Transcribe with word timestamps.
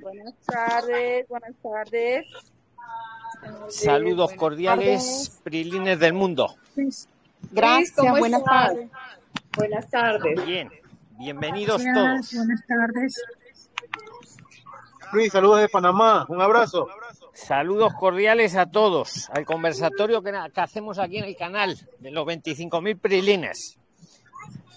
Buenas 0.00 0.34
tardes, 0.46 1.28
buenas 1.28 1.54
tardes. 1.62 2.26
Saludos 3.68 4.32
cordiales, 4.34 5.40
Prilines 5.42 5.98
del 5.98 6.12
mundo. 6.12 6.56
Gracias, 7.50 8.18
buenas 8.18 8.44
tardes. 8.44 8.90
Buenas 9.56 9.90
tardes. 9.90 10.46
Bien, 10.46 10.70
bienvenidos 11.18 11.82
todos. 11.82 12.34
Buenas 12.34 12.66
tardes. 12.66 13.22
Luis, 15.12 15.32
saludos 15.32 15.60
de 15.60 15.68
Panamá, 15.68 16.26
un 16.28 16.40
abrazo. 16.40 16.88
Saludos 17.32 17.92
cordiales 17.94 18.56
a 18.56 18.66
todos 18.66 19.28
al 19.30 19.44
conversatorio 19.44 20.22
que, 20.22 20.32
que 20.52 20.60
hacemos 20.60 20.98
aquí 20.98 21.18
en 21.18 21.24
el 21.24 21.36
canal 21.36 21.76
de 21.98 22.10
los 22.10 22.26
25.000 22.26 22.98
Prilines. 23.00 23.78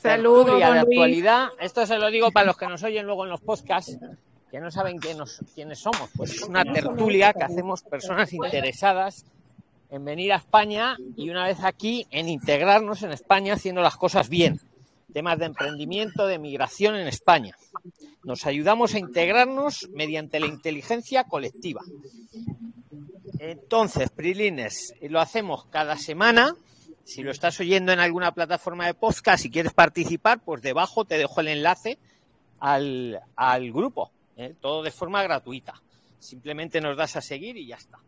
Saludos, 0.02 0.57
de 0.57 0.63
actualidad. 0.63 1.49
Esto 1.59 1.86
se 1.86 1.97
lo 1.97 2.09
digo 2.09 2.31
para 2.31 2.45
los 2.45 2.57
que 2.57 2.68
nos 2.68 2.84
oyen 2.84 3.05
luego 3.05 3.25
en 3.25 3.29
los 3.29 3.41
podcasts, 3.41 3.97
que 4.52 4.59
no 4.59 4.71
saben 4.71 4.98
quién 4.98 5.18
nos- 5.18 5.39
quiénes 5.55 5.79
somos. 5.79 6.09
Pues 6.16 6.34
es 6.34 6.41
una 6.43 6.64
tertulia 6.64 7.33
que 7.33 7.43
hacemos 7.43 7.82
personas 7.83 8.32
interesadas 8.33 9.25
en 9.89 10.04
venir 10.06 10.33
a 10.33 10.37
España 10.37 10.97
y 11.15 11.29
una 11.29 11.46
vez 11.46 11.64
aquí 11.64 12.06
en 12.11 12.28
integrarnos 12.29 13.04
en 13.04 13.11
España 13.11 13.54
haciendo 13.54 13.82
las 13.82 13.97
cosas 13.97 14.29
bien. 14.29 14.60
Temas 15.14 15.39
de 15.39 15.46
emprendimiento, 15.46 16.28
de 16.28 16.37
migración 16.39 16.96
en 16.96 17.07
España. 17.07 17.56
Nos 18.23 18.46
ayudamos 18.46 18.93
a 18.93 19.00
integrarnos 19.00 19.87
mediante 19.93 20.39
la 20.39 20.48
inteligencia 20.48 21.23
colectiva. 21.23 21.82
Entonces, 23.39 24.09
Prilines, 24.09 24.93
lo 25.01 25.20
hacemos 25.20 25.65
cada 25.65 25.98
semana. 25.98 26.56
Si 27.04 27.23
lo 27.23 27.32
estás 27.32 27.59
oyendo 27.59 27.93
en 27.93 28.00
alguna 28.00 28.34
plataforma 28.34 28.86
de 28.86 28.93
podcast, 28.93 29.43
si 29.43 29.50
quieres 29.50 29.73
participar, 29.73 30.39
pues 30.43 30.61
debajo 30.61 31.06
te 31.06 31.18
dejo 31.18 31.39
el 31.39 31.48
enlace 31.48 31.98
al, 32.59 33.22
al 33.36 33.72
grupo. 33.72 34.11
¿Eh? 34.38 34.55
Todo 34.59 34.83
de 34.83 34.91
forma 34.91 35.22
gratuita. 35.23 35.81
Simplemente 36.19 36.80
nos 36.81 36.95
das 36.95 37.16
a 37.16 37.22
seguir 37.22 37.58
y 37.58 37.67
ya 37.67 37.75
está. 37.75 38.00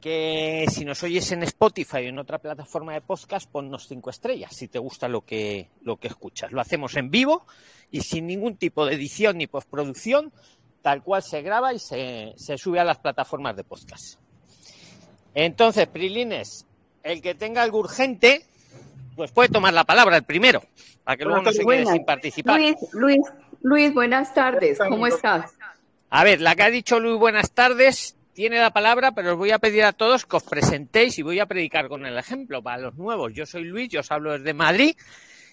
Que 0.00 0.66
si 0.70 0.84
nos 0.84 1.02
oyes 1.02 1.32
en 1.32 1.42
Spotify 1.44 1.96
o 1.96 2.08
en 2.08 2.18
otra 2.18 2.38
plataforma 2.38 2.92
de 2.92 3.00
podcast, 3.00 3.50
ponnos 3.50 3.88
cinco 3.88 4.10
estrellas 4.10 4.54
si 4.54 4.68
te 4.68 4.78
gusta 4.78 5.08
lo 5.08 5.22
que, 5.22 5.70
lo 5.82 5.96
que 5.96 6.08
escuchas. 6.08 6.52
Lo 6.52 6.60
hacemos 6.60 6.96
en 6.96 7.10
vivo 7.10 7.46
y 7.90 8.02
sin 8.02 8.26
ningún 8.26 8.56
tipo 8.56 8.84
de 8.84 8.94
edición 8.94 9.38
ni 9.38 9.46
postproducción, 9.46 10.32
tal 10.82 11.02
cual 11.02 11.22
se 11.22 11.40
graba 11.40 11.72
y 11.72 11.78
se, 11.78 12.34
se 12.36 12.58
sube 12.58 12.80
a 12.80 12.84
las 12.84 12.98
plataformas 12.98 13.56
de 13.56 13.64
podcast. 13.64 14.18
Entonces, 15.34 15.86
Prilines, 15.88 16.66
el 17.02 17.22
que 17.22 17.34
tenga 17.34 17.62
algo 17.62 17.78
urgente, 17.78 18.46
pues 19.16 19.30
puede 19.30 19.48
tomar 19.48 19.72
la 19.72 19.84
palabra 19.84 20.16
el 20.16 20.24
primero, 20.24 20.62
para 21.02 21.16
que 21.16 21.24
luego 21.24 21.42
no 21.42 21.52
se 21.52 21.64
quede 21.64 21.86
sin 21.86 22.04
participar. 22.04 22.60
Luis, 22.60 22.76
Luis, 22.92 23.20
Luis, 23.64 23.94
buenas 23.94 24.34
tardes. 24.34 24.78
¿Cómo 24.78 25.06
estás? 25.06 25.56
A 26.10 26.22
ver, 26.22 26.42
la 26.42 26.54
que 26.54 26.64
ha 26.64 26.70
dicho 26.70 27.00
Luis, 27.00 27.18
buenas 27.18 27.50
tardes, 27.52 28.14
tiene 28.34 28.58
la 28.60 28.74
palabra, 28.74 29.12
pero 29.12 29.32
os 29.32 29.38
voy 29.38 29.52
a 29.52 29.58
pedir 29.58 29.84
a 29.84 29.94
todos 29.94 30.26
que 30.26 30.36
os 30.36 30.42
presentéis 30.42 31.18
y 31.18 31.22
voy 31.22 31.40
a 31.40 31.46
predicar 31.46 31.88
con 31.88 32.04
el 32.04 32.18
ejemplo 32.18 32.62
para 32.62 32.76
los 32.76 32.94
nuevos. 32.96 33.32
Yo 33.32 33.46
soy 33.46 33.64
Luis, 33.64 33.88
yo 33.88 34.00
os 34.00 34.12
hablo 34.12 34.32
desde 34.32 34.52
Madrid 34.52 34.94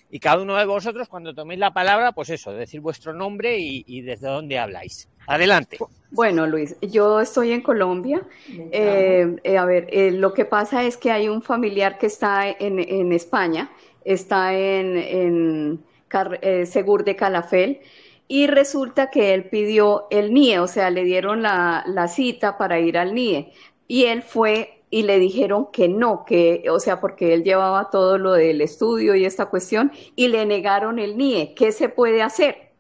y 0.10 0.20
cada 0.20 0.42
uno 0.42 0.58
de 0.58 0.66
vosotros 0.66 1.08
cuando 1.08 1.34
toméis 1.34 1.62
la 1.62 1.72
palabra, 1.72 2.12
pues 2.12 2.30
eso, 2.32 2.52
decir 2.52 2.82
vuestro 2.82 3.14
nombre 3.14 3.58
y, 3.58 3.86
y 3.88 4.02
desde 4.02 4.28
dónde 4.28 4.60
habláis. 4.60 5.08
Adelante. 5.26 5.78
Bueno, 6.10 6.46
Luis, 6.48 6.76
yo 6.82 7.22
estoy 7.22 7.54
en 7.54 7.62
Colombia. 7.62 8.22
Eh, 8.50 9.38
eh, 9.42 9.58
a 9.58 9.64
ver, 9.64 9.88
eh, 9.90 10.12
lo 10.12 10.34
que 10.34 10.44
pasa 10.44 10.84
es 10.84 10.98
que 10.98 11.12
hay 11.12 11.30
un 11.30 11.42
familiar 11.42 11.98
que 11.98 12.08
está 12.08 12.50
en, 12.50 12.78
en 12.78 13.14
España, 13.14 13.72
está 14.04 14.54
en, 14.54 14.98
en 14.98 15.91
eh, 16.42 16.66
Segur 16.66 17.04
de 17.04 17.16
Calafel, 17.16 17.80
y 18.28 18.48
resulta 18.48 19.10
que 19.10 19.34
él 19.34 19.46
pidió 19.50 20.08
el 20.10 20.34
NIE, 20.34 20.60
o 20.60 20.68
sea, 20.68 20.90
le 20.90 21.04
dieron 21.04 21.42
la, 21.42 21.84
la 21.88 22.08
cita 22.08 22.58
para 22.58 22.80
ir 22.80 22.98
al 22.98 23.14
NIE, 23.14 23.52
y 23.88 24.06
él 24.06 24.22
fue 24.24 24.78
y 24.90 25.04
le 25.04 25.20
dijeron 25.20 25.68
que 25.72 25.88
no, 25.88 26.26
que, 26.26 26.66
o 26.70 26.80
sea, 26.80 27.00
porque 27.00 27.34
él 27.34 27.44
llevaba 27.44 27.90
todo 27.90 28.18
lo 28.18 28.34
del 28.34 28.60
estudio 28.62 29.16
y 29.16 29.26
esta 29.26 29.46
cuestión, 29.46 29.92
y 30.16 30.28
le 30.28 30.46
negaron 30.46 31.00
el 31.00 31.18
NIE. 31.18 31.54
¿Qué 31.56 31.72
se 31.72 31.88
puede 31.90 32.22
hacer? 32.22 32.72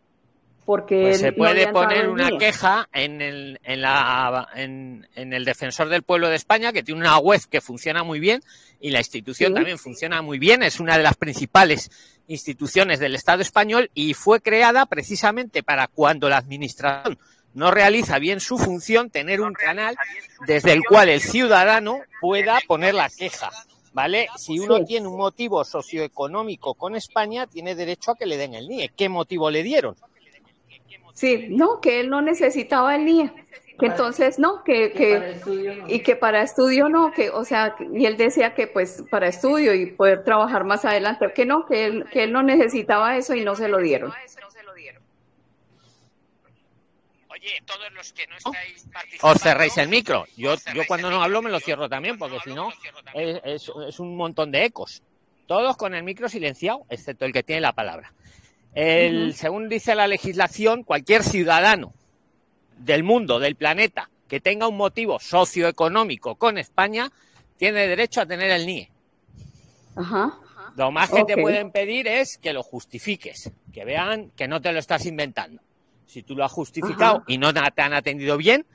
Porque 0.66 1.02
Pues 1.02 1.16
él 1.24 1.30
se 1.30 1.31
puede 1.34 1.68
poner 1.72 2.08
una 2.09 2.30
NIE. 2.30 2.38
queja 2.38 2.88
en 2.94 3.22
el, 3.22 3.59
en, 3.63 3.81
la, 3.81 4.48
en, 4.56 5.08
en 5.16 5.34
el 5.34 5.44
Defensor 5.46 5.90
del 5.90 6.03
Pueblo 6.03 6.30
de 6.30 6.36
España, 6.36 6.72
que 6.72 6.84
tiene 6.84 7.00
una 7.02 7.18
web 7.18 7.42
que 7.50 7.62
funciona 7.62 8.03
muy 8.03 8.19
bien 8.19 8.42
y 8.80 8.92
la 8.92 9.00
institución 9.00 9.50
Sí. 9.50 9.56
también 9.56 9.78
funciona 9.78 10.22
muy 10.22 10.38
bien, 10.38 10.63
es 10.63 10.80
una 10.80 10.98
de 10.98 11.03
las 11.03 11.16
principales 11.18 11.90
instituciones 12.31 13.00
del 13.00 13.16
Estado 13.16 13.42
español 13.42 13.92
y 13.94 14.14
fue 14.14 14.42
creada 14.42 14.86
precisamente 14.86 15.64
para 15.64 15.88
cuando 15.88 16.30
la 16.30 16.38
Administración 16.38 17.19
no 17.53 17.72
realiza 17.72 18.18
bien 18.19 18.40
su 18.40 18.58
función, 18.58 19.09
tener 19.09 19.42
un 19.42 19.53
canal 19.53 19.96
desde 20.47 20.72
el 20.74 20.84
cual 20.84 21.09
el 21.09 21.22
ciudadano 21.22 22.00
pueda 22.22 22.59
poner 22.68 22.94
la 22.94 23.09
queja. 23.09 23.50
¿Vale? 23.94 24.30
Si 24.38 24.58
uno 24.58 24.86
tiene 24.86 25.08
un 25.08 25.18
motivo 25.18 25.66
socioeconómico 25.66 26.75
con 26.75 26.96
España, 26.96 27.46
tiene 27.46 27.75
derecho 27.75 28.12
a 28.12 28.16
que 28.16 28.25
le 28.25 28.38
den 28.38 28.53
el 28.53 28.69
NIE. 28.69 28.94
¿Qué 28.96 29.09
motivo 29.09 29.52
le 29.52 29.63
dieron? 29.63 29.98
Sí, 31.13 31.48
no, 31.50 31.81
que 31.81 32.00
él 32.00 32.09
no 32.09 32.22
necesitaba 32.22 32.96
el 32.96 33.03
NIE, 33.03 33.34
que 33.81 33.88
entonces 33.88 34.40
no, 34.40 34.64
que, 34.64 34.92
que, 34.94 35.42
y 35.88 36.00
que 36.00 36.16
para 36.16 36.42
estudio 36.44 36.88
no, 36.88 37.12
que, 37.12 37.30
o 37.30 37.44
sea, 37.44 37.75
y 37.94 38.06
él 38.06 38.16
decía 38.16 38.53
que 38.53 38.68
pues 38.68 39.03
para 39.09 39.28
estudio 39.28 39.74
y 39.74 39.88
poder 39.88 40.24
trabajar 40.24 40.64
más 40.64 40.86
adelante, 40.86 41.34
que 41.34 41.46
no, 41.46 41.66
que 41.66 41.86
él, 41.86 42.06
que 42.12 42.24
él 42.24 42.31
no 42.31 42.44
necesitaba 42.44 43.18
eso 43.18 43.36
y 43.36 43.44
no 43.44 43.56
se 43.56 43.68
lo 43.68 43.80
dieron. 43.80 44.14
Oye, 47.30 47.50
todos 47.66 47.92
los 47.94 48.14
que 48.14 48.28
no 48.28 48.36
estáis 48.38 48.86
Os 49.22 49.42
cerréis 49.42 49.78
el 49.78 49.88
micro. 49.90 50.25
Yo, 50.38 50.56
yo 50.75 50.84
cuando 50.88 51.09
no 51.09 51.24
hablo 51.24 51.42
me 51.42 51.50
lo 51.50 51.59
cierro 51.59 51.90
también, 51.90 52.18
porque 52.18 52.40
si 52.44 52.53
no 52.53 52.72
es, 53.13 53.42
es- 53.44 53.72
es 53.88 54.00
un 54.00 54.16
montón 54.16 54.52
de 54.52 54.66
ecos. 54.66 55.02
Todos 55.48 55.75
con 55.75 55.96
el 55.96 56.03
micro 56.03 56.30
silenciado, 56.30 56.86
excepto 56.90 57.25
el 57.25 57.34
que 57.34 57.44
tiene 57.44 57.62
la 57.62 57.74
palabra. 57.74 58.13
El. 58.74 59.34
Según 59.34 59.69
dice 59.69 59.96
la 59.96 60.08
legislación, 60.08 60.84
cualquier 60.84 61.24
ciudadano 61.24 61.94
del 62.78 63.04
mundo, 63.04 63.40
del 63.40 63.56
planeta, 63.56 64.09
que 64.28 64.40
tenga 64.40 64.68
un 64.68 64.78
motivo 64.78 65.20
socioeconómico 65.20 66.36
con 66.36 66.58
España, 66.58 67.12
tiene 67.58 67.88
derecho 67.88 68.22
a 68.22 68.26
tener 68.26 68.50
el 68.52 68.66
NIE. 68.66 68.90
Ajá. 69.96 70.40
Lo 70.76 70.92
más 70.92 71.10
que 71.10 71.24
te 71.26 71.36
pueden 71.36 71.72
pedir 71.72 72.08
es 72.08 72.38
que 72.38 72.54
lo 72.54 72.64
justifiques, 72.64 73.52
que 73.74 73.86
vean 73.86 74.31
que 74.31 74.48
no 74.48 74.62
te 74.62 74.72
lo 74.72 74.80
estás 74.80 75.06
inventando. 75.06 75.62
Si 76.06 76.24
tú 76.24 76.36
lo 76.36 76.46
has 76.46 76.52
justificado 76.52 77.18
Ajá. 77.18 77.24
y 77.28 77.38
no 77.38 77.54
te 77.54 77.81
han 77.81 77.94
atendido 77.94 78.38
bien, 78.38 78.66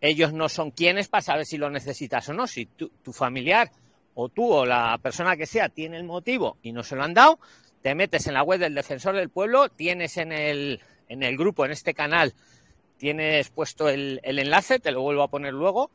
ellos 0.00 0.32
no 0.32 0.48
son 0.48 0.70
quienes 0.70 1.08
para 1.08 1.22
saber 1.22 1.46
si 1.46 1.58
lo 1.58 1.70
necesitas 1.70 2.28
o 2.28 2.34
no. 2.34 2.46
Si 2.46 2.66
tu, 2.66 2.88
tu 3.02 3.12
familiar 3.12 3.70
o 4.14 4.28
tú 4.28 4.50
o 4.52 4.66
la 4.66 4.98
persona 4.98 5.36
que 5.36 5.46
sea 5.46 5.68
tiene 5.68 5.96
el 5.96 6.04
motivo 6.04 6.58
y 6.62 6.72
no 6.72 6.82
se 6.82 6.96
lo 6.96 7.02
han 7.02 7.14
dado, 7.14 7.38
te 7.82 7.94
metes 7.94 8.26
en 8.26 8.34
la 8.34 8.42
web 8.42 8.60
del 8.60 8.74
Defensor 8.74 9.14
del 9.16 9.30
Pueblo, 9.30 9.68
tienes 9.68 10.16
en 10.16 10.32
el, 10.32 10.80
en 11.08 11.22
el 11.22 11.36
grupo, 11.36 11.64
en 11.64 11.72
este 11.72 11.94
canal, 11.94 12.34
tienes 13.00 13.48
puesto 13.48 13.88
el, 13.88 14.20
el 14.22 14.38
enlace, 14.38 14.78
te 14.78 14.92
lo 14.92 15.00
vuelvo 15.00 15.22
a 15.22 15.28
poner 15.28 15.54
luego, 15.54 15.90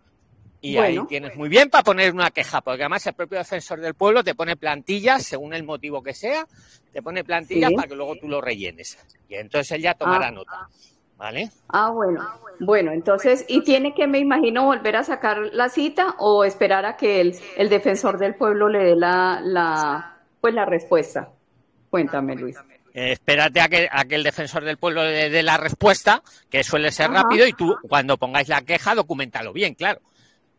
y 0.60 0.78
ahí 0.78 0.96
Bueno. 0.96 1.08
tienes 1.08 1.36
muy 1.36 1.48
bien 1.48 1.70
para 1.70 1.84
poner 1.84 2.12
una 2.12 2.32
queja, 2.32 2.62
porque 2.62 2.82
además 2.82 3.06
el 3.06 3.14
propio 3.14 3.38
defensor 3.38 3.80
del 3.80 3.94
pueblo 3.94 4.24
te 4.24 4.34
pone 4.34 4.58
plantillas, 4.58 5.24
según 5.24 5.54
el 5.54 5.64
motivo 5.64 6.02
que 6.02 6.16
sea, 6.16 6.48
te 6.92 7.04
pone 7.04 7.24
plantillas 7.24 7.70
Sí. 7.70 7.76
para 7.76 7.88
que 7.88 7.96
luego 7.96 8.16
tú 8.16 8.28
lo 8.28 8.42
rellenes. 8.42 8.98
Y 9.30 9.36
entonces 9.36 9.72
él 9.74 9.84
ya 9.84 9.94
tomará 9.94 10.28
Ah. 10.28 10.32
nota. 10.32 10.68
¿Vale? 11.18 11.50
Ah, 11.70 11.92
bueno. 11.92 12.20
Bueno, 12.60 12.92
entonces, 12.92 13.46
¿y 13.48 13.62
tiene 13.64 13.94
que, 13.94 14.06
me 14.08 14.20
imagino, 14.20 14.66
volver 14.66 14.98
a 14.98 15.04
sacar 15.06 15.38
la 15.54 15.70
cita 15.70 16.16
o 16.20 16.44
esperar 16.44 16.86
a 16.86 16.98
que 16.98 17.22
el, 17.22 17.36
el 17.56 17.70
defensor 17.70 18.18
del 18.18 18.36
pueblo 18.36 18.68
le 18.68 18.80
dé 18.84 18.96
la, 18.98 19.40
la, 19.42 20.18
pues 20.42 20.54
la 20.54 20.66
respuesta? 20.66 21.30
Cuéntame, 21.90 22.36
Luis. 22.36 22.58
Eh, 22.98 23.12
espérate 23.12 23.60
a 23.60 23.68
que, 23.68 23.90
a 23.92 24.06
que 24.06 24.16
el 24.16 24.24
defensor 24.24 24.64
del 24.64 24.78
pueblo 24.78 25.04
le 25.04 25.30
dé 25.30 25.44
la 25.44 25.58
respuesta, 25.58 26.24
que 26.50 26.64
suele 26.64 26.92
ser 26.94 27.08
Ajá. 27.12 27.24
rápido, 27.24 27.46
y 27.46 27.52
tú, 27.52 27.76
cuando 27.90 28.16
pongáis 28.18 28.48
la 28.48 28.62
queja, 28.62 28.96
documentalo 28.96 29.52
bien, 29.52 29.74
claro. 29.76 30.00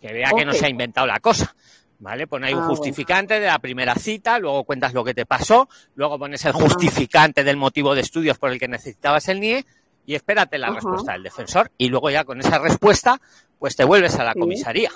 Que 0.03 0.13
vea 0.13 0.33
que 0.37 0.45
no 0.45 0.53
se 0.53 0.67
ha 0.67 0.69
inventado 0.69 1.07
la 1.07 1.19
cosa. 1.21 1.57
¿Vale? 1.99 2.27
Pon 2.27 2.45
ahí 2.45 2.53
un 2.53 2.59
Ah, 2.59 2.67
bueno. 2.67 2.77
justificante 2.77 3.41
de 3.41 3.47
la 3.47 3.59
primera 3.59 3.95
cita, 3.95 4.39
luego 4.39 4.65
cuentas 4.65 4.93
lo 4.93 5.03
que 5.03 5.15
te 5.15 5.25
pasó, 5.25 5.67
luego 5.95 6.19
pones 6.19 6.45
el 6.45 6.53
justificante 6.53 7.43
del 7.43 7.57
motivo 7.57 7.95
de 7.95 8.03
estudios 8.03 8.37
por 8.37 8.51
el 8.53 8.59
que 8.59 8.69
necesitabas 8.69 9.27
el 9.29 9.41
NIE 9.41 9.65
y 10.05 10.15
espérate 10.15 10.59
la 10.59 10.67
Ajá. 10.67 10.75
respuesta 10.75 11.13
del 11.13 11.23
defensor. 11.23 11.71
Y 11.79 11.89
luego 11.89 12.11
ya 12.11 12.25
con 12.25 12.39
esa 12.39 12.59
respuesta, 12.59 13.19
pues 13.59 13.77
te 13.77 13.85
vuelves 13.85 14.15
a 14.19 14.25
la 14.25 14.35
Sí. 14.35 14.41
comisaría. 14.41 14.91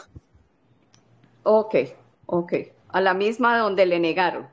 Ok, 1.43 1.75
ok. 2.27 2.53
A 2.91 3.01
la 3.01 3.15
misma 3.15 3.57
donde 3.59 3.87
le 3.87 3.99
negaron. 3.99 4.49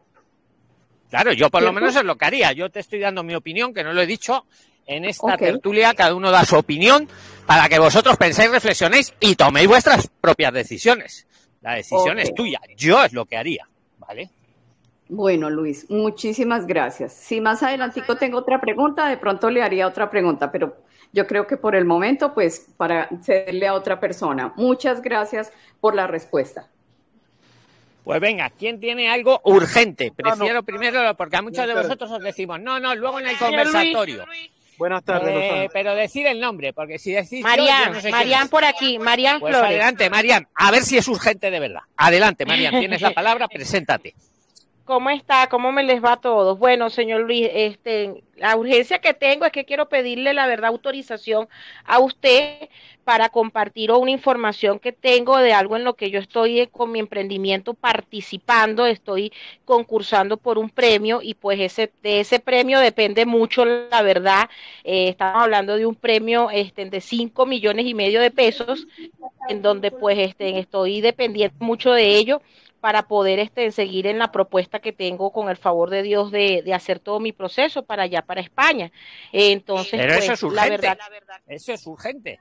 Claro, 1.09 1.31
yo 1.33 1.49
por 1.49 1.63
lo 1.63 1.71
menos 1.71 1.95
es 1.95 2.03
lo 2.03 2.15
que 2.17 2.25
haría. 2.25 2.51
Yo 2.51 2.69
te 2.69 2.79
estoy 2.79 2.99
dando 2.99 3.23
mi 3.23 3.35
opinión, 3.35 3.73
que 3.73 3.83
no 3.83 3.93
lo 3.93 4.01
he 4.01 4.05
dicho. 4.07 4.45
En 4.85 5.03
esta 5.03 5.35
tertulia 5.35 5.93
cada 5.93 6.15
uno 6.15 6.31
da 6.31 6.45
su 6.45 6.55
opinión 6.55 7.09
para 7.45 7.67
que 7.67 7.77
vosotros 7.77 8.15
penséis, 8.15 8.49
reflexionéis 8.49 9.13
y 9.19 9.35
toméis 9.35 9.67
vuestras 9.67 10.09
propias 10.21 10.53
decisiones. 10.53 11.27
La 11.61 11.73
decisión 11.73 12.19
es 12.19 12.33
tuya. 12.33 12.61
Yo 12.77 13.03
es 13.03 13.11
lo 13.11 13.25
que 13.25 13.35
haría, 13.35 13.67
¿vale? 13.97 14.29
Bueno, 15.09 15.49
Luis, 15.49 15.89
muchísimas 15.89 16.67
gracias. 16.67 17.13
Si 17.13 17.39
más 17.41 17.63
adelantico 17.63 18.15
tengo 18.15 18.37
otra 18.39 18.59
pregunta, 18.59 19.07
de 19.07 19.17
pronto 19.17 19.49
le 19.49 19.61
haría 19.61 19.87
otra 19.87 20.09
pregunta, 20.09 20.51
pero 20.51 20.77
yo 21.13 21.25
creo 21.27 21.47
que 21.47 21.57
por 21.57 21.75
el 21.75 21.85
momento, 21.85 22.33
pues, 22.33 22.67
para 22.75 23.09
cederle 23.21 23.67
a 23.67 23.73
otra 23.73 23.99
persona. 23.99 24.53
Muchas 24.57 25.01
gracias 25.01 25.51
por 25.79 25.95
la 25.95 26.07
respuesta. 26.07 26.67
Pues 28.07 28.21
venga, 28.21 28.49
¿quién 28.49 28.79
tiene 28.79 29.09
algo 29.09 29.41
urgente? 29.43 30.13
Prefiero 30.15 30.63
primero, 30.63 31.13
porque 31.17 31.35
a 31.35 31.41
muchos 31.41 31.67
de 31.67 31.73
vosotros 31.73 32.09
os 32.09 32.23
decimos, 32.23 32.57
no, 32.57 32.79
no, 32.79 32.95
luego 32.95 33.19
en 33.19 33.27
el 33.27 33.37
conversatorio. 33.37 34.25
Buenas 34.77 35.03
tardes. 35.03 35.35
Eh, 35.35 35.69
pero 35.73 35.93
decir 35.93 36.25
el 36.25 36.39
nombre, 36.39 36.71
porque 36.71 36.99
si 36.99 37.11
decís. 37.11 37.43
Marian, 37.43 37.97
Marian 38.09 38.47
por 38.47 38.63
aquí, 38.63 38.97
Marian 38.97 39.41
pues 39.41 39.53
Adelante, 39.53 40.09
Marian, 40.09 40.47
a 40.55 40.71
ver 40.71 40.83
si 40.83 40.97
es 40.97 41.05
urgente 41.09 41.51
de 41.51 41.59
verdad. 41.59 41.81
Adelante, 41.97 42.45
Marian, 42.45 42.79
tienes 42.79 43.01
la 43.01 43.11
palabra, 43.13 43.49
preséntate. 43.49 44.13
¿Cómo 44.87 45.09
está? 45.09 45.49
¿Cómo 45.49 45.73
me 45.73 45.83
les 45.83 46.01
va 46.01 46.13
a 46.13 46.21
todos? 46.21 46.57
Bueno, 46.57 46.89
señor 46.89 47.19
Luis, 47.19 47.49
este, 47.51 48.23
la 48.37 48.55
urgencia 48.55 48.99
que 48.99 49.13
tengo 49.13 49.43
es 49.43 49.51
que 49.51 49.65
quiero 49.65 49.89
pedirle 49.89 50.33
la 50.33 50.47
verdad 50.47 50.69
autorización 50.69 51.49
a 51.83 51.99
usted 51.99 52.69
para 53.03 53.27
compartir 53.27 53.91
una 53.91 54.11
información 54.11 54.79
que 54.79 54.93
tengo 54.93 55.39
de 55.39 55.51
algo 55.51 55.75
en 55.75 55.83
lo 55.83 55.95
que 55.95 56.09
yo 56.09 56.19
estoy 56.19 56.61
eh, 56.61 56.67
con 56.69 56.93
mi 56.93 56.99
emprendimiento 56.99 57.73
participando, 57.73 58.85
estoy 58.85 59.33
concursando 59.65 60.37
por 60.37 60.57
un 60.57 60.69
premio 60.69 61.19
y 61.21 61.33
pues 61.33 61.59
ese 61.59 61.91
de 62.01 62.21
ese 62.21 62.39
premio 62.39 62.79
depende 62.79 63.25
mucho 63.25 63.65
la 63.65 64.01
verdad. 64.03 64.49
Eh, 64.85 65.09
estamos 65.09 65.43
hablando 65.43 65.75
de 65.75 65.85
un 65.85 65.95
premio 65.95 66.49
este, 66.49 66.85
de 66.85 67.01
5 67.01 67.45
millones 67.45 67.85
y 67.87 67.93
medio 67.93 68.21
de 68.21 68.31
pesos, 68.31 68.87
en 69.49 69.61
donde 69.61 69.91
pues 69.91 70.17
este, 70.17 70.59
estoy 70.59 71.01
dependiendo 71.01 71.57
mucho 71.59 71.91
de 71.91 72.15
ello 72.15 72.41
para 72.79 73.03
poder 73.03 73.39
este, 73.39 73.71
seguir 73.71 74.07
en 74.07 74.19
la 74.19 74.31
propuesta 74.31 74.79
que 74.79 74.93
tengo 74.93 75.31
con 75.31 75.49
el 75.49 75.57
favor 75.57 75.89
de 75.89 76.03
Dios 76.03 76.31
de, 76.31 76.63
hacer 76.73 76.99
todo 76.99 77.19
mi 77.19 77.31
proceso 77.31 77.83
para 77.83 78.03
allá, 78.03 78.21
para 78.21 78.41
España. 78.41 78.91
Entonces, 79.31 79.99
Pero 79.99 80.13
eso 80.13 80.27
pues, 80.27 80.29
es 80.39 80.43
urgente. 80.43 80.87
La 80.87 81.09
verdad, 81.09 81.41
eso 81.47 81.73
es 81.73 81.87
urgente. 81.87 82.39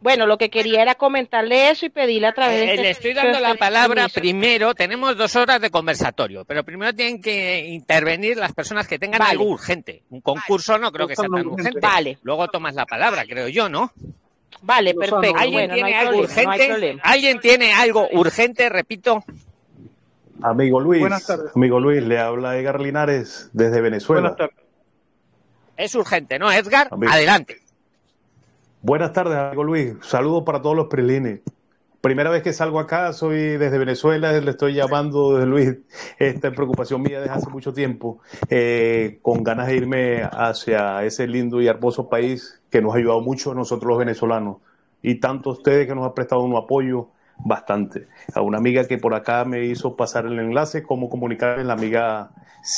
Bueno, 0.00 0.26
lo 0.26 0.38
que 0.38 0.48
quería 0.48 0.80
era 0.80 0.94
comentarle 0.94 1.70
eso 1.70 1.84
y 1.84 1.90
pedirle 1.90 2.28
a 2.28 2.32
través 2.32 2.56
de... 2.56 2.64
Eh, 2.64 2.70
este 2.70 2.82
le 2.82 2.90
estoy 2.90 3.12
dando 3.12 3.38
la 3.40 3.54
palabra 3.54 4.08
primero, 4.08 4.74
tenemos 4.74 5.16
dos 5.16 5.36
horas 5.36 5.60
de 5.60 5.70
conversatorio, 5.70 6.44
pero 6.46 6.64
primero 6.64 6.94
tienen 6.94 7.20
que 7.20 7.66
intervenir 7.66 8.38
las 8.38 8.54
personas 8.54 8.88
que 8.88 8.98
tengan 8.98 9.20
algo 9.20 9.44
urgente. 9.44 10.02
Un 10.08 10.22
concurso 10.22 10.78
no 10.78 10.90
creo 10.90 11.06
que 11.06 11.16
sea 11.16 11.28
tan 11.28 11.46
urgente. 11.46 11.80
Vale. 11.80 12.18
Luego 12.22 12.48
tomas 12.48 12.74
la 12.74 12.86
palabra, 12.86 13.24
creo 13.26 13.48
yo, 13.48 13.68
¿no? 13.68 13.92
Vale, 14.62 14.94
perfecto. 14.94 15.38
¿Alguien 15.38 15.70
tiene 15.70 15.94
algo 15.94 16.18
urgente? 16.20 16.98
¿Alguien 17.02 17.40
tiene 17.40 17.72
algo 17.72 18.08
urgente? 18.12 18.68
Repito. 18.68 19.24
Amigo 20.42 20.80
Luis, 20.80 21.04
amigo 21.54 21.80
Luis, 21.80 22.02
le 22.02 22.18
habla 22.18 22.56
Edgar 22.56 22.80
Linares 22.80 23.50
desde 23.52 23.80
Venezuela. 23.80 24.36
Es 25.76 25.94
urgente, 25.94 26.38
¿no, 26.38 26.50
Edgar? 26.50 26.88
Adelante. 27.08 27.58
Buenas 28.82 29.12
tardes, 29.12 29.36
amigo 29.36 29.64
Luis. 29.64 29.94
Saludos 30.02 30.44
para 30.44 30.62
todos 30.62 30.76
los 30.76 30.86
prelines. 30.88 31.40
Primera 32.00 32.30
vez 32.30 32.42
que 32.42 32.54
salgo 32.54 32.80
acá, 32.80 33.12
soy 33.12 33.58
desde 33.58 33.76
Venezuela, 33.76 34.32
le 34.32 34.50
estoy 34.50 34.72
llamando 34.72 35.34
desde 35.34 35.46
Luis. 35.46 35.76
Esta 36.18 36.50
preocupación 36.50 37.02
mía 37.02 37.20
desde 37.20 37.34
hace 37.34 37.50
mucho 37.50 37.74
tiempo, 37.74 38.20
eh, 38.48 39.18
con 39.20 39.44
ganas 39.44 39.66
de 39.66 39.76
irme 39.76 40.22
hacia 40.22 41.04
ese 41.04 41.26
lindo 41.26 41.60
y 41.60 41.66
hermoso 41.66 42.08
país 42.08 42.58
que 42.70 42.80
nos 42.80 42.94
ha 42.94 42.98
ayudado 42.98 43.20
mucho 43.20 43.52
a 43.52 43.54
nosotros 43.54 43.86
los 43.86 43.98
venezolanos 43.98 44.56
y 45.02 45.16
tanto 45.16 45.50
a 45.50 45.52
ustedes 45.52 45.86
que 45.86 45.94
nos 45.94 46.06
han 46.06 46.14
prestado 46.14 46.42
un 46.42 46.56
apoyo 46.56 47.08
bastante. 47.36 48.06
A 48.34 48.40
una 48.40 48.56
amiga 48.56 48.86
que 48.86 48.96
por 48.96 49.12
acá 49.12 49.44
me 49.44 49.66
hizo 49.66 49.94
pasar 49.94 50.24
el 50.24 50.38
enlace, 50.38 50.82
cómo 50.82 51.10
comunicarle 51.10 51.64
la 51.64 51.74
amiga 51.74 52.30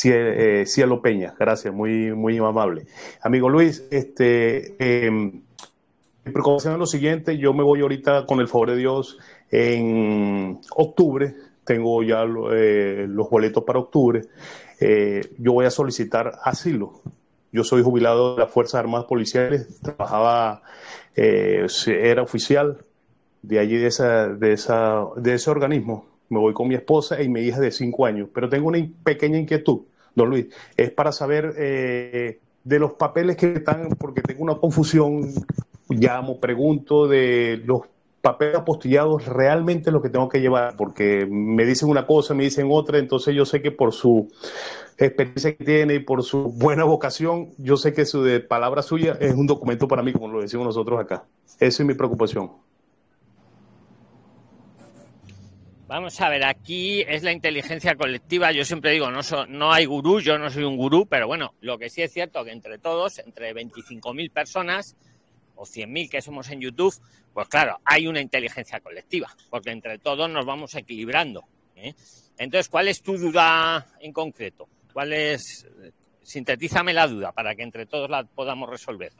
eh, 0.03 0.65
Cielo 0.67 1.01
Peña. 1.01 1.35
Gracias, 1.39 1.73
muy, 1.73 2.13
muy 2.13 2.39
amable. 2.39 2.87
Amigo 3.23 3.49
Luis, 3.49 3.87
este... 3.93 4.75
Eh, 4.81 5.43
mi 6.25 6.33
preocupación 6.33 6.75
es 6.75 6.79
lo 6.79 6.87
siguiente, 6.87 7.37
yo 7.37 7.53
me 7.53 7.65
voy 7.65 7.81
ahorita 7.81 8.27
con 8.27 8.41
el 8.41 8.47
favor 8.47 8.71
de 8.71 8.77
Dios 8.77 9.19
en 9.51 10.61
octubre, 10.77 11.35
tengo 11.65 12.03
ya 12.03 12.25
eh, 12.53 13.07
los 13.09 13.29
boletos 13.29 13.65
para 13.65 13.81
octubre, 13.81 14.23
eh, 14.81 15.21
yo 15.39 15.53
voy 15.53 15.67
a 15.67 15.71
solicitar 15.71 16.39
asilo. 16.45 17.01
Yo 17.51 17.65
soy 17.65 17.83
jubilado 17.83 18.35
de 18.35 18.41
las 18.41 18.51
Fuerzas 18.51 18.77
Armadas 18.77 19.07
Policiales, 19.07 19.81
trabajaba, 19.83 20.63
eh, 21.15 21.67
era 21.87 22.23
oficial 22.23 22.79
de 23.43 23.59
allí, 23.59 23.77
de, 23.77 23.89
esa, 23.89 24.29
de, 24.29 24.53
esa, 24.53 25.05
de 25.17 25.35
ese 25.35 25.51
organismo. 25.51 26.07
Me 26.31 26.39
voy 26.39 26.55
con 26.55 26.69
mi 26.69 26.77
esposa 26.77 27.21
y 27.21 27.29
mi 27.29 27.41
hija 27.41 27.61
de 27.61 27.71
cinco 27.71 28.07
años, 28.07 28.31
pero 28.33 28.49
tengo 28.49 28.69
una 28.69 28.79
pequeña 29.05 29.39
inquietud, 29.39 29.83
don 30.15 30.31
Luis, 30.31 30.47
es 30.79 30.91
para 30.93 31.13
saber 31.13 31.53
de 31.53 32.79
los 32.79 32.95
papeles 32.95 33.37
que 33.37 33.53
están, 33.53 33.91
porque 33.99 34.23
tengo 34.23 34.45
una 34.45 34.55
confusión 34.55 35.35
llamo, 35.93 36.41
pregunto 36.41 37.07
de 37.07 37.61
los 37.65 37.83
papeles 38.21 38.57
apostillados 38.57 39.27
realmente 39.27 39.91
lo 39.91 40.01
que 40.01 40.09
tengo 40.09 40.29
que 40.29 40.41
llevar, 40.41 40.77
porque 40.77 41.27
me 41.29 41.65
dicen 41.65 41.89
una 41.89 42.07
cosa, 42.07 42.35
me 42.35 42.45
dicen 42.45 42.69
otra, 42.71 42.99
entonces 42.99 43.35
yo 43.35 43.45
sé 43.45 43.61
que 43.61 43.73
por 43.73 43.93
su 43.93 44.33
experiencia 44.97 45.57
que 45.57 45.65
tiene 45.65 45.95
y 45.95 45.99
por 45.99 46.23
su 46.23 46.53
buena 46.53 46.85
vocación, 46.85 47.51
yo 47.59 47.77
sé 47.77 47.93
que 47.93 48.05
su 48.05 48.23
de 48.23 48.41
palabra 48.41 48.83
suya 48.83 49.17
es 49.21 49.35
un 49.35 49.47
documento 49.47 49.89
para 49.89 50.03
mí, 50.03 50.13
como 50.13 50.29
lo 50.29 50.41
decimos 50.41 50.67
nosotros 50.67 51.01
acá. 51.01 51.25
Esa 51.59 51.83
es 51.83 51.87
mi 51.87 51.95
preocupación. 51.95 52.51
Vamos 55.89 56.19
a 56.23 56.31
ver, 56.31 56.43
aquí 56.45 57.03
es 57.03 57.23
la 57.23 57.33
inteligencia 57.33 57.95
colectiva. 57.97 58.51
Yo 58.51 58.65
siempre 58.65 58.93
digo, 58.93 59.11
no, 59.11 59.21
no 59.49 59.73
hay 59.73 59.85
gurú, 59.85 60.21
yo 60.21 60.39
no 60.39 60.49
soy 60.49 60.65
un 60.65 60.79
gurú, 60.79 61.05
pero 61.05 61.27
bueno, 61.27 61.53
lo 61.61 61.77
que 61.77 61.91
sí 61.91 62.01
es 62.01 62.11
cierto 62.11 62.43
que 62.45 62.53
entre 62.53 62.79
todos, 62.79 63.19
entre 63.19 63.53
25.000 63.55 64.33
personas, 64.33 64.97
o 65.63 65.65
100.000 65.65 66.11
que 66.11 66.21
somos 66.21 66.51
en 66.51 66.61
YouTube, 66.61 66.95
pues 67.33 67.49
claro, 67.49 67.79
hay 67.85 68.09
una 68.09 68.21
inteligencia 68.21 68.81
colectiva, 68.81 69.29
porque 69.49 69.71
entre 69.71 69.99
todos 69.99 70.29
nos 70.29 70.45
vamos 70.45 70.75
equilibrando. 70.75 71.45
¿eh? 71.77 71.95
Entonces, 72.37 72.69
¿cuál 72.69 72.89
es 72.89 73.01
tu 73.01 73.17
duda 73.17 73.87
en 74.01 74.13
concreto? 74.13 74.69
¿Cuál 74.93 75.13
es? 75.13 75.67
Sintetízame 76.23 76.93
la 76.93 77.07
duda 77.07 77.31
para 77.31 77.55
que 77.55 77.63
entre 77.63 77.87
todos 77.87 78.11
la 78.11 78.25
podamos 78.25 78.69
resolver. 78.69 79.13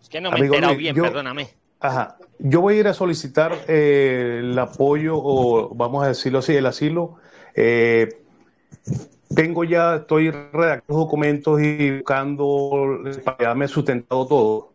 Es 0.00 0.08
que 0.08 0.20
no 0.20 0.30
me 0.30 0.38
he 0.38 0.44
enterado 0.44 0.76
bien, 0.76 0.94
perdóname. 0.94 1.48
Ajá. 1.80 2.16
Yo 2.38 2.60
voy 2.60 2.76
a 2.76 2.80
ir 2.80 2.88
a 2.88 2.94
solicitar 2.94 3.64
eh, 3.66 4.38
el 4.40 4.58
apoyo, 4.58 5.16
o 5.16 5.74
vamos 5.74 6.04
a 6.04 6.08
decirlo 6.08 6.38
así, 6.38 6.54
el 6.54 6.66
asilo. 6.66 7.16
Eh, 7.56 8.22
tengo 9.34 9.64
ya, 9.64 9.96
estoy 9.96 10.30
redactando 10.30 11.00
documentos 11.00 11.60
y 11.60 11.98
buscando 11.98 13.00
para 13.24 13.36
quedarme 13.36 13.68
sustentado 13.68 14.26
todo 14.26 14.72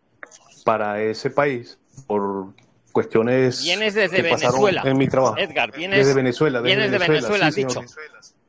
para 0.65 1.01
ese 1.01 1.29
país 1.29 1.77
por 2.07 2.47
cuestiones 2.91 3.61
vienes 3.63 3.93
desde 3.93 4.21
Venezuela 4.21 4.81
en 4.85 4.97
mi 4.97 5.07
trabajo. 5.07 5.37
Edgar, 5.37 5.71
vienes 5.75 5.99
desde 5.99 6.13
Venezuela, 6.13 6.61
vienes 6.61 6.91
de 6.91 6.97
Venezuela, 6.97 7.47
has 7.47 7.55
dicho. 7.55 7.81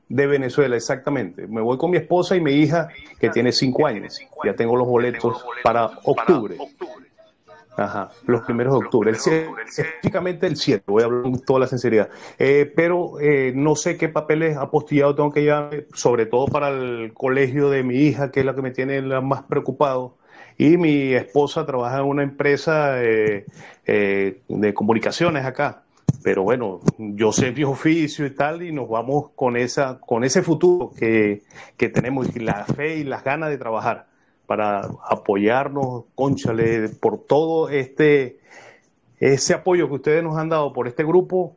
De 0.09 0.27
Venezuela, 0.27 0.75
exactamente. 0.75 1.47
Me 1.47 1.61
voy 1.61 1.79
con 1.79 1.93
mi 1.93 1.97
esposa 1.97 2.35
y 2.35 2.41
mi 2.41 2.53
hija 2.55 2.89
que 3.21 3.31
tiene 3.31 3.53
cinco 3.53 3.87
años. 3.87 4.19
Ya 4.45 4.55
tengo 4.55 4.77
los 4.77 4.89
boletos 4.89 5.45
para 5.63 5.87
octubre. 6.03 6.57
Ajá, 7.81 8.11
los 8.27 8.43
primeros 8.43 8.79
de 8.79 8.85
octubre, 8.85 9.11
el 9.11 9.17
específicamente 9.17 10.47
el 10.47 10.57
7, 10.57 10.85
voy 10.87 11.03
a 11.03 11.07
hablar 11.07 11.23
con 11.23 11.41
toda 11.41 11.61
la 11.61 11.67
sinceridad. 11.67 12.11
Eh, 12.39 12.71
pero 12.77 13.19
eh, 13.19 13.55
no 13.57 13.75
sé 13.75 13.97
qué 13.97 14.11
papeles 14.11 14.59
apostillados 14.59 15.17
tengo 15.17 15.33
que 15.33 15.41
llevar, 15.41 15.87
sobre 15.95 16.27
todo 16.27 16.47
para 16.47 16.69
el 16.69 17.15
colegio 17.15 17.71
de 17.71 17.83
mi 17.83 17.95
hija, 18.01 18.31
que 18.31 18.41
es 18.41 18.47
la 18.47 18.55
que 18.55 18.61
me 18.61 18.71
tiene 18.71 19.01
más 19.23 19.45
preocupado. 19.45 20.19
Y 20.59 20.77
mi 20.77 21.15
esposa 21.15 21.65
trabaja 21.65 22.01
en 22.01 22.05
una 22.05 22.23
empresa 22.23 23.03
eh, 23.03 23.47
de 23.87 24.75
comunicaciones 24.75 25.47
acá. 25.47 25.85
Pero 26.23 26.43
bueno, 26.43 26.81
yo 26.99 27.33
sé 27.33 27.51
mi 27.51 27.65
oficio 27.65 28.27
y 28.27 28.35
tal, 28.35 28.61
y 28.61 28.73
nos 28.73 28.91
vamos 28.91 29.31
con, 29.35 29.57
esa, 29.57 29.99
con 30.01 30.23
ese 30.23 30.43
futuro 30.43 30.93
que, 30.95 31.45
que 31.79 31.89
tenemos, 31.89 32.29
y 32.37 32.41
la 32.41 32.67
fe 32.67 32.97
y 32.97 33.05
las 33.05 33.25
ganas 33.25 33.49
de 33.49 33.57
trabajar 33.57 34.10
para 34.51 34.81
apoyarnos, 35.09 36.07
conchale, 36.17 36.89
por 36.89 37.25
todo 37.25 37.69
este 37.69 38.41
ese 39.21 39.55
apoyo 39.55 39.87
que 39.87 39.95
ustedes 39.95 40.25
nos 40.25 40.37
han 40.37 40.49
dado 40.49 40.73
por 40.73 40.89
este 40.89 41.05
grupo. 41.05 41.57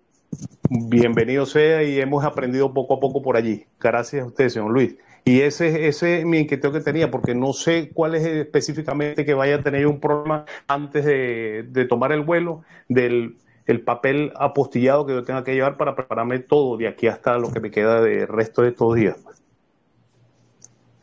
Bienvenido 0.70 1.48
sea 1.48 1.82
y 1.82 2.00
hemos 2.00 2.24
aprendido 2.24 2.72
poco 2.72 2.94
a 2.94 3.00
poco 3.00 3.24
por 3.24 3.36
allí. 3.36 3.66
Gracias 3.80 4.22
a 4.22 4.28
usted, 4.28 4.48
señor 4.50 4.70
Luis. 4.70 4.96
Y 5.26 5.42
ese, 5.42 5.88
ese 5.88 6.20
es 6.20 6.26
mi 6.28 6.38
inquietud 6.38 6.72
que 6.72 6.82
tenía, 6.82 7.10
porque 7.10 7.34
no 7.34 7.54
sé 7.54 7.90
cuál 7.92 8.14
es 8.14 8.28
específicamente 8.28 9.26
que 9.26 9.34
vaya 9.34 9.56
a 9.56 9.64
tener 9.64 9.88
un 9.88 10.00
problema 10.00 10.46
antes 10.68 11.04
de, 11.04 11.66
de 11.68 11.86
tomar 11.86 12.12
el 12.12 12.22
vuelo 12.22 12.62
del 12.90 13.38
el 13.66 13.82
papel 13.82 14.34
apostillado 14.36 15.08
que 15.08 15.14
yo 15.14 15.24
tenga 15.24 15.44
que 15.44 15.56
llevar 15.56 15.78
para 15.78 15.96
prepararme 15.96 16.38
todo 16.38 16.78
de 16.78 16.88
aquí 16.88 17.08
hasta 17.08 17.40
lo 17.40 17.52
que 17.52 17.60
me 17.60 17.72
queda 17.72 18.02
de 18.02 18.28
resto 18.28 18.62
de 18.62 18.68
estos 18.68 18.94
días. 18.94 19.18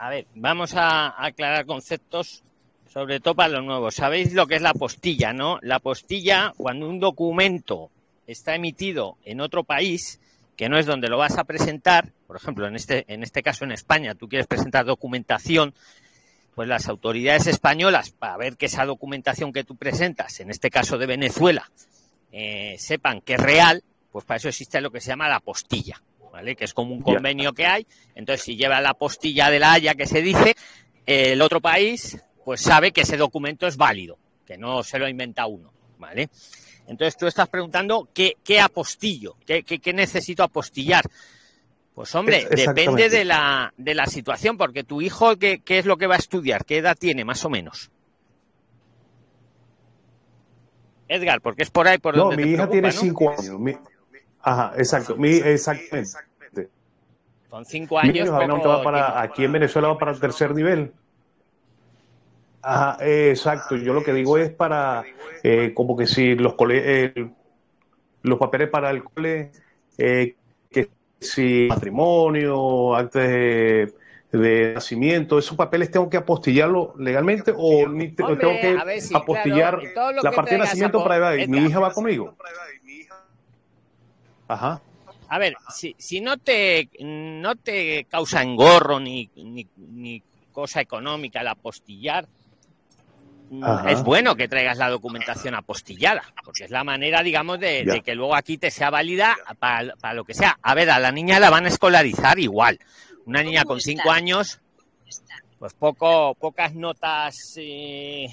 A 0.03 0.09
ver, 0.09 0.27
vamos 0.35 0.77
a 0.77 1.23
aclarar 1.23 1.67
conceptos, 1.67 2.43
sobre 2.91 3.21
todo 3.21 3.35
para 3.35 3.51
los 3.51 3.67
nuevos. 3.67 3.97
Sabéis 3.97 4.33
lo 4.33 4.47
que 4.47 4.55
es 4.55 4.63
la 4.63 4.73
postilla, 4.73 5.35
¿no? 5.35 5.59
La 5.61 5.79
postilla, 5.79 6.55
cuando 6.57 6.89
un 6.89 7.01
documento 7.01 7.91
está 8.27 8.55
emitido 8.55 9.19
en 9.27 9.43
otro 9.43 9.63
país, 9.63 10.19
que 10.57 10.71
no 10.71 10.79
es 10.79 10.87
donde 10.87 11.09
lo 11.09 11.19
vas 11.19 11.37
a 11.37 11.45
presentar, 11.45 12.15
por 12.27 12.37
ejemplo, 12.37 12.67
en 12.67 12.77
este, 12.77 13.05
en 13.13 13.23
este 13.23 13.43
caso 13.43 13.65
en 13.65 13.73
España, 13.73 14.15
tú 14.15 14.27
quieres 14.27 14.47
presentar 14.47 14.87
documentación, 14.87 15.75
pues 16.55 16.67
las 16.67 16.89
autoridades 16.89 17.47
españolas, 17.47 18.11
para 18.11 18.39
ver 18.39 18.57
que 18.57 18.67
esa 18.67 18.87
documentación 18.87 19.53
que 19.53 19.65
tú 19.65 19.77
presentas, 19.77 20.41
en 20.41 20.49
este 20.49 20.71
caso 20.71 20.97
de 20.97 21.05
Venezuela, 21.05 21.71
eh, 22.33 22.77
sepan 22.79 23.21
que 23.21 23.35
es 23.35 23.41
real, 23.41 23.85
pues 24.13 24.25
para 24.25 24.39
eso 24.39 24.49
existe 24.49 24.81
lo 24.81 24.91
que 24.91 25.03
se 25.03 25.09
llama 25.09 25.29
la 25.29 25.41
postilla, 25.41 26.01
¿vale? 26.41 26.57
Que 26.57 26.65
es 26.65 26.73
como 26.73 26.95
un 26.95 27.03
convenio 27.03 27.53
que 27.53 27.67
hay. 27.67 27.87
Entonces, 28.15 28.43
si 28.43 28.57
lleva 28.57 28.81
la 28.81 28.95
postilla 28.95 29.51
de 29.51 29.59
la 29.59 29.75
Haya 29.75 29.95
que 29.95 30.07
se 30.07 30.23
dice, 30.23 30.57
el 31.05 31.43
otro 31.43 31.61
país, 31.61 32.19
pues 32.47 32.63
sabe 32.63 32.93
que 32.93 33.03
ese 33.03 33.19
documento 33.19 33.67
es 33.67 33.77
válido, 33.77 34.17
que 34.47 34.57
no 34.57 34.83
se 34.83 34.99
lo 34.99 35.05
ha 35.05 35.11
inventado 35.11 35.49
uno, 35.49 35.71
¿vale? 35.99 36.31
Entonces 36.87 37.19
tú 37.19 37.27
estás 37.27 37.49
preguntando 37.49 38.09
qué, 38.15 38.39
qué 38.43 38.59
apostillo, 38.59 39.37
qué, 39.47 39.63
qué, 39.63 39.93
necesito 39.93 40.43
apostillar. 40.43 41.05
Pues 41.95 42.15
hombre, 42.15 42.49
depende 42.51 43.11
de 43.11 43.27
la, 43.27 43.75
de 43.77 43.95
la 43.95 44.07
situación, 44.07 44.57
porque 44.57 44.83
tu 44.83 45.03
hijo, 45.03 45.37
¿qué, 45.37 45.61
¿qué 45.63 45.79
es 45.79 45.85
lo 45.85 45.99
que 45.99 46.07
va 46.07 46.15
a 46.15 46.19
estudiar? 46.19 46.65
¿Qué 46.65 46.79
edad 46.79 46.97
tiene, 46.99 47.23
más 47.23 47.45
o 47.45 47.51
menos? 47.51 47.91
Edgar, 51.07 51.43
porque 51.43 51.65
es 51.65 51.71
por 51.71 51.87
ahí 51.87 51.99
por 51.99 52.17
donde. 52.17 52.37
No, 52.37 52.43
mi 52.43 52.55
hija 52.55 52.71
tiene 52.71 52.93
cinco 52.93 53.31
años. 53.31 53.61
Ajá, 54.43 54.73
exacto. 54.79 55.17
Mi, 55.17 55.33
exactamente. 55.33 56.30
Con 57.51 57.65
cinco 57.65 57.99
años. 57.99 58.31
va 58.31 58.83
para, 58.83 59.21
aquí 59.21 59.45
en 59.45 59.53
Venezuela 59.53 59.89
va 59.89 59.99
para 59.99 60.13
el 60.13 60.21
tercer 60.21 60.55
nivel. 60.55 60.93
Ajá, 62.63 62.97
exacto. 63.01 63.77
Yo 63.77 63.93
lo 63.93 64.05
que 64.05 64.13
digo 64.13 64.39
es 64.39 64.51
para, 64.51 65.03
eh, 65.43 65.73
como 65.75 65.97
que 65.97 66.07
si 66.07 66.37
los 66.37 66.55
cole, 66.55 67.13
los 68.23 68.39
papeles 68.39 68.69
para 68.69 68.91
el 68.91 69.03
cole, 69.03 69.51
eh, 69.99 70.37
que 70.71 70.91
si 71.19 71.67
matrimonio, 71.69 72.95
antes 72.95 73.93
de, 74.31 74.73
nacimiento, 74.75 75.37
esos 75.37 75.57
papeles 75.57 75.91
tengo 75.91 76.09
que 76.09 76.19
apostillarlo 76.19 76.95
legalmente 76.99 77.53
o 77.57 77.85
tengo 77.93 78.37
que 78.37 78.79
apostillar 79.13 79.81
la 80.23 80.31
parte 80.31 80.53
de 80.53 80.59
nacimiento 80.59 81.03
para 81.03 81.35
mi 81.49 81.59
hija 81.67 81.81
va 81.81 81.93
conmigo. 81.93 82.37
Ajá. 84.47 84.81
A 85.31 85.39
ver, 85.39 85.57
si, 85.73 85.95
si 85.97 86.21
no 86.21 86.37
te 86.39 86.91
no 87.01 87.55
te 87.55 88.05
causa 88.05 88.43
engorro 88.43 88.99
ni, 88.99 89.31
ni, 89.37 89.67
ni 89.77 90.23
cosa 90.53 90.81
económica 90.81 91.41
el 91.41 91.49
apostillar, 91.49 92.27
es 93.89 94.03
bueno 94.05 94.37
que 94.37 94.47
traigas 94.47 94.79
la 94.79 94.89
documentación 94.89 95.57
apostillada, 95.57 96.23
porque 96.45 96.65
es 96.65 96.71
la 96.71 96.85
manera, 96.85 97.23
digamos, 97.23 97.59
de, 97.59 98.01
que 98.05 98.15
luego 98.15 98.37
aquí 98.37 98.59
te 98.59 98.71
sea 98.71 98.91
válida 98.91 99.37
para, 99.59 100.15
lo 100.15 100.25
que 100.25 100.35
sea. 100.35 100.59
A 100.63 100.75
ver, 100.75 100.91
a 100.91 101.01
la 101.01 101.11
niña 101.11 101.41
la 101.41 101.51
van 101.51 101.65
a 101.65 101.69
escolarizar 101.69 102.39
igual. 102.39 102.79
Una 103.27 103.43
niña 103.43 103.65
con 103.65 103.81
cinco 103.81 104.13
años, 104.13 104.61
pues 105.59 105.75
poco, 105.75 106.37
pocas 106.37 106.75
notas, 106.75 107.55
eh, 107.57 108.29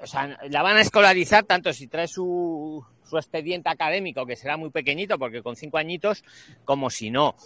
o 0.00 0.06
sea, 0.06 0.38
la 0.48 0.62
van 0.62 0.76
a 0.76 0.80
escolarizar 0.80 1.44
tanto 1.44 1.72
si 1.72 1.88
trae 1.88 2.06
su, 2.06 2.84
su 3.04 3.16
expediente 3.16 3.68
académico, 3.68 4.26
que 4.26 4.36
será 4.36 4.56
muy 4.56 4.70
pequeñito, 4.70 5.18
porque 5.18 5.42
con 5.42 5.56
cinco 5.56 5.78
añitos, 5.78 6.24
como 6.64 6.90
si 6.90 7.10
no. 7.10 7.36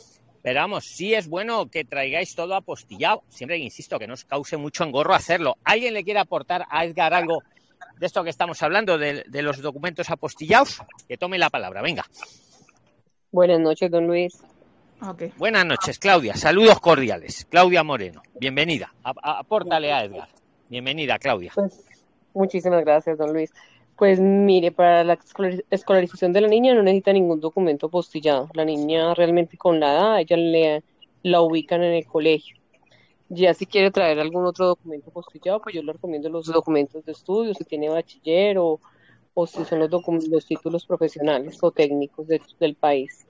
Pero 0.43 0.61
vamos, 0.61 0.85
sí 0.85 1.15
es 1.15 1.29
bueno 1.29 1.69
que 1.69 1.85
traigáis 1.85 2.35
todo 2.35 2.55
apostillado. 2.55 3.23
Siempre 3.29 3.59
insisto 3.59 3.99
que 3.99 4.07
no 4.07 4.15
os 4.15 4.25
cause 4.25 4.57
mucho 4.57 4.85
engorro 4.85 5.15
hacerlo. 5.15 5.57
¿Alguien 5.65 5.95
le 5.95 6.05
quiere 6.05 6.21
aportar 6.21 6.65
a 6.71 6.85
Edgar 6.85 7.13
algo 7.13 7.43
de 7.99 8.07
esto 8.07 8.23
que 8.23 8.31
estamos 8.31 8.63
hablando, 8.63 8.99
de, 8.99 9.25
los 9.43 9.61
documentos 9.61 10.11
apostillados? 10.11 10.81
Que 11.09 11.17
tome 11.17 11.39
la 11.39 11.51
palabra, 11.51 11.83
venga. 11.83 12.05
Buenas 13.33 13.61
noches, 13.61 13.91
don 13.91 14.07
Luis. 14.07 14.41
Buenas 15.37 15.65
noches, 15.65 15.99
Claudia. 15.99 16.35
Saludos 16.35 16.81
cordiales. 16.81 17.47
Claudia 17.51 17.83
Moreno, 17.85 18.23
bienvenida. 18.41 18.93
apórtale 19.03 19.93
a 19.93 20.05
Edgar. 20.05 20.29
Bienvenida, 20.69 21.19
Claudia. 21.19 21.53
Pues, 21.55 21.85
muchísimas 22.35 22.85
gracias, 22.85 23.17
don 23.19 23.33
Luis. 23.33 23.53
Pues 23.99 24.21
mire, 24.21 24.71
para 24.73 25.05
la 25.05 25.19
escolarización 25.71 26.33
de 26.33 26.41
la 26.41 26.49
niña 26.49 26.75
no 26.75 26.83
necesita 26.83 27.13
ningún 27.13 27.41
documento 27.41 27.91
postillado. 27.91 28.49
La 28.55 28.65
niña 28.65 29.13
realmente 29.15 29.59
con 29.59 29.81
la 29.81 29.93
edad, 29.93 30.21
ella 30.21 30.37
le, 30.37 30.85
la 31.23 31.43
ubican 31.43 31.83
en 31.83 31.95
el 31.95 32.07
colegio. 32.07 32.57
Ya 33.29 33.55
si 33.55 33.67
quiere 33.67 33.91
traer 33.91 34.21
algún 34.21 34.47
otro 34.47 34.67
documento 34.69 35.11
postillado, 35.13 35.61
pues 35.63 35.75
yo 35.75 35.83
le 35.83 35.93
recomiendo 35.93 36.31
los 36.31 36.47
documentos 36.47 37.05
de 37.05 37.13
estudio, 37.13 37.55
si 37.55 37.65
tiene 37.65 37.91
bachiller 37.91 38.59
o, 38.59 38.81
o 39.35 39.47
si 39.47 39.65
son 39.65 39.81
los, 39.81 39.91
los 40.29 40.47
títulos 40.47 40.87
profesionales 40.87 41.59
o 41.63 41.73
técnicos 41.73 42.29
del 42.29 42.77
país 42.77 43.28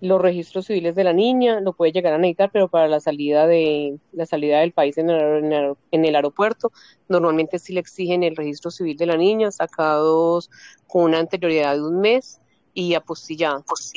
los 0.00 0.20
registros 0.20 0.66
civiles 0.66 0.94
de 0.94 1.04
la 1.04 1.12
niña, 1.12 1.60
lo 1.60 1.74
puede 1.74 1.92
llegar 1.92 2.14
a 2.14 2.18
necesitar, 2.18 2.50
pero 2.50 2.68
para 2.68 2.88
la 2.88 3.00
salida 3.00 3.46
de 3.46 3.98
la 4.12 4.24
salida 4.24 4.60
del 4.60 4.72
país 4.72 4.96
en 4.96 5.10
el, 5.10 5.76
en 5.90 6.04
el 6.04 6.16
aeropuerto, 6.16 6.72
normalmente 7.08 7.58
sí 7.58 7.74
le 7.74 7.80
exigen 7.80 8.22
el 8.22 8.34
registro 8.34 8.70
civil 8.70 8.96
de 8.96 9.06
la 9.06 9.16
niña, 9.16 9.50
sacados 9.50 10.50
con 10.86 11.04
una 11.04 11.18
anterioridad 11.18 11.74
de 11.74 11.82
un 11.82 12.00
mes 12.00 12.40
y 12.72 12.94
apostillados. 12.94 13.92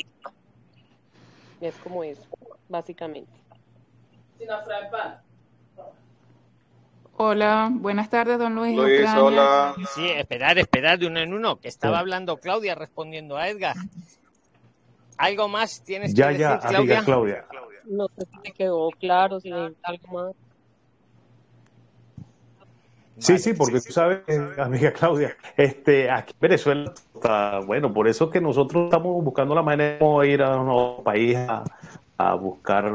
Es 1.60 1.74
como 1.76 2.04
eso, 2.04 2.28
básicamente. 2.68 3.32
Hola, 7.16 7.70
buenas 7.72 8.10
tardes, 8.10 8.38
don 8.38 8.54
Luis. 8.56 8.76
Luis, 8.76 9.08
hola. 9.16 9.74
Sí, 9.94 10.06
esperar, 10.10 10.58
esperar 10.58 10.98
de 10.98 11.06
uno 11.06 11.20
en 11.20 11.32
uno, 11.32 11.60
que 11.60 11.68
estaba 11.68 12.00
hablando 12.00 12.36
Claudia 12.38 12.74
respondiendo 12.74 13.36
a 13.36 13.48
Edgar. 13.48 13.76
¿Algo 15.16 15.48
más 15.48 15.82
tienes 15.82 16.14
que 16.14 16.22
decir, 16.22 16.38
ya, 16.38 16.58
Claudia? 16.58 17.02
Claudia. 17.04 17.44
No 17.84 18.08
sé 18.08 18.26
si 18.30 18.38
me 18.42 18.52
quedó 18.52 18.90
claro, 18.98 19.40
si 19.40 19.50
algo 19.50 20.12
más. 20.12 20.34
Sí, 23.18 23.38
sí, 23.38 23.52
porque 23.52 23.80
tú 23.80 23.92
sabes, 23.92 24.22
amiga 24.58 24.92
Claudia, 24.92 25.36
este, 25.56 26.10
aquí 26.10 26.32
en 26.32 26.40
Venezuela 26.40 26.94
está, 27.14 27.60
bueno, 27.60 27.92
por 27.92 28.08
eso 28.08 28.28
que 28.28 28.40
nosotros 28.40 28.86
estamos 28.86 29.22
buscando 29.22 29.54
la 29.54 29.62
manera 29.62 29.98
de 29.98 30.28
ir 30.28 30.42
a 30.42 30.56
un 30.56 31.04
país 31.04 31.36
a, 31.36 31.62
a 32.16 32.34
buscar 32.34 32.92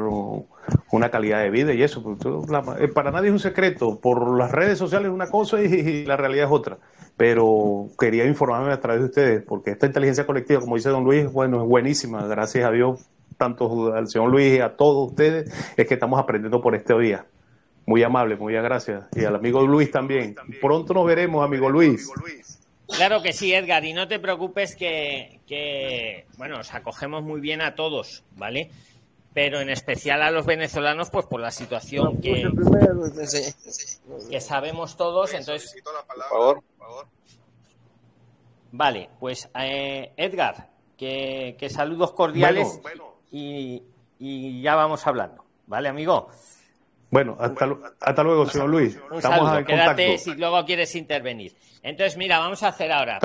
una 0.92 1.10
calidad 1.10 1.42
de 1.42 1.50
vida 1.50 1.74
y 1.74 1.84
eso. 1.84 2.02
Pues, 2.04 2.20
eh, 2.80 2.88
para 2.88 3.12
nadie 3.12 3.28
es 3.28 3.34
un 3.34 3.40
secreto, 3.40 4.00
por 4.00 4.38
las 4.38 4.52
redes 4.52 4.78
sociales 4.78 5.10
es 5.10 5.14
una 5.14 5.28
cosa 5.28 5.62
y 5.62 6.06
la 6.06 6.18
realidad 6.18 6.46
es 6.46 6.52
otra 6.52 6.78
pero 7.20 7.90
quería 8.00 8.24
informarme 8.24 8.72
a 8.72 8.80
través 8.80 9.02
de 9.02 9.08
ustedes, 9.08 9.44
porque 9.44 9.72
esta 9.72 9.86
inteligencia 9.86 10.26
colectiva, 10.26 10.62
como 10.62 10.78
dice 10.78 10.88
don 10.88 11.04
Luis, 11.04 11.30
bueno, 11.30 11.62
es 11.62 11.68
buenísima, 11.68 12.26
gracias 12.26 12.66
a 12.66 12.72
Dios, 12.72 13.02
tanto 13.38 13.94
al 13.94 14.08
señor 14.08 14.30
Luis 14.30 14.56
y 14.56 14.62
a 14.62 14.78
todos 14.78 15.10
ustedes, 15.10 15.52
es 15.76 15.86
que 15.86 15.96
estamos 15.96 16.18
aprendiendo 16.18 16.62
por 16.62 16.76
este 16.76 16.98
día. 16.98 17.26
Muy 17.86 18.04
amable, 18.04 18.38
muy 18.38 18.54
gracias. 18.54 19.04
Y 19.14 19.26
al 19.26 19.36
amigo 19.36 19.68
Luis 19.68 19.92
también. 19.92 20.34
Pronto 20.62 20.94
nos 20.94 21.06
veremos, 21.06 21.44
amigo 21.44 21.70
Luis. 21.70 22.10
Claro 22.88 23.22
que 23.22 23.34
sí, 23.34 23.54
Edgar, 23.54 23.84
y 23.84 23.92
no 23.92 24.08
te 24.08 24.20
preocupes 24.20 24.78
que, 24.78 25.42
que 25.46 26.26
bueno, 26.38 26.60
os 26.60 26.74
acogemos 26.74 27.22
muy 27.22 27.42
bien 27.42 27.62
a 27.62 27.76
todos, 27.76 28.24
¿vale? 28.38 28.70
Pero 29.40 29.62
en 29.62 29.70
especial 29.70 30.22
a 30.22 30.32
los 30.32 30.46
venezolanos, 30.46 31.10
pues 31.10 31.26
por 31.26 31.40
la 31.40 31.50
situación 31.50 32.20
que, 32.20 32.44
que 34.30 34.42
sabemos 34.42 34.98
todos. 34.98 35.34
Entonces, 35.34 35.82
por 35.82 36.28
favor. 36.28 36.64
Vale, 38.74 39.10
pues 39.18 39.50
eh, 39.58 40.12
Edgar, 40.18 40.68
que, 40.98 41.56
saludos 41.70 42.12
cordiales 42.12 42.82
Y, 43.32 43.82
ya 44.62 44.76
vamos 44.76 45.08
hablando, 45.08 45.46
¿vale, 45.68 45.88
amigo? 45.88 46.28
Bueno, 47.10 47.38
hasta, 47.40 48.24
luego, 48.24 48.46
señor 48.46 48.68
Luis. 48.68 49.00
Un 49.10 49.22
saludo, 49.22 49.64
quédate 49.64 50.18
si 50.18 50.36
luego 50.36 50.66
quieres 50.66 50.94
intervenir. 50.96 51.56
Entonces, 51.82 52.18
mira, 52.18 52.40
vamos 52.40 52.62
a 52.64 52.68
hacer 52.68 52.92
ahora. 52.92 53.20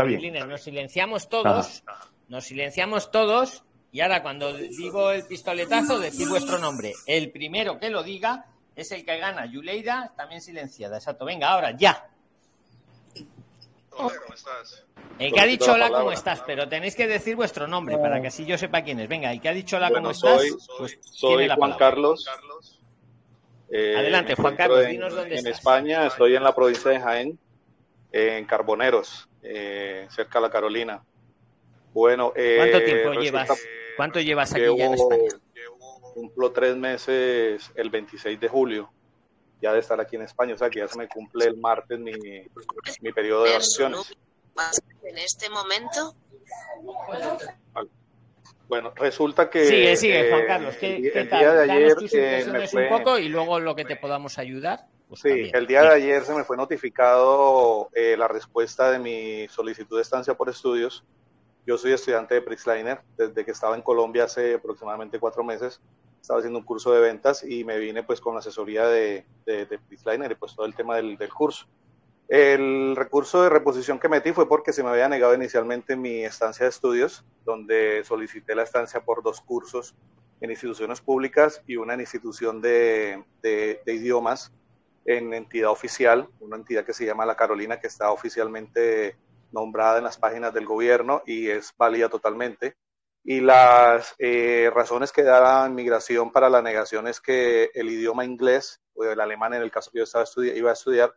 Nos 0.46 0.62
silenciamos 0.62 1.28
todos, 1.28 1.82
nos 2.28 2.44
silenciamos 2.44 3.10
todos 3.10 3.64
y 3.94 4.00
ahora 4.00 4.24
cuando 4.24 4.52
digo 4.52 5.12
el 5.12 5.24
pistoletazo, 5.24 6.00
decir 6.00 6.28
vuestro 6.28 6.58
nombre. 6.58 6.94
El 7.06 7.30
primero 7.30 7.78
que 7.78 7.90
lo 7.90 8.02
diga 8.02 8.44
es 8.74 8.90
el 8.90 9.04
que 9.04 9.18
gana. 9.18 9.46
Yuleida, 9.46 10.12
también 10.16 10.40
silenciada. 10.40 10.96
Exacto. 10.96 11.24
Venga, 11.24 11.52
ahora, 11.52 11.70
ya. 11.76 12.08
Hola, 13.92 14.14
¿cómo 14.20 14.34
estás? 14.34 14.84
El 15.16 15.32
que 15.32 15.40
ha 15.40 15.46
dicho 15.46 15.72
hola, 15.72 15.90
¿cómo 15.90 16.10
estás? 16.10 16.42
Pero 16.44 16.68
tenéis 16.68 16.96
que 16.96 17.06
decir 17.06 17.36
vuestro 17.36 17.68
nombre 17.68 17.96
para 17.96 18.20
que 18.20 18.26
así 18.26 18.44
yo 18.44 18.58
sepa 18.58 18.82
quién 18.82 18.98
es. 18.98 19.08
Venga, 19.08 19.30
el 19.30 19.40
que 19.40 19.48
ha 19.48 19.54
dicho 19.54 19.76
hola, 19.76 19.92
¿cómo 19.92 20.10
estás? 20.10 20.42
Pues 20.76 20.98
soy 21.00 21.48
Juan 21.48 21.76
Carlos. 21.78 22.28
Eh, 23.70 23.94
Adelante, 23.96 24.34
Juan 24.34 24.56
Carlos, 24.56 24.88
dinos 24.88 25.14
dónde 25.14 25.36
estás. 25.36 25.46
En 25.46 25.52
España, 25.52 26.06
estoy 26.08 26.34
en 26.34 26.42
la 26.42 26.52
provincia 26.52 26.90
de 26.90 26.98
Jaén, 26.98 27.38
en 28.10 28.44
Carboneros, 28.44 29.28
eh, 29.40 30.08
cerca 30.10 30.40
de 30.40 30.42
la 30.42 30.50
Carolina. 30.50 31.00
Bueno, 31.92 32.32
eh, 32.34 32.56
¿cuánto 32.58 32.82
tiempo 32.82 33.12
llevas? 33.20 33.50
¿Cuánto 33.96 34.20
llevas 34.20 34.52
aquí 34.52 34.62
ya 34.76 34.86
en 34.86 34.94
España? 34.94 35.22
Cumplo 36.14 36.52
tres 36.52 36.76
meses 36.76 37.70
el 37.74 37.90
26 37.90 38.38
de 38.40 38.48
julio 38.48 38.90
ya 39.60 39.72
de 39.72 39.78
estar 39.80 39.98
aquí 39.98 40.16
en 40.16 40.22
España, 40.22 40.54
o 40.54 40.58
sea 40.58 40.68
que 40.68 40.80
ya 40.80 40.88
se 40.88 40.98
me 40.98 41.08
cumple 41.08 41.46
el 41.46 41.56
martes 41.56 41.98
mi, 41.98 42.12
mi 43.00 43.12
periodo 43.12 43.44
de 43.44 43.52
vacaciones. 43.52 44.14
En 45.02 45.16
este 45.18 45.48
momento. 45.48 46.14
Bueno, 48.68 48.92
resulta 48.96 49.50
que. 49.50 49.64
Sigue, 49.66 49.96
sigue, 49.96 50.30
Juan 50.30 50.46
Carlos. 50.46 50.76
¿Qué, 50.76 50.96
el, 50.96 51.12
qué 51.12 51.20
el 51.20 51.28
tal? 51.28 51.38
día 51.40 51.52
de 51.54 51.72
ayer 51.72 51.96
eh, 52.12 52.44
me 52.50 52.60
un 52.60 52.68
fue. 52.68 52.88
poco 52.88 53.18
y 53.18 53.28
luego 53.28 53.60
lo 53.60 53.74
que 53.74 53.84
te 53.84 53.96
podamos 53.96 54.38
ayudar. 54.38 54.86
Pues 55.08 55.20
Sí, 55.20 55.28
también. 55.28 55.56
el 55.56 55.66
día 55.66 55.82
de 55.82 55.94
ayer 55.94 56.24
se 56.24 56.34
me 56.34 56.44
fue 56.44 56.56
notificado 56.56 57.90
eh, 57.94 58.16
la 58.16 58.26
respuesta 58.28 58.90
de 58.90 58.98
mi 58.98 59.48
solicitud 59.48 59.96
de 59.96 60.02
estancia 60.02 60.34
por 60.34 60.48
estudios. 60.48 61.04
Yo 61.66 61.78
soy 61.78 61.92
estudiante 61.92 62.34
de 62.34 62.42
Prixliner 62.42 63.00
desde 63.16 63.44
que 63.44 63.50
estaba 63.50 63.74
en 63.74 63.82
Colombia 63.82 64.24
hace 64.24 64.54
aproximadamente 64.54 65.18
cuatro 65.18 65.42
meses. 65.42 65.80
Estaba 66.20 66.38
haciendo 66.40 66.58
un 66.58 66.64
curso 66.64 66.92
de 66.92 67.00
ventas 67.00 67.42
y 67.42 67.64
me 67.64 67.78
vine 67.78 68.02
pues 68.02 68.20
con 68.20 68.34
la 68.34 68.40
asesoría 68.40 68.86
de, 68.86 69.24
de, 69.46 69.66
de 69.66 69.78
Prixliner 69.78 70.30
y 70.30 70.34
pues 70.34 70.54
todo 70.54 70.66
el 70.66 70.74
tema 70.74 70.96
del, 70.96 71.16
del 71.16 71.32
curso. 71.32 71.66
El 72.28 72.96
recurso 72.96 73.42
de 73.42 73.50
reposición 73.50 73.98
que 73.98 74.08
metí 74.08 74.32
fue 74.32 74.48
porque 74.48 74.72
se 74.72 74.82
me 74.82 74.90
había 74.90 75.08
negado 75.08 75.34
inicialmente 75.34 75.96
mi 75.96 76.24
estancia 76.24 76.64
de 76.64 76.70
estudios, 76.70 77.24
donde 77.44 78.02
solicité 78.04 78.54
la 78.54 78.62
estancia 78.62 79.04
por 79.04 79.22
dos 79.22 79.40
cursos 79.40 79.94
en 80.40 80.50
instituciones 80.50 81.00
públicas 81.00 81.62
y 81.66 81.76
una 81.76 81.94
en 81.94 82.00
institución 82.00 82.60
de, 82.60 83.22
de, 83.42 83.80
de 83.84 83.94
idiomas 83.94 84.52
en 85.06 85.34
entidad 85.34 85.70
oficial, 85.70 86.28
una 86.40 86.56
entidad 86.56 86.84
que 86.84 86.94
se 86.94 87.04
llama 87.04 87.26
La 87.26 87.36
Carolina, 87.36 87.78
que 87.78 87.86
está 87.86 88.10
oficialmente 88.10 89.16
nombrada 89.54 89.98
en 89.98 90.04
las 90.04 90.18
páginas 90.18 90.52
del 90.52 90.66
gobierno 90.66 91.22
y 91.24 91.48
es 91.48 91.72
válida 91.78 92.10
totalmente. 92.10 92.76
Y 93.22 93.40
las 93.40 94.14
eh, 94.18 94.70
razones 94.74 95.10
que 95.10 95.22
da 95.22 95.66
migración 95.70 96.30
para 96.30 96.50
la 96.50 96.60
negación 96.60 97.08
es 97.08 97.20
que 97.22 97.70
el 97.72 97.88
idioma 97.88 98.26
inglés, 98.26 98.82
o 98.92 99.04
el 99.04 99.18
alemán 99.18 99.54
en 99.54 99.62
el 99.62 99.70
caso 99.70 99.90
que 99.90 99.98
yo 99.98 100.04
estaba 100.04 100.26
iba 100.36 100.68
a 100.68 100.74
estudiar, 100.74 101.14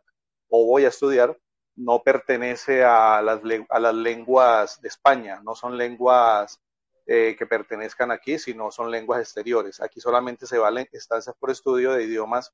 o 0.48 0.64
voy 0.64 0.86
a 0.86 0.88
estudiar, 0.88 1.38
no 1.76 2.02
pertenece 2.02 2.82
a 2.82 3.20
las, 3.20 3.40
a 3.68 3.78
las 3.78 3.94
lenguas 3.94 4.80
de 4.80 4.88
España, 4.88 5.40
no 5.44 5.54
son 5.54 5.76
lenguas 5.76 6.60
eh, 7.06 7.36
que 7.38 7.46
pertenezcan 7.46 8.10
aquí, 8.10 8.38
sino 8.38 8.70
son 8.70 8.90
lenguas 8.90 9.20
exteriores. 9.20 9.80
Aquí 9.80 10.00
solamente 10.00 10.46
se 10.46 10.58
valen 10.58 10.88
estancias 10.92 11.36
por 11.38 11.50
estudio 11.50 11.92
de 11.92 12.04
idiomas 12.04 12.52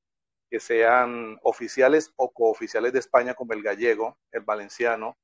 que 0.51 0.61
sean 0.61 1.39
oficiales 1.43 2.13
o 2.17 2.31
cooficiales 2.33 2.93
de 2.93 2.99
España, 2.99 3.35
como 3.35 3.53
el 3.53 3.63
gallego, 3.63 4.19
el 4.31 4.43
valenciano, 4.43 5.17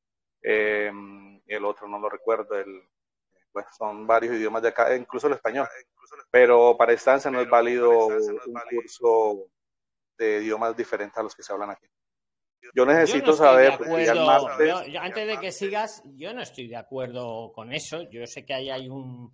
eh, 0.42 0.90
el 1.46 1.64
otro 1.64 1.88
no 1.88 1.98
lo 1.98 2.08
recuerdo, 2.08 2.58
el, 2.58 2.82
pues 3.52 3.66
son 3.76 4.06
varios 4.06 4.34
idiomas 4.34 4.62
de 4.62 4.68
acá, 4.68 4.94
incluso 4.96 5.26
el 5.26 5.34
español. 5.34 5.66
Pero 6.30 6.76
para 6.76 6.92
estancia 6.92 7.30
no 7.30 7.40
es 7.40 7.48
válido 7.50 8.06
un 8.46 8.54
curso 8.70 9.46
de 10.18 10.42
idiomas 10.42 10.76
diferentes 10.76 11.16
a 11.18 11.22
los 11.22 11.34
que 11.34 11.42
se 11.42 11.52
hablan 11.52 11.70
aquí. 11.70 11.86
Yo 12.74 12.84
necesito 12.84 13.18
yo 13.26 13.32
no 13.32 13.36
saber, 13.36 13.72
acuerdo, 13.72 14.26
martes, 14.26 14.68
yo- 14.68 14.86
yo 14.86 15.00
antes 15.00 15.26
de 15.26 15.38
que 15.40 15.50
sigas, 15.52 16.02
yo 16.16 16.32
no 16.34 16.42
estoy 16.42 16.68
de 16.68 16.76
acuerdo 16.76 17.50
con 17.52 17.72
eso. 17.72 18.02
Yo 18.10 18.26
sé 18.26 18.44
que 18.44 18.54
ahí 18.54 18.70
hay 18.70 18.88
un, 18.88 19.32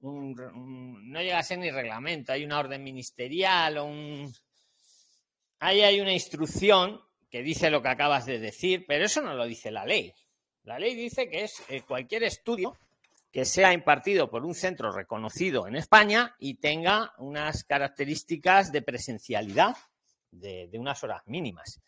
un- 0.00 0.40
un- 0.40 1.10
no 1.10 1.20
llega 1.20 1.38
a 1.38 1.42
ser 1.42 1.58
ni 1.58 1.70
reglamento, 1.70 2.32
hay 2.32 2.44
una 2.44 2.58
orden 2.60 2.82
ministerial 2.84 3.78
o 3.78 3.84
un, 3.86 4.32
ahí 5.58 5.80
hay 5.82 6.00
una 6.00 6.12
instrucción 6.12 7.00
que 7.30 7.42
dice 7.42 7.68
lo 7.70 7.82
que 7.82 7.88
acabas 7.88 8.24
de 8.26 8.38
decir, 8.38 8.84
pero 8.86 9.04
eso 9.04 9.20
no 9.22 9.34
lo 9.34 9.44
dice 9.44 9.70
la 9.70 9.84
ley. 9.84 10.14
La 10.68 10.78
ley 10.78 10.94
dice 10.94 11.30
que 11.30 11.44
es 11.44 11.62
eh, 11.70 11.80
cualquier 11.80 12.24
estudio 12.24 12.76
que 13.32 13.46
sea 13.46 13.72
impartido 13.72 14.28
por 14.30 14.44
un 14.44 14.54
centro 14.54 14.92
reconocido 14.92 15.66
en 15.66 15.76
España 15.76 16.36
y 16.38 16.54
tenga 16.56 17.14
unas 17.18 17.64
características 17.64 18.70
de 18.70 18.82
presencialidad 18.82 19.76
de, 20.30 20.68
de 20.68 20.78
unas 20.78 21.02
horas 21.02 21.22
mínimas. 21.26 21.80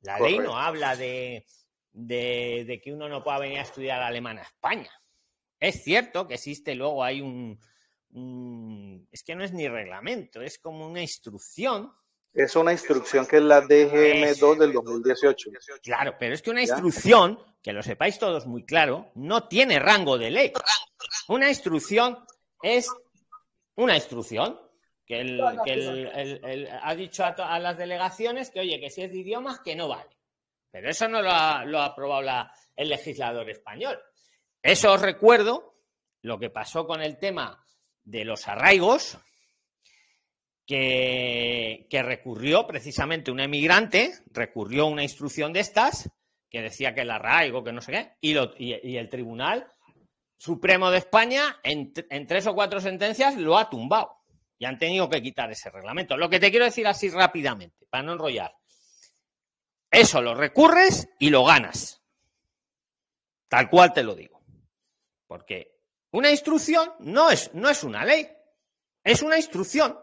La 0.00 0.18
ley 0.18 0.38
no 0.38 0.56
habla 0.58 0.96
de, 0.96 1.44
de- 1.92 2.64
de 2.66 2.80
que 2.80 2.92
uno 2.92 3.06
no 3.08 3.22
pueda 3.22 3.38
venir 3.38 3.58
a 3.58 3.62
estudiar 3.62 4.02
alemán 4.02 4.38
a 4.38 4.42
España. 4.42 4.90
Es 5.60 5.82
cierto 5.84 6.26
que 6.26 6.34
existe 6.34 6.74
luego, 6.74 7.04
hay 7.04 7.20
un, 7.20 7.60
un- 8.12 9.06
Es 9.12 9.22
que 9.22 9.34
no 9.34 9.44
es 9.44 9.52
ni 9.52 9.68
reglamento, 9.68 10.40
es 10.40 10.58
como 10.58 10.86
una 10.88 11.02
instrucción. 11.02 11.92
Es 12.34 12.56
una 12.56 12.72
instrucción 12.72 13.26
que 13.26 13.36
es 13.36 13.42
la 13.42 13.62
DGM2 13.62 14.58
del 14.58 14.72
2018. 14.72 15.50
Claro, 15.82 16.14
pero 16.18 16.34
es 16.34 16.42
que 16.42 16.50
una 16.50 16.62
instrucción, 16.62 17.38
que 17.62 17.72
lo 17.72 17.82
sepáis 17.82 18.18
todos 18.18 18.46
muy 18.46 18.64
claro, 18.64 19.10
no 19.14 19.48
tiene 19.48 19.78
rango 19.78 20.16
de 20.18 20.30
ley. 20.30 20.52
Una 21.28 21.48
instrucción 21.48 22.18
es 22.62 22.88
una 23.76 23.94
instrucción 23.96 24.58
que, 25.06 25.20
el, 25.20 25.40
que 25.64 25.72
el- 25.72 26.06
el- 26.14 26.44
el- 26.44 26.68
ha 26.82 26.94
dicho 26.94 27.24
a, 27.24 27.34
to- 27.34 27.44
a 27.44 27.58
las 27.58 27.76
delegaciones 27.76 28.50
que, 28.50 28.60
oye, 28.60 28.80
que 28.80 28.90
si 28.90 29.02
es 29.02 29.10
de 29.12 29.18
idiomas, 29.18 29.60
que 29.60 29.76
no 29.76 29.88
vale. 29.88 30.10
Pero 30.70 30.88
eso 30.88 31.06
no 31.08 31.20
lo 31.20 31.30
ha, 31.30 31.64
lo 31.64 31.80
ha 31.80 31.86
aprobado 31.86 32.22
la- 32.22 32.52
el 32.76 32.88
legislador 32.88 33.48
español. 33.50 34.00
Eso 34.62 34.92
os 34.92 35.02
recuerdo 35.02 35.74
lo 36.22 36.38
que 36.38 36.48
pasó 36.50 36.86
con 36.86 37.02
el 37.02 37.18
tema 37.18 37.62
de 38.04 38.24
los 38.24 38.48
arraigos, 38.48 39.18
que, 40.72 42.02
recurrió 42.02 42.66
precisamente 42.66 43.30
un 43.30 43.40
emigrante, 43.40 44.12
recurrió 44.32 44.86
una 44.86 45.02
instrucción 45.02 45.52
de 45.52 45.60
estas, 45.60 46.10
que 46.48 46.62
decía 46.62 46.94
que 46.94 47.02
el 47.02 47.10
arraigo, 47.10 47.62
que 47.62 47.72
no 47.72 47.80
sé 47.80 47.92
qué, 47.92 48.12
y, 48.20 48.34
y- 48.58 48.96
el 48.96 49.08
Tribunal 49.08 49.70
Supremo 50.36 50.90
de 50.90 50.98
España, 50.98 51.58
en, 51.62 51.92
en 52.10 52.26
tres 52.26 52.46
o 52.46 52.54
cuatro 52.54 52.80
sentencias, 52.80 53.36
lo 53.36 53.58
ha 53.58 53.68
tumbado. 53.68 54.16
Y 54.58 54.64
han 54.64 54.78
tenido 54.78 55.08
que 55.08 55.22
quitar 55.22 55.50
ese 55.50 55.70
reglamento. 55.70 56.16
Lo 56.16 56.30
que 56.30 56.40
te 56.40 56.50
quiero 56.50 56.64
decir 56.64 56.86
así 56.86 57.08
rápidamente, 57.10 57.86
para 57.90 58.02
no 58.04 58.12
enrollar. 58.12 58.54
Eso 59.90 60.22
lo 60.22 60.34
recurres 60.34 61.08
y 61.18 61.30
lo 61.30 61.44
ganas. 61.44 62.02
Tal 63.48 63.68
cual 63.68 63.92
te 63.92 64.02
lo 64.02 64.14
digo. 64.14 64.42
Porque 65.26 65.76
una 66.12 66.30
instrucción 66.30 66.92
no 67.00 67.30
es, 67.30 67.52
no 67.54 67.68
es 67.68 67.82
una 67.84 68.04
ley, 68.04 68.26
es 69.04 69.22
una 69.22 69.36
instrucción. 69.36 69.98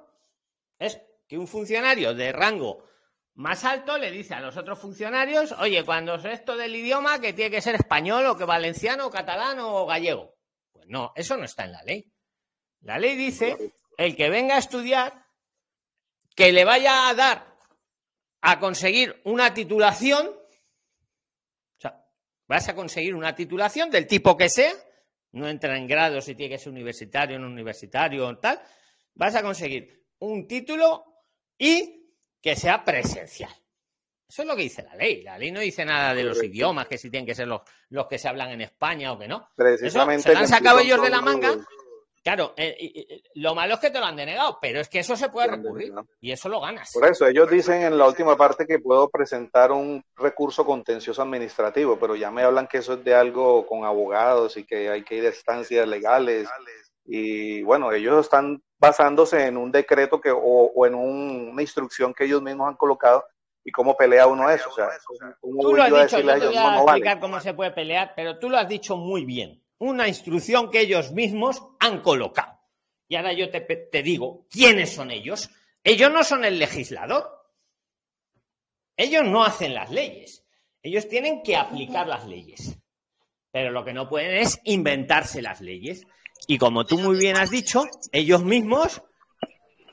Es 0.80 1.00
que 1.28 1.38
un 1.38 1.48
funcionario 1.48 2.16
de 2.16 2.32
rango 2.32 2.90
más 3.36 3.64
alto 3.64 3.98
le 3.98 4.12
dice 4.12 4.34
a 4.34 4.42
los 4.42 4.58
otros 4.58 4.80
funcionarios, 4.80 5.54
oye, 5.54 5.86
cuando 5.86 6.16
es 6.16 6.26
esto 6.26 6.58
del 6.58 6.76
idioma, 6.76 7.22
que 7.22 7.34
tiene 7.34 7.52
que 7.52 7.62
ser 7.62 7.76
español 7.76 8.26
o 8.26 8.38
que 8.38 8.46
valenciano 8.46 9.08
o 9.08 9.12
catalán 9.12 9.60
o 9.60 9.86
gallego. 9.86 10.36
Pues 10.74 10.88
no, 10.88 11.14
eso 11.16 11.38
no 11.38 11.46
está 11.46 11.66
en 11.66 11.72
la 11.74 11.84
ley. 11.84 12.12
La 12.82 12.98
ley 12.98 13.16
dice, 13.16 13.74
el 13.98 14.16
que 14.16 14.30
venga 14.30 14.56
a 14.56 14.60
estudiar, 14.60 15.26
que 16.36 16.52
le 16.52 16.66
vaya 16.66 17.10
a 17.10 17.14
dar 17.14 17.56
a 18.42 18.60
conseguir 18.60 19.22
una 19.26 19.54
titulación, 19.54 20.28
o 20.28 21.80
sea, 21.80 22.06
vas 22.48 22.68
a 22.70 22.76
conseguir 22.76 23.16
una 23.16 23.36
titulación 23.36 23.90
del 23.90 24.08
tipo 24.08 24.36
que 24.36 24.50
sea, 24.50 24.74
no 25.32 25.48
entra 25.48 25.78
en 25.78 25.88
grado 25.88 26.22
si 26.22 26.36
tiene 26.36 26.56
que 26.56 26.60
ser 26.60 26.72
universitario, 26.72 27.38
no 27.38 27.48
universitario 27.48 28.28
o 28.28 28.38
tal, 28.38 28.62
vas 29.14 29.36
a 29.36 29.44
conseguir 29.44 29.99
un 30.20 30.48
título 30.48 31.06
y 31.58 32.14
que 32.42 32.56
sea 32.56 32.84
presencial. 32.84 33.52
Eso 34.28 34.44
es 34.44 34.48
lo 34.48 34.56
que 34.56 34.62
dice 34.62 34.84
la 34.84 34.96
ley. 34.96 35.24
La 35.24 35.38
ley 35.38 35.52
no 35.52 35.60
dice 35.60 35.84
nada 35.84 36.14
de 36.14 36.24
los 36.24 36.42
idiomas, 36.44 36.88
que 36.88 36.98
si 36.98 37.10
tienen 37.10 37.26
que 37.26 37.34
ser 37.34 37.48
los, 37.48 37.62
los 37.90 38.08
que 38.08 38.20
se 38.20 38.28
hablan 38.28 38.52
en 38.52 38.62
España 38.62 39.12
o 39.12 39.18
que 39.18 39.28
no. 39.28 39.50
Precisamente 39.56 40.22
Eso 40.22 40.30
se 40.30 40.34
lo 40.34 40.40
han 40.40 40.48
sacado 40.48 40.80
ellos 40.80 41.02
de 41.02 41.10
la 41.10 41.22
manga. 41.22 41.58
Claro, 42.22 42.54
eh, 42.58 43.24
lo 43.36 43.56
malo 43.56 43.76
es 43.76 43.80
que 43.80 43.90
te 43.90 44.00
lo 44.00 44.06
han 44.06 44.16
denegado, 44.16 44.60
pero 44.62 44.82
es 44.82 44.90
que 44.90 45.00
eso 45.00 45.16
se 45.16 45.30
puede 45.30 45.48
recurrir 45.48 45.94
y 46.20 46.32
eso 46.32 46.50
lo 46.50 46.60
ganas. 46.60 46.92
Por 46.94 47.08
eso, 47.08 47.26
ellos 47.26 47.50
dicen 47.50 47.82
en 47.82 47.98
la 47.98 48.08
última 48.08 48.36
parte 48.36 48.68
que 48.68 48.80
puedo 48.80 49.10
presentar 49.10 49.72
un 49.72 50.04
recurso 50.16 50.66
contencioso 50.66 51.22
administrativo, 51.22 51.98
pero 51.98 52.16
ya 52.16 52.30
me 52.30 52.44
hablan 52.44 52.68
que 52.68 52.80
eso 52.80 52.94
es 52.94 53.04
de 53.04 53.16
algo 53.16 53.66
con 53.66 53.86
abogados 53.86 54.58
y 54.58 54.66
que 54.66 54.90
hay 54.90 55.04
que 55.04 55.16
ir 55.16 55.26
a 55.26 55.30
estancias 55.30 55.88
legales. 55.88 56.50
Y 57.06 57.64
bueno, 57.64 57.92
ellos 57.92 58.26
están 58.26 58.62
basándose 58.80 59.46
en 59.46 59.58
un 59.58 59.72
decreto 59.72 60.20
que, 60.22 60.32
o, 60.32 60.38
o 60.40 60.86
en 60.86 60.96
un- 60.96 61.50
una 61.52 61.62
instrucción 61.62 62.14
que 62.14 62.24
ellos 62.26 62.42
mismos 62.42 62.68
han 62.70 62.76
colocado 62.78 63.26
y 63.64 63.72
cómo 63.72 63.96
pelea 63.98 64.26
uno 64.26 64.50
eso. 64.50 64.70
O 64.70 64.74
sea, 64.74 64.90
¿cómo, 65.06 65.36
cómo 65.42 65.62
Tú 65.62 65.76
lo 65.76 65.84
has 65.84 65.90
dicho, 65.92 66.18
a 66.18 66.22
yo 66.22 66.28
te 66.28 66.38
ellos, 66.38 66.54
voy 66.54 66.56
no, 66.64 66.82
explicar 66.84 67.20
cómo 67.20 67.40
se 67.42 67.54
puede 67.54 67.72
pelear, 67.72 68.14
pero 68.16 68.40
tú 68.40 68.50
lo 68.50 68.58
has 68.58 68.68
dicho 68.70 68.96
muy 68.98 69.26
bien. 69.26 69.62
Una 69.78 70.08
instrucción 70.08 70.72
que 70.72 70.82
ellos 70.82 71.12
mismos 71.12 71.62
han 71.80 72.02
colocado. 72.02 72.58
Y 73.08 73.16
ahora 73.16 73.34
yo 73.34 73.50
te, 73.50 73.62
te 73.62 74.04
digo, 74.04 74.46
¿quiénes 74.50 74.94
son 74.94 75.12
ellos? 75.12 75.50
Ellos 75.84 76.12
no 76.12 76.24
son 76.24 76.46
el 76.46 76.60
legislador. 76.60 77.30
Ellos 78.98 79.24
no 79.26 79.44
hacen 79.44 79.74
las 79.74 79.90
leyes. 79.90 80.46
Ellos 80.84 81.08
tienen 81.08 81.42
que 81.44 81.56
aplicar 81.56 82.08
las 82.08 82.26
leyes. 82.28 82.78
Pero 83.52 83.72
lo 83.72 83.84
que 83.84 83.94
no 83.94 84.08
pueden 84.10 84.36
es 84.38 84.60
inventarse 84.66 85.42
las 85.42 85.62
leyes. 85.62 86.06
Y 86.48 86.58
como 86.58 86.86
tú 86.86 86.98
muy 87.00 87.18
bien 87.18 87.38
has 87.38 87.52
dicho, 87.52 87.84
ellos 88.12 88.44
mismos, 88.44 89.02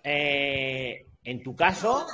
eh, 0.03 1.05
en 1.25 1.43
tu 1.43 1.55
caso, 1.55 2.07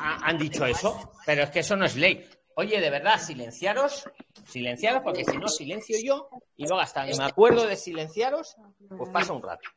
ha- 0.00 0.26
han 0.28 0.38
dicho 0.38 0.66
eso. 0.66 1.12
Pero 1.24 1.42
es 1.44 1.50
que 1.50 1.60
eso 1.60 1.76
no 1.76 1.84
es 1.84 1.96
ley. 1.96 2.28
Oye, 2.56 2.80
de 2.80 2.90
verdad, 2.90 3.18
silenciaros, 3.20 4.08
silenciaros, 4.46 5.02
porque 5.02 5.24
si 5.24 5.36
no 5.36 5.46
silencio 5.48 5.96
yo, 6.02 6.28
y 6.56 6.66
luego 6.66 6.80
hasta 6.80 7.06
que 7.06 7.14
me 7.16 7.24
acuerdo 7.24 7.66
de 7.66 7.76
silenciaros, 7.76 8.56
pues 8.96 9.10
pasa 9.10 9.32
un 9.32 9.42
rato. 9.42 9.68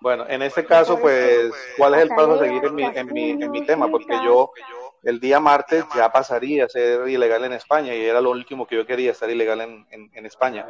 Bueno, 0.00 0.24
en 0.28 0.42
este 0.42 0.64
caso, 0.64 0.98
pues, 1.00 1.52
¿cuál 1.76 1.94
es 1.94 2.02
el 2.02 2.08
paso 2.08 2.32
a 2.32 2.38
seguir 2.38 2.64
en 2.64 2.74
mi, 2.74 2.84
en 2.84 3.12
mi, 3.12 3.30
en 3.30 3.50
mi 3.50 3.66
tema? 3.66 3.90
Porque 3.90 4.14
yo 4.24 4.50
el 5.06 5.20
día 5.20 5.40
martes 5.40 5.84
ya 5.94 6.10
pasaría 6.10 6.64
a 6.64 6.68
ser 6.68 7.08
ilegal 7.08 7.44
en 7.44 7.52
España 7.52 7.94
y 7.94 8.04
era 8.04 8.20
lo 8.20 8.30
último 8.30 8.66
que 8.66 8.76
yo 8.76 8.86
quería, 8.86 9.12
estar 9.12 9.30
ilegal 9.30 9.60
en, 9.60 9.86
en, 9.90 10.10
en 10.12 10.26
España. 10.26 10.66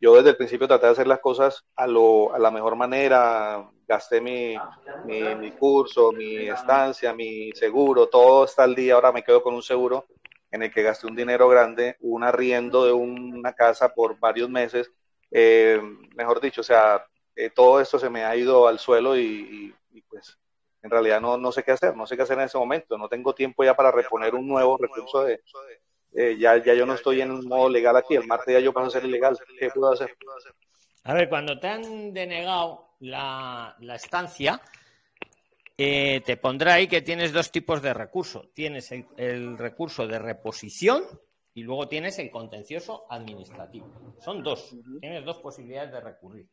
yo 0.00 0.14
desde 0.16 0.30
el 0.30 0.36
principio 0.36 0.68
traté 0.68 0.86
de 0.86 0.92
hacer 0.92 1.06
las 1.08 1.20
cosas 1.20 1.64
a, 1.76 1.86
lo, 1.86 2.32
a 2.32 2.38
la 2.38 2.50
mejor 2.50 2.76
manera, 2.76 3.68
gasté 3.88 4.20
mi, 4.20 4.56
mi, 5.02 5.50
curso, 5.52 6.12
mi 6.12 6.48
estancia, 6.48 7.12
mi 7.12 7.50
seguro, 7.52 8.08
todo 8.08 8.44
está 8.44 8.62
al 8.64 8.74
día, 8.74 8.94
ahora 8.94 9.12
me 9.12 9.24
quedo 9.24 9.42
con 9.42 9.54
un 9.54 9.62
seguro 9.62 10.06
en 10.52 10.62
el 10.62 10.72
que 10.72 10.82
gasté 10.82 11.06
un 11.06 11.16
dinero 11.16 11.48
grande, 11.48 11.96
un 12.00 12.22
arriendo 12.24 12.84
de 12.86 12.92
una 12.92 13.52
casa 13.54 13.92
por 13.92 14.18
varios 14.18 14.48
meses, 14.50 14.90
eh, 15.30 15.80
mejor 16.14 16.40
dicho, 16.40 16.60
o 16.60 16.64
sea, 16.64 17.04
eh, 17.36 17.50
todo 17.50 17.80
esto 17.80 17.98
se 17.98 18.10
me 18.10 18.24
ha 18.24 18.36
ido 18.36 18.68
al 18.68 18.78
suelo 18.78 19.16
y, 19.18 19.74
pues 20.08 20.38
en 20.82 20.90
realidad 20.90 21.20
no, 21.20 21.36
no 21.36 21.52
sé 21.52 21.62
qué 21.62 21.72
hacer, 21.72 21.96
no 21.96 22.06
sé 22.06 22.16
qué 22.16 22.22
hacer 22.22 22.38
en 22.38 22.44
ese 22.44 22.58
momento, 22.58 22.96
no 22.96 23.08
tengo 23.08 23.34
tiempo 23.34 23.64
ya 23.64 23.74
para 23.74 23.90
reponer 23.90 24.34
un 24.34 24.46
nuevo 24.46 24.78
recurso 24.78 25.24
de, 25.24 25.40
eh, 26.12 26.36
ya, 26.38 26.56
ya 26.62 26.74
yo 26.74 26.86
no 26.86 26.94
estoy 26.94 27.20
en 27.20 27.30
un 27.30 27.46
modo 27.46 27.68
legal 27.68 27.96
aquí, 27.96 28.14
el 28.14 28.26
martes 28.26 28.54
ya 28.54 28.60
yo 28.60 28.72
paso 28.72 28.88
a 28.88 28.90
ser 28.90 29.04
ilegal, 29.04 29.38
¿qué 29.58 29.70
puedo 29.70 29.92
hacer? 29.92 30.16
A 31.04 31.14
ver, 31.14 31.28
cuando 31.28 31.58
te 31.58 31.68
han 31.68 32.12
denegado 32.12 32.90
la, 33.00 33.76
estancia, 33.94 34.60
eh, 35.76 36.20
te 36.24 36.36
pondrá 36.36 36.74
ahí 36.74 36.88
que 36.88 37.02
tienes 37.02 37.32
dos 37.32 37.50
tipos 37.50 37.80
de 37.80 37.94
recurso. 37.94 38.50
Tienes 38.54 38.92
el, 38.92 39.56
recurso 39.56 40.06
de 40.06 40.18
reposición 40.18 41.04
y 41.54 41.62
luego 41.62 41.88
tienes 41.88 42.18
el 42.18 42.30
contencioso 42.30 43.06
administrativo. 43.08 43.90
Son 44.20 44.42
dos. 44.42 44.76
Tienes 45.00 45.24
dos 45.24 45.38
posibilidades 45.38 45.92
de 45.92 46.00
recurrir. 46.00 46.46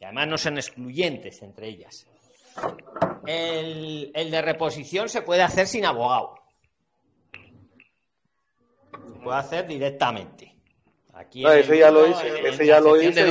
Y 0.00 0.04
además 0.04 0.28
no 0.28 0.38
son 0.38 0.56
excluyentes 0.58 1.42
entre 1.42 1.68
ellas. 1.68 2.06
El, 3.26 4.10
el 4.14 4.30
de 4.30 4.42
reposición 4.42 5.08
se 5.08 5.22
puede 5.22 5.42
hacer 5.42 5.66
sin 5.66 5.84
abogado 5.84 6.38
puede 9.28 9.38
hacer 9.38 9.66
directamente. 9.66 10.54
Aquí 11.12 11.44
ese, 11.46 11.78
ya 11.78 11.90
lo 11.90 12.06
hice, 12.06 12.48
ese 12.48 12.66
ya 12.66 12.80
lo 12.80 13.00
hice, 13.00 13.26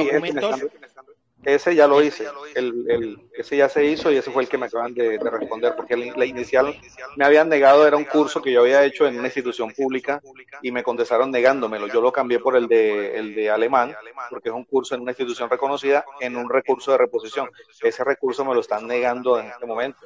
ese 1.48 1.76
ya 1.76 1.88
lo 1.88 2.04
hice, 2.04 2.28
el, 2.56 3.30
ese 3.32 3.56
ya 3.56 3.70
se 3.70 3.86
hizo 3.86 4.12
y 4.12 4.18
ese 4.18 4.32
fue 4.32 4.44
el 4.44 4.50
que 4.50 4.58
me 4.58 4.66
acaban 4.66 4.94
de, 4.94 5.18
responder, 5.18 5.78
porque 5.78 5.96
la 5.96 6.26
inicial 6.26 6.78
me 7.16 7.24
habían 7.24 7.48
negado, 7.48 7.88
era 7.88 7.96
un 7.96 8.04
curso 8.04 8.42
que 8.42 8.52
yo 8.52 8.62
había 8.62 8.84
hecho 8.84 9.08
en 9.08 9.18
una 9.18 9.30
institución 9.30 9.72
pública 9.72 10.22
y 10.62 10.74
me 10.74 10.84
contestaron 10.84 11.32
negándomelo. 11.32 11.88
Yo 11.88 12.02
lo 12.02 12.12
cambié 12.12 12.40
por 12.40 12.58
el 12.58 12.68
de, 12.68 13.18
el 13.18 13.34
de 13.34 13.50
alemán, 13.50 13.96
porque 14.30 14.50
es 14.50 14.56
un 14.56 14.66
curso 14.66 14.96
en 14.96 15.02
una 15.02 15.12
institución 15.12 15.50
reconocida, 15.50 16.04
en 16.20 16.36
un 16.36 16.50
recurso 16.50 16.92
de 16.92 16.98
reposición. 16.98 17.50
Ese 17.82 18.04
recurso 18.04 18.44
me 18.44 18.54
lo 18.54 18.60
están 18.60 18.86
negando 18.86 19.40
en 19.40 19.48
este 19.48 19.66
momento 19.66 20.06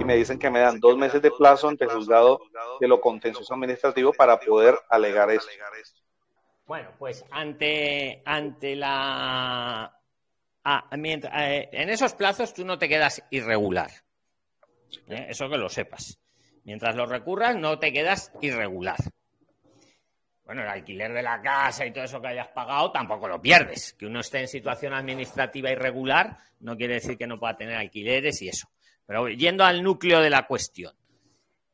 y 0.00 0.04
me 0.04 0.16
dicen 0.16 0.40
que 0.40 0.50
me 0.50 0.58
dan 0.58 0.80
dos 0.80 0.96
meses 0.96 1.22
de 1.22 1.30
plazo 1.30 1.68
ante 1.68 1.84
el 1.84 1.90
juzgado 1.90 2.40
de 2.80 2.88
lo 2.88 3.00
contencioso 3.00 3.54
administrativo 3.54 4.12
para 4.12 4.40
poder 4.40 4.76
alegar 4.88 5.30
esto. 5.30 5.48
Bueno, 6.66 6.90
pues 6.98 7.24
ante, 7.30 8.20
ante 8.24 8.74
la... 8.74 10.01
Ah, 10.64 10.88
eh, 10.92 11.68
en 11.72 11.90
esos 11.90 12.14
plazos 12.14 12.54
tú 12.54 12.64
no 12.64 12.78
te 12.78 12.88
quedas 12.88 13.22
irregular. 13.30 13.90
¿eh? 15.08 15.26
Eso 15.28 15.48
que 15.48 15.56
lo 15.56 15.68
sepas. 15.68 16.18
Mientras 16.64 16.94
lo 16.94 17.06
recurras, 17.06 17.56
no 17.56 17.78
te 17.78 17.92
quedas 17.92 18.32
irregular. 18.40 18.98
Bueno, 20.44 20.62
el 20.62 20.68
alquiler 20.68 21.12
de 21.12 21.22
la 21.22 21.40
casa 21.40 21.86
y 21.86 21.92
todo 21.92 22.04
eso 22.04 22.20
que 22.20 22.28
hayas 22.28 22.48
pagado 22.48 22.92
tampoco 22.92 23.26
lo 23.26 23.40
pierdes. 23.40 23.94
Que 23.94 24.06
uno 24.06 24.20
esté 24.20 24.40
en 24.40 24.48
situación 24.48 24.92
administrativa 24.92 25.70
irregular 25.70 26.36
no 26.60 26.76
quiere 26.76 26.94
decir 26.94 27.18
que 27.18 27.26
no 27.26 27.38
pueda 27.38 27.56
tener 27.56 27.76
alquileres 27.76 28.40
y 28.42 28.48
eso. 28.48 28.68
Pero 29.06 29.28
yendo 29.28 29.64
al 29.64 29.82
núcleo 29.82 30.20
de 30.20 30.30
la 30.30 30.46
cuestión, 30.46 30.94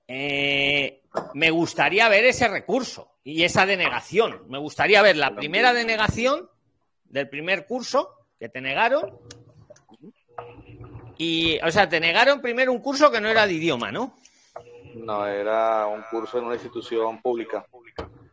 eh, 0.07 1.03
me 1.35 1.51
gustaría 1.51 2.09
ver 2.09 2.25
ese 2.25 2.49
recurso 2.49 3.19
y 3.23 3.45
esa 3.45 3.67
denegación. 3.67 4.49
Me 4.49 4.59
gustaría 4.59 5.03
ver 5.03 5.17
la 5.17 5.35
primera 5.35 5.75
denegación 5.75 6.49
del 7.05 7.29
primer 7.29 7.67
curso 7.67 8.18
que 8.39 8.49
te 8.49 8.61
negaron. 8.61 9.19
Y, 11.17 11.59
o 11.61 11.71
sea, 11.71 11.89
te 11.89 11.99
negaron 11.99 12.41
primero 12.41 12.73
un 12.73 12.81
curso 12.81 13.11
que 13.11 13.21
no 13.21 13.29
era 13.29 13.47
de 13.47 13.55
idioma, 13.55 13.91
¿no? 13.91 14.15
No, 14.95 15.27
era 15.27 15.87
un 15.87 16.03
curso 16.11 16.39
en 16.39 16.45
una 16.45 16.55
institución 16.55 17.21
pública 17.21 17.67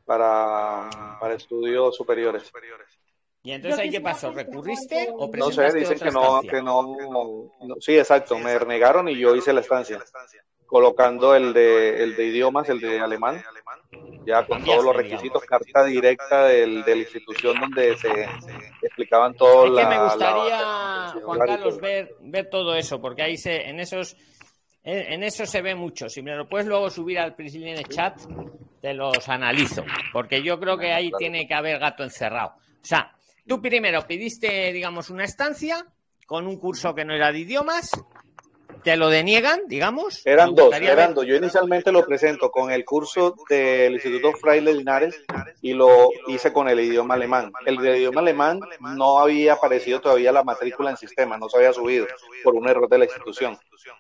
para, 0.06 1.18
para 1.20 1.34
estudios 1.34 1.96
superiores. 1.96 2.52
¿Y 3.44 3.52
entonces 3.52 3.80
ahí 3.80 3.92
qué 3.92 4.02
pasó? 4.02 4.32
¿Recurriste 4.32 5.10
o 5.14 5.30
No 5.32 5.52
sé, 5.52 5.72
dicen 5.72 6.00
que 6.00 6.12
no, 6.12 6.42
que 6.42 6.62
no, 6.62 6.96
Sí, 7.80 7.98
exacto, 7.98 8.40
me 8.40 8.58
renegaron 8.58 9.08
y 9.08 9.18
yo 9.18 9.36
hice 9.36 9.54
la 9.54 9.62
estancia, 9.62 10.04
colocando 10.66 11.36
el 11.36 11.54
de, 11.54 12.04
el 12.04 12.16
de 12.16 12.26
idiomas, 12.26 12.70
el 12.70 12.80
de 12.80 13.00
alemán, 13.00 13.44
ya 14.26 14.46
con 14.46 14.64
todos 14.64 14.84
los 14.84 14.96
requisitos, 14.96 15.44
carta 15.44 15.84
directa 15.86 16.46
del, 16.46 16.84
de 16.84 16.96
la 16.96 17.02
institución 17.02 17.60
donde 17.60 17.96
se 17.98 18.10
explicaban 18.82 19.34
todo. 19.36 19.66
Es 19.66 19.86
que 19.86 19.90
me 19.90 20.04
gustaría, 20.04 21.14
Juan 21.24 21.40
Carlos, 21.40 21.80
ver, 21.80 22.16
ver 22.22 22.50
todo 22.50 22.76
eso, 22.76 23.00
porque 23.00 23.24
ahí 23.24 23.38
se, 23.38 23.70
en 23.70 23.80
esos 23.80 24.16
en, 24.84 25.24
eso 25.24 25.46
se 25.46 25.62
ve 25.62 25.76
mucho. 25.76 26.10
Si 26.10 26.22
me 26.22 26.36
lo 26.36 26.48
puedes 26.48 26.68
luego 26.68 26.90
subir 26.90 27.20
al 27.20 27.36
Priscilline 27.36 27.84
Chat, 27.86 28.20
te 28.82 28.94
los 28.94 29.28
analizo. 29.30 29.84
Porque 30.14 30.44
yo 30.44 30.60
creo 30.60 30.78
que 30.78 30.94
ahí 30.94 31.10
tiene 31.18 31.48
que 31.48 31.56
haber 31.56 31.80
gato 31.80 32.04
encerrado. 32.04 32.50
O 32.50 32.86
sea, 32.88 33.16
Tú 33.48 33.62
primero 33.62 34.08
pidiste, 34.08 34.74
digamos, 34.74 35.12
una 35.12 35.24
estancia 35.24 35.86
con 36.26 36.48
un 36.48 36.58
curso 36.58 36.96
que 36.96 37.06
no 37.06 37.14
era 37.14 37.32
de 37.32 37.40
idiomas, 37.40 37.92
te 38.86 38.96
lo 38.98 39.10
deniegan, 39.10 39.62
digamos. 39.66 40.24
Eran 40.28 40.54
dos, 40.54 40.72
eran 40.76 41.16
dos. 41.16 41.26
Yo 41.26 41.36
inicialmente 41.36 41.92
lo 41.92 42.06
presento 42.06 42.52
con 42.52 42.72
el 42.72 42.86
curso 42.86 43.36
del 43.50 43.94
Instituto 43.94 44.32
Fraile 44.34 44.76
Linares 44.76 45.20
y 45.60 45.74
lo 45.74 46.12
hice 46.28 46.54
con 46.54 46.70
el 46.70 46.80
idioma 46.80 47.16
alemán. 47.16 47.52
El 47.66 47.78
de 47.78 47.98
idioma 47.98 48.22
alemán 48.22 48.60
no 48.80 49.18
había 49.18 49.54
aparecido 49.54 50.00
todavía 50.02 50.32
la 50.32 50.44
matrícula 50.44 50.92
en 50.92 50.98
sistema, 50.98 51.36
no 51.36 51.50
se 51.50 51.58
había 51.58 51.74
subido 51.74 52.06
por 52.44 52.54
un 52.54 52.70
error 52.70 52.88
de 52.88 53.00
la 53.00 53.06
institución. 53.06 53.58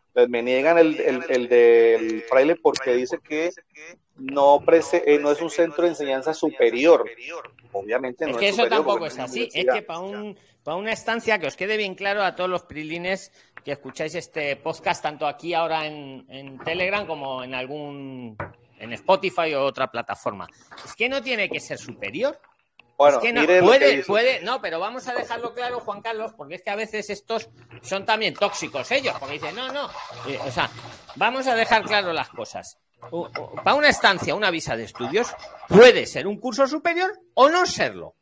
Entonces 0.09 0.29
me 0.29 0.43
niegan 0.43 0.77
el, 0.77 0.99
el, 1.29 1.49
del 1.49 2.21
fraile 2.29 2.55
porque 2.55 2.93
dice 2.93 3.17
que 3.27 3.49
no, 4.17 4.63
eh, 4.67 5.19
no 5.19 5.31
es 5.31 5.41
un 5.41 5.49
centro 5.49 5.83
de 5.83 5.89
enseñanza 5.89 6.31
superior. 6.35 7.09
Obviamente 7.71 8.25
no 8.25 8.33
es 8.33 8.37
que 8.37 8.49
eso 8.49 8.67
tampoco 8.67 9.07
es 9.07 9.17
así. 9.17 9.49
Es 9.51 9.65
que 9.65 9.81
para, 9.81 9.99
un, 9.99 10.37
para 10.63 10.77
una 10.77 10.91
estancia 10.91 11.39
que 11.39 11.47
os 11.47 11.55
quede 11.55 11.75
bien 11.75 11.95
claro 11.95 12.21
a 12.21 12.35
todos 12.35 12.51
los 12.51 12.61
prilines 12.63 13.31
que 13.65 13.71
escucháis 13.71 14.13
este 14.13 14.55
podcast, 14.57 15.01
tanto 15.01 15.25
aquí 15.25 15.55
ahora 15.55 15.87
en, 15.87 16.23
en 16.29 16.59
Telegram 16.59 17.07
como 17.07 17.43
en 17.43 17.55
algún 17.55 18.37
en 18.77 18.93
Spotify 18.93 19.55
o 19.55 19.63
otra 19.63 19.89
plataforma. 19.89 20.47
Es 20.85 20.95
que 20.95 21.09
no 21.09 21.21
tiene 21.23 21.49
que 21.49 21.59
ser 21.59 21.79
superior. 21.79 22.39
Bueno, 22.97 23.19
no, 23.33 23.45
puede, 23.65 24.03
puede, 24.03 24.41
no, 24.41 24.61
pero 24.61 24.79
vamos 24.79 25.05
a 25.07 25.15
dejarlo 25.15 25.53
claro, 25.53 25.81
Juan 25.81 26.01
Carlos, 26.01 26.31
porque 26.37 26.55
es 26.55 26.61
que 26.61 26.69
a 26.69 26.75
veces 26.75 27.09
estos 27.09 27.49
son 27.81 28.05
también 28.05 28.35
tóxicos 28.35 28.89
ellos, 28.91 29.15
porque 29.19 29.33
dicen, 29.33 29.53
no, 29.53 29.69
no, 29.73 29.89
eh, 30.29 30.39
o 30.45 30.51
sea, 30.51 30.69
vamos 31.15 31.45
a 31.47 31.55
dejar 31.55 31.83
claro 31.83 32.13
las 32.13 32.29
cosas. 32.29 32.77
Para 33.63 33.75
una 33.75 33.89
estancia, 33.89 34.33
una 34.33 34.49
visa 34.49 34.77
de 34.77 34.85
estudios, 34.85 35.35
puede 35.67 36.05
ser 36.05 36.25
un 36.25 36.39
curso 36.39 36.67
superior 36.67 37.19
o 37.33 37.49
no 37.49 37.65
serlo. 37.65 38.15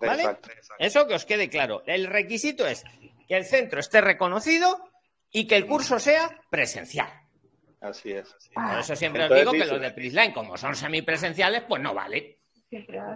¿Vale? 0.00 0.36
Eso 0.78 1.06
que 1.06 1.14
os 1.14 1.24
quede 1.24 1.48
claro. 1.48 1.82
El 1.86 2.06
requisito 2.06 2.66
es 2.66 2.84
que 3.32 3.38
el 3.38 3.46
centro 3.46 3.80
esté 3.80 4.02
reconocido 4.02 4.76
y 5.30 5.46
que 5.46 5.56
el 5.56 5.66
curso 5.66 5.98
sea 5.98 6.38
presencial. 6.50 7.08
Así 7.80 8.12
es. 8.12 8.28
Por 8.52 8.78
eso 8.78 8.94
siempre 8.94 9.24
os 9.24 9.34
digo 9.34 9.52
que 9.52 9.64
los 9.64 9.80
de 9.80 9.90
Prisline, 9.90 10.34
como 10.34 10.58
son 10.58 10.76
semipresenciales, 10.76 11.62
pues 11.66 11.80
no 11.80 11.94
vale. 11.94 12.40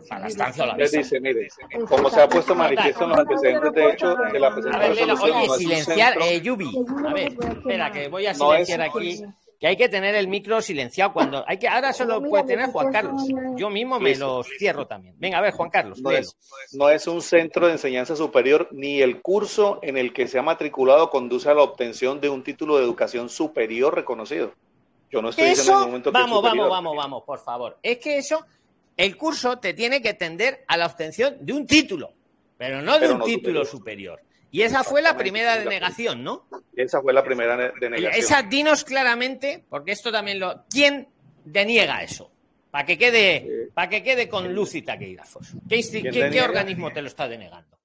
Para 0.08 0.22
la 0.22 0.26
estancia 0.28 0.64
o 0.64 0.68
la 0.68 0.74
visa. 0.74 0.96
Dice, 0.96 1.20
mire, 1.20 1.48
como 1.86 2.08
se 2.08 2.22
ha 2.22 2.28
puesto 2.30 2.54
manifiesto 2.54 3.04
en 3.04 3.10
los 3.10 3.18
antecedentes 3.18 3.72
de 3.74 3.90
hecho 3.90 4.14
de 4.32 4.40
la 4.40 4.54
presentación. 4.54 5.10
oye, 5.20 5.48
silenciar, 5.58 6.14
eh, 6.22 6.40
Yubi. 6.40 6.72
A 7.06 7.12
ver, 7.12 7.32
espera, 7.32 7.92
que 7.92 8.08
voy 8.08 8.26
a 8.26 8.32
silenciar 8.32 8.80
aquí 8.80 9.22
que 9.58 9.66
hay 9.66 9.76
que 9.76 9.88
tener 9.88 10.14
el 10.14 10.28
micro 10.28 10.60
silenciado 10.60 11.12
cuando 11.12 11.44
hay 11.46 11.58
que 11.58 11.68
ahora 11.68 11.92
solo 11.92 12.22
puede 12.22 12.44
tener 12.44 12.70
Juan 12.70 12.92
Carlos. 12.92 13.22
yo 13.56 13.70
mismo 13.70 13.98
me 13.98 14.14
lo 14.16 14.42
cierro 14.42 14.86
también. 14.86 15.14
Venga 15.18 15.38
a 15.38 15.40
ver 15.40 15.52
Juan 15.52 15.70
Carlos 15.70 16.00
no 16.00 16.10
es, 16.10 16.36
no 16.72 16.88
es, 16.88 17.06
un 17.06 17.22
centro 17.22 17.66
de 17.66 17.72
enseñanza 17.72 18.16
superior 18.16 18.68
ni 18.72 19.00
el 19.00 19.22
curso 19.22 19.78
en 19.82 19.96
el 19.96 20.12
que 20.12 20.28
se 20.28 20.38
ha 20.38 20.42
matriculado 20.42 21.10
conduce 21.10 21.48
a 21.48 21.54
la 21.54 21.62
obtención 21.62 22.20
de 22.20 22.28
un 22.28 22.42
título 22.42 22.76
de 22.76 22.84
educación 22.84 23.28
superior 23.28 23.94
reconocido. 23.94 24.52
Yo 25.10 25.22
no 25.22 25.30
estoy 25.30 25.50
diciendo 25.50 25.72
en 25.72 25.78
ningún 25.78 25.90
momento 25.90 26.12
vamos 26.12 26.42
vamos 26.42 26.70
vamos 26.70 26.96
vamos 26.96 27.22
por 27.24 27.38
favor. 27.38 27.78
Es 27.82 27.98
que 27.98 28.18
eso 28.18 28.44
el 28.96 29.16
curso 29.16 29.58
te 29.58 29.74
tiene 29.74 30.02
que 30.02 30.14
tender 30.14 30.64
a 30.68 30.76
la 30.76 30.86
obtención 30.86 31.36
de 31.40 31.52
un 31.52 31.66
título 31.66 32.12
pero 32.56 32.82
no 32.82 32.98
de 32.98 33.12
un 33.12 33.22
título 33.22 33.64
superior. 33.64 34.20
Y 34.50 34.62
esa 34.62 34.84
fue 34.84 35.02
la 35.02 35.16
primera 35.16 35.58
denegación, 35.58 36.22
¿no? 36.22 36.46
Esa 36.74 37.00
fue 37.00 37.12
la 37.12 37.24
primera 37.24 37.56
denegación. 37.78 38.12
Esa, 38.14 38.42
dinos 38.42 38.84
claramente, 38.84 39.64
porque 39.68 39.92
esto 39.92 40.12
también 40.12 40.38
lo. 40.38 40.64
¿Quién 40.70 41.08
deniega 41.44 42.02
eso? 42.02 42.30
Para 42.70 42.84
que 42.84 42.98
quede, 42.98 43.70
para 43.74 43.88
que 43.88 44.02
quede 44.02 44.28
con 44.28 44.52
luz 44.54 44.74
y 44.74 44.82
taquígrafos. 44.82 45.54
¿Qué, 45.68 45.82
qué, 46.30 46.42
organismo 46.42 46.92
te 46.92 47.00
lo 47.00 47.08
está 47.08 47.26
denegando? 47.28 47.76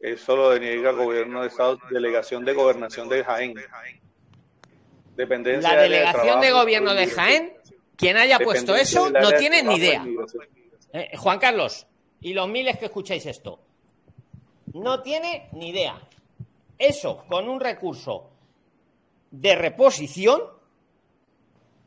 Eso 0.00 0.36
lo 0.36 0.50
deniega 0.50 0.90
el 0.90 0.96
gobierno 0.96 1.42
de 1.42 1.48
Estado, 1.48 1.78
delegación 1.90 2.44
de 2.44 2.52
gobernación 2.52 3.08
de 3.08 3.24
Jaén. 3.24 3.54
Dependencia 5.16 5.74
la 5.74 5.82
delegación 5.82 6.40
de, 6.40 6.50
gobierno 6.50 6.94
de 6.94 7.06
Jaén, 7.06 7.52
quien 7.96 8.16
haya 8.16 8.38
puesto 8.40 8.74
eso, 8.74 9.10
no 9.10 9.32
tiene 9.32 9.62
ni 9.62 9.76
idea. 9.76 10.04
Eh, 10.92 11.16
Juan 11.16 11.38
Carlos, 11.38 11.86
y 12.20 12.34
los 12.34 12.48
miles 12.48 12.78
que 12.78 12.86
escucháis 12.86 13.24
esto, 13.26 13.60
No 14.74 15.02
tiene 15.02 15.48
ni 15.52 15.70
idea. 15.70 16.00
Eso, 16.78 17.24
con 17.28 17.48
un 17.48 17.60
recurso 17.60 18.30
de 19.30 19.54
reposición, 19.54 20.42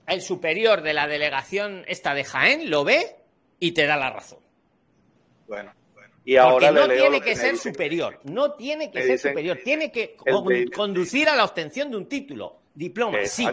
el 0.08 0.22
superior 0.22 0.82
de 0.82 0.94
la 0.94 1.08
delegación 1.08 1.84
esta 1.88 2.14
de 2.14 2.24
Jaén 2.24 2.70
lo 2.70 2.84
ve 2.84 3.18
y 3.60 3.74
te 3.74 3.86
da 3.86 3.98
la 3.98 4.10
razón. 4.10 4.40
Bueno. 5.48 5.74
Y 6.26 6.36
ahora 6.36 6.72
Porque 6.72 6.82
no 6.82 6.94
tiene 6.94 7.22
que, 7.22 7.36
ser 7.38 7.58
superior, 7.58 8.20
no 8.26 8.54
tiene 8.54 8.92
que 8.92 9.02
ser 9.02 9.18
superior, 9.18 9.60
tiene 9.64 9.92
que 9.94 10.18
conducir 10.76 11.30
a 11.30 11.36
la 11.36 11.46
obtención 11.46 11.90
de 11.90 11.96
un 11.96 12.10
título, 12.10 12.58
diploma, 12.74 13.20
sí, 13.26 13.48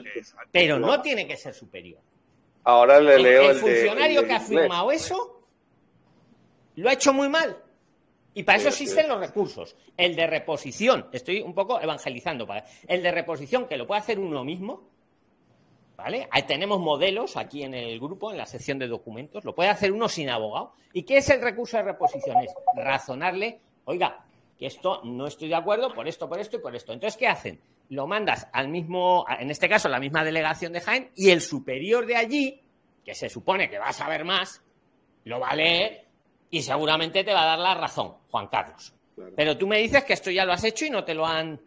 pero 0.50 0.80
no 0.80 1.00
tiene 1.00 1.24
que 1.24 1.36
ser 1.36 1.54
superior. 1.54 2.00
Ahora 2.64 2.98
le 2.98 3.18
leo 3.18 3.50
el, 3.50 3.58
funcionario 3.58 4.26
que 4.26 4.32
ha 4.32 4.40
firmado 4.40 4.90
eso 4.90 5.34
lo 6.76 6.88
ha 6.88 6.92
hecho 6.92 7.12
muy 7.12 7.28
mal. 7.28 7.56
Y 8.34 8.42
para 8.42 8.58
eso 8.58 8.68
existen 8.68 9.08
los 9.08 9.20
recursos. 9.20 9.76
El 9.96 10.16
de 10.16 10.26
reposición, 10.26 11.08
estoy 11.12 11.40
un 11.40 11.54
poco 11.54 11.80
evangelizando, 11.80 12.46
el 12.88 13.02
de 13.02 13.10
reposición 13.12 13.66
que 13.66 13.76
lo 13.76 13.86
puede 13.86 14.00
hacer 14.00 14.18
uno 14.18 14.44
mismo, 14.44 14.82
¿vale? 15.96 16.28
Ahí 16.32 16.42
tenemos 16.42 16.80
modelos 16.80 17.36
aquí 17.36 17.62
en 17.62 17.74
el 17.74 18.00
grupo, 18.00 18.32
en 18.32 18.38
la 18.38 18.46
sección 18.46 18.78
de 18.78 18.88
documentos, 18.88 19.44
lo 19.44 19.54
puede 19.54 19.70
hacer 19.70 19.92
uno 19.92 20.08
sin 20.08 20.30
abogado. 20.30 20.72
¿Y 20.92 21.04
qué 21.04 21.18
es 21.18 21.30
el 21.30 21.40
recurso 21.40 21.76
de 21.76 21.84
reposición? 21.84 22.36
Es 22.40 22.52
razonarle, 22.74 23.60
oiga, 23.84 24.24
que 24.58 24.66
esto 24.66 25.00
no 25.04 25.28
estoy 25.28 25.48
de 25.48 25.56
acuerdo 25.56 25.94
por 25.94 26.08
esto, 26.08 26.28
por 26.28 26.40
esto 26.40 26.56
y 26.56 26.60
por 26.60 26.74
esto. 26.74 26.92
Entonces, 26.92 27.16
¿qué 27.16 27.28
hacen? 27.28 27.60
Lo 27.90 28.06
mandas 28.08 28.48
al 28.52 28.68
mismo, 28.68 29.24
en 29.28 29.50
este 29.50 29.68
caso, 29.68 29.88
la 29.88 30.00
misma 30.00 30.24
delegación 30.24 30.72
de 30.72 30.80
Jaén, 30.80 31.10
y 31.14 31.30
el 31.30 31.40
superior 31.40 32.06
de 32.06 32.16
allí, 32.16 32.60
que 33.04 33.14
se 33.14 33.28
supone 33.28 33.68
que 33.68 33.78
va 33.78 33.88
a 33.88 33.92
saber 33.92 34.24
más, 34.24 34.62
lo 35.24 35.38
va 35.38 35.50
a 35.50 35.56
leer 35.56 36.04
y 36.54 36.62
seguramente 36.62 37.24
te 37.24 37.34
va 37.34 37.42
a 37.42 37.46
dar 37.46 37.58
la 37.58 37.74
razón, 37.74 38.14
Juan 38.30 38.46
Carlos. 38.46 38.94
Pero 39.34 39.58
tú 39.58 39.66
me 39.66 39.80
dices 39.80 40.04
que 40.04 40.12
esto 40.12 40.30
ya 40.30 40.44
lo 40.44 40.52
has 40.52 40.62
hecho 40.62 40.86
y 40.86 40.90
no 40.90 41.02
te 41.02 41.12
lo 41.12 41.26
han, 41.26 41.60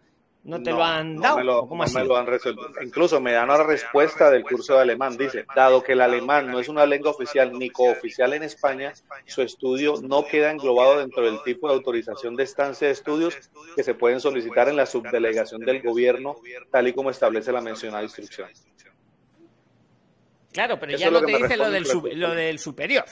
no 0.45 0.63
te 0.63 0.71
lo 0.71 0.81
han 0.81 1.19
dado. 1.19 1.35
No 1.35 1.75
me 1.75 2.05
lo, 2.05 2.15
han 2.15 2.25
resuelto. 2.25 2.69
Incluso 2.81 3.19
me 3.19 3.33
dan 3.33 3.49
una 3.49 3.63
respuesta 3.63 4.31
del 4.31 4.43
curso 4.43 4.75
de 4.75 4.83
alemán. 4.83 5.17
Dice, 5.17 5.45
dado 5.53 5.83
que 5.83 5.91
el 5.91 5.99
alemán 5.99 6.47
no 6.47 6.61
es 6.61 6.69
una 6.69 6.85
lengua 6.85 7.11
oficial 7.11 7.51
ni 7.51 7.69
cooficial 7.69 8.31
en 8.31 8.43
España, 8.43 8.93
su 9.25 9.41
estudio 9.41 9.95
no 10.01 10.25
queda 10.25 10.51
englobado 10.51 10.99
dentro 10.99 11.25
del 11.25 11.43
tipo 11.43 11.67
de 11.67 11.73
autorización 11.73 12.37
de 12.37 12.43
estancia 12.43 12.87
de 12.87 12.93
estudios 12.93 13.35
que 13.75 13.83
se 13.83 13.93
pueden 13.93 14.21
solicitar 14.21 14.69
en 14.69 14.77
la 14.77 14.85
subdelegación 14.85 15.65
del 15.65 15.81
gobierno, 15.81 16.37
tal 16.71 16.87
y 16.87 16.93
como 16.93 17.09
establece 17.09 17.51
la 17.51 17.59
mencionada 17.59 18.03
instrucción. 18.03 18.47
Claro, 20.53 20.79
pero 20.79 20.97
ya 20.97 21.11
no 21.11 21.19
te 21.19 21.37
dice 21.37 21.57
lo 21.57 21.69
del, 21.69 21.85
lo 22.13 22.33
del 22.33 22.57
superior. 22.57 23.03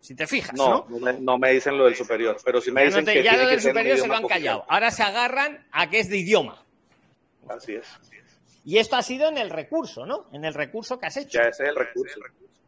Si 0.00 0.14
te 0.14 0.26
fijas, 0.26 0.54
¿no? 0.54 0.86
No, 1.20 1.38
me, 1.38 1.52
dicen 1.52 1.76
lo 1.76 1.84
del 1.84 1.94
superior, 1.94 2.36
pero 2.44 2.60
si 2.60 2.72
me 2.72 2.84
dicen 2.84 3.04
que. 3.04 3.22
Ya 3.22 3.36
lo 3.36 3.48
del 3.48 3.60
superior 3.60 3.98
se 3.98 4.08
lo 4.08 4.14
han 4.14 4.26
callado. 4.26 4.64
Ahora 4.68 4.90
se 4.90 5.02
agarran 5.02 5.66
a 5.70 5.90
que 5.90 6.00
es 6.00 6.08
de 6.08 6.16
idioma. 6.16 6.64
Así 7.48 7.74
es. 7.74 7.86
Y 8.64 8.78
esto 8.78 8.96
ha 8.96 9.02
sido 9.02 9.28
en 9.28 9.38
el 9.38 9.50
recurso, 9.50 10.06
¿no? 10.06 10.28
En 10.32 10.44
el 10.44 10.54
recurso 10.54 10.98
que 10.98 11.06
has 11.06 11.16
hecho. 11.16 11.38
Ya 11.38 11.48
ese 11.48 11.64
es 11.64 11.68
el 11.70 11.76
recurso. 11.76 12.20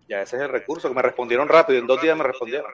Ya 0.09 0.23
ese 0.23 0.37
es 0.37 0.43
el 0.43 0.49
recurso, 0.49 0.89
que 0.89 0.95
me 0.95 1.03
respondieron 1.03 1.49
rápido, 1.49 1.79
en 1.79 1.87
dos 1.87 2.03
días 2.03 2.17
me 2.17 2.25
respondieron. 2.25 2.71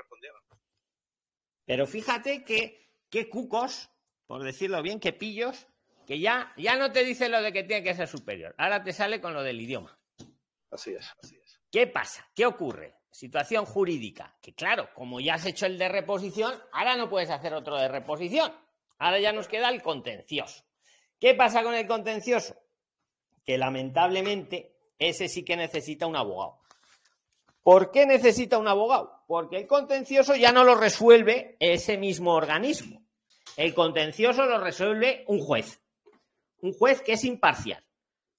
Pero 1.65 1.87
fíjate 1.87 2.45
que, 2.45 2.95
qué 3.11 3.29
cucos, 3.29 3.91
por 4.27 4.43
decirlo 4.43 4.83
bien, 4.83 4.99
que 4.99 5.13
pillos, 5.13 5.67
que 6.07 6.19
ya, 6.19 6.53
ya 6.57 6.77
no 6.77 6.91
te 6.91 7.05
dice 7.05 7.29
lo 7.29 7.43
de 7.43 7.53
que 7.53 7.65
tiene 7.65 7.83
que 7.83 7.95
ser 7.95 8.09
superior. 8.09 8.55
Ahora 8.57 8.83
te 8.83 8.93
sale 8.93 9.21
con 9.21 9.35
lo 9.35 9.43
del 9.43 9.61
idioma. 9.61 9.99
Así 10.71 10.95
es, 10.95 11.13
así 11.23 11.37
es. 11.37 11.61
¿Qué 11.71 11.87
pasa? 11.87 12.27
¿Qué 12.35 12.47
ocurre? 12.47 12.98
Situación 13.19 13.65
jurídica, 13.65 14.33
que 14.41 14.55
claro, 14.55 14.91
como 14.95 15.19
ya 15.19 15.35
has 15.35 15.45
hecho 15.45 15.67
el 15.67 15.77
de 15.77 15.89
reposición, 15.89 16.55
ahora 16.71 16.95
no 16.95 17.11
puedes 17.11 17.31
hacer 17.31 17.53
otro 17.53 17.77
de 17.77 17.89
reposición. 17.89 18.53
Ahora 18.97 19.19
ya 19.19 19.33
nos 19.33 19.49
queda 19.49 19.71
el 19.71 19.83
contencioso. 19.83 20.63
¿Qué 21.19 21.35
pasa 21.35 21.65
con 21.65 21.75
el 21.75 21.89
contencioso? 21.89 22.55
Que 23.45 23.59
lamentablemente 23.59 24.77
ese 25.01 25.27
sí 25.27 25.45
que 25.45 25.57
necesita 25.57 26.07
un 26.07 26.15
abogado. 26.15 26.61
¿Por 27.65 27.91
qué 27.91 28.07
necesita 28.07 28.57
un 28.57 28.69
abogado? 28.69 29.25
Porque 29.27 29.57
el 29.57 29.67
contencioso 29.67 30.37
ya 30.37 30.53
no 30.53 30.63
lo 30.63 30.77
resuelve 30.77 31.57
ese 31.59 31.99
mismo 31.99 32.35
organismo. 32.35 33.03
El 33.57 33.75
contencioso 33.75 34.45
lo 34.45 34.61
resuelve 34.61 35.25
un 35.27 35.41
juez. 35.41 35.81
Un 36.61 36.73
juez 36.73 37.03
que 37.03 37.15
es 37.15 37.25
imparcial. 37.25 37.85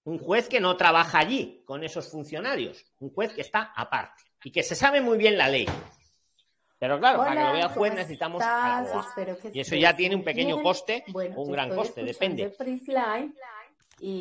Un 0.06 0.20
juez 0.20 0.48
que 0.48 0.62
no 0.62 0.78
trabaja 0.78 1.20
allí 1.20 1.64
con 1.66 1.84
esos 1.84 2.10
funcionarios. 2.10 2.86
Un 3.00 3.10
juez 3.10 3.34
que 3.34 3.42
está 3.42 3.74
aparte 3.76 4.29
y 4.44 4.52
que 4.52 4.64
se 4.64 4.76
sabe 4.76 5.02
muy 5.02 5.18
bien 5.18 5.38
la 5.38 5.50
ley. 5.50 5.68
Pero 6.80 6.98
claro, 6.98 7.18
para 7.20 7.36
que 7.36 7.44
lo 7.44 7.54
vea 7.54 7.66
el 7.66 7.70
juez 7.70 7.94
necesitamos 7.94 8.44
Y 9.54 9.60
eso 9.60 9.76
ya 9.76 9.96
tiene 9.96 10.16
un 10.16 10.24
pequeño 10.24 10.62
coste 10.62 11.04
o 11.36 11.42
un 11.42 11.52
gran 11.52 11.70
coste, 11.76 12.04
depende. 12.04 12.56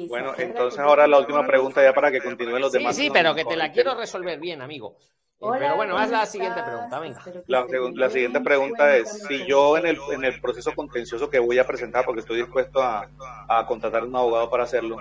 Bueno, 0.08 0.34
entonces 0.36 0.80
ahora 0.80 1.06
la 1.06 1.18
última 1.20 1.46
pregunta 1.46 1.82
ya 1.82 1.92
para 1.92 2.10
que 2.10 2.20
continúen 2.20 2.60
los 2.60 2.72
demás. 2.72 2.96
Sí, 2.96 3.04
sí, 3.04 3.10
pero 3.12 3.34
que 3.34 3.44
te 3.44 3.56
la 3.56 3.70
quiero 3.70 3.94
resolver 3.94 4.40
bien, 4.40 4.60
amigo. 4.60 4.96
Pero 5.40 5.76
bueno, 5.76 5.96
haz 5.96 6.10
la 6.10 6.26
siguiente 6.26 6.60
pregunta, 6.64 6.98
venga. 6.98 7.22
La, 7.46 8.10
siguiente 8.10 8.40
pregunta 8.40 8.96
es, 8.96 9.24
si 9.28 9.46
yo 9.46 9.78
en 9.78 9.86
el, 9.86 9.98
en 10.12 10.24
el 10.24 10.40
proceso 10.40 10.74
contencioso 10.74 11.30
que 11.30 11.38
voy 11.38 11.58
a 11.60 11.66
presentar, 11.66 12.04
porque 12.04 12.22
estoy 12.22 12.38
dispuesto 12.38 12.82
a, 12.82 13.08
a 13.48 13.64
contratar 13.66 14.02
un 14.02 14.16
abogado 14.16 14.50
para 14.50 14.64
hacerlo, 14.64 14.96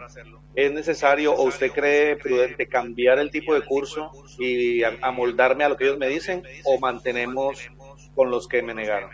¿es 0.53 0.71
necesario 0.71 1.33
o 1.33 1.43
usted 1.43 1.71
cree 1.71 2.17
prudente 2.17 2.67
cambiar 2.67 3.17
el 3.17 3.31
tipo 3.31 3.55
de 3.55 3.65
curso 3.65 4.11
y 4.37 4.83
amoldarme 4.83 5.63
a 5.63 5.69
lo 5.69 5.77
que 5.77 5.85
ellos 5.85 5.97
me 5.97 6.07
dicen 6.07 6.43
o 6.65 6.79
mantenemos 6.79 7.67
con 8.13 8.29
los 8.29 8.47
que 8.47 8.61
me 8.61 8.75
negaron? 8.75 9.09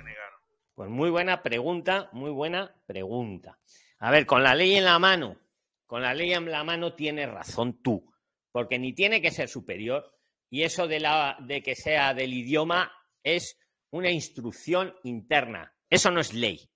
Pues 0.76 0.90
muy 0.90 1.10
buena 1.10 1.42
pregunta, 1.42 2.10
muy 2.12 2.32
buena 2.32 2.76
pregunta. 2.86 3.60
A 4.00 4.12
ver, 4.12 4.26
con 4.26 4.44
la 4.44 4.56
ley 4.56 4.76
en 4.76 4.84
la 4.84 5.00
mano, 5.00 5.38
con 5.86 6.02
la 6.02 6.14
ley 6.14 6.34
en 6.34 6.52
la 6.52 6.66
mano 6.66 6.96
tienes 6.96 7.32
razón 7.32 7.82
tú, 7.82 8.12
porque 8.52 8.78
ni 8.78 8.92
tiene 8.92 9.22
que 9.22 9.32
ser 9.32 9.48
superior 9.48 10.13
y 10.54 10.62
eso 10.62 10.88
de, 10.88 11.00
la, 11.00 11.36
de 11.40 11.64
que 11.64 11.74
sea 11.74 12.14
del 12.14 12.32
idioma 12.32 12.92
es 13.24 13.58
una 13.90 14.12
instrucción 14.12 14.94
interna. 15.04 15.76
Eso 15.90 16.12
no 16.12 16.22
es 16.22 16.32
ley. 16.32 16.70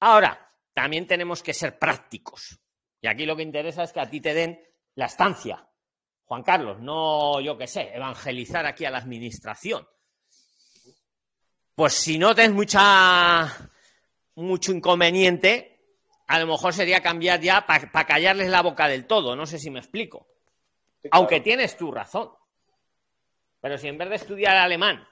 Ahora, 0.00 0.52
también 0.74 1.06
tenemos 1.06 1.40
que 1.40 1.54
ser 1.54 1.78
prácticos. 1.78 2.58
Y 3.00 3.06
aquí 3.06 3.26
lo 3.26 3.36
que 3.36 3.44
interesa 3.44 3.84
es 3.84 3.92
que 3.92 4.00
a 4.00 4.10
ti 4.10 4.20
te 4.20 4.34
den 4.34 4.60
la 4.96 5.06
estancia. 5.06 5.64
Juan 6.24 6.42
Carlos, 6.42 6.80
no, 6.80 7.40
yo 7.40 7.56
qué 7.56 7.68
sé, 7.68 7.94
evangelizar 7.94 8.66
aquí 8.66 8.84
a 8.84 8.90
la 8.90 8.98
administración. 8.98 9.86
Pues 11.76 11.92
si 11.92 12.18
no 12.18 12.34
tienes 12.34 12.52
mucha, 12.52 13.46
mucho 14.34 14.72
inconveniente, 14.72 15.84
a 16.26 16.40
lo 16.40 16.48
mejor 16.48 16.74
sería 16.74 17.00
cambiar 17.00 17.40
ya 17.40 17.64
para 17.64 18.04
callarles 18.04 18.50
la 18.50 18.62
boca 18.62 18.88
del 18.88 19.06
todo. 19.06 19.36
No 19.36 19.46
sé 19.46 19.60
si 19.60 19.70
me 19.70 19.78
explico. 19.78 20.26
Aunque 21.12 21.38
tienes 21.38 21.76
tu 21.76 21.92
razón. 21.92 22.39
Pero 23.60 23.78
si 23.78 23.88
en 23.88 23.98
vez 23.98 24.08
de 24.08 24.16
estudiar 24.16 24.56
alemán 24.56 25.06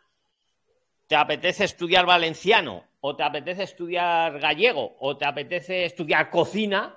te 1.07 1.17
apetece 1.17 1.65
estudiar 1.65 2.05
valenciano, 2.07 2.85
o 3.01 3.17
te 3.17 3.23
apetece 3.23 3.63
estudiar 3.63 4.39
gallego, 4.39 4.97
o 5.01 5.17
te 5.17 5.25
apetece 5.25 5.85
estudiar 5.85 6.31
cocina, 6.31 6.95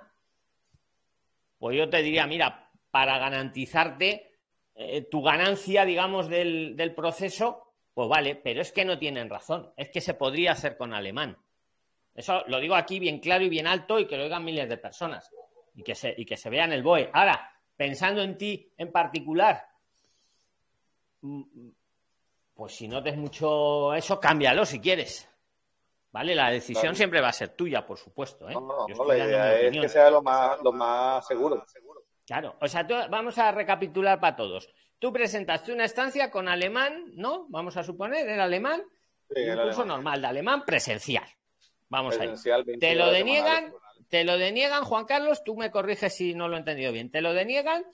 pues 1.58 1.76
yo 1.76 1.88
te 1.88 2.02
diría, 2.02 2.26
mira, 2.26 2.70
para 2.90 3.18
garantizarte 3.18 4.32
eh, 4.74 5.02
tu 5.10 5.22
ganancia, 5.22 5.84
digamos, 5.84 6.28
del, 6.28 6.92
proceso, 6.94 7.72
pues 7.94 8.08
vale, 8.08 8.34
pero 8.36 8.60
es 8.60 8.72
que 8.72 8.84
no 8.84 8.98
tienen 8.98 9.30
razón, 9.30 9.72
es 9.76 9.88
que 9.90 10.00
se 10.00 10.14
podría 10.14 10.52
hacer 10.52 10.76
con 10.76 10.92
alemán. 10.92 11.38
Eso 12.14 12.44
lo 12.48 12.60
digo 12.60 12.74
aquí 12.74 12.98
bien 12.98 13.18
claro 13.18 13.44
y 13.44 13.48
bien 13.48 13.66
alto 13.66 13.98
y 13.98 14.06
que 14.06 14.16
lo 14.16 14.24
oigan 14.24 14.44
miles 14.44 14.68
de 14.68 14.76
personas 14.76 15.30
y 15.74 15.82
que 15.82 15.94
se, 15.94 16.14
y 16.16 16.26
que 16.26 16.36
se 16.36 16.50
vean 16.50 16.72
el 16.72 16.82
BOE. 16.82 17.10
Ahora, 17.12 17.50
pensando 17.76 18.22
en 18.22 18.36
ti 18.36 18.70
en 18.76 18.92
particular, 18.92 19.66
pues 22.54 22.74
si 22.74 22.88
notes 22.88 23.16
mucho 23.16 23.94
eso, 23.94 24.18
cámbialo 24.20 24.64
si 24.64 24.80
quieres. 24.80 25.28
¿Vale? 26.10 26.34
La 26.34 26.50
decisión 26.50 26.94
siempre 26.94 27.22
va 27.22 27.28
a 27.28 27.32
ser 27.32 27.50
tuya, 27.50 27.86
por 27.86 27.96
supuesto. 27.96 28.48
¿eh? 28.48 28.52
No, 28.52 28.86
no, 28.86 29.04
la 29.06 29.16
idea 29.16 29.60
es 29.60 29.80
que 29.80 29.88
sea 29.88 30.10
lo 30.10 30.22
más, 30.22 30.60
lo 30.62 30.70
más 30.70 31.26
seguro. 31.26 31.64
Claro, 32.26 32.56
o 32.60 32.68
sea, 32.68 32.86
vamos 33.10 33.38
a 33.38 33.50
recapitular 33.50 34.20
para 34.20 34.36
todos. 34.36 34.68
Tú 34.98 35.12
presentaste 35.12 35.72
una 35.72 35.84
estancia 35.84 36.30
con 36.30 36.48
alemán, 36.48 37.12
¿no? 37.14 37.46
Vamos 37.48 37.76
a 37.76 37.82
suponer, 37.82 38.28
el 38.28 38.40
alemán, 38.40 38.82
sí, 39.34 39.42
un 39.48 39.62
curso 39.64 39.84
normal 39.84 40.20
de 40.20 40.28
alemán 40.28 40.64
presencial. 40.64 41.26
Vamos 41.88 42.16
a 42.16 42.24
Te 42.78 42.94
lo 42.94 43.10
deniegan, 43.10 43.72
te 44.08 44.24
lo 44.24 44.38
deniegan, 44.38 44.84
Juan 44.84 45.06
Carlos, 45.06 45.42
tú 45.44 45.56
me 45.56 45.70
corriges 45.70 46.14
si 46.14 46.34
no 46.34 46.46
lo 46.46 46.56
he 46.56 46.58
entendido 46.60 46.92
bien. 46.92 47.10
Te 47.10 47.20
lo 47.20 47.32
deniegan 47.32 47.84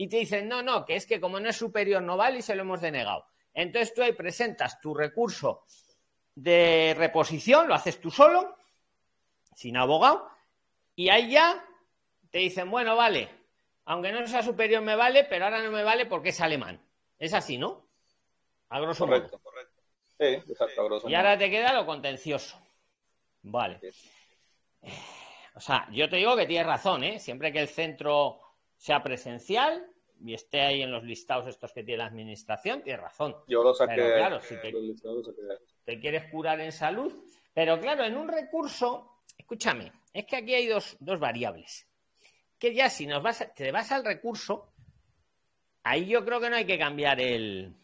y 0.00 0.08
te 0.08 0.16
dicen, 0.16 0.48
no, 0.48 0.62
no, 0.62 0.86
que 0.86 0.96
es 0.96 1.04
que 1.04 1.20
como 1.20 1.38
no 1.40 1.50
es 1.50 1.56
superior 1.56 2.02
no 2.02 2.16
vale 2.16 2.38
y 2.38 2.42
se 2.42 2.54
lo 2.54 2.62
hemos 2.62 2.80
denegado. 2.80 3.26
Entonces 3.52 3.92
tú 3.92 4.00
ahí 4.00 4.14
presentas 4.14 4.80
tu 4.80 4.94
recurso 4.94 5.66
de 6.34 6.94
reposición, 6.96 7.68
lo 7.68 7.74
haces 7.74 8.00
tú 8.00 8.10
solo, 8.10 8.56
sin 9.54 9.76
abogado, 9.76 10.26
y 10.96 11.10
ahí 11.10 11.32
ya 11.32 11.62
te 12.30 12.38
dicen, 12.38 12.70
bueno, 12.70 12.96
vale, 12.96 13.28
aunque 13.84 14.10
no 14.10 14.26
sea 14.26 14.42
superior 14.42 14.80
me 14.80 14.96
vale, 14.96 15.24
pero 15.24 15.44
ahora 15.44 15.62
no 15.62 15.70
me 15.70 15.84
vale 15.84 16.06
porque 16.06 16.30
es 16.30 16.40
alemán. 16.40 16.82
Es 17.18 17.34
así, 17.34 17.58
¿no? 17.58 17.86
A 18.70 18.80
grosso 18.80 19.04
correcto, 19.04 19.38
Correcto, 19.38 19.82
Sí, 20.18 20.50
exacto, 20.50 20.80
a 20.80 20.84
grosso 20.84 21.10
Y 21.10 21.14
ahora 21.14 21.36
te 21.36 21.50
queda 21.50 21.74
lo 21.74 21.84
contencioso. 21.84 22.58
Vale. 23.42 23.78
O 25.56 25.60
sea, 25.60 25.86
yo 25.92 26.08
te 26.08 26.16
digo 26.16 26.36
que 26.36 26.46
tienes 26.46 26.66
razón, 26.66 27.04
¿eh? 27.04 27.18
Siempre 27.18 27.52
que 27.52 27.60
el 27.60 27.68
centro 27.68 28.40
sea 28.78 29.02
presencial 29.02 29.89
y 30.22 30.34
esté 30.34 30.60
ahí 30.60 30.82
en 30.82 30.90
los 30.90 31.04
listados 31.04 31.46
estos 31.48 31.72
que 31.72 31.82
tiene 31.82 31.98
la 31.98 32.06
administración, 32.06 32.82
tienes 32.82 33.02
razón. 33.02 33.34
Yo 33.48 33.62
lo 33.62 33.74
saqué. 33.74 33.94
Pero 33.96 34.16
claro, 34.16 34.40
si 34.40 34.56
te, 34.60 34.72
te 35.84 36.00
quieres 36.00 36.30
curar 36.30 36.60
en 36.60 36.72
salud, 36.72 37.24
pero 37.54 37.80
claro, 37.80 38.04
en 38.04 38.16
un 38.16 38.28
recurso, 38.28 39.22
escúchame, 39.36 39.92
es 40.12 40.26
que 40.26 40.36
aquí 40.36 40.54
hay 40.54 40.66
dos, 40.66 40.96
dos 41.00 41.18
variables. 41.18 41.86
Que 42.58 42.74
ya 42.74 42.90
si 42.90 43.06
nos 43.06 43.22
vas, 43.22 43.46
te 43.54 43.72
vas 43.72 43.90
al 43.92 44.04
recurso, 44.04 44.72
ahí 45.82 46.06
yo 46.06 46.24
creo 46.24 46.40
que 46.40 46.50
no 46.50 46.56
hay 46.56 46.66
que 46.66 46.78
cambiar 46.78 47.20
el. 47.20 47.74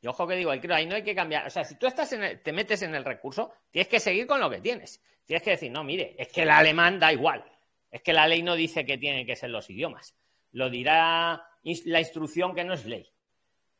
Y 0.00 0.06
ojo 0.06 0.26
que 0.26 0.36
digo, 0.36 0.50
ahí 0.50 0.60
creo, 0.60 0.76
ahí 0.76 0.86
no 0.86 0.94
hay 0.94 1.02
que 1.02 1.14
cambiar. 1.14 1.46
O 1.46 1.50
sea, 1.50 1.64
si 1.64 1.78
tú 1.78 1.86
estás 1.86 2.12
en 2.12 2.22
el, 2.22 2.42
te 2.42 2.52
metes 2.52 2.82
en 2.82 2.94
el 2.94 3.04
recurso, 3.04 3.52
tienes 3.70 3.88
que 3.88 4.00
seguir 4.00 4.26
con 4.26 4.40
lo 4.40 4.50
que 4.50 4.60
tienes. 4.60 5.02
Tienes 5.24 5.42
que 5.42 5.50
decir, 5.50 5.70
no, 5.70 5.82
mire, 5.82 6.14
es 6.18 6.28
que 6.28 6.42
el 6.42 6.50
alemán 6.50 6.98
da 6.98 7.12
igual. 7.12 7.44
Es 7.90 8.02
que 8.02 8.12
la 8.12 8.26
ley 8.26 8.42
no 8.42 8.54
dice 8.54 8.84
que 8.84 8.98
tienen 8.98 9.24
que 9.24 9.36
ser 9.36 9.50
los 9.50 9.70
idiomas. 9.70 10.14
Lo 10.54 10.70
dirá 10.70 11.46
la 11.84 12.00
instrucción 12.00 12.54
que 12.54 12.64
no 12.64 12.74
es 12.74 12.84
ley. 12.86 13.08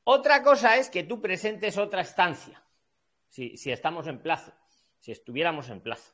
Otra 0.05 0.43
cosa 0.43 0.77
es 0.77 0.91
que 0.91 1.03
tú 1.03 1.21
presentes 1.21 1.79
otra 1.79 2.03
estancia. 2.03 2.63
Si, 3.29 3.57
si 3.57 3.73
estamos 3.73 4.07
en 4.07 4.21
plazo. 4.21 4.53
Si 5.01 5.11
estuviéramos 5.11 5.69
en 5.71 5.81
plazo. 5.81 6.13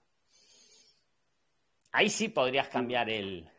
Ahí 1.92 2.08
sí 2.08 2.28
podrías 2.28 2.68
cambiar 2.68 3.10
el, 3.10 3.50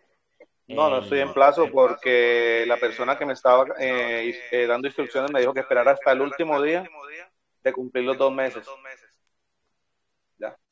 no, 0.76 0.90
no 0.90 1.00
estoy 1.00 1.20
en 1.20 1.34
plazo 1.34 1.70
porque 1.72 2.64
la 2.66 2.78
persona 2.78 3.18
que 3.18 3.26
me 3.26 3.34
estaba 3.34 3.66
eh, 3.80 4.34
eh, 4.52 4.68
dando 4.68 4.88
instrucciones 4.88 5.32
me 5.32 5.40
dijo 5.40 5.54
que 5.54 5.62
esperara 5.62 5.92
hasta 5.92 6.12
el 6.12 6.22
último 6.22 6.62
día 6.62 6.90
de 7.64 7.74
cumplir 7.74 8.06
los 8.06 8.18
dos 8.18 8.32
meses. 8.32 8.68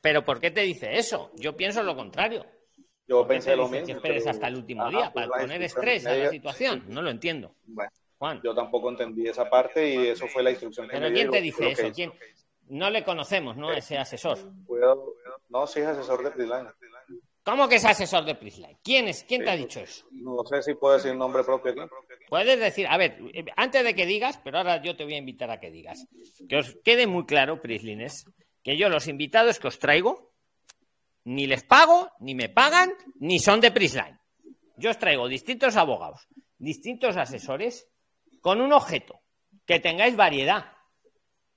Pero 0.02 0.24
¿por 0.24 0.40
qué 0.40 0.52
te 0.52 0.62
dice 0.62 0.98
eso? 0.98 1.32
Yo 1.36 1.56
pienso 1.56 1.84
lo 1.84 1.96
contrario. 1.96 2.46
Yo 3.10 3.26
pensé 3.26 3.56
lo 3.56 3.68
mismo. 3.68 3.88
Que 3.88 3.92
esperes 3.94 4.28
hasta 4.28 4.48
el 4.48 4.56
último 4.58 4.88
día 4.90 5.12
para 5.12 5.28
poner 5.28 5.64
estrés 5.64 6.06
a 6.06 6.14
la 6.14 6.30
situación. 6.30 6.86
No 6.90 7.02
lo 7.02 7.10
entiendo. 7.10 7.56
Juan. 8.18 8.42
Yo 8.44 8.54
tampoco 8.54 8.90
entendí 8.90 9.28
esa 9.28 9.50
parte 9.50 9.88
y 9.88 10.08
eso 10.08 10.28
fue 10.28 10.44
la 10.44 10.52
instrucción 10.52 10.88
que 10.88 10.98
¿Pero 10.98 11.14
quién 11.14 11.32
te 11.32 11.42
dice 11.42 11.72
eso? 11.72 11.90
¿Quién? 11.94 12.12
No 12.68 12.90
le 12.90 13.04
conocemos, 13.04 13.56
¿no? 13.56 13.72
Ese 13.72 13.98
asesor. 13.98 14.38
No, 15.50 15.66
sí 15.66 15.80
es 15.80 15.88
asesor 15.88 16.24
de 16.24 16.32
Prisline. 16.32 16.68
¿Cómo 17.44 17.68
que 17.68 17.76
es 17.76 17.86
asesor 17.86 18.26
de 18.26 18.36
Prisline? 18.36 18.78
¿Quién 18.84 19.08
es? 19.08 19.24
¿Quién 19.24 19.44
te 19.44 19.50
ha 19.50 19.56
dicho 19.56 19.80
eso? 19.80 20.06
No 20.12 20.44
sé 20.44 20.62
si 20.62 20.76
puedo 20.76 20.96
decir 20.96 21.16
nombre 21.16 21.44
propio 21.44 21.72
aquí. 21.72 21.82
Puedes 22.28 22.60
decir, 22.60 22.86
a 22.88 22.98
ver, 22.98 23.18
antes 23.56 23.84
de 23.84 23.96
que 23.96 24.06
digas, 24.06 24.40
pero 24.44 24.60
ahora 24.60 24.82
yo 24.84 24.96
te 24.96 25.06
voy 25.06 25.16
a 25.16 25.18
invitar 25.18 25.50
a 25.50 25.60
que 25.60 25.72
digas. 25.72 26.06
Que 26.48 26.58
os 26.58 26.78
quede 26.84 27.08
muy 27.08 27.26
claro, 27.26 27.62
Prislines, 27.62 28.26
que 28.64 28.78
yo 28.78 28.90
los 28.90 29.08
invitados 29.08 29.58
que 29.60 29.68
os 29.68 29.80
traigo, 29.80 30.29
ni 31.26 31.48
les 31.48 31.64
pago, 31.64 32.12
ni 32.20 32.36
me 32.36 32.50
pagan, 32.50 32.90
ni 33.20 33.40
son 33.40 33.62
de 33.62 33.72
Prisline. 33.72 34.20
Yo 34.78 34.92
os 34.92 34.98
traigo 34.98 35.28
distintos 35.28 35.76
abogados, 35.76 36.28
distintos 36.58 37.18
asesores, 37.18 37.88
con 38.42 38.62
un 38.62 38.74
objeto, 38.74 39.20
que 39.66 39.80
tengáis 39.80 40.16
variedad. 40.16 40.74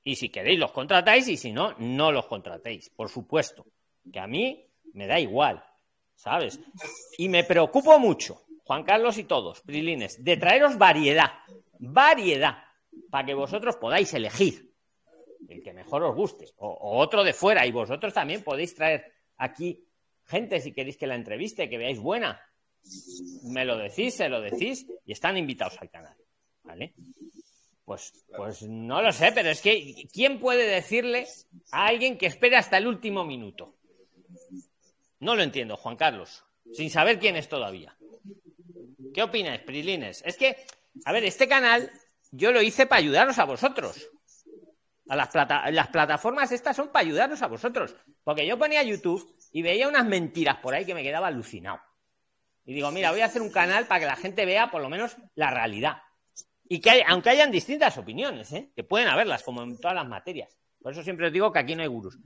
Y 0.05 0.16
si 0.16 0.31
queréis 0.31 0.59
los 0.59 0.72
contratáis 0.72 1.29
y 1.29 1.37
si 1.37 1.53
no, 1.53 1.75
no 1.79 2.11
los 2.11 2.27
contratéis, 2.27 2.90
por 2.90 3.09
supuesto. 3.09 3.64
Que 4.12 4.18
a 4.18 4.27
mí 4.27 4.66
me 4.94 5.07
da 5.07 5.20
igual. 5.20 5.62
¿sabes? 6.22 6.61
Y 7.18 7.29
me 7.29 7.42
preocupo 7.42 7.98
mucho, 7.98 8.42
Juan 8.64 8.85
Carlos 8.85 9.18
y 9.18 9.25
todos, 9.25 9.61
Prilines, 9.62 10.22
de 10.22 10.37
traeros 10.37 10.79
variedad, 10.79 11.33
variedad, 11.79 12.59
para 13.11 13.27
que 13.27 13.35
vosotros 13.35 13.77
podáis 13.77 14.14
elegir 14.14 14.70
el 15.48 15.62
que 15.62 15.72
mejor 15.72 16.05
os 16.05 16.14
guste, 16.14 16.46
o, 16.59 16.98
otro 16.98 17.25
de 17.25 17.33
fuera, 17.33 17.66
y 17.66 17.72
vosotros 17.72 18.14
también 18.14 18.44
podéis 18.44 18.75
traer 18.75 19.12
aquí 19.42 19.85
gente 20.24 20.61
si 20.61 20.72
queréis 20.72 20.96
que 20.96 21.07
la 21.07 21.16
entreviste, 21.16 21.68
que 21.68 21.78
veáis 21.78 21.98
buena. 21.98 22.40
Me 23.44 23.64
lo 23.64 23.76
decís, 23.76 24.14
se 24.14 24.28
lo 24.28 24.40
decís, 24.40 24.87
y 25.05 25.12
están 25.12 25.37
invitados 25.37 25.78
al 25.81 25.90
canal, 25.90 26.16
¿vale? 26.62 26.94
Pues, 27.85 28.12
pues 28.37 28.62
no 28.62 29.02
lo 29.02 29.12
sé, 29.12 29.33
pero 29.33 29.50
es 29.50 29.61
que 29.61 30.09
¿quién 30.12 30.38
puede 30.40 30.66
decirle 30.66 31.26
a 31.70 31.87
alguien 31.87 32.16
que 32.16 32.26
espere 32.26 32.57
hasta 32.57 32.78
el 32.78 32.87
último 32.87 33.24
minuto? 33.24 33.76
No 35.20 35.37
lo 35.37 35.42
entiendo, 35.42 35.76
Juan 35.76 35.96
Carlos, 35.96 36.44
sin 36.72 36.90
saber 36.90 37.18
quién 37.18 37.37
es 37.37 37.48
todavía. 37.48 37.96
¿Qué 39.12 39.22
opináis, 39.22 39.62
Prilines? 39.62 40.22
Es 40.24 40.37
que, 40.37 40.57
a 41.05 41.12
ver, 41.12 41.24
este 41.24 41.46
canal 41.46 41.90
yo 42.31 42.50
lo 42.50 42.62
hice 42.62 42.87
para 42.87 43.00
ayudaros 43.00 43.38
a 43.38 43.44
vosotros. 43.44 44.09
A 45.09 45.17
las, 45.17 45.31
las 45.73 45.88
plataformas 45.88 46.53
estas 46.53 46.77
son 46.77 46.88
para 46.88 47.05
ayudaros 47.05 47.43
a 47.43 47.49
vosotros. 47.49 47.97
Porque 48.25 48.47
yo 48.47 48.59
ponía 48.59 48.83
YouTube 48.83 49.37
y 49.53 49.62
veía 49.62 49.88
unas 49.88 50.07
mentiras 50.07 50.59
por 50.59 50.75
ahí 50.75 50.85
que 50.85 50.95
me 50.95 51.03
quedaba 51.03 51.27
alucinado. 51.27 51.81
Y 52.65 52.75
digo, 52.75 52.91
mira, 52.91 53.11
voy 53.11 53.21
a 53.21 53.27
hacer 53.27 53.43
un 53.43 53.51
canal 53.51 53.87
para 53.87 54.01
que 54.01 54.07
la 54.07 54.17
gente 54.17 54.47
vea 54.47 54.71
por 54.71 54.81
lo 54.81 54.88
menos 54.88 55.17
la 55.35 55.51
realidad. 55.51 56.03
Y 56.69 56.81
que 56.81 57.05
aunque 57.07 57.31
hayan 57.31 57.51
distintas 57.51 57.99
opiniones, 57.99 58.53
¿eh? 58.53 58.71
que 58.75 58.85
pueden 58.85 59.09
haberlas, 59.09 59.43
como 59.43 59.62
en 59.62 59.79
todas 59.79 59.97
las 59.97 60.09
materias. 60.09 60.57
Por 60.81 60.93
eso 60.93 61.03
siempre 61.03 61.27
os 61.27 61.33
digo 61.33 61.53
que 61.53 61.59
aquí 61.59 61.75
no 61.75 61.83
hay 61.83 61.88
gurús. 61.88 62.19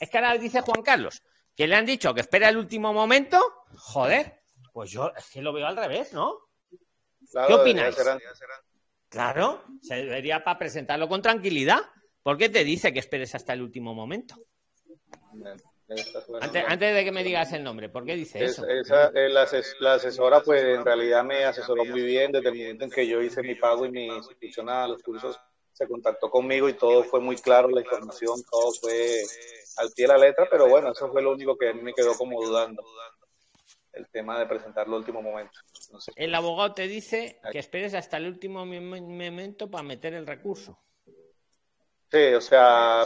Es 0.00 0.08
que 0.08 0.18
ahora 0.18 0.34
dice 0.34 0.60
Juan 0.60 0.82
Carlos, 0.82 1.22
que 1.56 1.66
le 1.66 1.74
han 1.74 1.86
dicho 1.86 2.14
que 2.14 2.20
espera 2.20 2.48
el 2.48 2.56
último 2.56 2.92
momento, 2.92 3.64
joder, 3.76 4.40
pues 4.72 4.90
yo 4.90 5.12
es 5.16 5.28
que 5.30 5.42
lo 5.42 5.52
veo 5.52 5.66
al 5.66 5.76
revés, 5.76 6.12
¿no? 6.12 6.38
¿Qué 7.46 7.52
opináis? 7.52 7.96
Claro, 9.08 9.64
se 9.82 9.96
debería 9.96 10.44
para 10.44 10.58
presentarlo 10.58 11.08
con 11.08 11.20
tranquilidad. 11.22 11.80
¿Por 12.22 12.36
qué 12.36 12.48
te 12.48 12.64
dice 12.64 12.92
que 12.92 12.98
esperes 12.98 13.34
hasta 13.34 13.52
el 13.52 13.62
último 13.62 13.94
momento? 13.94 14.34
Antes, 16.40 16.94
de 16.94 17.04
que 17.04 17.12
me 17.12 17.24
digas 17.24 17.50
el 17.54 17.64
nombre, 17.64 17.88
¿por 17.88 18.04
qué 18.04 18.14
dice 18.14 18.44
eso? 18.44 18.66
Eh, 18.68 18.82
la, 19.30 19.42
asesora, 19.94 20.42
pues 20.42 20.62
en 20.62 20.84
realidad 20.84 21.24
me 21.24 21.44
asesoró 21.44 21.82
muy 21.84 22.02
bien 22.02 22.30
desde 22.30 22.50
el 22.50 22.56
momento 22.56 22.84
en 22.84 22.90
que 22.90 23.06
yo 23.06 23.22
hice 23.22 23.42
mi 23.42 23.54
pago 23.54 23.86
y 23.86 23.90
mi 23.90 24.06
inscripción 24.06 24.68
a 24.68 24.86
los 24.86 25.02
cursos. 25.02 25.40
Se 25.72 25.86
contactó 25.86 26.28
conmigo 26.28 26.68
y 26.68 26.74
todo 26.74 27.04
fue 27.04 27.20
muy 27.20 27.36
claro, 27.36 27.70
la 27.70 27.80
información, 27.80 28.42
todo 28.50 28.72
fue 28.72 29.22
al 29.78 29.90
pie 29.92 30.06
de 30.06 30.12
la 30.12 30.18
letra, 30.18 30.46
pero 30.50 30.68
bueno, 30.68 30.92
eso 30.92 31.10
fue 31.10 31.22
lo 31.22 31.32
único 31.32 31.56
que 31.56 31.70
a 31.70 31.72
mí 31.72 31.80
me 31.80 31.94
quedó 31.94 32.14
como 32.14 32.42
dudando. 32.42 32.82
El 33.92 34.06
tema 34.10 34.38
de 34.38 34.46
presentarlo 34.46 34.96
al 34.96 35.00
último 35.00 35.22
momento. 35.22 35.58
El 36.16 36.34
abogado 36.34 36.74
te 36.74 36.86
dice 36.86 37.40
que 37.50 37.58
esperes 37.58 37.94
hasta 37.94 38.18
el 38.18 38.26
último 38.26 38.66
momento 38.66 39.70
para 39.70 39.82
meter 39.82 40.14
el 40.14 40.26
recurso. 40.26 40.78
Sí, 42.10 42.34
o 42.34 42.40
sea, 42.40 43.04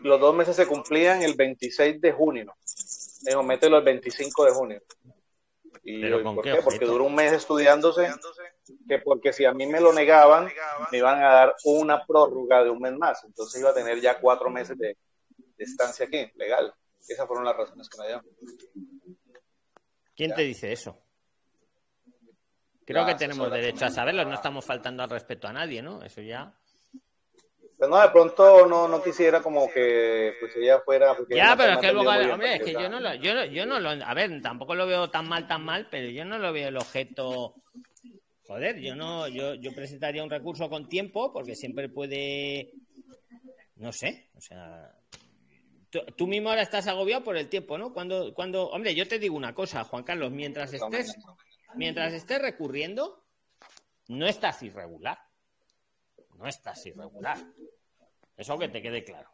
los 0.00 0.20
dos 0.20 0.34
meses 0.34 0.54
se 0.54 0.66
cumplían 0.66 1.22
el 1.22 1.34
26 1.34 2.00
de 2.00 2.12
junio. 2.12 2.54
Dijo, 3.22 3.42
mételo 3.42 3.78
el 3.78 3.84
25 3.84 4.44
de 4.44 4.50
junio. 4.52 4.82
Y 5.82 6.08
¿Por 6.22 6.44
qué? 6.44 6.60
Porque 6.62 6.84
duró 6.84 7.04
un 7.04 7.14
mes 7.14 7.32
estudiándose, 7.32 8.12
que 8.86 8.98
porque 9.00 9.32
si 9.32 9.44
a 9.44 9.52
mí 9.52 9.66
me 9.66 9.80
lo 9.80 9.92
negaban, 9.92 10.48
me 10.92 10.98
iban 10.98 11.22
a 11.22 11.32
dar 11.32 11.54
una 11.64 12.04
prórroga 12.04 12.62
de 12.62 12.70
un 12.70 12.80
mes 12.80 12.92
más. 12.92 13.24
Entonces 13.24 13.60
iba 13.60 13.70
a 13.70 13.74
tener 13.74 14.00
ya 14.00 14.20
cuatro 14.20 14.50
meses 14.50 14.78
de, 14.78 14.96
estancia 15.56 16.06
aquí, 16.06 16.30
legal. 16.36 16.72
Esas 17.08 17.26
fueron 17.26 17.44
las 17.44 17.56
razones 17.56 17.88
que 17.88 17.98
me 17.98 18.06
dieron. 18.06 18.26
¿Quién 20.14 20.34
te 20.34 20.42
dice 20.42 20.72
eso? 20.72 20.96
Creo 22.84 23.04
que 23.04 23.14
tenemos 23.16 23.50
derecho 23.50 23.86
a 23.86 23.90
saberlo, 23.90 24.24
no 24.24 24.34
estamos 24.34 24.64
faltando 24.64 25.02
al 25.02 25.10
respeto 25.10 25.48
a 25.48 25.52
nadie, 25.52 25.82
¿no? 25.82 26.02
Eso 26.02 26.20
ya. 26.20 26.54
Pues 27.78 27.88
no, 27.88 28.00
de 28.00 28.08
pronto 28.08 28.66
no, 28.66 28.88
no 28.88 29.02
quisiera 29.02 29.40
como 29.40 29.70
que 29.70 30.34
pues 30.40 30.56
ella 30.56 30.80
fuera. 30.80 31.16
Ya, 31.30 31.54
pero 31.56 31.74
es 31.74 31.78
que 31.78 31.92
luego, 31.92 32.10
hombre, 32.10 32.56
es 32.56 32.62
que 32.62 32.72
yo 32.72 32.88
no, 32.88 32.98
lo, 32.98 33.14
yo, 33.14 33.44
yo 33.44 33.66
no 33.66 33.78
lo. 33.78 33.90
A 33.90 34.14
ver, 34.14 34.42
tampoco 34.42 34.74
lo 34.74 34.86
veo 34.86 35.10
tan 35.10 35.28
mal, 35.28 35.46
tan 35.46 35.64
mal, 35.64 35.88
pero 35.88 36.08
yo 36.10 36.24
no 36.24 36.38
lo 36.38 36.52
veo 36.52 36.68
el 36.68 36.76
objeto. 36.76 37.54
Joder, 38.46 38.80
yo 38.80 38.96
no, 38.96 39.28
yo, 39.28 39.54
yo 39.54 39.72
presentaría 39.74 40.24
un 40.24 40.30
recurso 40.30 40.68
con 40.68 40.88
tiempo 40.88 41.32
porque 41.32 41.54
siempre 41.54 41.88
puede. 41.88 42.72
No 43.76 43.92
sé, 43.92 44.28
o 44.36 44.40
sea, 44.40 44.92
Tú, 45.90 46.26
mismo 46.26 46.50
ahora 46.50 46.60
estás 46.60 46.86
agobiado 46.86 47.24
por 47.24 47.38
el 47.38 47.48
tiempo, 47.48 47.78
¿no? 47.78 47.94
Cuando, 47.94 48.34
cuando, 48.34 48.68
hombre, 48.68 48.94
yo 48.94 49.08
te 49.08 49.18
digo 49.18 49.34
una 49.34 49.54
cosa, 49.54 49.84
Juan 49.84 50.04
Carlos, 50.04 50.30
mientras 50.30 50.74
estés, 50.74 51.16
mientras 51.76 52.12
estés 52.12 52.42
recurriendo, 52.42 53.24
no 54.08 54.26
estás 54.26 54.62
irregular. 54.62 55.18
No 56.38 56.46
estás 56.46 56.84
irregular. 56.86 57.36
Eso 58.36 58.58
que 58.58 58.68
te 58.68 58.80
quede 58.80 59.04
claro. 59.04 59.28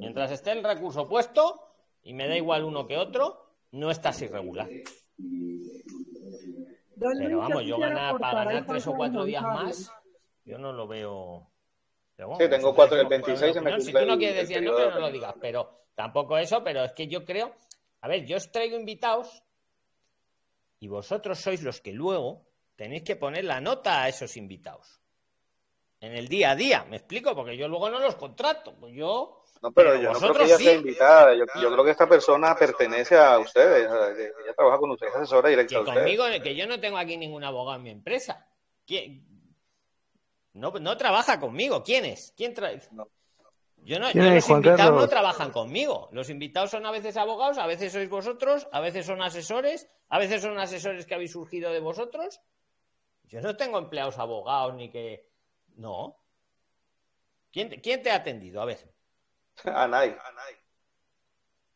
Mientras 0.00 0.30
esté 0.30 0.52
el 0.52 0.64
recurso 0.64 1.06
puesto, 1.06 1.60
y 2.02 2.14
me 2.14 2.26
da 2.26 2.36
igual 2.36 2.64
uno 2.64 2.86
que 2.86 2.96
otro, 2.96 3.50
no 3.72 3.90
estás 3.90 4.22
irregular. 4.22 4.70
Pero 6.98 7.38
vamos, 7.38 7.64
yo 7.66 7.78
ganar, 7.78 8.18
para 8.18 8.44
ganar 8.44 8.66
tres 8.66 8.86
o 8.86 8.94
cuatro 8.94 9.24
días 9.24 9.42
más, 9.42 9.92
yo 10.46 10.56
no 10.56 10.72
lo 10.72 10.86
veo. 10.86 11.50
sí, 12.16 12.48
tengo 12.48 12.74
cuatro, 12.74 12.98
el 12.98 13.08
26 13.08 13.60
me 13.60 13.80
Si 13.80 13.92
tú 13.92 14.06
no 14.06 14.16
quieres 14.16 14.48
decir 14.48 14.62
no, 14.62 14.90
no 14.90 15.00
lo 15.00 15.10
digas, 15.10 15.34
pero 15.38 15.84
Tampoco 15.94 16.38
eso, 16.38 16.62
pero 16.64 16.84
es 16.84 16.92
que 16.92 17.06
yo 17.06 17.24
creo. 17.24 17.54
A 18.00 18.08
ver, 18.08 18.26
yo 18.26 18.36
os 18.36 18.50
traigo 18.50 18.76
invitados 18.76 19.42
y 20.80 20.88
vosotros 20.88 21.38
sois 21.38 21.62
los 21.62 21.80
que 21.80 21.92
luego 21.92 22.46
tenéis 22.76 23.04
que 23.04 23.16
poner 23.16 23.44
la 23.44 23.60
nota 23.60 24.02
a 24.02 24.08
esos 24.08 24.36
invitados. 24.36 25.00
En 26.04 26.14
el 26.14 26.28
día 26.28 26.50
a 26.50 26.56
día, 26.56 26.84
¿me 26.90 26.96
explico? 26.96 27.34
Porque 27.34 27.56
yo 27.56 27.66
luego 27.66 27.88
no 27.88 27.98
los 27.98 28.14
contrato. 28.16 28.74
Pues 28.78 28.94
yo 28.94 29.42
No, 29.62 29.72
pero, 29.72 29.96
yo 29.96 30.12
no 30.12 30.18
creo 30.18 30.34
que 30.34 30.44
ella 30.44 30.58
sea 30.58 30.74
invitada. 30.74 31.34
Yo, 31.34 31.46
creo 31.46 31.82
que 31.84 31.90
esta 31.90 32.06
persona 32.06 32.54
pertenece 32.54 33.16
a 33.16 33.38
ustedes. 33.38 33.88
Ella 33.88 34.54
trabaja 34.54 34.78
con 34.78 34.90
ustedes, 34.90 35.14
asesora 35.16 35.48
directa. 35.48 35.78
Que 35.78 35.84
conmigo, 35.84 36.24
que 36.42 36.54
yo 36.54 36.66
no 36.66 36.78
tengo 36.78 36.98
aquí 36.98 37.16
ningún 37.16 37.42
abogado 37.42 37.78
en 37.78 37.82
mi 37.84 37.90
empresa. 37.90 38.46
¿Quién? 38.86 39.24
No, 40.52 40.72
no 40.72 40.96
trabaja 40.98 41.40
conmigo. 41.40 41.82
¿Quién 41.82 42.04
es? 42.04 42.34
¿Quién 42.36 42.52
trae? 42.52 42.80
Yo 43.84 43.98
no, 43.98 44.10
los 44.12 44.48
invitados 44.48 45.00
no 45.00 45.08
trabajan 45.08 45.50
conmigo. 45.50 46.08
Los 46.12 46.30
invitados 46.30 46.70
son 46.70 46.86
a 46.86 46.90
veces 46.90 47.16
abogados, 47.16 47.58
a 47.58 47.66
veces 47.66 47.92
sois 47.92 48.08
vosotros, 48.08 48.66
a 48.72 48.80
veces 48.80 49.04
son 49.04 49.20
asesores, 49.20 49.88
a 50.08 50.18
veces 50.18 50.42
son 50.42 50.58
asesores 50.58 51.06
que 51.06 51.14
habéis 51.14 51.32
surgido 51.32 51.70
de 51.70 51.80
vosotros. 51.80 52.40
Yo 53.24 53.40
no 53.40 53.56
tengo 53.56 53.78
empleados 53.78 54.18
abogados 54.18 54.74
ni 54.74 54.90
que. 54.90 55.33
No. 55.74 56.16
¿Quién 57.52 57.68
te, 57.68 57.80
quién 57.80 58.02
te 58.02 58.10
ha 58.10 58.16
atendido? 58.16 58.60
A 58.60 58.64
ver. 58.64 58.92
Anay. 59.64 60.16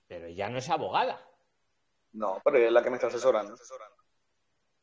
Pero 0.07 0.27
ella 0.27 0.49
no 0.49 0.59
es 0.59 0.69
abogada. 0.69 1.25
No, 2.13 2.41
pero 2.43 2.57
ella 2.57 2.69
es 2.69 2.73
la 2.73 2.83
que 2.83 2.91
me 2.91 2.97
está 2.97 3.09
asesorando. 3.09 3.55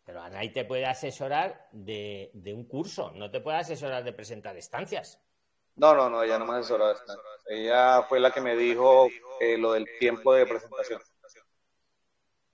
Pero 0.06 0.22
Anay 0.22 0.54
te 0.54 0.66
puede 0.66 0.86
asesorar 0.86 1.68
de, 1.72 2.30
de 2.34 2.54
un 2.54 2.66
curso, 2.66 3.12
no 3.12 3.32
te 3.32 3.42
puede 3.42 3.58
asesorar 3.58 4.04
de 4.04 4.14
presentar 4.14 4.56
estancias. 4.56 5.20
No, 5.76 5.94
no, 5.94 6.10
no, 6.10 6.24
ella 6.24 6.40
no 6.40 6.46
me 6.46 6.58
asesoró. 6.58 6.94
Ella 7.48 8.04
fue 8.04 8.20
la 8.20 8.32
que 8.32 8.42
me 8.42 8.56
dijo 8.56 9.08
eh, 9.42 9.58
lo 9.58 9.74
del 9.74 9.86
tiempo 10.00 10.34
de 10.34 10.46
presentación. 10.46 11.02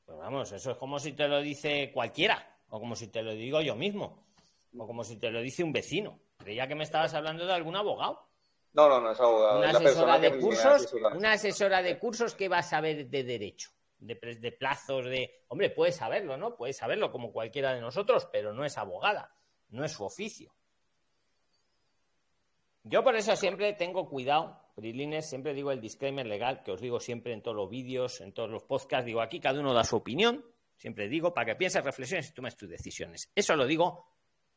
Pues 0.05 0.18
vamos, 0.18 0.51
eso 0.51 0.72
es 0.72 0.78
como 0.78 0.99
si 0.99 1.14
te 1.14 1.28
lo 1.28 1.41
dice 1.41 1.91
cualquiera, 1.93 2.57
o 2.70 2.80
como 2.80 2.95
si 2.95 3.07
te 3.07 3.22
lo 3.22 3.32
digo 3.32 3.62
yo 3.62 3.76
mismo, 3.76 4.26
o 4.78 4.88
como 4.88 5.03
si 5.03 5.18
te 5.18 5.30
lo 5.30 5.41
dice 5.41 5.64
un 5.64 5.72
vecino. 5.72 6.20
Creía 6.43 6.67
que 6.67 6.75
me 6.75 6.83
estabas 6.83 7.13
hablando 7.13 7.45
de 7.45 7.53
algún 7.53 7.75
abogado. 7.75 8.27
No, 8.73 8.87
no, 8.87 9.01
no 9.01 9.11
es 9.11 9.19
abogado. 9.19 9.59
Una 9.59 9.69
asesora 9.69 10.19
de 10.19 10.39
cursos, 10.39 10.93
una 11.15 11.31
asesora 11.33 11.81
de 11.81 11.99
cursos 11.99 12.35
que 12.35 12.47
va 12.47 12.59
a 12.59 12.63
saber 12.63 13.07
de 13.09 13.23
derecho, 13.23 13.71
de, 13.99 14.15
de 14.15 14.51
plazos, 14.51 15.05
de. 15.05 15.43
Hombre, 15.49 15.69
puede 15.69 15.91
saberlo, 15.91 16.37
¿no? 16.37 16.55
Puede 16.55 16.73
saberlo 16.73 17.11
como 17.11 17.31
cualquiera 17.31 17.73
de 17.73 17.81
nosotros, 17.81 18.27
pero 18.31 18.53
no 18.53 18.63
es 18.63 18.77
abogada, 18.77 19.35
no 19.69 19.83
es 19.83 19.91
su 19.91 20.03
oficio. 20.03 20.53
Yo 22.83 23.03
por 23.03 23.15
eso 23.15 23.35
siempre 23.35 23.73
tengo 23.73 24.09
cuidado, 24.09 24.59
Prilines, 24.75 25.29
siempre 25.29 25.53
digo 25.53 25.71
el 25.71 25.79
disclaimer 25.79 26.25
legal, 26.25 26.63
que 26.63 26.71
os 26.71 26.81
digo 26.81 26.99
siempre 26.99 27.33
en 27.33 27.43
todos 27.43 27.55
los 27.55 27.69
vídeos, 27.69 28.21
en 28.21 28.33
todos 28.33 28.49
los 28.49 28.63
podcasts, 28.63 29.05
digo 29.05 29.21
aquí 29.21 29.39
cada 29.39 29.59
uno 29.59 29.73
da 29.73 29.83
su 29.83 29.97
opinión, 29.97 30.43
siempre 30.77 31.07
digo, 31.07 31.33
para 31.33 31.45
que 31.45 31.55
pienses, 31.55 31.83
reflexiones 31.83 32.29
y 32.29 32.33
tomes 32.33 32.57
tus 32.57 32.69
decisiones. 32.69 33.31
Eso 33.35 33.55
lo 33.55 33.67
digo, 33.67 34.07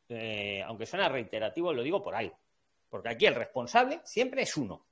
eh, 0.08 0.62
aunque 0.62 0.86
suena 0.86 1.08
reiterativo, 1.08 1.72
lo 1.72 1.82
digo 1.82 2.02
por 2.02 2.14
algo, 2.14 2.38
porque 2.88 3.08
aquí 3.08 3.26
el 3.26 3.34
responsable 3.34 4.00
siempre 4.04 4.42
es 4.42 4.56
uno. 4.56 4.86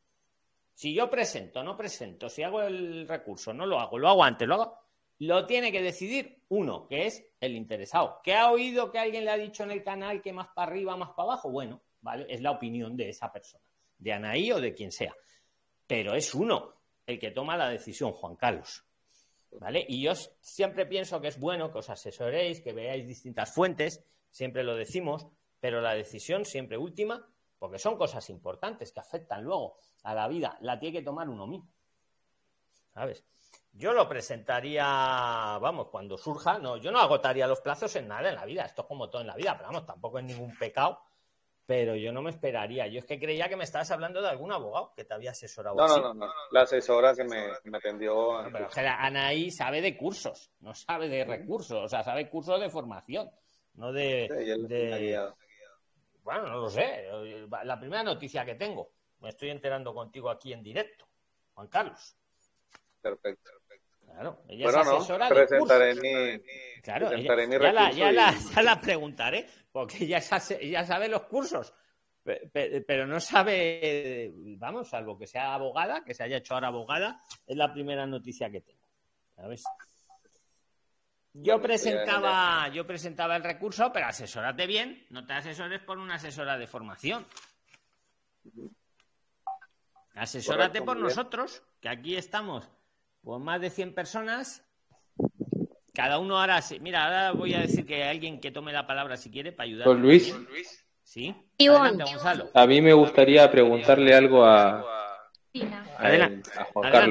Si 0.75 0.95
yo 0.95 1.11
presento, 1.11 1.63
no 1.63 1.77
presento, 1.77 2.29
si 2.29 2.43
hago 2.43 2.63
el 2.63 3.07
recurso, 3.07 3.53
no 3.53 3.67
lo 3.67 3.79
hago, 3.79 3.99
lo 3.99 4.09
hago 4.09 4.25
antes, 4.25 4.49
lo 4.49 4.55
hago, 4.55 4.79
lo 5.19 5.47
tiene 5.47 5.71
que 5.71 5.83
decidir 5.83 6.43
uno, 6.49 6.87
que 6.89 7.07
es 7.07 7.25
el 7.41 7.55
interesado. 7.55 8.21
¿Que 8.25 8.35
ha 8.35 8.51
oído 8.51 8.91
que 8.91 8.99
alguien 8.99 9.25
le 9.25 9.31
ha 9.31 9.37
dicho 9.37 9.63
en 9.63 9.71
el 9.71 9.85
canal 9.85 10.21
que 10.21 10.33
más 10.33 10.49
para 10.55 10.71
arriba, 10.71 10.97
más 10.97 11.11
para 11.11 11.33
abajo? 11.33 11.51
Bueno, 11.51 11.83
¿vale? 12.01 12.27
Es 12.29 12.41
la 12.41 12.51
opinión 12.51 12.97
de 12.97 13.11
esa 13.11 13.31
persona, 13.31 13.65
de 13.99 14.13
Anaí 14.13 14.51
o 14.51 14.61
de 14.61 14.75
quien 14.75 14.91
sea. 14.91 15.15
Pero 15.87 16.15
es 16.15 16.35
uno 16.35 16.75
el 17.07 17.19
que 17.19 17.31
toma 17.31 17.57
la 17.57 17.69
decisión, 17.69 18.13
Juan 18.13 18.37
Carlos. 18.37 18.85
¿Vale? 19.61 19.85
Y 19.87 20.03
yo 20.03 20.13
siempre 20.41 20.87
pienso 20.87 21.21
que 21.21 21.29
es 21.29 21.39
bueno 21.39 21.71
que 21.71 21.79
os 21.79 21.91
asesoréis, 21.91 22.63
que 22.63 22.73
veáis 22.73 23.07
distintas 23.07 23.53
fuentes, 23.53 24.03
siempre 24.33 24.65
lo 24.65 24.75
decimos, 24.75 25.29
pero 25.61 25.81
la 25.81 25.95
decisión 25.95 26.45
siempre 26.45 26.77
última, 26.77 27.29
porque 27.61 27.79
son 27.79 27.97
cosas 27.97 28.29
importantes 28.31 28.91
que 28.91 28.99
afectan 28.99 29.45
luego 29.45 29.77
a 30.03 30.13
la 30.15 30.27
vida, 30.27 30.59
la 30.63 30.81
tiene 30.81 30.99
que 30.99 31.05
tomar 31.05 31.29
uno 31.29 31.47
mismo. 31.47 31.69
¿Sabes? 32.93 33.25
Yo 33.71 33.93
lo 33.93 34.09
presentaría, 34.09 34.85
vamos, 34.85 35.89
cuando 35.89 36.19
surja, 36.19 36.59
no, 36.59 36.77
yo 36.79 36.91
no 36.91 36.99
agotaría 36.99 37.47
los 37.47 37.61
plazos 37.61 37.95
en 37.95 38.09
nada 38.09 38.29
en 38.29 38.35
la 38.35 38.45
vida, 38.45 38.65
esto 38.65 38.83
es 38.83 38.89
como 38.89 39.09
todo 39.09 39.23
en 39.23 39.29
la 39.29 39.37
vida, 39.37 39.55
pero 39.57 39.69
vamos, 39.69 39.87
tampoco 39.87 40.19
es 40.19 40.25
ningún 40.25 40.57
pecado 40.57 40.99
pero 41.67 41.97
yo 41.97 42.13
no 42.13 42.23
me 42.23 42.31
esperaría. 42.31 42.87
Yo 42.89 42.99
es 42.99 43.07
que 43.07 43.19
creía 43.19 43.49
que 43.49 43.57
me 43.57 43.65
estabas 43.65 43.91
hablando 43.91 44.21
de 44.21 44.29
algún 44.29 44.53
abogado 44.53 44.93
que 44.95 45.05
te 45.05 45.15
había 45.15 45.31
asesorado. 45.31 45.77
No, 45.77 45.87
no, 45.87 46.15
no, 46.15 46.33
La 46.51 46.63
asesora 46.63 47.15
que 47.15 47.25
me, 47.25 47.49
me 47.65 47.79
atendió. 47.79 48.41
pero 48.53 48.69
Anaí 48.99 49.51
sabe 49.51 49.81
de 49.81 49.97
cursos, 49.97 50.51
no 50.61 50.75
sabe 50.75 51.09
de 51.09 51.25
recursos, 51.25 51.85
o 51.85 51.89
sea, 51.89 52.03
sabe 52.03 52.29
cursos 52.29 52.61
de 52.61 52.69
formación, 52.69 53.31
no 53.75 53.93
de. 53.93 55.31
Bueno, 56.23 56.47
no 56.47 56.61
lo 56.61 56.71
sé. 56.71 57.07
La 57.65 57.79
primera 57.79 58.03
noticia 58.03 58.45
que 58.45 58.55
tengo, 58.55 58.93
me 59.21 59.31
estoy 59.31 59.51
enterando 59.51 59.95
contigo 59.95 60.31
aquí 60.31 60.53
en 60.53 60.63
directo, 60.63 61.07
Juan 61.55 61.69
Carlos. 61.69 62.17
Perfecto. 63.01 63.51
Claro, 64.05 64.43
ella 64.47 64.69
es 64.69 64.75
asesora 64.77 65.29
de 65.29 65.35
presentaré 65.35 65.95
mi, 65.95 66.39
claro, 66.83 67.17
ya, 67.17 67.73
la, 67.73 67.91
ya, 67.93 68.13
la, 68.13 68.35
ya 68.55 68.63
la 68.63 68.79
preguntaré 68.79 69.49
porque 69.73 70.07
ya, 70.07 70.19
ya 70.19 70.85
sabe 70.85 71.09
los 71.09 71.23
cursos, 71.23 71.73
pero 72.23 73.07
no 73.07 73.21
sabe, 73.21 74.31
vamos, 74.59 74.91
salvo 74.91 75.19
que 75.19 75.27
sea 75.27 75.55
abogada, 75.55 76.05
que 76.05 76.13
se 76.13 76.25
haya 76.25 76.37
hecho 76.37 76.55
ahora 76.55 76.69
abogada, 76.69 77.23
es 77.47 77.57
la 77.57 77.73
primera 77.73 78.07
noticia 78.07 78.51
que 78.51 78.61
tengo. 78.61 78.87
¿Sabes? 79.35 79.65
Yo 81.35 81.61
presentaba, 81.61 82.69
yo 82.69 82.87
presentaba 82.87 83.37
el 83.37 83.43
recurso, 83.43 83.91
pero 83.93 84.07
asesórate 84.07 84.67
bien, 84.67 85.07
no 85.11 85.27
te 85.27 85.33
asesores 85.33 85.81
por 85.81 85.99
una 85.99 86.17
asesora 86.17 86.59
de 86.59 86.67
formación. 86.67 87.27
Asesórate 90.15 90.83
por 90.83 90.99
nosotros, 90.99 91.63
que 91.81 91.89
aquí 91.89 92.17
estamos, 92.17 92.71
por 93.23 93.41
más 93.41 93.61
de 93.63 93.71
100 93.71 93.95
personas, 93.95 94.63
cada 95.95 96.19
uno 96.19 96.39
ahora, 96.39 96.61
mira, 96.81 97.05
ahora 97.05 97.33
voy 97.33 97.55
a 97.55 97.61
decir 97.61 97.87
que 97.87 98.03
hay 98.03 98.11
alguien 98.11 98.41
que 98.41 98.51
tome 98.51 98.73
la 98.73 98.87
palabra 98.87 99.17
si 99.17 99.31
quiere 99.31 99.53
para 99.53 99.69
ayudar. 99.69 99.87
Don 99.87 100.03
Luis. 100.03 100.35
Sí. 101.03 101.35
Adelante, 101.59 102.05
Gonzalo. 102.05 102.51
A 102.55 102.67
mí 102.67 102.81
me 102.81 102.93
gustaría 102.93 103.51
preguntarle 103.51 104.15
algo 104.15 104.45
a, 104.45 105.02
Adelante, 105.99 106.51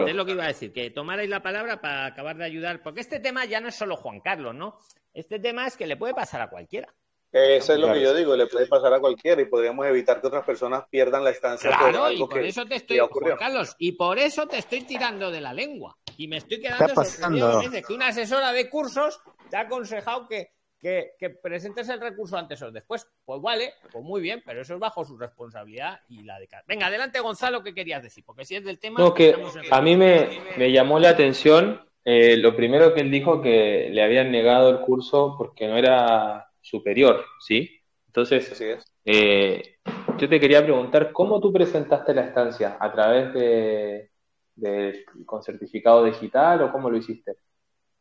es 0.07 0.15
lo 0.15 0.25
que 0.25 0.31
iba 0.31 0.43
a 0.43 0.47
decir, 0.47 0.73
que 0.73 0.89
tomarais 0.89 1.29
la 1.29 1.43
palabra 1.43 1.79
para 1.79 2.05
acabar 2.05 2.37
de 2.37 2.45
ayudar, 2.45 2.81
porque 2.81 3.01
este 3.01 3.19
tema 3.19 3.45
ya 3.45 3.61
no 3.61 3.67
es 3.67 3.75
solo 3.75 3.95
Juan 3.95 4.19
Carlos, 4.19 4.55
¿no? 4.55 4.77
Este 5.13 5.39
tema 5.39 5.67
es 5.67 5.77
que 5.77 5.85
le 5.85 5.97
puede 5.97 6.13
pasar 6.13 6.41
a 6.41 6.49
cualquiera. 6.49 6.93
Eso 7.31 7.73
es 7.73 7.79
lo 7.79 7.93
que 7.93 8.01
yo 8.01 8.13
digo, 8.13 8.35
le 8.35 8.47
puede 8.47 8.67
pasar 8.67 8.93
a 8.93 8.99
cualquiera 8.99 9.41
y 9.41 9.45
podríamos 9.45 9.85
evitar 9.85 10.19
que 10.19 10.27
otras 10.27 10.43
personas 10.43 10.83
pierdan 10.89 11.23
la 11.23 11.29
estancia. 11.29 11.69
Claro, 11.69 12.11
y 12.11 12.19
por 12.19 12.39
eso 12.39 12.65
te 12.65 12.75
estoy, 12.75 12.99
Juan 12.99 13.37
Carlos, 13.37 13.75
y 13.79 13.93
por 13.93 14.19
eso 14.19 14.47
te 14.47 14.57
estoy 14.57 14.81
tirando 14.81 15.31
de 15.31 15.39
la 15.39 15.53
lengua. 15.53 15.97
Y 16.17 16.27
me 16.27 16.37
estoy 16.37 16.59
quedando 16.59 16.93
sorprendido 16.93 17.61
que 17.87 17.93
una 17.93 18.07
asesora 18.07 18.51
de 18.51 18.69
cursos 18.69 19.21
te 19.49 19.55
ha 19.55 19.61
aconsejado 19.61 20.27
que, 20.27 20.51
que, 20.81 21.29
presentes 21.41 21.87
el 21.89 22.01
recurso 22.01 22.37
antes 22.37 22.61
o 22.61 22.71
después. 22.71 23.07
Pues 23.23 23.41
vale, 23.41 23.73
pues 23.91 24.03
muy 24.03 24.21
bien, 24.21 24.41
pero 24.45 24.61
eso 24.61 24.73
es 24.73 24.79
bajo 24.79 25.05
su 25.05 25.17
responsabilidad 25.17 25.99
y 26.09 26.23
la 26.23 26.39
de 26.39 26.47
cada. 26.47 26.63
Venga, 26.67 26.87
adelante, 26.87 27.19
Gonzalo, 27.19 27.63
¿qué 27.63 27.73
querías 27.73 28.03
decir? 28.03 28.23
Porque 28.25 28.45
si 28.45 28.55
es 28.55 28.63
del 28.63 28.79
tema. 28.79 28.99
No, 28.99 29.13
que 29.13 29.35
a 29.69 29.81
mí 29.81 29.95
me, 29.95 30.41
me, 30.57 30.71
llamó 30.71 30.99
la 30.99 31.09
atención 31.09 31.81
eh, 32.03 32.37
lo 32.37 32.55
primero 32.55 32.93
que 32.93 33.01
él 33.01 33.11
dijo 33.11 33.41
que 33.41 33.89
le 33.91 34.01
habían 34.01 34.31
negado 34.31 34.69
el 34.69 34.79
curso 34.81 35.35
porque 35.37 35.67
no 35.67 35.77
era 35.77 36.47
superior, 36.59 37.23
¿sí? 37.39 37.69
Entonces, 38.07 38.59
eh, 39.05 39.75
yo 40.17 40.29
te 40.29 40.39
quería 40.39 40.63
preguntar, 40.63 41.11
¿cómo 41.11 41.39
tú 41.39 41.53
presentaste 41.53 42.13
la 42.13 42.25
estancia? 42.25 42.77
¿A 42.79 42.91
través 42.91 43.33
de, 43.33 45.05
con 45.25 45.43
certificado 45.43 46.03
digital 46.03 46.63
o 46.63 46.71
cómo 46.71 46.89
lo 46.89 46.97
hiciste? 46.97 47.37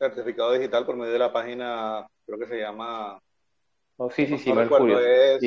Certificado 0.01 0.53
digital 0.53 0.86
por 0.86 0.96
medio 0.96 1.12
de 1.12 1.18
la 1.18 1.30
página, 1.30 2.07
creo 2.24 2.38
que 2.38 2.46
se 2.46 2.59
llama. 2.59 3.20
Oh, 3.98 4.11
sí, 4.11 4.26
sí, 4.26 4.38
sí, 4.38 4.51
es 4.51 4.57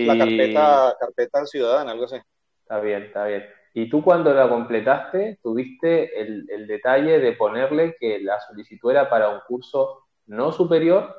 la 0.06 0.16
carpeta, 0.16 0.96
carpeta 1.00 1.46
ciudadana, 1.48 1.92
algo 1.92 2.06
así. 2.06 2.18
Está 2.62 2.80
bien, 2.80 3.02
está 3.02 3.26
bien. 3.26 3.46
Y 3.74 3.90
tú 3.90 4.04
cuando 4.04 4.32
la 4.32 4.48
completaste, 4.48 5.40
tuviste 5.42 6.22
el, 6.22 6.46
el 6.52 6.68
detalle 6.68 7.20
de 7.20 7.32
ponerle 7.32 7.96
que 8.00 8.20
la 8.20 8.40
solicitud 8.42 8.92
era 8.92 9.10
para 9.10 9.30
un 9.30 9.40
curso 9.48 10.06
no 10.28 10.52
superior, 10.52 11.16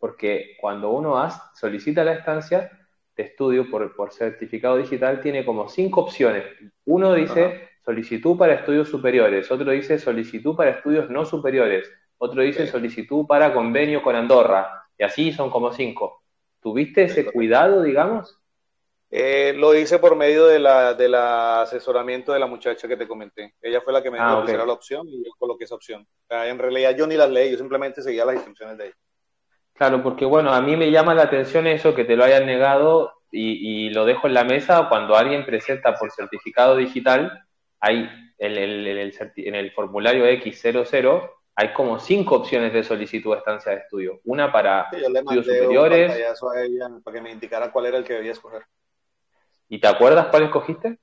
porque 0.00 0.56
cuando 0.60 0.90
uno 0.90 1.14
solicita 1.54 2.02
la 2.02 2.14
estancia 2.14 2.68
de 3.16 3.22
estudio 3.22 3.70
por, 3.70 3.94
por 3.94 4.12
certificado 4.12 4.76
digital, 4.76 5.20
tiene 5.20 5.44
como 5.44 5.68
cinco 5.68 6.00
opciones. 6.00 6.46
Uno 6.86 7.14
dice 7.14 7.68
solicitud 7.84 8.36
para 8.36 8.54
estudios 8.54 8.88
superiores, 8.88 9.48
otro 9.52 9.70
dice 9.70 10.00
solicitud 10.00 10.56
para 10.56 10.70
estudios 10.70 11.08
no 11.10 11.24
superiores, 11.24 11.88
otro 12.24 12.42
dice 12.42 12.68
solicitud 12.68 13.26
para 13.26 13.52
convenio 13.52 14.00
con 14.00 14.14
Andorra, 14.14 14.86
y 14.96 15.02
así 15.02 15.32
son 15.32 15.50
como 15.50 15.72
cinco. 15.72 16.22
¿Tuviste 16.60 17.02
ese 17.02 17.24
cuidado, 17.24 17.82
digamos? 17.82 18.38
Eh, 19.10 19.52
lo 19.56 19.74
hice 19.74 19.98
por 19.98 20.14
medio 20.14 20.46
de 20.46 20.60
la, 20.60 20.94
del 20.94 21.16
asesoramiento 21.16 22.32
de 22.32 22.38
la 22.38 22.46
muchacha 22.46 22.86
que 22.86 22.96
te 22.96 23.08
comenté. 23.08 23.54
Ella 23.60 23.80
fue 23.80 23.92
la 23.92 24.00
que 24.00 24.12
me 24.12 24.18
ah, 24.20 24.28
dijo 24.28 24.46
que 24.46 24.52
era 24.52 24.64
la 24.64 24.72
opción 24.72 25.08
y 25.08 25.24
yo 25.24 25.32
coloqué 25.36 25.64
esa 25.64 25.74
opción. 25.74 26.06
en 26.30 26.58
realidad 26.60 26.94
yo 26.96 27.08
ni 27.08 27.16
las 27.16 27.28
leí, 27.28 27.50
yo 27.50 27.58
simplemente 27.58 28.02
seguía 28.02 28.24
las 28.24 28.36
instrucciones 28.36 28.78
de 28.78 28.86
ella. 28.86 28.96
Claro, 29.74 30.00
porque 30.00 30.24
bueno, 30.24 30.52
a 30.52 30.60
mí 30.60 30.76
me 30.76 30.92
llama 30.92 31.14
la 31.14 31.24
atención 31.24 31.66
eso 31.66 31.92
que 31.92 32.04
te 32.04 32.14
lo 32.14 32.22
hayan 32.22 32.46
negado 32.46 33.14
y, 33.32 33.86
y 33.86 33.90
lo 33.90 34.04
dejo 34.04 34.28
en 34.28 34.34
la 34.34 34.44
mesa 34.44 34.88
cuando 34.88 35.16
alguien 35.16 35.44
presenta 35.44 35.96
por 35.96 36.12
certificado 36.12 36.76
digital 36.76 37.46
hay 37.80 38.08
en 38.38 38.52
el, 38.52 38.86
en 38.86 38.98
el, 38.98 39.12
en 39.36 39.54
el 39.56 39.72
formulario 39.72 40.24
X00 40.24 40.86
hay 41.54 41.72
como 41.72 41.98
cinco 41.98 42.36
opciones 42.36 42.72
de 42.72 42.82
solicitud 42.82 43.32
de 43.32 43.38
estancia 43.38 43.72
de 43.72 43.78
estudio. 43.78 44.20
Una 44.24 44.50
para 44.50 44.88
Sí, 44.90 45.00
yo 45.02 45.08
le 45.08 45.18
estudios 45.20 45.46
mandé 45.46 45.58
superiores. 45.58 46.08
pantallazo 46.08 46.50
a 46.50 46.62
ella 46.62 46.88
para 47.04 47.14
que 47.14 47.20
me 47.22 47.30
indicara 47.32 47.70
cuál 47.72 47.86
era 47.86 47.98
el 47.98 48.04
que 48.04 48.14
debía 48.14 48.32
escoger. 48.32 48.62
¿Y 49.68 49.80
te 49.80 49.86
acuerdas 49.88 50.26
cuál 50.28 50.44
escogiste? 50.44 50.98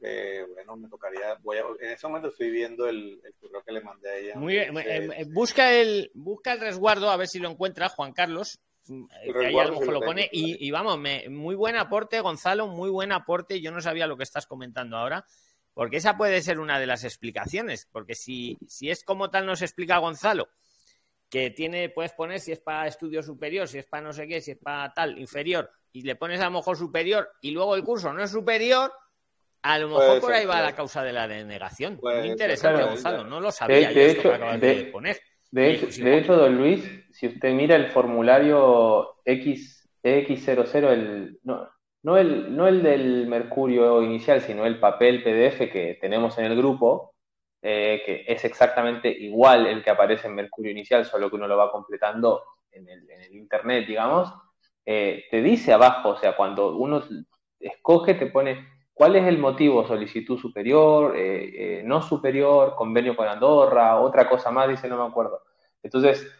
Eh, 0.00 0.44
bueno, 0.52 0.76
me 0.76 0.88
tocaría, 0.88 1.38
voy 1.40 1.56
a, 1.56 1.62
en 1.80 1.92
ese 1.92 2.06
momento 2.06 2.28
estoy 2.28 2.50
viendo 2.50 2.86
el, 2.86 3.20
el 3.24 3.34
correo 3.40 3.62
que 3.64 3.72
le 3.72 3.80
mandé 3.80 4.10
a 4.10 4.16
ella. 4.16 4.38
Muy 4.38 4.54
bien, 4.54 4.76
Eh, 4.76 4.82
eh, 4.86 5.08
eh, 5.18 5.24
busca 5.32 5.72
el 5.72 6.10
busca 6.14 6.52
el 6.52 6.60
resguardo 6.60 7.10
a 7.10 7.16
ver 7.16 7.26
si 7.28 7.38
lo 7.38 7.48
encuentra 7.50 7.88
Juan 7.88 8.12
Carlos. 8.12 8.60
mm, 8.86 9.04
que 9.24 9.46
ahí 9.46 9.58
a 9.58 9.64
lo 9.64 9.72
mejor 9.72 9.92
lo 9.94 10.00
pone 10.02 10.28
y, 10.30 10.66
y 10.66 10.70
vamos, 10.70 10.98
me- 10.98 11.26
muy 11.30 11.54
buen 11.54 11.76
aporte 11.76 12.20
Gonzalo, 12.20 12.66
muy 12.66 12.90
buen 12.90 13.12
aporte. 13.12 13.62
Yo 13.62 13.70
no 13.70 13.80
sabía 13.80 14.06
lo 14.06 14.16
que 14.18 14.24
estás 14.24 14.46
comentando 14.46 14.98
ahora, 14.98 15.24
porque 15.74 15.96
esa 15.98 16.16
puede 16.16 16.40
ser 16.40 16.60
una 16.60 16.78
de 16.78 16.86
las 16.86 17.04
explicaciones, 17.04 17.88
porque 17.92 18.14
si, 18.14 18.56
si 18.66 18.90
es 18.90 19.04
como 19.04 19.28
tal 19.30 19.44
nos 19.44 19.60
explica 19.62 19.98
Gonzalo, 19.98 20.48
que 21.28 21.50
tiene, 21.50 21.88
puedes 21.88 22.12
poner 22.12 22.38
si 22.40 22.52
es 22.52 22.60
para 22.60 22.86
estudio 22.86 23.22
superior, 23.22 23.66
si 23.66 23.78
es 23.78 23.86
para 23.86 24.04
no 24.04 24.12
sé 24.12 24.26
qué, 24.28 24.40
si 24.40 24.52
es 24.52 24.58
para 24.58 24.92
tal, 24.94 25.18
inferior, 25.18 25.68
y 25.92 26.02
le 26.02 26.14
pones 26.16 26.40
a 26.40 26.44
lo 26.44 26.52
mejor 26.52 26.76
superior 26.76 27.28
y 27.40 27.50
luego 27.50 27.74
el 27.74 27.82
curso 27.82 28.12
no 28.12 28.22
es 28.22 28.30
superior, 28.30 28.92
a 29.62 29.78
lo 29.78 29.88
mejor 29.88 30.20
por 30.20 30.32
ahí 30.32 30.44
va 30.46 30.60
la 30.60 30.74
causa 30.76 31.02
de 31.02 31.12
la 31.12 31.26
denegación. 31.26 31.98
Muy 32.02 32.28
interesante, 32.28 32.76
claro. 32.78 32.90
Gonzalo, 32.92 33.24
no 33.24 33.40
lo 33.40 33.50
sabía 33.50 33.88
De- 33.88 33.94
yo 33.94 34.00
de 34.00 34.06
esto 34.06 34.20
hecho- 34.20 34.28
que 34.30 34.34
acabas 34.36 34.60
de, 34.60 34.74
de- 34.74 34.84
poner. 34.84 35.20
De 35.50 35.70
hecho, 35.70 35.86
pues, 35.86 35.98
de 35.98 36.18
hecho, 36.18 36.36
don 36.36 36.56
Luis, 36.56 36.84
si 37.12 37.28
usted 37.28 37.52
mira 37.52 37.76
el 37.76 37.86
formulario 37.90 39.16
X, 39.24 39.88
X00, 40.02 40.88
el, 40.92 41.38
no, 41.44 41.68
no, 42.04 42.18
el, 42.18 42.54
no 42.54 42.68
el 42.68 42.82
del 42.82 43.26
Mercurio 43.26 44.02
inicial, 44.02 44.42
sino 44.42 44.66
el 44.66 44.78
papel 44.78 45.22
PDF 45.22 45.70
que 45.72 45.98
tenemos 46.00 46.38
en 46.38 46.44
el 46.44 46.56
grupo, 46.56 47.14
eh, 47.62 48.02
que 48.04 48.24
es 48.28 48.44
exactamente 48.44 49.08
igual 49.08 49.66
el 49.66 49.82
que 49.82 49.90
aparece 49.90 50.28
en 50.28 50.34
Mercurio 50.34 50.70
inicial, 50.70 51.06
solo 51.06 51.30
que 51.30 51.36
uno 51.36 51.48
lo 51.48 51.56
va 51.56 51.72
completando 51.72 52.42
en 52.70 52.86
el, 52.88 53.10
en 53.10 53.22
el 53.22 53.34
Internet, 53.34 53.86
digamos, 53.86 54.32
eh, 54.84 55.24
te 55.30 55.40
dice 55.40 55.72
abajo, 55.72 56.10
o 56.10 56.16
sea, 56.16 56.36
cuando 56.36 56.76
uno 56.76 57.02
escoge, 57.58 58.14
te 58.14 58.26
pone 58.26 58.68
cuál 58.92 59.16
es 59.16 59.24
el 59.24 59.38
motivo, 59.38 59.86
solicitud 59.86 60.38
superior, 60.38 61.14
eh, 61.16 61.82
no 61.86 62.02
superior, 62.02 62.74
convenio 62.76 63.16
con 63.16 63.28
Andorra, 63.28 63.98
otra 63.98 64.28
cosa 64.28 64.50
más, 64.50 64.68
dice, 64.68 64.88
no 64.88 65.02
me 65.02 65.10
acuerdo. 65.10 65.40
Entonces, 65.82 66.30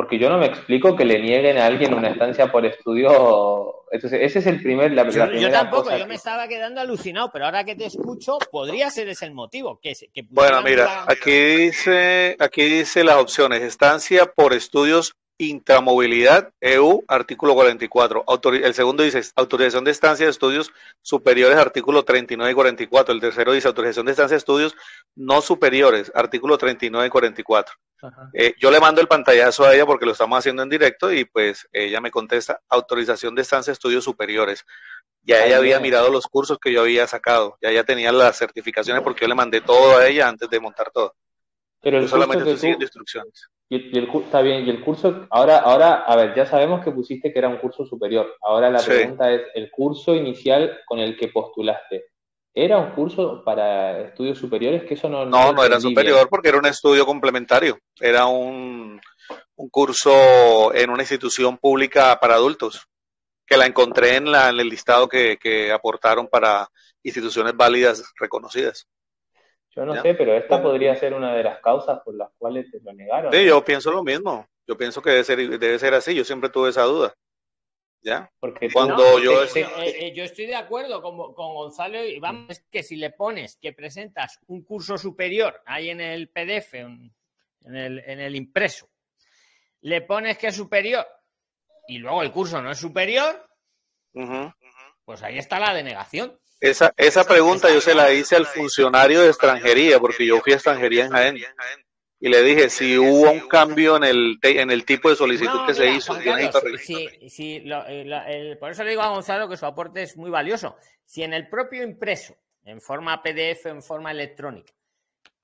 porque 0.00 0.18
yo 0.18 0.30
no 0.30 0.38
me 0.38 0.46
explico 0.46 0.96
que 0.96 1.04
le 1.04 1.20
nieguen 1.20 1.58
a 1.58 1.66
alguien 1.66 1.92
una 1.92 2.08
estancia 2.08 2.50
por 2.50 2.64
estudio. 2.64 3.84
Entonces, 3.92 4.20
ese 4.22 4.38
es 4.38 4.46
el 4.46 4.62
primer, 4.62 4.92
la, 4.92 5.04
la 5.04 5.10
Yo, 5.10 5.24
yo 5.24 5.28
primera 5.30 5.52
tampoco, 5.60 5.82
cosa 5.82 5.98
yo 5.98 6.04
que- 6.04 6.08
me 6.08 6.14
estaba 6.14 6.48
quedando 6.48 6.80
alucinado, 6.80 7.28
pero 7.30 7.44
ahora 7.44 7.64
que 7.64 7.74
te 7.76 7.84
escucho, 7.84 8.38
podría 8.50 8.88
ser 8.88 9.10
ese 9.10 9.26
el 9.26 9.34
motivo. 9.34 9.78
Que, 9.82 9.92
Bueno, 10.30 10.62
mira, 10.62 10.84
la- 10.86 11.04
aquí 11.06 11.30
dice, 11.32 12.34
aquí 12.38 12.62
dice 12.62 13.04
las 13.04 13.16
opciones. 13.16 13.60
Estancia 13.60 14.24
por 14.34 14.54
estudios 14.54 15.12
intramovilidad, 15.40 16.52
EU, 16.60 17.02
artículo 17.08 17.54
44. 17.54 18.24
Autori- 18.26 18.62
el 18.62 18.74
segundo 18.74 19.02
dice 19.02 19.22
autorización 19.36 19.84
de 19.84 19.90
estancia 19.90 20.26
de 20.26 20.30
estudios 20.30 20.70
superiores, 21.00 21.56
artículo 21.56 22.04
39 22.04 22.52
y 22.52 22.54
44. 22.54 23.14
El 23.14 23.20
tercero 23.20 23.52
dice 23.52 23.66
autorización 23.68 24.04
de 24.06 24.12
estancia 24.12 24.34
de 24.34 24.38
estudios 24.38 24.76
no 25.16 25.40
superiores, 25.40 26.12
artículo 26.14 26.58
39 26.58 27.06
y 27.06 27.10
44. 27.10 27.74
Ajá. 28.02 28.30
Eh, 28.34 28.54
yo 28.58 28.70
le 28.70 28.80
mando 28.80 29.00
el 29.00 29.08
pantallazo 29.08 29.64
a 29.64 29.74
ella 29.74 29.86
porque 29.86 30.06
lo 30.06 30.12
estamos 30.12 30.38
haciendo 30.38 30.62
en 30.62 30.68
directo 30.68 31.10
y 31.12 31.24
pues 31.24 31.66
ella 31.72 32.00
me 32.00 32.10
contesta 32.10 32.60
autorización 32.68 33.34
de 33.34 33.42
estancia 33.42 33.70
de 33.70 33.74
estudios 33.74 34.04
superiores. 34.04 34.64
Ya 35.22 35.44
ella 35.46 35.56
había 35.58 35.80
mirado 35.80 36.10
los 36.10 36.26
cursos 36.26 36.58
que 36.58 36.72
yo 36.72 36.82
había 36.82 37.06
sacado, 37.06 37.56
ya 37.62 37.70
ella 37.70 37.84
tenía 37.84 38.12
las 38.12 38.36
certificaciones 38.38 39.02
porque 39.02 39.22
yo 39.22 39.28
le 39.28 39.34
mandé 39.34 39.60
todo 39.60 39.96
a 39.98 40.06
ella 40.06 40.28
antes 40.28 40.48
de 40.50 40.60
montar 40.60 40.90
todo. 40.90 41.14
Pero 41.82 42.00
Yo 42.00 42.08
solamente 42.08 42.44
estoy 42.44 42.58
siguiendo 42.58 42.84
instrucciones. 42.84 43.48
Y 43.70 43.76
el, 43.76 43.94
y 43.94 43.98
el 43.98 44.08
cu- 44.08 44.20
está 44.22 44.42
bien, 44.42 44.66
y 44.66 44.70
el 44.70 44.82
curso, 44.84 45.26
ahora, 45.30 45.58
ahora, 45.60 46.02
a 46.02 46.16
ver, 46.16 46.34
ya 46.34 46.44
sabemos 46.44 46.84
que 46.84 46.90
pusiste 46.90 47.32
que 47.32 47.38
era 47.38 47.48
un 47.48 47.56
curso 47.58 47.86
superior. 47.86 48.36
Ahora 48.42 48.68
la 48.68 48.80
Sí. 48.80 48.90
pregunta 48.90 49.30
es, 49.32 49.42
el 49.54 49.70
curso 49.70 50.14
inicial 50.14 50.80
con 50.84 50.98
el 50.98 51.16
que 51.16 51.28
postulaste, 51.28 52.06
¿era 52.52 52.78
un 52.78 52.90
curso 52.90 53.42
para 53.44 54.00
estudios 54.00 54.36
superiores? 54.38 54.82
Que 54.82 54.94
eso 54.94 55.08
no, 55.08 55.24
No, 55.24 55.46
lo 55.46 55.52
no 55.54 55.64
era 55.64 55.80
superior 55.80 56.16
bien. 56.16 56.28
porque 56.28 56.48
era 56.48 56.58
un 56.58 56.66
estudio 56.66 57.06
complementario. 57.06 57.78
Era 58.00 58.26
un, 58.26 59.00
un 59.54 59.68
curso 59.70 60.74
en 60.74 60.90
una 60.90 61.02
institución 61.04 61.56
pública 61.56 62.18
para 62.20 62.34
adultos, 62.34 62.84
que 63.46 63.56
la 63.56 63.66
encontré 63.66 64.16
en, 64.16 64.32
la, 64.32 64.48
en 64.48 64.58
el 64.58 64.68
listado 64.68 65.08
que, 65.08 65.36
que 65.40 65.70
aportaron 65.72 66.26
para 66.26 66.68
instituciones 67.04 67.56
válidas 67.56 68.12
reconocidas. 68.18 68.86
Yo 69.70 69.84
no 69.86 69.94
¿Ya? 69.94 70.02
sé, 70.02 70.14
pero 70.14 70.34
esta 70.34 70.60
podría 70.62 70.96
ser 70.96 71.14
una 71.14 71.34
de 71.34 71.44
las 71.44 71.60
causas 71.60 72.00
por 72.04 72.14
las 72.14 72.30
cuales 72.38 72.70
te 72.70 72.80
lo 72.80 72.92
negaron. 72.92 73.32
Sí, 73.32 73.44
yo 73.44 73.64
pienso 73.64 73.92
lo 73.92 74.02
mismo. 74.02 74.48
Yo 74.66 74.76
pienso 74.76 75.00
que 75.00 75.10
debe 75.10 75.24
ser, 75.24 75.38
debe 75.58 75.78
ser 75.78 75.94
así. 75.94 76.14
Yo 76.14 76.24
siempre 76.24 76.50
tuve 76.50 76.70
esa 76.70 76.82
duda. 76.82 77.14
¿Ya? 78.02 78.32
Porque 78.40 78.70
Cuando 78.72 78.96
No, 78.96 79.18
yo- 79.18 79.44
eh, 79.44 79.48
eh, 79.54 79.66
eh, 80.06 80.12
yo 80.14 80.24
estoy 80.24 80.46
de 80.46 80.54
acuerdo 80.56 81.02
con, 81.02 81.34
con 81.34 81.54
Gonzalo 81.54 82.02
y 82.02 82.18
vamos, 82.18 82.46
es 82.48 82.64
que 82.70 82.82
si 82.82 82.96
le 82.96 83.10
pones 83.10 83.58
que 83.58 83.74
presentas 83.74 84.40
un 84.46 84.62
curso 84.64 84.96
superior 84.96 85.60
ahí 85.66 85.90
en 85.90 86.00
el 86.00 86.30
PDF, 86.30 86.74
en, 86.78 87.14
en 87.66 87.76
el, 87.76 87.98
en 87.98 88.20
el 88.20 88.34
impreso, 88.36 88.88
le 89.82 90.00
pones 90.00 90.38
que 90.38 90.46
es 90.46 90.56
superior 90.56 91.06
y 91.88 91.98
luego 91.98 92.22
el 92.22 92.32
curso 92.32 92.62
no 92.62 92.70
es 92.70 92.78
superior, 92.78 93.46
pues 95.04 95.22
ahí 95.22 95.36
está 95.36 95.60
la 95.60 95.74
denegación. 95.74 96.39
Esa, 96.60 96.92
esa 96.96 97.24
pregunta 97.24 97.72
yo 97.72 97.80
se 97.80 97.94
la 97.94 98.12
hice 98.12 98.36
al 98.36 98.46
funcionario 98.46 99.22
de 99.22 99.28
extranjería, 99.28 99.98
porque 99.98 100.26
yo 100.26 100.40
fui 100.40 100.52
a 100.52 100.56
extranjería 100.56 101.06
en 101.06 101.12
Jaén. 101.12 101.36
Y 102.22 102.28
le 102.28 102.42
dije, 102.42 102.68
si 102.68 102.98
hubo 102.98 103.30
un 103.30 103.48
cambio 103.48 103.96
en 103.96 104.04
el, 104.04 104.38
en 104.42 104.70
el 104.70 104.84
tipo 104.84 105.08
de 105.08 105.16
solicitud 105.16 105.54
No, 105.60 105.66
que 105.66 105.72
se 105.72 105.88
hizo, 105.88 106.12
Carlos, 106.12 106.26
lo- 107.64 107.86
eh, 107.86 108.04
el- 108.28 108.58
por 108.58 108.70
eso 108.70 108.84
le 108.84 108.90
digo 108.90 109.00
a 109.00 109.08
Gonzalo 109.08 109.48
que 109.48 109.56
su 109.56 109.64
aporte 109.64 110.02
es 110.02 110.18
muy 110.18 110.28
valioso. 110.30 110.76
Si 111.06 111.22
en 111.22 111.32
el 111.32 111.48
propio 111.48 111.82
impreso, 111.82 112.36
en 112.66 112.82
forma 112.82 113.22
PDF, 113.22 113.70
en 113.70 113.82
forma 113.82 114.10
electrónica, 114.10 114.70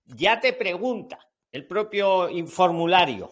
ya 0.04 0.38
te 0.38 0.52
pregunta 0.52 1.18
el 1.50 1.66
propio 1.66 2.28
formulario, 2.46 3.30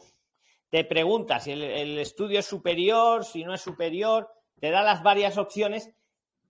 te 0.71 0.85
pregunta 0.85 1.39
si 1.39 1.53
el, 1.53 1.63
el 1.65 1.99
estudio 1.99 2.39
es 2.41 2.47
superior, 2.47 3.27
si 3.27 3.45
no 3.45 3.53
es 3.53 3.61
superior, 3.61 4.31
te 4.59 4.71
da 4.71 4.83
las 4.83 5.03
varias 5.03 5.37
opciones, 5.37 5.91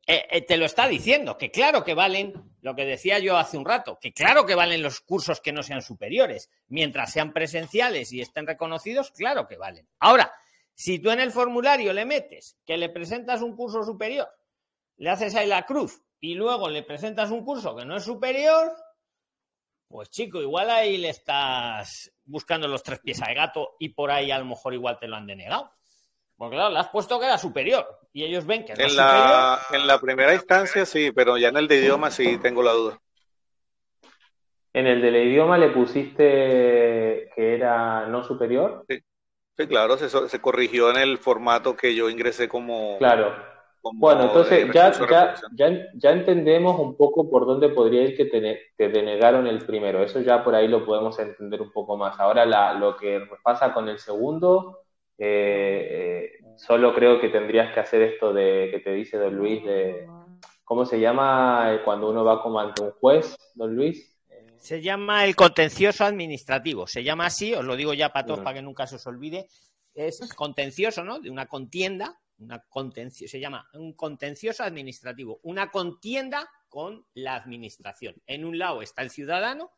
eh, 0.06 0.26
eh, 0.30 0.42
te 0.42 0.56
lo 0.56 0.66
está 0.66 0.86
diciendo, 0.86 1.38
que 1.38 1.50
claro 1.50 1.82
que 1.82 1.94
valen, 1.94 2.34
lo 2.60 2.74
que 2.74 2.84
decía 2.84 3.18
yo 3.18 3.38
hace 3.38 3.56
un 3.56 3.64
rato, 3.64 3.98
que 4.00 4.12
claro 4.12 4.44
que 4.44 4.54
valen 4.54 4.82
los 4.82 5.00
cursos 5.00 5.40
que 5.40 5.52
no 5.52 5.62
sean 5.62 5.80
superiores, 5.80 6.50
mientras 6.68 7.12
sean 7.12 7.32
presenciales 7.32 8.12
y 8.12 8.20
estén 8.20 8.46
reconocidos, 8.46 9.10
claro 9.12 9.48
que 9.48 9.56
valen. 9.56 9.88
Ahora, 9.98 10.32
si 10.74 10.98
tú 10.98 11.10
en 11.10 11.20
el 11.20 11.32
formulario 11.32 11.92
le 11.92 12.04
metes 12.04 12.58
que 12.66 12.76
le 12.76 12.90
presentas 12.90 13.40
un 13.40 13.56
curso 13.56 13.82
superior, 13.82 14.28
le 14.96 15.10
haces 15.10 15.34
ahí 15.34 15.46
la 15.46 15.64
cruz 15.64 16.02
y 16.20 16.34
luego 16.34 16.68
le 16.68 16.82
presentas 16.82 17.30
un 17.30 17.44
curso 17.44 17.74
que 17.74 17.84
no 17.84 17.96
es 17.96 18.04
superior, 18.04 18.74
pues 19.88 20.10
chico, 20.10 20.42
igual 20.42 20.70
ahí 20.70 20.96
le 20.96 21.10
estás 21.10 22.12
buscando 22.24 22.68
los 22.68 22.82
tres 22.82 22.98
pies 23.00 23.22
al 23.22 23.34
gato 23.34 23.76
y 23.78 23.90
por 23.90 24.10
ahí 24.10 24.30
a 24.30 24.38
lo 24.38 24.44
mejor 24.44 24.74
igual 24.74 24.98
te 24.98 25.08
lo 25.08 25.16
han 25.16 25.26
denegado. 25.26 25.70
Porque 26.36 26.56
claro, 26.56 26.72
le 26.72 26.80
has 26.80 26.88
puesto 26.88 27.18
que 27.20 27.26
era 27.26 27.38
superior 27.38 27.86
y 28.12 28.24
ellos 28.24 28.44
ven 28.46 28.64
que 28.64 28.72
es 28.72 28.78
En 28.78 28.88
superior. 28.88 29.06
la, 29.06 29.60
en 29.72 29.86
la 29.86 29.98
primera 29.98 30.34
instancia 30.34 30.84
sí, 30.84 31.12
pero 31.12 31.38
ya 31.38 31.48
en 31.48 31.56
el 31.56 31.68
de 31.68 31.76
idioma 31.76 32.10
sí 32.10 32.38
tengo 32.38 32.62
la 32.62 32.72
duda. 32.72 32.98
En 34.72 34.88
el 34.88 35.00
del 35.00 35.14
idioma 35.16 35.56
le 35.56 35.68
pusiste 35.68 37.30
que 37.34 37.54
era 37.54 38.06
no 38.06 38.24
superior. 38.24 38.84
Sí, 39.56 39.68
claro, 39.68 39.96
se, 39.96 40.40
corrigió 40.40 40.90
en 40.90 40.96
el 40.96 41.18
formato 41.18 41.76
que 41.76 41.94
yo 41.94 42.10
ingresé 42.10 42.48
como, 42.48 42.98
Claro. 42.98 43.36
como 43.80 44.00
Bueno, 44.00 44.24
entonces 44.24 44.66
ya, 44.72 44.90
ya, 44.90 45.36
ya, 45.54 45.86
ya 45.94 46.10
entendemos 46.10 46.80
un 46.80 46.96
poco 46.96 47.30
por 47.30 47.46
dónde 47.46 47.68
podría 47.68 48.02
ir 48.02 48.16
que 48.16 48.24
te, 48.24 48.72
te 48.76 48.88
denegaron 48.88 49.46
el 49.46 49.64
primero. 49.64 50.02
Eso 50.02 50.20
ya 50.20 50.42
por 50.42 50.56
ahí 50.56 50.66
lo 50.66 50.84
podemos 50.84 51.16
entender 51.20 51.62
un 51.62 51.70
poco 51.70 51.96
más. 51.96 52.18
Ahora 52.18 52.44
la, 52.44 52.74
lo 52.74 52.96
que 52.96 53.20
pasa 53.44 53.72
con 53.72 53.88
el 53.88 54.00
segundo, 54.00 54.83
eh, 55.18 56.38
eh, 56.38 56.44
solo 56.56 56.94
creo 56.94 57.20
que 57.20 57.28
tendrías 57.28 57.72
que 57.72 57.80
hacer 57.80 58.02
esto 58.02 58.32
de 58.32 58.68
que 58.70 58.80
te 58.80 58.92
dice 58.92 59.16
don 59.16 59.36
Luis 59.36 59.64
de 59.64 60.06
¿cómo 60.64 60.84
se 60.86 60.98
llama 60.98 61.72
eh, 61.72 61.82
cuando 61.84 62.10
uno 62.10 62.24
va 62.24 62.42
como 62.42 62.58
ante 62.58 62.82
un 62.82 62.90
juez, 62.92 63.36
don 63.54 63.74
Luis? 63.76 64.12
Se 64.56 64.80
llama 64.80 65.24
el 65.24 65.36
contencioso 65.36 66.04
administrativo. 66.04 66.86
Se 66.86 67.04
llama 67.04 67.26
así, 67.26 67.52
os 67.54 67.64
lo 67.64 67.76
digo 67.76 67.92
ya 67.92 68.08
para 68.12 68.26
todos, 68.26 68.40
para 68.40 68.54
que 68.54 68.62
nunca 68.62 68.86
se 68.86 68.96
os 68.96 69.06
olvide. 69.06 69.46
Es 69.94 70.32
contencioso, 70.34 71.04
¿no? 71.04 71.20
De 71.20 71.30
una 71.30 71.46
contienda, 71.46 72.18
una 72.38 72.60
contencio, 72.68 73.28
se 73.28 73.38
llama 73.38 73.68
un 73.74 73.92
contencioso 73.92 74.64
administrativo. 74.64 75.38
Una 75.42 75.70
contienda 75.70 76.48
con 76.68 77.06
la 77.12 77.34
administración. 77.34 78.16
En 78.26 78.44
un 78.44 78.58
lado 78.58 78.80
está 78.80 79.02
el 79.02 79.10
ciudadano, 79.10 79.70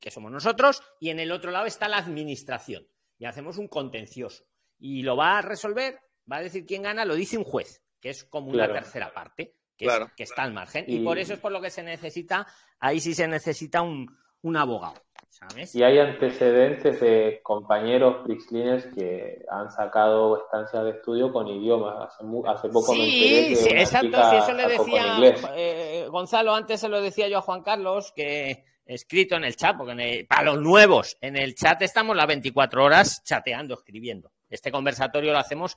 que 0.00 0.10
somos 0.10 0.32
nosotros, 0.32 0.82
y 0.98 1.10
en 1.10 1.20
el 1.20 1.30
otro 1.30 1.50
lado 1.50 1.66
está 1.66 1.86
la 1.86 1.98
administración. 1.98 2.88
Y 3.18 3.24
hacemos 3.26 3.58
un 3.58 3.68
contencioso. 3.68 4.44
Y 4.78 5.02
lo 5.02 5.16
va 5.16 5.38
a 5.38 5.42
resolver, 5.42 5.98
va 6.30 6.36
a 6.36 6.42
decir 6.42 6.66
quién 6.66 6.82
gana, 6.82 7.04
lo 7.04 7.14
dice 7.14 7.38
un 7.38 7.44
juez, 7.44 7.82
que 8.00 8.10
es 8.10 8.24
como 8.24 8.48
una 8.48 8.64
Claro. 8.66 8.74
tercera 8.74 9.12
parte. 9.12 9.54
que, 9.76 9.88
que 10.16 10.22
está 10.22 10.42
al 10.44 10.52
margen. 10.52 10.84
Y... 10.86 11.00
por 11.00 11.18
eso 11.18 11.34
es 11.34 11.40
por 11.40 11.50
lo 11.50 11.60
que 11.60 11.68
se 11.70 11.82
necesita, 11.82 12.46
ahí 12.78 13.00
sí 13.00 13.12
se 13.12 13.26
necesita 13.26 13.82
un, 13.82 14.06
un 14.42 14.56
abogado. 14.56 15.02
¿sabes? 15.28 15.74
Y 15.74 15.82
hay 15.82 15.98
antecedentes 15.98 17.00
de 17.00 17.40
compañeros 17.42 18.22
Prixliners 18.24 18.86
que 18.94 19.44
han 19.50 19.68
sacado 19.72 20.44
estancias 20.44 20.84
de 20.84 20.90
estudio 20.90 21.32
con 21.32 21.48
idiomas. 21.48 22.08
Hace, 22.14 22.24
hace 22.46 22.68
poco 22.68 22.92
sí, 22.92 22.98
me 23.00 23.04
enteré 23.04 23.48
que 23.48 23.56
sí, 23.56 23.68
exacto, 23.70 24.06
chica 24.06 24.30
sí, 24.30 24.36
eso 24.36 24.52
le 24.52 24.68
decía 24.68 25.52
eh, 25.56 26.06
Gonzalo, 26.08 26.54
antes 26.54 26.80
se 26.80 26.88
lo 26.88 27.00
decía 27.00 27.26
yo 27.26 27.38
a 27.38 27.42
Juan 27.42 27.62
Carlos, 27.64 28.12
que 28.14 28.64
escrito 28.84 29.36
en 29.36 29.44
el 29.44 29.56
chat, 29.56 29.76
porque 29.76 30.26
para 30.28 30.42
los 30.42 30.60
nuevos, 30.60 31.16
en 31.20 31.36
el 31.36 31.54
chat 31.54 31.82
estamos 31.82 32.16
las 32.16 32.26
24 32.26 32.84
horas 32.84 33.22
chateando, 33.24 33.74
escribiendo. 33.74 34.32
Este 34.48 34.70
conversatorio 34.70 35.32
lo 35.32 35.38
hacemos 35.38 35.76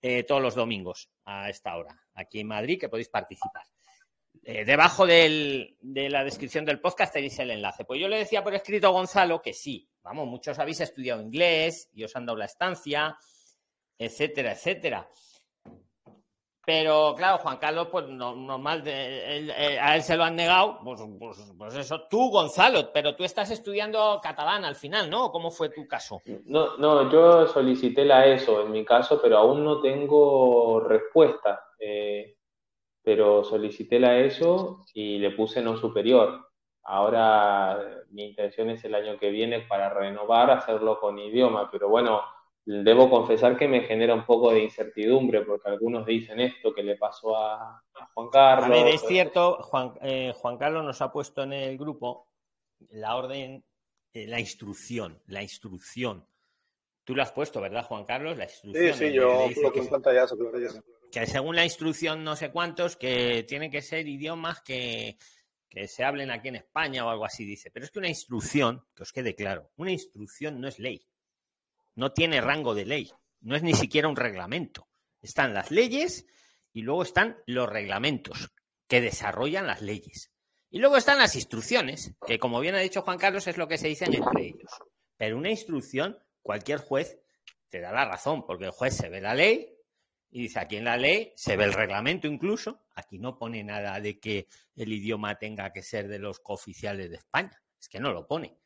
eh, 0.00 0.22
todos 0.24 0.42
los 0.42 0.54
domingos 0.54 1.10
a 1.24 1.48
esta 1.48 1.76
hora, 1.76 1.94
aquí 2.14 2.40
en 2.40 2.48
Madrid, 2.48 2.78
que 2.78 2.88
podéis 2.88 3.08
participar. 3.08 3.64
Eh, 4.44 4.64
debajo 4.64 5.06
de 5.06 5.74
la 5.82 6.22
descripción 6.22 6.64
del 6.64 6.80
podcast 6.80 7.12
tenéis 7.12 7.38
el 7.40 7.50
enlace. 7.50 7.84
Pues 7.84 8.00
yo 8.00 8.06
le 8.06 8.18
decía 8.18 8.44
por 8.44 8.54
escrito 8.54 8.86
a 8.86 8.90
Gonzalo 8.90 9.42
que 9.42 9.52
sí, 9.52 9.88
vamos, 10.02 10.28
muchos 10.28 10.58
habéis 10.60 10.80
estudiado 10.80 11.20
inglés 11.20 11.90
y 11.92 12.04
os 12.04 12.14
han 12.14 12.26
dado 12.26 12.38
la 12.38 12.44
estancia, 12.44 13.18
etcétera, 13.98 14.52
etcétera. 14.52 15.08
Pero 16.66 17.14
claro, 17.16 17.38
Juan 17.38 17.58
Carlos, 17.58 17.86
pues 17.92 18.08
no- 18.08 18.34
normal, 18.34 18.82
de- 18.82 19.46
eh, 19.48 19.78
a 19.78 19.94
él 19.94 20.02
se 20.02 20.16
lo 20.16 20.24
han 20.24 20.34
negado, 20.34 20.80
pues, 20.82 21.00
pues, 21.16 21.54
pues 21.56 21.76
eso, 21.76 22.08
tú 22.10 22.28
Gonzalo, 22.28 22.90
pero 22.92 23.14
tú 23.14 23.22
estás 23.22 23.52
estudiando 23.52 24.18
catalán 24.20 24.64
al 24.64 24.74
final, 24.74 25.08
¿no? 25.08 25.30
¿Cómo 25.30 25.52
fue 25.52 25.68
tu 25.68 25.86
caso? 25.86 26.20
No, 26.46 26.76
no, 26.76 27.08
yo 27.08 27.46
solicité 27.46 28.04
la 28.04 28.26
ESO 28.26 28.62
en 28.62 28.72
mi 28.72 28.84
caso, 28.84 29.20
pero 29.22 29.38
aún 29.38 29.62
no 29.64 29.80
tengo 29.80 30.80
respuesta. 30.80 31.62
Eh, 31.78 32.34
pero 33.00 33.44
solicité 33.44 34.00
la 34.00 34.18
ESO 34.18 34.84
y 34.92 35.18
le 35.20 35.30
puse 35.30 35.62
no 35.62 35.76
superior. 35.76 36.48
Ahora 36.82 37.78
mi 38.10 38.24
intención 38.24 38.70
es 38.70 38.84
el 38.84 38.96
año 38.96 39.16
que 39.18 39.30
viene 39.30 39.60
para 39.60 39.88
renovar, 39.90 40.50
hacerlo 40.50 40.98
con 40.98 41.16
idioma, 41.16 41.68
pero 41.70 41.88
bueno, 41.88 42.22
debo 42.66 43.08
confesar 43.08 43.56
que 43.56 43.68
me 43.68 43.82
genera 43.82 44.12
un 44.14 44.26
poco 44.26 44.52
de 44.52 44.64
incertidumbre 44.64 45.42
porque 45.42 45.68
algunos 45.70 46.04
dicen 46.04 46.40
esto 46.40 46.74
que 46.74 46.82
le 46.82 46.96
pasó 46.96 47.36
a, 47.36 47.78
a 47.94 48.06
Juan 48.12 48.28
Carlos. 48.28 48.66
A 48.66 48.68
ver, 48.68 48.88
es 48.88 49.02
cierto, 49.06 49.58
Juan, 49.62 49.92
eh, 50.02 50.32
Juan 50.36 50.58
Carlos 50.58 50.84
nos 50.84 51.00
ha 51.00 51.12
puesto 51.12 51.44
en 51.44 51.52
el 51.52 51.78
grupo 51.78 52.28
la 52.90 53.16
orden, 53.16 53.64
eh, 54.12 54.26
la 54.26 54.40
instrucción, 54.40 55.22
la 55.26 55.42
instrucción. 55.42 56.26
Tú 57.04 57.14
lo 57.14 57.22
has 57.22 57.30
puesto, 57.30 57.60
¿verdad, 57.60 57.84
Juan 57.84 58.04
Carlos? 58.04 58.36
La 58.36 58.44
instrucción. 58.44 58.92
Sí, 58.94 58.98
sí, 58.98 59.16
donde 59.16 59.48
yo 59.48 59.54
coloqué 59.54 59.74
que- 59.78 59.80
un 59.84 59.88
pantallazo, 59.88 60.36
claro 60.36 60.58
que 61.12 61.24
según 61.24 61.54
la 61.56 61.64
instrucción 61.64 62.24
no 62.24 62.34
sé 62.34 62.50
cuántos, 62.50 62.96
que 62.96 63.44
tienen 63.44 63.70
que 63.70 63.80
ser 63.80 64.06
idiomas 64.08 64.60
que, 64.60 65.16
que 65.70 65.86
se 65.86 66.02
hablen 66.04 66.30
aquí 66.32 66.48
en 66.48 66.56
España 66.56 67.06
o 67.06 67.08
algo 67.08 67.24
así, 67.24 67.44
dice. 67.44 67.70
Pero 67.70 67.84
es 67.86 67.92
que 67.92 68.00
una 68.00 68.08
instrucción, 68.08 68.84
que 68.94 69.04
os 69.04 69.12
quede 69.12 69.34
claro, 69.36 69.70
una 69.76 69.92
instrucción 69.92 70.60
no 70.60 70.66
es 70.68 70.78
ley. 70.80 71.06
No 71.96 72.12
tiene 72.12 72.40
rango 72.40 72.74
de 72.74 72.86
ley. 72.86 73.10
No 73.40 73.56
es 73.56 73.62
ni 73.62 73.74
siquiera 73.74 74.08
un 74.08 74.16
reglamento. 74.16 74.88
Están 75.20 75.52
las 75.52 75.70
leyes 75.70 76.26
y 76.72 76.82
luego 76.82 77.02
están 77.02 77.38
los 77.46 77.68
reglamentos 77.68 78.52
que 78.86 79.00
desarrollan 79.00 79.66
las 79.66 79.82
leyes. 79.82 80.30
Y 80.70 80.78
luego 80.78 80.96
están 80.96 81.18
las 81.18 81.34
instrucciones, 81.34 82.14
que 82.26 82.38
como 82.38 82.60
bien 82.60 82.74
ha 82.74 82.80
dicho 82.80 83.02
Juan 83.02 83.18
Carlos, 83.18 83.46
es 83.46 83.56
lo 83.56 83.66
que 83.66 83.78
se 83.78 83.88
dicen 83.88 84.14
entre 84.14 84.46
ellos. 84.46 84.70
Pero 85.16 85.38
una 85.38 85.50
instrucción, 85.50 86.18
cualquier 86.42 86.78
juez 86.78 87.18
te 87.68 87.80
da 87.80 87.92
la 87.92 88.04
razón, 88.04 88.44
porque 88.46 88.66
el 88.66 88.70
juez 88.70 88.94
se 88.94 89.08
ve 89.08 89.20
la 89.20 89.34
ley 89.34 89.76
y 90.30 90.42
dice, 90.42 90.60
aquí 90.60 90.76
en 90.76 90.84
la 90.84 90.96
ley 90.96 91.32
se 91.34 91.56
ve 91.56 91.64
el 91.64 91.72
reglamento 91.72 92.26
incluso, 92.26 92.84
aquí 92.94 93.18
no 93.18 93.38
pone 93.38 93.64
nada 93.64 94.00
de 94.00 94.18
que 94.18 94.48
el 94.74 94.92
idioma 94.92 95.38
tenga 95.38 95.72
que 95.72 95.82
ser 95.82 96.08
de 96.08 96.18
los 96.18 96.40
cooficiales 96.40 97.10
de 97.10 97.16
España, 97.16 97.62
es 97.80 97.88
que 97.88 98.00
no 98.00 98.12
lo 98.12 98.26
pone. 98.26 98.58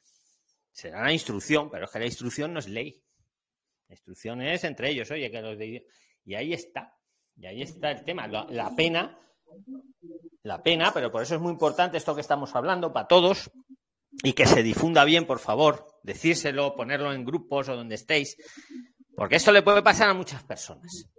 Será 0.72 1.04
la 1.04 1.12
instrucción, 1.12 1.70
pero 1.70 1.84
es 1.84 1.90
que 1.90 1.98
la 1.98 2.06
instrucción 2.06 2.52
no 2.52 2.58
es 2.58 2.68
ley. 2.68 3.02
La 3.90 3.94
instrucción 3.94 4.40
es 4.40 4.62
entre 4.62 4.90
ellos, 4.90 5.10
oye, 5.10 5.28
que 5.32 5.42
los 5.42 5.58
de... 5.58 5.84
Y 6.24 6.34
ahí 6.36 6.52
está, 6.52 6.96
y 7.36 7.46
ahí 7.46 7.62
está 7.62 7.90
el 7.90 8.04
tema. 8.04 8.28
La, 8.28 8.46
la 8.48 8.70
pena, 8.76 9.18
la 10.44 10.62
pena, 10.62 10.92
pero 10.94 11.10
por 11.10 11.24
eso 11.24 11.34
es 11.34 11.40
muy 11.40 11.50
importante 11.50 11.96
esto 11.96 12.14
que 12.14 12.20
estamos 12.20 12.54
hablando 12.54 12.92
para 12.92 13.08
todos 13.08 13.50
y 14.22 14.32
que 14.32 14.46
se 14.46 14.62
difunda 14.62 15.04
bien, 15.04 15.26
por 15.26 15.40
favor, 15.40 15.98
decírselo, 16.04 16.76
ponerlo 16.76 17.12
en 17.12 17.24
grupos 17.24 17.68
o 17.68 17.74
donde 17.74 17.96
estéis, 17.96 18.36
porque 19.16 19.34
esto 19.34 19.50
le 19.50 19.62
puede 19.62 19.82
pasar 19.82 20.08
a 20.08 20.14
muchas 20.14 20.44
personas. 20.44 21.10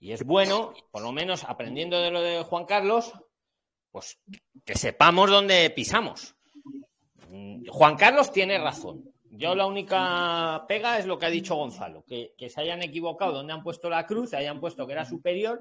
Y 0.00 0.12
es 0.12 0.24
bueno, 0.24 0.72
por 0.90 1.02
lo 1.02 1.12
menos 1.12 1.44
aprendiendo 1.44 2.00
de 2.00 2.10
lo 2.10 2.22
de 2.22 2.42
Juan 2.42 2.64
Carlos, 2.64 3.12
pues 3.90 4.18
que 4.64 4.76
sepamos 4.76 5.28
dónde 5.28 5.68
pisamos. 5.68 6.36
Mm, 7.28 7.66
Juan 7.68 7.98
Carlos 7.98 8.32
tiene 8.32 8.56
razón. 8.56 9.12
Yo 9.30 9.54
la 9.54 9.66
única 9.66 10.64
pega 10.66 10.98
es 10.98 11.06
lo 11.06 11.18
que 11.18 11.26
ha 11.26 11.30
dicho 11.30 11.54
Gonzalo, 11.54 12.02
que, 12.06 12.32
que 12.36 12.48
se 12.48 12.60
hayan 12.60 12.82
equivocado 12.82 13.32
donde 13.32 13.52
han 13.52 13.62
puesto 13.62 13.88
la 13.90 14.06
cruz, 14.06 14.32
hayan 14.34 14.58
puesto 14.60 14.86
que 14.86 14.92
era 14.94 15.04
superior 15.04 15.60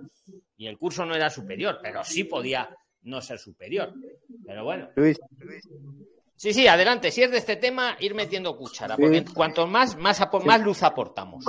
y 0.56 0.68
el 0.68 0.78
curso 0.78 1.06
no 1.06 1.16
era 1.16 1.30
superior, 1.30 1.80
pero 1.82 2.04
sí 2.04 2.24
podía 2.24 2.70
no 3.04 3.22
ser 3.22 3.40
superior. 3.40 3.94
Pero 4.46 4.64
bueno. 4.64 4.90
Luis, 4.96 5.20
Sí, 6.40 6.54
sí, 6.54 6.68
adelante. 6.68 7.10
Si 7.10 7.24
es 7.24 7.32
de 7.32 7.38
este 7.38 7.56
tema, 7.56 7.98
ir 8.00 8.14
metiendo 8.14 8.56
cuchara, 8.56 8.96
Sí. 8.96 9.02
porque 9.02 9.26
cuanto 9.34 9.66
más, 9.66 9.98
más, 9.98 10.20
luz 10.64 10.84
aportamos. 10.84 11.44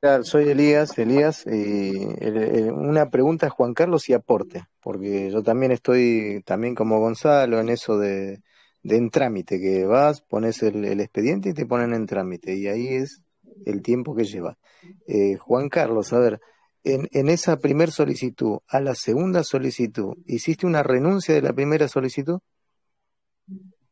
claro, 0.00 0.22
soy 0.22 0.50
Elías, 0.50 0.98
Elías, 0.98 1.46
y 1.46 1.96
el- 2.20 2.36
el- 2.36 2.72
una 2.72 3.08
pregunta 3.08 3.46
es 3.46 3.52
Juan 3.54 3.72
Carlos 3.72 4.10
y 4.10 4.12
aporte, 4.12 4.64
porque 4.82 5.30
yo 5.30 5.42
también 5.42 5.72
estoy, 5.72 6.42
también 6.44 6.74
como 6.74 7.00
Gonzalo, 7.00 7.58
en 7.60 7.70
eso 7.70 7.96
de, 7.96 8.42
de 8.82 8.96
en 8.96 9.10
trámite, 9.10 9.60
que 9.60 9.84
vas, 9.86 10.22
pones 10.22 10.62
el, 10.62 10.84
el 10.84 11.00
expediente 11.00 11.50
y 11.50 11.54
te 11.54 11.66
ponen 11.66 11.94
en 11.94 12.06
trámite, 12.06 12.54
y 12.54 12.68
ahí 12.68 12.88
es 12.88 13.22
el 13.64 13.82
tiempo 13.82 14.14
que 14.14 14.24
lleva. 14.24 14.58
Eh, 15.06 15.36
Juan 15.36 15.68
Carlos, 15.68 16.12
a 16.12 16.18
ver, 16.18 16.40
en, 16.84 17.08
en 17.12 17.28
esa 17.28 17.58
primer 17.58 17.90
solicitud, 17.90 18.58
a 18.68 18.80
la 18.80 18.94
segunda 18.94 19.44
solicitud, 19.44 20.14
¿hiciste 20.26 20.66
una 20.66 20.82
renuncia 20.82 21.34
de 21.34 21.42
la 21.42 21.52
primera 21.52 21.86
solicitud? 21.88 22.40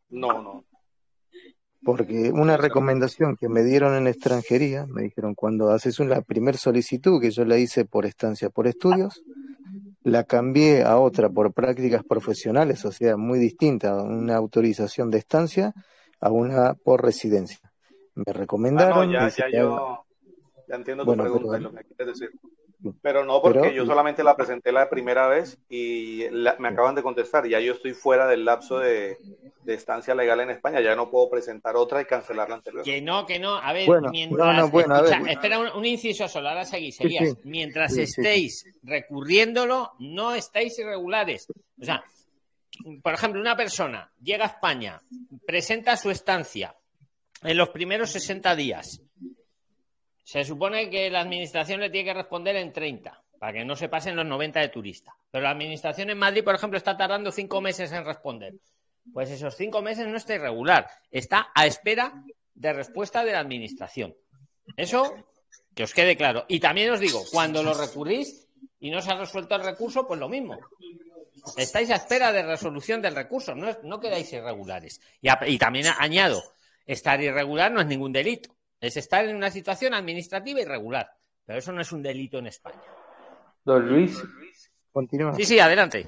No, 0.08 0.42
no. 0.42 0.64
Porque 1.82 2.30
una 2.34 2.56
recomendación 2.56 3.36
que 3.36 3.48
me 3.48 3.62
dieron 3.62 3.94
en 3.94 4.06
extranjería, 4.06 4.86
me 4.86 5.02
dijeron, 5.02 5.34
cuando 5.34 5.70
haces 5.70 5.98
una 5.98 6.20
primer 6.20 6.56
solicitud, 6.56 7.20
que 7.20 7.30
yo 7.30 7.44
la 7.44 7.56
hice 7.56 7.84
por 7.86 8.04
estancia 8.04 8.50
por 8.50 8.66
estudios, 8.66 9.22
la 10.02 10.24
cambié 10.24 10.82
a 10.82 10.98
otra 10.98 11.28
por 11.28 11.52
prácticas 11.52 12.02
profesionales, 12.04 12.84
o 12.84 12.92
sea, 12.92 13.16
muy 13.16 13.38
distinta, 13.38 14.02
una 14.02 14.36
autorización 14.36 15.10
de 15.10 15.18
estancia 15.18 15.72
a 16.20 16.30
una 16.30 16.74
por 16.74 17.02
residencia. 17.04 17.58
Me 18.14 18.24
Ah, 18.26 18.32
no, 18.32 18.38
recomendaron, 18.40 19.10
ya, 19.10 19.18
me 19.20 19.24
dice 19.26 19.38
ya 19.40 19.46
haga- 19.46 19.58
yo 19.58 20.04
ya 20.68 20.74
entiendo 20.76 21.04
tu 21.04 21.06
Bueno, 21.08 21.22
pregunta 21.24 21.48
pero- 21.52 21.60
y 21.60 21.62
lo 21.64 21.72
que 21.72 21.84
quieres 21.84 22.18
decir. 22.18 22.30
Pero 23.02 23.24
no 23.26 23.42
porque 23.42 23.60
pero- 23.60 23.72
yo 23.72 23.84
solamente 23.86 24.24
la 24.24 24.36
presenté 24.36 24.72
la 24.72 24.88
primera 24.88 25.28
vez 25.28 25.58
y 25.68 26.28
la- 26.30 26.56
me 26.58 26.68
acaban 26.68 26.94
de 26.94 27.02
contestar. 27.02 27.46
Ya 27.46 27.60
yo 27.60 27.74
estoy 27.74 27.92
fuera 27.92 28.26
del 28.26 28.44
lapso 28.44 28.78
de, 28.78 29.18
de 29.64 29.74
estancia 29.74 30.14
legal 30.14 30.40
en 30.40 30.50
España. 30.50 30.80
Ya 30.80 30.96
no 30.96 31.10
puedo 31.10 31.28
presentar 31.28 31.76
otra 31.76 32.00
y 32.00 32.06
cancelar 32.06 32.48
la 32.48 32.54
anterior. 32.56 32.82
Que 32.82 33.02
no, 33.02 33.26
que 33.26 33.38
no. 33.38 33.56
A 33.56 33.72
ver, 33.74 33.86
Bueno, 33.86 34.08
mientras. 34.10 34.38
no, 34.46 34.52
no, 34.62 34.68
bueno, 34.70 34.94
a 34.94 34.98
escucha, 35.00 35.20
ver. 35.22 35.32
espera 35.32 35.58
un, 35.58 35.68
un 35.68 35.84
inciso 35.84 36.26
solo, 36.26 36.48
ahora 36.48 36.64
seguís, 36.64 36.96
Sí, 36.96 37.08
sí. 37.10 37.34
Mientras 37.44 37.92
Sí, 37.94 38.06
sí, 38.06 38.12
sí. 38.12 38.20
estéis 38.22 38.64
recurriéndolo, 38.82 39.92
no 39.98 40.34
estáis 40.34 40.78
irregulares. 40.78 41.46
O 41.80 41.84
sea, 41.84 42.02
por 43.02 43.12
ejemplo, 43.12 43.40
una 43.40 43.56
persona 43.56 44.10
llega 44.22 44.44
a 44.44 44.48
España, 44.48 45.00
presenta 45.46 45.96
su 45.96 46.10
estancia 46.10 46.74
en 47.42 47.56
los 47.56 47.68
primeros 47.70 48.10
60 48.10 48.54
días. 48.56 49.02
Se 50.30 50.44
supone 50.44 50.88
que 50.88 51.10
la 51.10 51.22
administración 51.22 51.80
le 51.80 51.90
tiene 51.90 52.12
que 52.12 52.14
responder 52.14 52.54
en 52.54 52.72
30, 52.72 53.20
para 53.40 53.52
que 53.52 53.64
no 53.64 53.74
se 53.74 53.88
pasen 53.88 54.14
los 54.14 54.24
90 54.24 54.60
de 54.60 54.68
turista. 54.68 55.12
Pero 55.28 55.42
la 55.42 55.50
administración 55.50 56.08
en 56.08 56.18
Madrid, 56.18 56.44
por 56.44 56.54
ejemplo, 56.54 56.76
está 56.76 56.96
tardando 56.96 57.32
cinco 57.32 57.60
meses 57.60 57.90
en 57.90 58.04
responder. 58.04 58.54
Pues 59.12 59.28
esos 59.28 59.56
cinco 59.56 59.82
meses 59.82 60.06
no 60.06 60.16
está 60.16 60.36
irregular, 60.36 60.86
está 61.10 61.48
a 61.52 61.66
espera 61.66 62.22
de 62.54 62.72
respuesta 62.72 63.24
de 63.24 63.32
la 63.32 63.40
administración. 63.40 64.14
Eso 64.76 65.12
que 65.74 65.82
os 65.82 65.92
quede 65.92 66.16
claro. 66.16 66.44
Y 66.46 66.60
también 66.60 66.92
os 66.92 67.00
digo, 67.00 67.24
cuando 67.32 67.64
lo 67.64 67.74
recurrís 67.74 68.46
y 68.78 68.92
no 68.92 69.02
se 69.02 69.10
ha 69.10 69.16
resuelto 69.16 69.56
el 69.56 69.64
recurso, 69.64 70.06
pues 70.06 70.20
lo 70.20 70.28
mismo. 70.28 70.60
Estáis 71.56 71.90
a 71.90 71.96
espera 71.96 72.30
de 72.30 72.44
resolución 72.44 73.02
del 73.02 73.16
recurso, 73.16 73.56
no, 73.56 73.76
no 73.82 73.98
quedáis 73.98 74.32
irregulares. 74.32 75.00
Y, 75.20 75.28
y 75.48 75.58
también 75.58 75.86
añado, 75.98 76.40
estar 76.86 77.20
irregular 77.20 77.72
no 77.72 77.80
es 77.80 77.88
ningún 77.88 78.12
delito, 78.12 78.54
es 78.80 78.96
estar 78.96 79.24
en 79.24 79.36
una 79.36 79.50
situación 79.50 79.94
administrativa 79.94 80.60
irregular. 80.60 81.10
Pero 81.44 81.58
eso 81.58 81.72
no 81.72 81.80
es 81.80 81.92
un 81.92 82.02
delito 82.02 82.38
en 82.38 82.46
España. 82.46 82.80
Don 83.64 83.86
Luis, 83.86 84.22
Continúa. 84.92 85.34
Sí, 85.34 85.44
sí, 85.44 85.58
adelante. 85.58 86.06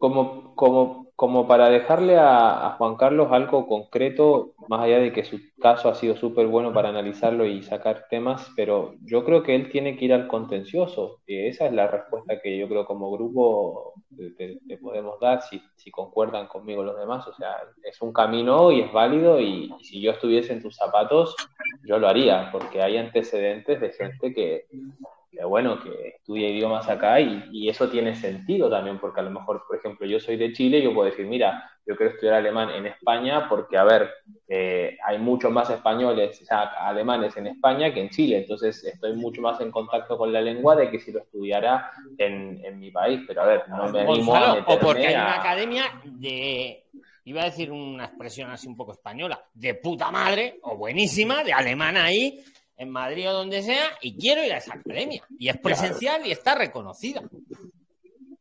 Como, 0.00 0.54
como, 0.56 1.12
como 1.14 1.46
para 1.46 1.68
dejarle 1.68 2.16
a, 2.18 2.76
Juan 2.78 2.96
Carlos 2.96 3.28
algo 3.32 3.66
concreto, 3.66 4.54
más 4.66 4.80
allá 4.80 4.98
de 4.98 5.12
que 5.12 5.24
su 5.24 5.38
caso 5.60 5.90
ha 5.90 5.94
sido 5.94 6.16
súper 6.16 6.46
bueno 6.46 6.72
para 6.72 6.88
analizarlo 6.88 7.44
y 7.44 7.62
sacar 7.62 8.06
temas, 8.08 8.50
pero 8.56 8.94
yo 9.04 9.26
creo 9.26 9.42
que 9.42 9.54
él 9.54 9.70
tiene 9.70 9.98
que 9.98 10.06
ir 10.06 10.14
al 10.14 10.26
contencioso. 10.26 11.18
Y 11.26 11.46
esa 11.48 11.66
es 11.66 11.74
la 11.74 11.86
respuesta 11.86 12.40
que 12.40 12.56
yo 12.56 12.66
creo 12.66 12.86
como 12.86 13.12
grupo 13.12 13.92
le 14.16 14.78
podemos 14.78 15.20
dar, 15.20 15.42
si, 15.42 15.62
si, 15.76 15.90
concuerdan 15.90 16.46
conmigo 16.46 16.82
los 16.82 16.98
demás. 16.98 17.28
O 17.28 17.34
sea, 17.34 17.56
es 17.82 18.00
un 18.00 18.14
camino 18.14 18.72
y 18.72 18.80
es 18.80 18.90
válido 18.90 19.38
y 19.38 19.70
si 19.82 20.00
yo 20.00 20.12
estuviese 20.12 20.54
en 20.54 20.62
tus 20.62 20.76
zapatos, 20.76 21.36
yo 21.84 21.98
lo 21.98 22.08
haría, 22.08 22.48
porque 22.50 22.80
hay 22.80 22.96
antecedentes 22.96 23.78
de 23.82 23.92
gente 23.92 24.32
que 24.32 24.64
que 25.30 25.44
bueno, 25.44 25.78
que 25.80 26.08
estudia 26.16 26.48
idiomas 26.48 26.88
acá 26.88 27.20
y, 27.20 27.48
y, 27.52 27.68
eso 27.68 27.88
tiene 27.88 28.16
sentido 28.16 28.68
también, 28.68 28.98
porque 28.98 29.20
a 29.20 29.22
lo 29.22 29.30
mejor, 29.30 29.64
por 29.66 29.76
ejemplo, 29.76 30.06
yo 30.06 30.18
soy 30.18 30.36
de 30.36 30.52
Chile 30.52 30.78
y 30.78 30.82
yo 30.82 30.92
puedo 30.92 31.08
decir, 31.08 31.26
mira, 31.26 31.70
yo 31.86 31.96
quiero 31.96 32.12
estudiar 32.12 32.34
alemán 32.34 32.70
en 32.70 32.86
España 32.86 33.48
porque, 33.48 33.76
a 33.78 33.84
ver, 33.84 34.10
eh, 34.48 34.96
hay 35.06 35.18
muchos 35.18 35.52
más 35.52 35.70
españoles, 35.70 36.40
o 36.42 36.44
sea, 36.44 36.62
alemanes 36.86 37.36
en 37.36 37.46
España 37.46 37.94
que 37.94 38.00
en 38.00 38.10
Chile, 38.10 38.38
entonces 38.38 38.82
estoy 38.84 39.14
mucho 39.14 39.40
más 39.40 39.60
en 39.60 39.70
contacto 39.70 40.18
con 40.18 40.32
la 40.32 40.40
lengua 40.40 40.74
de 40.74 40.90
que 40.90 40.98
si 40.98 41.12
lo 41.12 41.20
estudiara 41.20 41.90
en, 42.18 42.60
en 42.64 42.80
mi 42.80 42.90
país, 42.90 43.20
pero 43.26 43.42
a 43.42 43.46
ver, 43.46 43.68
no 43.68 43.88
me 43.88 44.00
animo 44.00 44.32
Gonzalo, 44.32 44.64
a 44.66 44.74
O 44.74 44.78
porque 44.80 45.06
hay 45.06 45.14
a- 45.14 45.22
una 45.22 45.36
academia 45.40 45.84
de, 46.04 46.84
iba 47.24 47.42
a 47.42 47.44
decir 47.44 47.70
una 47.70 48.06
expresión 48.06 48.50
así 48.50 48.66
un 48.66 48.76
poco 48.76 48.92
española, 48.92 49.40
de 49.54 49.74
puta 49.74 50.10
madre 50.10 50.58
o 50.62 50.76
buenísima, 50.76 51.44
de 51.44 51.52
alemán 51.52 51.96
ahí, 51.96 52.40
en 52.80 52.88
Madrid 52.90 53.28
o 53.28 53.34
donde 53.34 53.62
sea, 53.62 53.90
y 54.00 54.16
quiero 54.16 54.42
ir 54.42 54.54
a 54.54 54.56
esa 54.56 54.72
academia. 54.72 55.22
Y 55.38 55.50
es 55.50 55.58
presencial 55.58 56.26
y 56.26 56.32
está 56.32 56.54
reconocida. 56.54 57.20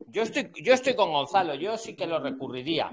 Yo 0.07 0.21
estoy, 0.23 0.49
yo 0.63 0.73
estoy 0.73 0.95
con 0.95 1.11
Gonzalo, 1.11 1.55
yo 1.55 1.77
sí 1.77 1.93
que 1.93 2.07
lo 2.07 2.19
recurriría. 2.19 2.89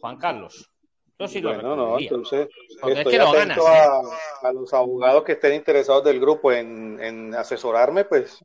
Juan 0.00 0.16
Carlos, 0.18 0.68
yo 1.16 1.28
sí 1.28 1.40
lo 1.40 1.54
Bueno, 1.54 1.76
no, 1.76 1.84
recurriría. 1.84 2.08
entonces 2.10 2.48
Porque 2.80 2.92
es 2.94 2.98
estoy 2.98 3.12
que 3.12 3.18
lo 3.18 3.28
atento 3.28 3.62
ganas, 3.64 4.02
¿eh? 4.02 4.08
a, 4.42 4.48
a 4.48 4.52
los 4.52 4.74
abogados 4.74 5.22
que 5.22 5.32
estén 5.32 5.54
interesados 5.54 6.02
del 6.02 6.18
grupo 6.18 6.50
en, 6.50 6.98
en 7.00 7.32
asesorarme, 7.36 8.04
pues 8.04 8.40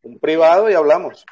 un 0.00 0.18
privado 0.18 0.70
y 0.70 0.74
hablamos. 0.74 1.26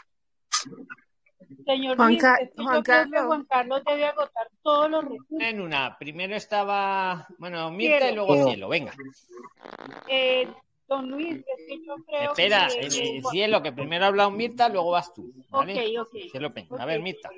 Señor 1.64 1.96
Juan 1.96 2.08
Luis, 2.10 2.20
Ca- 2.22 2.36
es 2.36 2.50
que 2.50 2.62
Juan 2.62 2.76
yo 2.76 2.82
creo 2.82 3.04
que 3.04 3.10
Carlos. 3.10 3.26
Juan 3.26 3.44
Carlos 3.44 3.82
debe 3.86 4.04
agotar 4.06 4.48
todos 4.62 4.90
los 4.90 5.04
recursos. 5.04 5.38
En 5.40 5.60
una, 5.60 5.96
primero 5.98 6.34
estaba, 6.34 7.26
bueno, 7.38 7.70
Mirta 7.70 8.10
y 8.10 8.14
luego 8.14 8.44
Cielo, 8.44 8.68
venga. 8.68 8.92
Eh, 10.08 10.48
don 10.88 11.10
Luis, 11.10 11.36
es 11.36 11.66
que 11.66 11.84
yo 11.86 11.96
creo 12.04 12.30
Espera, 12.30 12.68
que... 12.68 12.86
eh, 12.86 13.18
eh, 13.18 13.22
Cielo, 13.30 13.62
que 13.62 13.72
primero 13.72 14.04
ha 14.04 14.08
hablado 14.08 14.30
Mirta, 14.30 14.68
luego 14.68 14.90
vas 14.90 15.12
tú. 15.14 15.32
¿vale? 15.50 15.74
Ok, 15.74 16.06
ok. 16.08 16.30
Cielo 16.30 16.52
Peña. 16.52 16.68
A 16.78 16.86
ver, 16.86 17.00
Mirta. 17.00 17.30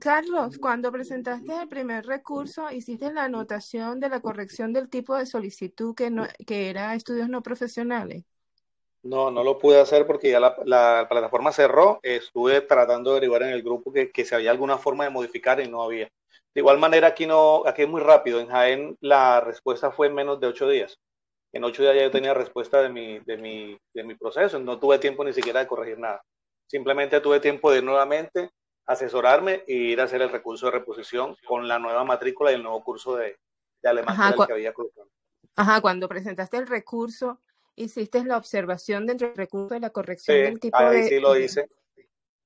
Carlos, 0.00 0.56
cuando 0.58 0.90
presentaste 0.90 1.62
el 1.62 1.68
primer 1.68 2.06
recurso, 2.06 2.70
hiciste 2.70 3.12
la 3.12 3.24
anotación 3.24 4.00
de 4.00 4.08
la 4.08 4.20
corrección 4.20 4.72
del 4.72 4.88
tipo 4.88 5.14
de 5.16 5.26
solicitud 5.26 5.94
que, 5.94 6.10
no, 6.10 6.26
que 6.46 6.70
era 6.70 6.94
estudios 6.94 7.28
no 7.28 7.42
profesionales. 7.42 8.24
No, 9.02 9.30
no 9.30 9.42
lo 9.42 9.58
pude 9.58 9.80
hacer 9.80 10.06
porque 10.06 10.30
ya 10.30 10.38
la, 10.38 10.56
la 10.64 11.06
plataforma 11.08 11.52
cerró. 11.52 11.98
Estuve 12.02 12.60
tratando 12.60 13.10
de 13.10 13.16
averiguar 13.16 13.42
en 13.42 13.50
el 13.50 13.62
grupo 13.62 13.92
que, 13.92 14.10
que 14.10 14.24
si 14.24 14.34
había 14.34 14.50
alguna 14.50 14.78
forma 14.78 15.04
de 15.04 15.10
modificar 15.10 15.60
y 15.60 15.68
no 15.68 15.82
había. 15.82 16.08
De 16.54 16.60
igual 16.60 16.78
manera, 16.78 17.08
aquí 17.08 17.26
no, 17.26 17.62
aquí 17.66 17.82
es 17.82 17.88
muy 17.88 18.00
rápido. 18.00 18.38
En 18.38 18.48
Jaén 18.48 18.96
la 19.00 19.40
respuesta 19.40 19.90
fue 19.90 20.06
en 20.06 20.14
menos 20.14 20.38
de 20.38 20.46
ocho 20.46 20.68
días. 20.68 20.98
En 21.52 21.64
ocho 21.64 21.82
días 21.82 21.96
ya 21.96 22.02
yo 22.02 22.10
tenía 22.10 22.32
respuesta 22.34 22.80
de 22.80 22.88
mi, 22.88 23.18
de 23.20 23.36
mi, 23.36 23.78
de 23.92 24.04
mi 24.04 24.14
proceso. 24.14 24.58
No 24.58 24.78
tuve 24.78 24.98
tiempo 24.98 25.24
ni 25.24 25.32
siquiera 25.32 25.60
de 25.60 25.66
corregir 25.66 25.98
nada. 25.98 26.22
Simplemente 26.66 27.20
tuve 27.20 27.40
tiempo 27.40 27.70
de 27.70 27.78
ir 27.78 27.84
nuevamente 27.84 28.50
asesorarme 28.86 29.64
e 29.66 29.74
ir 29.74 30.00
a 30.00 30.04
hacer 30.04 30.22
el 30.22 30.30
recurso 30.30 30.66
de 30.66 30.72
reposición 30.72 31.36
con 31.46 31.68
la 31.68 31.78
nueva 31.78 32.04
matrícula 32.04 32.50
y 32.50 32.54
el 32.54 32.62
nuevo 32.62 32.82
curso 32.82 33.16
de, 33.16 33.36
de 33.82 33.88
alemán 33.88 34.14
Ajá, 34.18 34.46
que 34.46 34.52
había 34.52 34.72
colocado. 34.72 35.08
Ajá, 35.56 35.80
cuando 35.80 36.08
presentaste 36.08 36.56
el 36.56 36.66
recurso, 36.66 37.40
hiciste 37.76 38.24
la 38.24 38.36
observación 38.36 39.06
dentro 39.06 39.28
del 39.28 39.36
recurso 39.36 39.74
de 39.74 39.80
la 39.80 39.90
corrección 39.90 40.36
Sí, 40.36 40.42
del 40.42 40.60
tipo 40.60 40.76
ahí 40.76 41.02
de... 41.02 41.08
sí 41.08 41.20
lo 41.20 41.36
hice. 41.36 41.68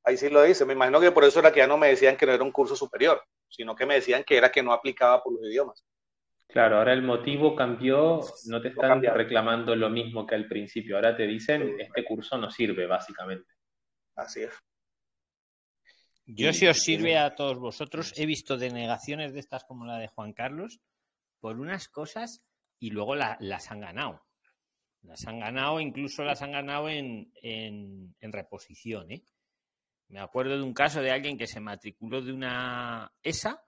Ahí 0.04 0.16
sí 0.16 0.28
lo 0.28 0.46
hice. 0.46 0.64
Me 0.64 0.74
imagino 0.74 1.00
que 1.00 1.10
por 1.12 1.24
eso 1.24 1.40
era 1.40 1.52
que 1.52 1.58
ya 1.60 1.66
no 1.66 1.76
me 1.78 1.88
decían 1.88 2.16
que 2.16 2.26
no 2.26 2.32
era 2.32 2.44
un 2.44 2.52
curso 2.52 2.76
superior, 2.76 3.22
sino 3.48 3.74
que 3.74 3.86
me 3.86 3.94
decían 3.94 4.22
que 4.24 4.36
era 4.36 4.50
que 4.52 4.62
no 4.62 4.72
aplicaba 4.72 5.22
por 5.22 5.32
los 5.32 5.42
idiomas. 5.42 5.84
Claro, 6.48 6.78
ahora 6.78 6.92
el 6.92 7.02
motivo 7.02 7.56
cambió, 7.56 8.20
no 8.46 8.62
te 8.62 8.68
están 8.68 9.02
reclamando 9.02 9.74
lo 9.74 9.90
mismo 9.90 10.26
que 10.26 10.36
al 10.36 10.46
principio, 10.46 10.94
ahora 10.96 11.16
te 11.16 11.26
dicen, 11.26 11.74
este 11.80 12.04
curso 12.04 12.38
no 12.38 12.50
sirve, 12.50 12.86
básicamente. 12.86 13.52
Así 14.14 14.42
es. 14.44 14.54
Yo, 16.24 16.52
si 16.52 16.66
os 16.66 16.78
sirve 16.78 17.18
a 17.18 17.34
todos 17.34 17.58
vosotros, 17.58 18.12
he 18.16 18.26
visto 18.26 18.56
denegaciones 18.56 19.32
de 19.32 19.40
estas 19.40 19.64
como 19.64 19.86
la 19.86 19.98
de 19.98 20.08
Juan 20.08 20.32
Carlos 20.32 20.80
por 21.40 21.58
unas 21.60 21.88
cosas 21.88 22.42
y 22.80 22.90
luego 22.90 23.14
la- 23.14 23.36
las 23.40 23.70
han 23.70 23.80
ganado. 23.80 24.25
Las 25.06 25.26
han 25.26 25.38
ganado, 25.40 25.80
incluso 25.80 26.24
las 26.24 26.42
han 26.42 26.52
ganado 26.52 26.88
en, 26.88 27.32
en- 27.42 28.14
en 28.20 28.32
reposición. 28.32 29.10
¿eh? 29.12 29.22
Me 30.08 30.20
acuerdo 30.20 30.56
de 30.56 30.62
un 30.62 30.74
caso 30.74 31.00
de 31.00 31.10
alguien 31.10 31.38
que 31.38 31.46
se 31.46 31.60
matriculó 31.60 32.20
de 32.22 32.32
una 32.32 33.12
ESA 33.22 33.62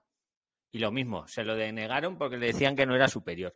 y 0.71 0.79
lo 0.79 0.91
mismo, 0.91 1.27
se 1.27 1.43
lo 1.43 1.55
denegaron 1.55 2.17
porque 2.17 2.37
le 2.37 2.47
decían 2.47 2.75
que 2.75 2.85
no 2.85 2.95
era 2.95 3.07
superior. 3.07 3.55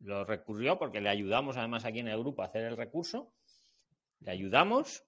Lo 0.00 0.24
recurrió 0.24 0.78
porque 0.78 1.00
le 1.00 1.08
ayudamos 1.08 1.56
además 1.56 1.84
aquí 1.84 2.00
en 2.00 2.08
el 2.08 2.18
grupo 2.18 2.42
a 2.42 2.46
hacer 2.46 2.62
el 2.64 2.76
recurso. 2.76 3.32
Le 4.20 4.30
ayudamos, 4.32 5.04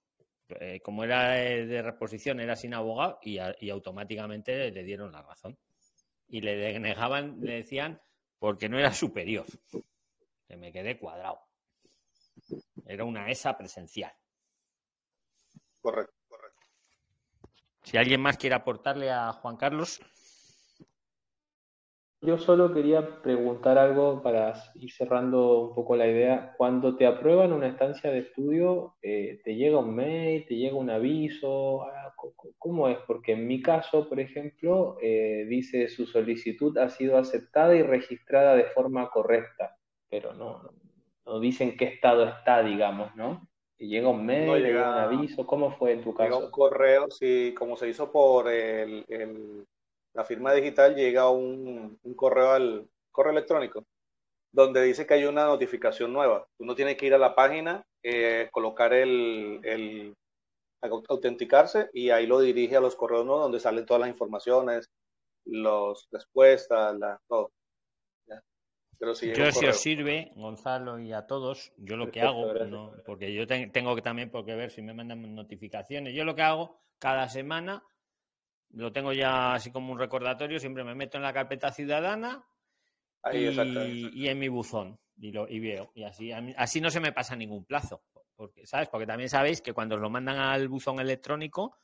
eh, 0.49 0.79
como 0.81 1.03
era 1.03 1.31
de, 1.31 1.81
reposición, 1.81 2.39
era 2.39 2.55
sin 2.55 2.73
abogado 2.73 3.19
y, 3.21 3.37
y 3.59 3.69
automáticamente 3.69 4.71
le 4.71 4.83
dieron 4.83 5.11
la 5.11 5.21
razón. 5.21 5.57
Y 6.27 6.41
le 6.41 6.55
denegaban, 6.55 7.39
le 7.41 7.55
decían, 7.57 8.01
porque 8.39 8.69
no 8.69 8.79
era 8.79 8.91
superior. 8.93 9.45
Que 10.47 10.57
me 10.57 10.71
quedé 10.71 10.97
cuadrado. 10.97 11.39
Era 12.85 13.05
una 13.05 13.29
ESA 13.29 13.57
presencial. 13.57 14.11
Correcto, 15.81 16.13
correcto. 16.27 16.67
Si 17.83 17.97
alguien 17.97 18.21
más 18.21 18.37
quiere 18.37 18.55
aportarle 18.55 19.11
a 19.11 19.33
Juan 19.33 19.57
Carlos, 19.57 20.01
Yo 22.25 22.37
solo 22.37 22.73
quería 22.73 23.21
preguntar 23.21 23.77
algo 23.77 24.23
para 24.23 24.53
ir 24.75 24.89
cerrando 24.93 25.59
un 25.59 25.75
poco 25.75 25.97
la 25.97 26.07
idea. 26.07 26.53
Cuando 26.55 26.95
te 26.95 27.05
aprueban 27.05 27.51
una 27.51 27.67
estancia 27.67 28.11
de 28.11 28.19
estudio, 28.19 28.95
eh, 29.01 29.41
¿te 29.43 29.55
llega 29.55 29.79
un 29.79 29.93
mail, 29.93 30.45
te 30.47 30.55
llega 30.55 30.77
un 30.77 30.89
aviso? 30.89 31.83
Ah, 31.83 32.15
¿Cómo 32.57 32.87
es? 32.87 32.97
Porque 33.05 33.33
en 33.33 33.45
mi 33.45 33.61
caso, 33.61 34.07
por 34.07 34.21
ejemplo, 34.21 34.95
eh, 35.01 35.45
dice 35.49 35.89
su 35.89 36.05
solicitud 36.05 36.77
ha 36.77 36.87
sido 36.87 37.17
aceptada 37.17 37.75
y 37.75 37.83
registrada 37.83 38.55
de 38.55 38.67
forma 38.67 39.09
correcta, 39.09 39.75
pero 40.09 40.33
no, 40.33 40.63
no, 40.63 40.71
no 41.25 41.39
dicen 41.39 41.77
qué 41.77 41.85
estado 41.85 42.25
está, 42.27 42.63
digamos, 42.63 43.15
¿no? 43.15 43.47
¿Te 43.77 43.87
llega 43.87 44.09
un 44.09 44.25
mail, 44.25 44.43
No 44.45 44.57
llega 44.57 44.83
un 44.83 44.97
aviso? 44.99 45.45
¿Cómo 45.47 45.71
fue 45.77 45.93
en 45.93 46.03
tu 46.03 46.13
Llega 46.17 46.37
un 46.37 46.47
caso? 46.47 46.49
correo, 46.49 47.09
sí, 47.11 47.53
como 47.57 47.75
se 47.77 47.89
hizo 47.89 48.11
por 48.11 48.49
el, 48.49 49.05
el- 49.09 49.65
la 50.13 50.23
firma 50.25 50.53
digital, 50.53 50.95
llega 50.95 51.29
un, 51.29 51.97
un 52.03 52.13
correo 52.15 52.51
al 52.51 52.87
correo 53.11 53.31
electrónico 53.33 53.83
donde 54.51 54.83
dice 54.83 55.07
que 55.07 55.15
hay 55.15 55.25
una 55.25 55.45
notificación 55.45 56.13
nueva. 56.13 56.47
Uno 56.59 56.75
tiene 56.75 56.97
que 56.97 57.07
ir 57.07 57.13
a 57.15 57.19
la 57.19 57.35
página, 57.35 57.83
eh, 58.03 58.49
colocar 58.51 58.93
el, 58.93 59.59
el 59.63 60.15
au- 60.81 61.03
autenticarse 61.09 61.89
y 61.93 62.09
ahí 62.11 62.27
lo 62.27 62.39
dirige 62.41 62.77
a 62.77 62.81
los 62.81 62.95
correos 62.95 63.25
nuevos 63.25 63.43
donde 63.45 63.59
salen 63.61 63.85
todas 63.85 64.01
las 64.01 64.09
informaciones, 64.09 64.89
las 65.45 66.07
respuestas, 66.11 66.97
la, 66.99 67.19
todo. 67.27 67.51
Pero 68.99 69.13
llega 69.13 69.37
yo 69.37 69.51
si 69.51 69.65
os 69.65 69.81
sirve, 69.81 70.31
Gonzalo 70.35 70.99
y 70.99 71.13
a 71.13 71.25
todos, 71.25 71.73
yo 71.77 71.97
lo 71.97 72.11
que 72.11 72.21
hago, 72.21 72.47
gracias. 72.47 72.69
no, 72.69 72.93
porque 73.05 73.33
yo 73.33 73.45
te- 73.47 73.67
tengo 73.67 73.95
que 73.95 74.01
también 74.01 74.29
por 74.29 74.45
qué 74.45 74.55
ver 74.55 74.71
si 74.71 74.81
me 74.81 74.93
mandan 74.93 75.35
notificaciones. 75.35 76.13
Yo 76.13 76.23
lo 76.23 76.35
que 76.35 76.41
hago 76.41 76.81
cada 76.99 77.27
semana, 77.29 77.83
lo 78.69 78.91
tengo 78.91 79.13
ya 79.13 79.53
así 79.53 79.71
como 79.71 79.91
un 79.91 79.99
recordatorio, 79.99 80.59
siempre 80.59 80.83
me 80.83 80.95
meto 80.95 81.17
en 81.17 81.23
la 81.23 81.33
carpeta 81.33 81.71
ciudadana 81.71 82.45
Ahí, 83.23 84.11
y, 84.13 84.27
en 84.27 84.37
mi 84.37 84.49
buzón 84.49 84.99
y 85.17 85.31
lo 85.31 85.47
y 85.47 85.59
veo 85.59 85.91
y 85.95 86.03
así 86.03 86.31
así 86.33 86.81
no 86.81 86.89
se 86.89 86.99
me 86.99 87.13
pasa 87.13 87.37
ningún 87.37 87.63
plazo 87.63 88.03
porque 88.35 88.67
sabes 88.67 88.89
porque 88.89 89.07
también 89.07 89.29
sabéis 89.29 89.61
que 89.61 89.71
cuando 89.71 89.95
os 89.95 90.01
lo 90.01 90.09
mandan 90.09 90.37
al 90.39 90.67
buzón 90.67 90.99
electrónico 90.99 91.77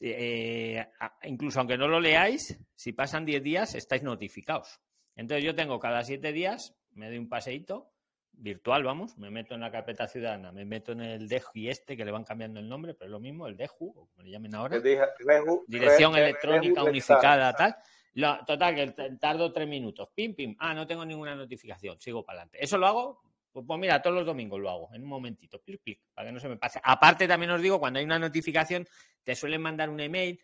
eh, 0.00 0.86
incluso 1.24 1.58
aunque 1.58 1.76
no 1.76 1.86
lo 1.86 2.00
leáis 2.00 2.58
si 2.74 2.94
pasan 2.94 3.26
10 3.26 3.42
días 3.42 3.74
estáis 3.74 4.02
notificados 4.02 4.80
entonces 5.16 5.44
yo 5.44 5.54
tengo 5.54 5.78
cada 5.80 6.04
7 6.04 6.32
días 6.32 6.76
me 6.92 7.08
doy 7.08 7.18
un 7.18 7.28
paseíto 7.28 7.90
virtual 8.32 8.84
vamos 8.84 9.16
me 9.18 9.30
meto 9.30 9.54
en 9.54 9.60
la 9.62 9.70
carpeta 9.70 10.06
ciudadana 10.06 10.52
me 10.52 10.64
meto 10.64 10.92
en 10.92 11.00
el 11.00 11.28
DEJU 11.28 11.68
este 11.70 11.96
que 11.96 12.04
le 12.04 12.10
van 12.12 12.24
cambiando 12.24 12.60
el 12.60 12.68
nombre 12.68 12.94
pero 12.94 13.06
es 13.06 13.12
lo 13.12 13.20
mismo 13.20 13.46
el 13.46 13.56
DEJU 13.56 13.88
o 13.96 14.06
como 14.08 14.22
le 14.22 14.30
llamen 14.30 14.54
ahora 14.54 14.78
dije, 14.78 15.02
Reju- 15.20 15.64
dirección 15.66 16.12
Re- 16.12 16.20
Re- 16.20 16.24
electrónica 16.28 16.80
Reju- 16.82 16.88
unificada, 16.90 17.52
tal. 17.54 17.76
Lo- 18.14 18.44
total, 18.46 18.74
que 18.74 18.86
tardo 19.20 19.52
tres 19.52 19.68
minutos. 19.68 20.08
Pim, 20.14 20.34
pim. 20.34 20.56
Ah, 20.58 20.72
no 20.72 20.86
tengo 20.86 21.04
ninguna 21.04 21.34
notificación. 21.34 22.00
Sigo 22.00 22.24
para 22.24 22.38
adelante. 22.38 22.64
Eso 22.64 22.78
lo 22.78 22.86
hago 22.86 23.20
Pues, 23.52 23.64
pues 23.66 23.78
mira, 23.78 24.00
todos 24.00 24.16
los 24.16 24.24
domingos 24.24 24.58
lo 24.60 24.70
hago, 24.70 24.88
en 24.94 25.02
un 25.02 25.08
momentito, 25.08 25.60
clic, 25.62 25.82
clic, 25.82 26.00
para 26.14 26.28
que 26.28 26.32
no 26.32 26.40
se 26.40 26.48
me 26.48 26.56
pase. 26.56 26.78
Aparte, 26.82 27.26
también 27.28 27.50
os 27.52 27.60
digo, 27.60 27.78
cuando 27.78 27.98
hay 27.98 28.04
una 28.06 28.18
notificación, 28.18 28.86
te 29.22 29.34
suelen 29.34 29.60
mandar 29.62 29.88
un 29.90 30.00
email 30.00 30.38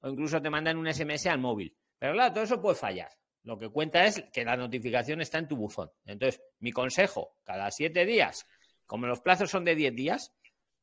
o 0.00 0.08
incluso 0.08 0.40
te 0.42 0.48
mandan 0.50 0.76
un 0.76 0.86
SMS 0.86 1.26
al 1.28 1.38
móvil. 1.38 1.76
Pero 1.98 2.12
claro, 2.14 2.34
todo 2.34 2.44
eso 2.44 2.60
puede 2.62 2.74
fallar. 2.76 3.10
Lo 3.44 3.58
que 3.58 3.68
cuenta 3.68 4.04
es 4.04 4.22
que 4.32 4.44
la 4.44 4.56
notificación 4.56 5.20
está 5.20 5.38
en 5.38 5.48
tu 5.48 5.56
buzón. 5.56 5.90
Entonces, 6.04 6.40
mi 6.60 6.70
consejo, 6.70 7.36
cada 7.42 7.70
siete 7.70 8.06
días, 8.06 8.46
como 8.86 9.06
los 9.06 9.20
plazos 9.20 9.50
son 9.50 9.64
de 9.64 9.74
diez 9.74 9.94
días, 9.94 10.32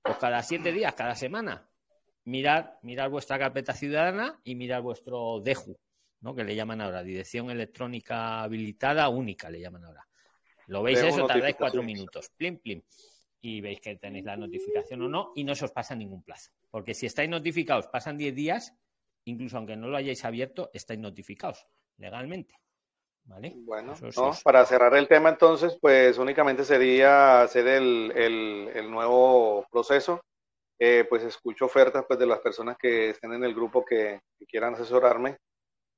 pues 0.02 0.18
cada 0.18 0.44
siete 0.44 0.74
días, 0.74 0.94
cada 0.94 1.16
semana, 1.16 1.70
mirar, 2.26 2.78
mirar 2.82 3.10
vuestra 3.10 3.40
carpeta 3.40 3.74
ciudadana 3.74 4.42
y 4.44 4.56
mirar 4.56 4.82
vuestro 4.82 5.40
DEJU, 5.40 5.80
¿no? 6.22 6.36
que 6.36 6.44
le 6.44 6.56
llaman 6.56 6.82
ahora, 6.82 7.02
Dirección 7.02 7.50
Electrónica 7.50 8.42
Habilitada 8.42 9.08
Única, 9.08 9.50
le 9.50 9.62
llaman 9.62 9.86
ahora. 9.86 10.06
Lo 10.68 10.84
veis 10.84 11.00
eso, 11.00 11.26
tardáis 11.26 11.56
cuatro 11.56 11.82
minutos. 11.82 12.30
Plim, 12.36 12.60
plim. 12.60 12.82
Y 13.42 13.62
veis 13.62 13.80
que 13.80 13.96
tenéis 13.96 14.26
la 14.26 14.36
notificación 14.36 15.02
o 15.04 15.08
no, 15.08 15.32
y 15.34 15.46
no 15.46 15.56
se 15.56 15.66
os 15.66 15.72
pasa 15.72 15.96
ningún 15.96 16.24
plazo. 16.24 16.52
Porque 16.70 16.94
si 16.94 17.06
estáis 17.06 17.30
notificados, 17.30 17.88
pasan 17.88 18.18
diez 18.18 18.36
días, 18.36 18.76
incluso 19.24 19.58
aunque 19.58 19.78
no 19.78 19.88
lo 19.88 19.96
hayáis 19.96 20.26
abierto, 20.26 20.70
estáis 20.74 21.00
notificados 21.00 21.66
legalmente. 22.00 22.56
¿Vale? 23.26 23.54
Bueno, 23.58 23.94
para 24.44 24.66
cerrar 24.66 24.96
el 24.96 25.08
tema 25.08 25.30
entonces, 25.30 25.78
pues 25.80 26.18
únicamente 26.18 26.66
sería 26.66 27.44
hacer 27.44 27.68
el, 27.68 28.12
el, 28.16 28.90
nuevo 28.90 29.68
proceso. 29.72 30.22
Eh, 30.80 31.06
pues 31.08 31.24
escucho 31.24 31.66
ofertas 31.66 32.06
pues, 32.08 32.18
de 32.18 32.26
las 32.26 32.40
personas 32.40 32.78
que 32.78 33.10
estén 33.10 33.34
en 33.34 33.44
el 33.44 33.54
grupo 33.54 33.86
que, 33.86 34.22
quieran 34.48 34.74
asesorarme. 34.74 35.38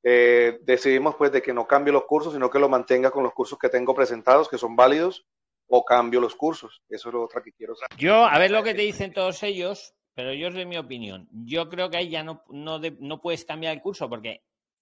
Eh, 0.04 0.60
decidimos 0.64 1.16
pues 1.16 1.32
de 1.32 1.42
que 1.42 1.54
no 1.54 1.66
cambie 1.68 1.94
los 1.94 2.04
cursos, 2.04 2.34
sino 2.34 2.50
que 2.50 2.60
lo 2.60 2.68
mantenga 2.68 3.12
con 3.12 3.24
los 3.24 3.34
cursos 3.34 3.58
que 3.58 3.70
tengo 3.70 3.96
presentados, 3.96 4.50
que 4.50 4.58
son 4.58 4.76
válidos, 4.76 5.26
o 5.68 5.86
cambio 5.86 6.20
los 6.20 6.36
cursos. 6.36 6.82
Eso 6.90 7.10
es 7.10 7.14
lo 7.14 7.24
otro 7.24 7.42
que 7.42 7.54
quiero 7.54 7.76
saber. 7.76 7.98
Yo, 7.98 8.26
a 8.26 8.38
ver 8.40 8.52
lo 8.52 8.64
que 8.64 8.74
te 8.74 8.82
dicen 8.82 9.14
todos 9.14 9.42
ellos, 9.44 9.94
pero 10.14 10.34
yo 10.34 10.50
es 10.50 10.54
de 10.54 10.66
mi 10.66 10.78
opinión. 10.78 11.30
Yo 11.32 11.70
creo 11.70 11.90
que 11.90 11.98
ahí 11.98 12.10
ya 12.10 12.24
no, 12.24 12.44
no, 12.50 12.80
no 13.00 13.22
puedes 13.22 13.46
cambiar 13.46 13.74
el 13.74 13.82
curso 13.82 14.10
porque 14.10 14.42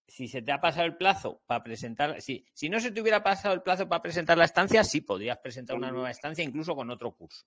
si 0.09 0.27
se 0.27 0.41
te 0.41 0.51
ha 0.51 0.59
pasado 0.59 0.85
el 0.85 0.97
plazo 0.97 1.41
para 1.45 1.63
presentar, 1.63 2.21
si, 2.21 2.45
si 2.53 2.69
no 2.69 2.79
se 2.79 2.91
te 2.91 3.01
hubiera 3.01 3.23
pasado 3.23 3.53
el 3.53 3.61
plazo 3.61 3.87
para 3.87 4.01
presentar 4.01 4.37
la 4.37 4.45
estancia, 4.45 4.83
sí 4.83 5.01
podrías 5.01 5.37
presentar 5.37 5.77
una 5.77 5.91
nueva 5.91 6.11
estancia 6.11 6.43
incluso 6.43 6.75
con 6.75 6.89
otro 6.89 7.11
curso. 7.11 7.45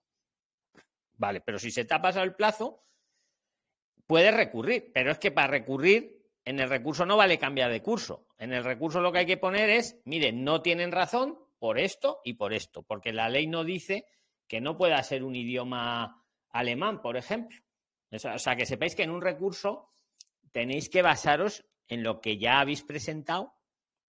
Vale, 1.16 1.40
pero 1.40 1.58
si 1.58 1.70
se 1.70 1.84
te 1.84 1.94
ha 1.94 2.00
pasado 2.00 2.24
el 2.24 2.34
plazo, 2.34 2.84
puedes 4.06 4.34
recurrir, 4.34 4.90
pero 4.92 5.12
es 5.12 5.18
que 5.18 5.30
para 5.30 5.48
recurrir 5.48 6.22
en 6.44 6.58
el 6.58 6.68
recurso 6.68 7.06
no 7.06 7.16
vale 7.16 7.38
cambiar 7.38 7.70
de 7.70 7.82
curso. 7.82 8.26
En 8.38 8.52
el 8.52 8.64
recurso 8.64 9.00
lo 9.00 9.12
que 9.12 9.20
hay 9.20 9.26
que 9.26 9.36
poner 9.36 9.70
es, 9.70 10.00
miren, 10.04 10.44
no 10.44 10.62
tienen 10.62 10.90
razón 10.90 11.38
por 11.58 11.78
esto 11.78 12.20
y 12.24 12.34
por 12.34 12.52
esto, 12.52 12.82
porque 12.82 13.12
la 13.12 13.28
ley 13.28 13.46
no 13.46 13.62
dice 13.62 14.06
que 14.48 14.60
no 14.60 14.76
pueda 14.76 15.02
ser 15.02 15.22
un 15.22 15.36
idioma 15.36 16.24
alemán, 16.50 17.00
por 17.00 17.16
ejemplo. 17.16 17.58
O 18.10 18.38
sea, 18.38 18.56
que 18.56 18.66
sepáis 18.66 18.94
que 18.94 19.04
en 19.04 19.10
un 19.10 19.22
recurso 19.22 19.88
tenéis 20.50 20.90
que 20.90 21.00
basaros 21.00 21.64
en 21.92 22.02
lo 22.02 22.22
que 22.22 22.38
ya 22.38 22.60
habéis 22.60 22.82
presentado 22.82 23.54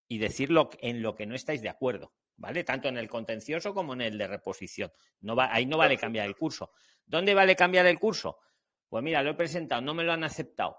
y 0.08 0.18
decirlo 0.18 0.70
en 0.80 1.02
lo 1.02 1.16
que 1.16 1.26
no 1.26 1.36
estáis 1.36 1.62
de 1.62 1.68
acuerdo, 1.68 2.14
¿vale? 2.38 2.64
Tanto 2.64 2.88
en 2.88 2.98
el 2.98 3.10
contencioso 3.10 3.74
como 3.74 3.94
en 3.94 4.02
el 4.02 4.18
de 4.18 4.28
reposición. 4.28 4.92
No 5.20 5.36
va, 5.36 5.54
ahí 5.54 5.66
no 5.66 5.78
vale 5.78 5.98
cambiar 5.98 6.26
el 6.26 6.38
curso. 6.38 6.72
¿Dónde 7.06 7.34
vale 7.34 7.58
cambiar 7.58 7.86
el 7.88 8.00
curso? 8.00 8.40
Pues 8.88 9.04
mira, 9.04 9.22
lo 9.22 9.32
he 9.32 9.34
presentado, 9.34 9.82
no 9.82 9.94
me 9.94 10.06
lo 10.06 10.14
han 10.14 10.24
aceptado. 10.24 10.78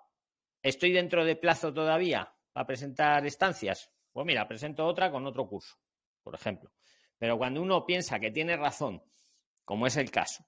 ¿Estoy 0.63 0.93
dentro 0.93 1.27
de 1.27 1.37
plazo 1.37 1.75
todavía 1.75 2.33
para 2.53 2.67
presentar 2.67 3.27
estancias? 3.27 3.91
Pues 4.11 4.25
mira, 4.25 4.49
presento 4.49 4.87
otra 4.87 5.11
con 5.11 5.27
otro 5.27 5.47
curso, 5.47 5.77
por 6.23 6.35
ejemplo. 6.35 6.73
Pero 7.19 7.37
cuando 7.37 7.61
uno 7.61 7.85
piensa 7.85 8.19
que 8.19 8.31
tiene 8.31 8.57
razón, 8.57 9.03
como 9.67 9.87
es 9.87 9.99
el 9.99 10.11
caso, 10.11 10.47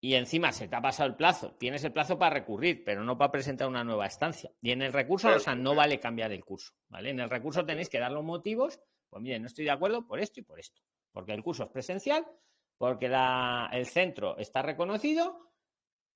y 0.00 0.14
encima 0.14 0.52
se 0.52 0.68
te 0.68 0.76
ha 0.76 0.82
pasado 0.82 1.08
el 1.08 1.16
plazo, 1.16 1.54
tienes 1.58 1.82
el 1.84 1.92
plazo 1.92 2.18
para 2.18 2.34
recurrir, 2.34 2.84
pero 2.84 3.02
no 3.02 3.16
para 3.16 3.32
presentar 3.32 3.68
una 3.68 3.84
nueva 3.84 4.06
estancia. 4.06 4.50
Y 4.60 4.70
en 4.70 4.82
el 4.82 4.92
recurso, 4.92 5.28
o 5.28 5.38
sea, 5.38 5.54
no 5.54 5.74
vale 5.74 5.98
cambiar 5.98 6.32
el 6.32 6.44
curso, 6.44 6.72
¿vale? 6.88 7.10
En 7.10 7.20
el 7.20 7.30
recurso 7.30 7.64
tenéis 7.64 7.88
que 7.88 7.98
dar 7.98 8.12
los 8.12 8.24
motivos, 8.24 8.80
pues 9.08 9.22
miren, 9.22 9.42
no 9.42 9.48
estoy 9.48 9.64
de 9.64 9.70
acuerdo 9.70 10.06
por 10.06 10.20
esto 10.20 10.40
y 10.40 10.42
por 10.42 10.60
esto, 10.60 10.82
porque 11.12 11.32
el 11.32 11.42
curso 11.42 11.64
es 11.64 11.70
presencial, 11.70 12.26
porque 12.78 13.06
el 13.06 13.86
centro 13.86 14.36
está 14.38 14.62
reconocido 14.62 15.50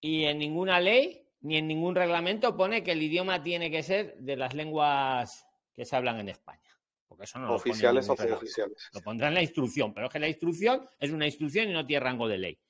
y 0.01 0.25
en 0.25 0.39
ninguna 0.39 0.79
ley 0.81 1.27
ni 1.41 1.57
en 1.57 1.67
ningún 1.67 1.95
reglamento 1.95 2.57
pone 2.57 2.83
que 2.83 2.93
el 2.93 3.03
idioma 3.03 3.43
tiene 3.43 3.71
que 3.71 3.83
ser 3.83 4.17
de 4.19 4.37
las 4.37 4.55
lenguas 4.55 5.47
que 5.75 5.85
se 5.85 5.97
hablan 5.97 6.21
en 6.21 6.29
España. 6.29 6.61
Porque 7.09 7.25
eso 7.25 7.39
no 7.39 7.55
oficiales 7.55 8.07
lo 8.07 8.13
o 8.13 8.17
oficiales. 8.37 8.91
Lo 8.93 9.01
pondrá 9.01 9.29
en 9.29 9.35
la 9.35 9.43
instrucción, 9.43 9.95
pero 9.95 10.07
es 10.07 10.13
que 10.13 10.19
la 10.19 10.29
instrucción 10.29 10.87
es 10.99 11.11
una 11.11 11.27
instrucción 11.27 11.69
y 11.69 11.73
no 11.73 11.87
tiene 11.87 12.05
rango 12.05 12.29
de 12.29 12.39
ley. 12.39 12.61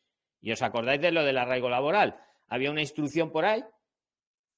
Y 0.40 0.52
os 0.52 0.62
acordáis 0.62 1.00
de 1.00 1.12
lo 1.12 1.24
del 1.24 1.38
arraigo 1.38 1.68
laboral. 1.68 2.18
Había 2.48 2.70
una 2.70 2.80
instrucción 2.80 3.30
por 3.30 3.44
ahí 3.44 3.64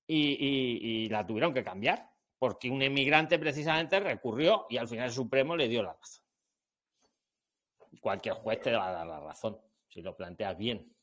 y, 0.06 1.08
la 1.08 1.26
tuvieron 1.26 1.52
que 1.52 1.64
cambiar, 1.64 2.10
porque 2.38 2.70
un 2.70 2.82
emigrante 2.82 3.38
precisamente 3.38 4.00
recurrió 4.00 4.66
y 4.68 4.76
al 4.76 4.88
final 4.88 5.06
el 5.06 5.12
Supremo 5.12 5.56
le 5.56 5.68
dio 5.68 5.82
la 5.82 5.92
razón. 5.92 6.24
Cualquier 8.00 8.34
juez 8.34 8.60
te 8.60 8.72
va 8.72 8.88
a 8.88 8.92
dar 8.92 9.06
la 9.06 9.20
razón, 9.20 9.60
si 9.88 10.02
lo 10.02 10.16
planteas 10.16 10.56
bien. 10.56 10.94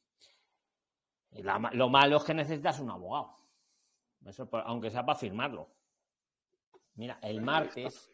lo 1.31 1.89
malo 1.89 2.17
es 2.17 2.23
que 2.23 2.33
necesitas 2.33 2.79
un 2.79 2.91
abogado. 2.91 3.37
Eso, 4.25 4.49
aunque 4.65 4.91
sea 4.91 5.05
para 5.05 5.17
firmarlo. 5.17 5.69
Mira, 6.95 7.19
el 7.21 7.41
martes. 7.41 8.11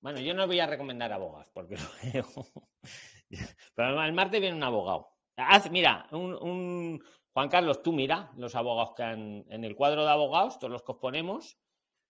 Bueno, 0.00 0.20
yo 0.20 0.34
no 0.34 0.46
voy 0.46 0.60
a 0.60 0.66
recomendar 0.66 1.12
abogados 1.12 1.48
porque 1.54 1.76
lo 2.12 2.12
veo. 2.12 2.26
Pero 3.74 4.02
el 4.02 4.12
martes 4.12 4.40
viene 4.40 4.56
un 4.56 4.62
abogado 4.62 5.11
mira, 5.70 6.06
un, 6.12 7.02
Juan 7.32 7.48
Carlos, 7.48 7.82
tú 7.82 7.92
mira 7.92 8.30
los 8.36 8.54
abogados 8.54 8.94
que 8.96 9.02
han 9.02 9.44
en 9.48 9.64
el 9.64 9.74
cuadro 9.74 10.04
de 10.04 10.10
abogados, 10.10 10.58
todos 10.58 10.72
los 10.72 10.82
que 10.82 10.92
os 10.92 10.98
ponemos, 10.98 11.58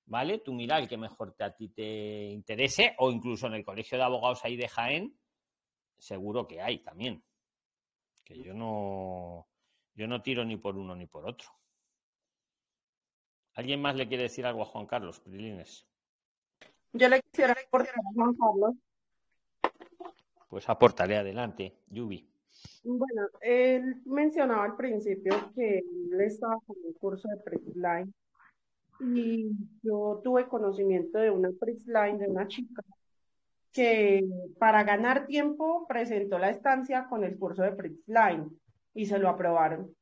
¿vale? 0.07 0.39
Tú 0.39 0.53
mira 0.53 0.79
el 0.79 0.89
que 0.89 0.97
mejor 0.97 1.35
te, 1.35 1.45
a 1.45 1.55
ti 1.55 1.69
te 1.69 2.31
interese, 2.31 2.95
o 2.99 3.11
incluso 3.11 3.47
en 3.47 3.55
el 3.55 3.65
colegio 3.65 3.99
de 3.99 4.05
abogados 4.05 4.45
ahí 4.45 4.57
de 4.57 4.69
Jaén, 4.69 5.17
seguro 5.99 6.47
que 6.47 6.61
hay 6.61 6.83
también. 6.83 7.23
Que 8.25 8.43
yo 8.43 8.55
no, 8.55 9.49
yo 9.95 10.07
no 10.07 10.23
tiro 10.23 10.45
ni 10.45 10.57
por 10.57 10.77
uno 10.77 10.95
ni 10.97 11.07
por 11.07 11.29
otro. 11.29 11.49
¿Alguien 13.55 13.83
más 13.83 13.95
le 13.97 14.09
quiere 14.09 14.25
decir 14.25 14.47
algo 14.47 14.63
a 14.63 14.67
Juan 14.67 14.87
Carlos, 14.87 15.21
Prilines? 15.21 15.87
Yo 16.93 17.09
le 17.09 17.21
quisiera 17.23 17.53
aportar 17.53 17.95
a 17.95 18.15
Juan 18.15 18.35
Carlos. 18.35 18.75
Pues 20.49 20.69
aportaré 20.69 21.17
adelante, 21.17 21.79
Yubi. 21.89 22.32
Bueno, 22.85 23.29
él 23.41 24.03
mencionaba 24.07 24.65
al 24.65 24.77
principio 24.77 25.35
que 25.55 25.79
él 25.79 26.21
estaba 26.21 26.57
con 26.67 26.77
un 26.85 26.93
curso 26.95 27.29
de 27.29 27.37
Prisline 27.39 28.13
y 29.01 29.51
yo 29.83 30.21
tuve 30.23 30.49
conocimiento 30.49 31.19
de 31.19 31.31
una 31.31 31.51
Prisline 31.59 32.19
de 32.19 32.29
una 32.29 32.47
chica 32.49 32.83
que 33.73 34.25
para 34.59 34.85
ganar 34.85 35.27
tiempo 35.27 35.87
presentó 35.89 36.39
la 36.39 36.51
estancia 36.51 37.07
con 37.09 37.25
el 37.25 37.39
curso 37.39 37.63
de 37.63 37.73
Prisline 37.73 38.51
y 38.95 39.07
se 39.07 39.19
lo 39.19 39.29
aprobaron. 39.29 39.95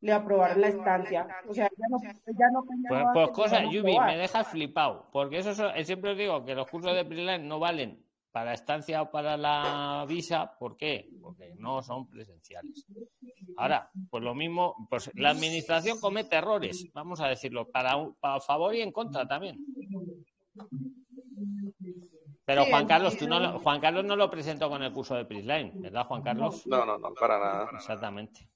Le 0.00 0.12
aprobaron 0.12 0.60
la 0.60 0.68
estancia. 0.68 1.26
O 1.48 1.54
sea, 1.54 1.68
ya 1.76 1.86
no, 1.88 1.98
ya 2.26 2.50
no 2.50 2.64
Pues, 2.88 3.04
pues 3.12 3.28
cosa, 3.30 3.64
Yubi, 3.70 3.98
me 3.98 4.16
dejas 4.16 4.48
flipado, 4.48 5.08
porque 5.12 5.38
eso 5.38 5.54
siempre 5.84 6.12
os 6.12 6.18
digo 6.18 6.44
que 6.44 6.54
los 6.54 6.68
cursos 6.68 6.94
de 6.94 7.04
Prisline 7.04 7.46
no 7.46 7.58
valen 7.58 8.05
para 8.36 8.52
estancia 8.52 9.00
o 9.00 9.10
para 9.10 9.38
la 9.38 10.04
visa, 10.06 10.52
¿por 10.58 10.76
qué? 10.76 11.08
Porque 11.22 11.54
no 11.56 11.82
son 11.82 12.06
presenciales. 12.06 12.84
Ahora, 13.56 13.90
pues 14.10 14.22
lo 14.22 14.34
mismo, 14.34 14.74
pues 14.90 15.10
la 15.14 15.30
administración 15.30 15.98
comete 15.98 16.36
errores, 16.36 16.86
vamos 16.92 17.22
a 17.22 17.28
decirlo, 17.28 17.70
para, 17.70 17.94
para 18.20 18.38
favor 18.40 18.74
y 18.74 18.82
en 18.82 18.92
contra 18.92 19.26
también. 19.26 19.56
Pero 22.44 22.66
Juan 22.66 22.86
Carlos, 22.86 23.16
tú 23.16 23.26
no 23.26 23.58
Juan 23.58 23.80
Carlos 23.80 24.04
no 24.04 24.16
lo 24.16 24.30
presentó 24.30 24.68
con 24.68 24.82
el 24.82 24.92
curso 24.92 25.14
de 25.14 25.24
Prisline, 25.24 25.72
¿verdad, 25.80 26.04
Juan 26.04 26.20
Carlos? 26.20 26.66
No, 26.66 26.84
no, 26.84 26.98
no, 26.98 27.14
para 27.14 27.38
nada. 27.38 27.70
Exactamente. 27.72 28.50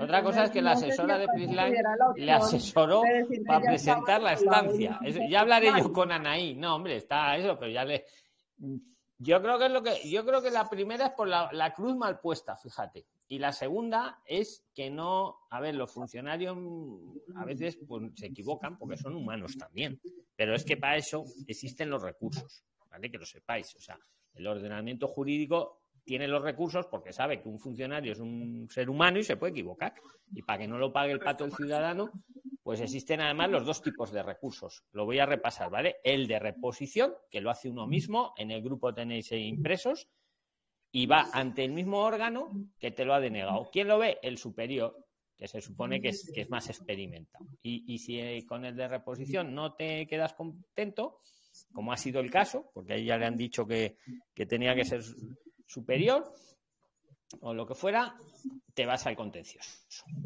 Otra 0.00 0.22
cosa 0.22 0.44
es 0.44 0.50
que 0.50 0.62
la 0.62 0.72
asesora 0.72 1.18
de 1.18 1.26
Prisline 1.26 1.74
le 2.16 2.32
asesoró 2.32 3.02
para 3.46 3.60
presentar 3.60 4.22
la 4.22 4.32
estancia. 4.32 4.98
ya 5.28 5.40
hablaré 5.40 5.72
yo 5.76 5.92
con 5.92 6.10
Anaí. 6.10 6.54
No, 6.54 6.76
hombre, 6.76 6.96
está 6.96 7.36
eso, 7.36 7.58
pero 7.58 7.70
ya 7.70 7.84
le, 7.84 8.04
yo 9.18 9.40
creo 9.40 9.58
que 9.58 9.66
es 9.66 9.72
lo 9.72 9.82
que. 9.82 10.08
Yo 10.08 10.24
creo 10.24 10.42
que 10.42 10.50
la 10.50 10.68
primera 10.68 11.06
es 11.06 11.12
por 11.12 11.28
la, 11.28 11.72
cruz 11.74 11.96
mal 11.96 12.18
puesta, 12.18 12.56
fíjate. 12.56 13.06
Y 13.28 13.38
la 13.38 13.52
segunda 13.52 14.20
es 14.26 14.64
que 14.74 14.90
no. 14.90 15.46
A 15.50 15.60
ver, 15.60 15.74
los 15.76 15.92
funcionarios 15.92 16.56
a 17.36 17.44
veces 17.44 17.78
pues, 17.86 18.10
se 18.16 18.26
equivocan 18.26 18.76
porque 18.78 18.96
son 18.96 19.14
humanos 19.14 19.56
también. 19.56 20.00
Pero 20.34 20.54
es 20.54 20.64
que 20.64 20.76
para 20.76 20.96
eso 20.96 21.24
existen 21.46 21.88
los 21.88 22.02
recursos, 22.02 22.64
¿vale? 22.90 23.10
Que 23.10 23.18
lo 23.18 23.26
sepáis. 23.26 23.74
O 23.76 23.80
sea, 23.80 23.96
el 24.34 24.46
ordenamiento 24.46 25.06
jurídico 25.06 25.82
tiene 26.04 26.26
los 26.26 26.42
recursos 26.42 26.86
porque 26.86 27.12
sabe 27.12 27.40
que 27.40 27.48
un 27.48 27.60
funcionario 27.60 28.12
es 28.12 28.18
un 28.18 28.68
ser 28.70 28.90
humano 28.90 29.20
y 29.20 29.24
se 29.24 29.36
puede 29.36 29.52
equivocar. 29.52 29.94
Y 30.34 30.42
para 30.42 30.58
que 30.58 30.68
no 30.68 30.78
lo 30.78 30.92
pague 30.92 31.12
el 31.12 31.20
pato 31.20 31.44
el 31.44 31.52
ciudadano, 31.52 32.10
pues 32.62 32.80
existen 32.80 33.20
además 33.20 33.50
los 33.50 33.64
dos 33.64 33.82
tipos 33.82 34.12
de 34.12 34.22
recursos. 34.22 34.84
Lo 34.92 35.04
voy 35.04 35.18
a 35.18 35.26
repasar, 35.26 35.70
¿vale? 35.70 35.96
El 36.04 36.26
de 36.26 36.38
reposición, 36.38 37.14
que 37.30 37.40
lo 37.40 37.50
hace 37.50 37.68
uno 37.68 37.86
mismo, 37.86 38.32
en 38.36 38.50
el 38.50 38.62
grupo 38.62 38.94
tenéis 38.94 39.32
impresos, 39.32 40.08
y 40.92 41.06
va 41.06 41.30
ante 41.32 41.64
el 41.64 41.72
mismo 41.72 42.00
órgano 42.00 42.50
que 42.78 42.90
te 42.90 43.04
lo 43.04 43.14
ha 43.14 43.20
denegado. 43.20 43.68
¿Quién 43.72 43.88
lo 43.88 43.98
ve? 43.98 44.18
El 44.22 44.38
superior, 44.38 45.06
que 45.36 45.48
se 45.48 45.60
supone 45.60 46.00
que 46.00 46.08
es, 46.08 46.50
más 46.50 46.68
experimentado. 46.68 47.46
Y, 47.62 47.92
y 47.92 47.98
si 47.98 48.20
eh, 48.20 48.44
con 48.46 48.64
el 48.64 48.76
de 48.76 48.88
reposición 48.88 49.54
no 49.54 49.74
te 49.74 50.06
quedas 50.06 50.34
contento, 50.34 51.20
como 51.72 51.92
ha 51.92 51.96
sido 51.96 52.20
el 52.20 52.30
caso, 52.30 52.70
porque 52.72 52.92
ahí 52.92 53.06
ya 53.06 53.16
le 53.16 53.26
han 53.26 53.36
dicho 53.36 53.66
que, 53.66 53.96
que 54.34 54.46
tenía 54.46 54.74
que 54.74 54.84
ser 54.84 55.02
superior, 55.66 56.32
o 57.40 57.54
lo 57.54 57.66
que 57.66 57.74
fuera, 57.74 58.14
te 58.74 58.86
vas 58.86 59.06
al 59.06 59.16
contencioso. 59.16 59.70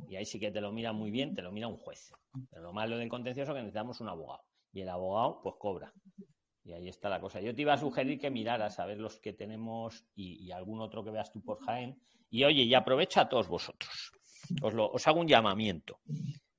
Y 0.08 0.16
ahí 0.16 0.24
sí 0.24 0.38
que 0.38 0.50
te 0.50 0.60
lo 0.60 0.72
mira 0.72 0.92
muy 0.92 1.10
bien, 1.10 1.34
te 1.34 1.42
lo 1.42 1.52
mira 1.52 1.68
un 1.68 1.76
juez. 1.76 2.12
Pero 2.50 2.62
lo 2.62 2.72
malo 2.72 2.98
del 2.98 3.08
contencioso 3.08 3.52
es 3.52 3.56
que 3.56 3.62
necesitamos 3.62 4.00
un 4.00 4.08
abogado. 4.08 4.44
Y 4.72 4.80
el 4.82 4.88
abogado, 4.88 5.40
pues 5.42 5.56
cobra. 5.58 5.92
Y 6.64 6.72
ahí 6.72 6.88
está 6.88 7.08
la 7.08 7.20
cosa. 7.20 7.40
Yo 7.40 7.54
te 7.54 7.62
iba 7.62 7.74
a 7.74 7.78
sugerir 7.78 8.18
que 8.18 8.30
miraras 8.30 8.78
a 8.78 8.86
ver 8.86 8.98
los 8.98 9.18
que 9.18 9.32
tenemos 9.32 10.04
y, 10.14 10.50
algún 10.50 10.80
otro 10.80 11.04
que 11.04 11.10
veas 11.10 11.32
tú 11.32 11.42
por 11.42 11.64
Jaén. 11.64 12.00
Y 12.30 12.44
oye, 12.44 12.62
y 12.62 12.74
aprovecha 12.74 13.22
a 13.22 13.28
todos 13.28 13.48
vosotros. 13.48 14.12
Os, 14.62 14.74
lo, 14.74 14.90
os 14.90 15.06
hago 15.06 15.20
un 15.20 15.28
llamamiento. 15.28 16.00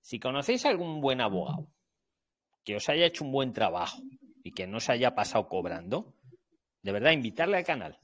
Si 0.01 0.19
conocéis 0.19 0.65
algún 0.65 1.01
buen 1.01 1.21
abogado 1.21 1.67
que 2.63 2.75
os 2.75 2.89
haya 2.89 3.05
hecho 3.05 3.23
un 3.23 3.31
buen 3.31 3.53
trabajo 3.53 4.01
y 4.43 4.51
que 4.51 4.67
no 4.67 4.79
se 4.79 4.93
haya 4.93 5.13
pasado 5.15 5.47
cobrando, 5.47 6.13
de 6.81 6.91
verdad, 6.91 7.11
invitarle 7.11 7.57
al 7.57 7.65
canal 7.65 7.99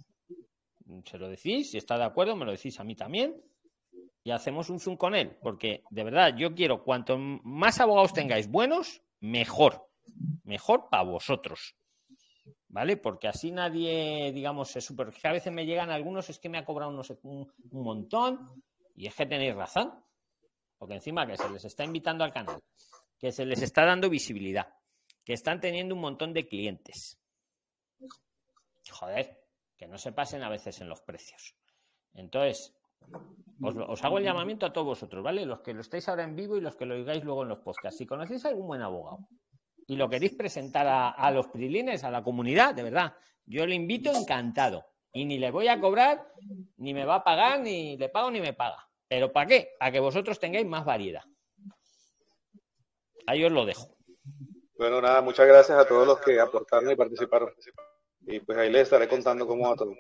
se 1.06 1.18
lo 1.18 1.30
decís, 1.30 1.72
si 1.72 1.78
está 1.78 1.98
de 1.98 2.06
acuerdo, 2.06 2.36
me 2.36 2.46
lo 2.46 2.52
decís 2.52 2.80
a 2.80 2.84
mí 2.84 2.96
también 2.96 3.42
y 4.24 4.32
hacemos 4.32 4.70
un 4.70 4.80
zoom 4.80 4.96
con 4.96 5.16
él, 5.16 5.38
porque 5.42 5.84
de 5.90 6.04
verdad 6.04 6.36
yo 6.38 6.56
quiero 6.56 6.84
cuanto 6.84 7.18
más 7.18 7.80
abogados 7.80 8.14
tengáis 8.14 8.50
buenos, 8.50 9.02
mejor, 9.20 9.90
mejor 10.44 10.88
para 10.90 11.04
vosotros. 11.04 11.76
¿Vale? 12.70 12.98
Porque 12.98 13.28
así 13.28 13.52
nadie, 13.52 14.32
digamos, 14.34 14.76
es 14.76 14.84
súper. 14.84 15.14
a 15.24 15.32
veces 15.32 15.54
me 15.54 15.66
llegan 15.66 15.92
algunos, 15.92 16.30
es 16.30 16.40
que 16.40 16.50
me 16.50 16.58
ha 16.58 16.66
cobrado 16.66 16.90
un, 16.90 17.54
un 17.72 17.84
montón, 17.84 18.64
y 18.96 19.06
es 19.06 19.14
que 19.14 19.28
tenéis 19.28 19.54
razón. 19.54 19.94
Porque 20.80 20.96
encima 20.96 21.28
que 21.28 21.38
se 21.38 21.50
les 21.50 21.64
está 21.66 21.84
invitando 21.84 22.24
al 22.24 22.34
canal, 22.34 22.60
que 23.20 23.32
se 23.32 23.46
les 23.46 23.62
está 23.62 23.86
dando 23.86 24.10
visibilidad, 24.10 24.74
que 25.24 25.34
están 25.34 25.62
teniendo 25.62 25.94
un 25.94 26.02
montón 26.02 26.34
de 26.34 26.48
clientes. 26.48 27.20
Joder, 28.90 29.43
que 29.84 29.90
no 29.90 29.98
se 29.98 30.14
pasen 30.14 30.44
a 30.44 30.50
veces 30.50 30.80
en 30.80 30.88
los 30.88 31.02
precios. 31.02 31.56
Entonces, 32.14 32.74
os, 33.62 34.04
hago 34.06 34.18
el 34.18 34.24
llamamiento 34.24 34.66
a 34.66 34.72
todos 34.72 34.88
vosotros, 34.88 35.22
¿vale? 35.22 35.46
Los 35.46 35.60
que 35.60 35.74
lo 35.74 35.82
estáis 35.82 36.08
ahora 36.08 36.24
en 36.24 36.38
vivo 36.38 36.56
y 36.56 36.62
los 36.62 36.78
que 36.78 36.86
lo 36.86 36.96
oigáis 36.96 37.22
luego 37.26 37.44
en 37.44 37.50
los 37.50 37.60
podcasts. 37.60 37.98
Si 37.98 38.06
conocéis 38.06 38.46
a 38.46 38.50
algún 38.50 38.68
buen 38.68 38.82
abogado 38.82 39.28
y 39.86 39.98
lo 39.98 40.08
queréis 40.08 40.36
presentar 40.36 40.88
a, 40.88 41.32
los 41.32 41.48
prilines, 41.48 42.06
a 42.06 42.12
la 42.12 42.24
comunidad, 42.24 42.74
de 42.74 42.84
verdad, 42.84 43.14
yo 43.46 43.66
le 43.66 43.76
invito 43.76 44.10
encantado. 44.14 44.86
Y 45.12 45.26
ni 45.26 45.38
le 45.38 45.52
voy 45.52 45.68
a 45.68 45.82
cobrar, 45.82 46.32
ni 46.78 46.94
me 46.94 47.04
va 47.04 47.16
a 47.16 47.24
pagar, 47.26 47.60
ni 47.60 47.98
le 47.98 48.08
pago, 48.08 48.32
ni 48.32 48.40
me 48.40 48.54
paga. 48.54 48.88
¿Pero 49.10 49.34
para 49.34 49.48
qué? 49.48 49.72
Para 49.78 49.92
que 49.92 50.00
vosotros 50.00 50.40
tengáis 50.40 50.66
más 50.66 50.86
variedad. 50.86 51.24
Ahí 53.28 53.44
os 53.44 53.52
lo 53.52 53.66
dejo. 53.66 53.98
Bueno, 54.78 55.02
nada, 55.02 55.22
muchas 55.22 55.46
gracias 55.46 55.78
a 55.78 55.86
todos 55.86 56.08
los 56.08 56.22
que 56.22 56.40
aportaron 56.40 56.90
y 56.90 56.96
participaron. 56.96 57.50
Y 58.26 58.40
pues 58.40 58.58
ahí 58.58 58.72
les 58.72 58.84
estaré 58.84 59.08
contando 59.08 59.46
cómo 59.46 59.70
va 59.70 59.76
todo. 59.76 59.94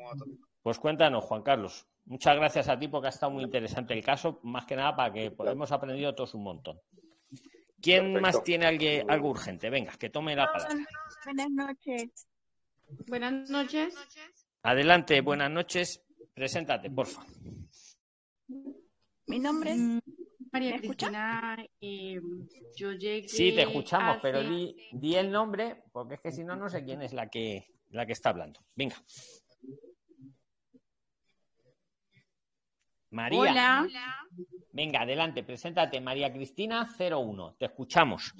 Pues 0.61 0.79
cuéntanos, 0.79 1.23
Juan 1.25 1.43
Carlos. 1.43 1.85
Muchas 2.05 2.35
gracias 2.35 2.69
a 2.69 2.77
ti 2.77 2.87
porque 2.87 3.07
ha 3.07 3.09
estado 3.09 3.31
muy 3.31 3.43
interesante 3.43 3.93
el 3.93 4.03
caso, 4.03 4.39
más 4.43 4.65
que 4.65 4.75
nada 4.75 4.95
para 4.95 5.13
que 5.13 5.33
hemos 5.45 5.71
aprendido 5.71 6.13
todos 6.15 6.33
un 6.33 6.43
montón. 6.43 6.79
¿Quién 7.81 8.19
más 8.21 8.43
tiene 8.43 8.65
algo, 8.65 9.11
algo 9.11 9.29
urgente? 9.29 9.69
Venga, 9.69 9.93
que 9.97 10.09
tome 10.09 10.35
la 10.35 10.51
palabra. 10.51 10.75
Buenas 11.25 11.49
noches. 11.51 12.27
Buenas 13.07 13.49
noches. 13.49 13.95
Adelante, 14.63 15.19
buenas 15.21 15.51
noches. 15.51 16.01
Preséntate, 16.33 16.89
porfa. 16.89 17.25
Mi 19.27 19.39
nombre 19.39 19.71
es 19.71 19.79
mm, 19.79 19.99
María 20.51 20.77
Cristina. 20.77 21.57
Eh, 21.81 22.19
yo 22.75 22.91
llegué. 22.93 23.27
Sí, 23.27 23.51
te 23.53 23.63
escuchamos, 23.63 24.17
pero 24.21 24.41
di, 24.41 24.75
di, 24.91 25.15
el 25.15 25.31
nombre, 25.31 25.83
porque 25.91 26.15
es 26.15 26.21
que 26.21 26.31
si 26.31 26.43
no, 26.43 26.55
no 26.55 26.69
sé 26.69 26.83
quién 26.83 27.01
es 27.01 27.13
la 27.13 27.29
que, 27.29 27.67
la 27.93 28.05
que 28.05 28.13
está 28.13 28.29
hablando. 28.29 28.59
Venga. 28.75 28.95
María. 33.11 33.39
Hola. 33.39 33.87
Venga, 34.71 35.01
adelante, 35.01 35.43
preséntate, 35.43 36.01
María 36.01 36.33
Cristina 36.33 36.89
01. 36.97 37.55
Te 37.59 37.65
escuchamos. 37.65 38.33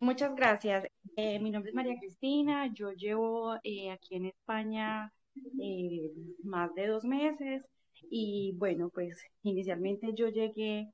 Muchas 0.00 0.34
gracias. 0.34 0.86
Eh, 1.16 1.38
mi 1.38 1.50
nombre 1.50 1.70
es 1.70 1.74
María 1.74 1.98
Cristina. 1.98 2.72
Yo 2.72 2.92
llevo 2.92 3.56
eh, 3.62 3.90
aquí 3.90 4.16
en 4.16 4.26
España 4.26 5.12
eh, 5.60 6.10
más 6.42 6.74
de 6.74 6.86
dos 6.86 7.04
meses. 7.04 7.62
Y 8.10 8.52
bueno, 8.56 8.88
pues 8.88 9.22
inicialmente 9.42 10.14
yo 10.14 10.28
llegué 10.28 10.90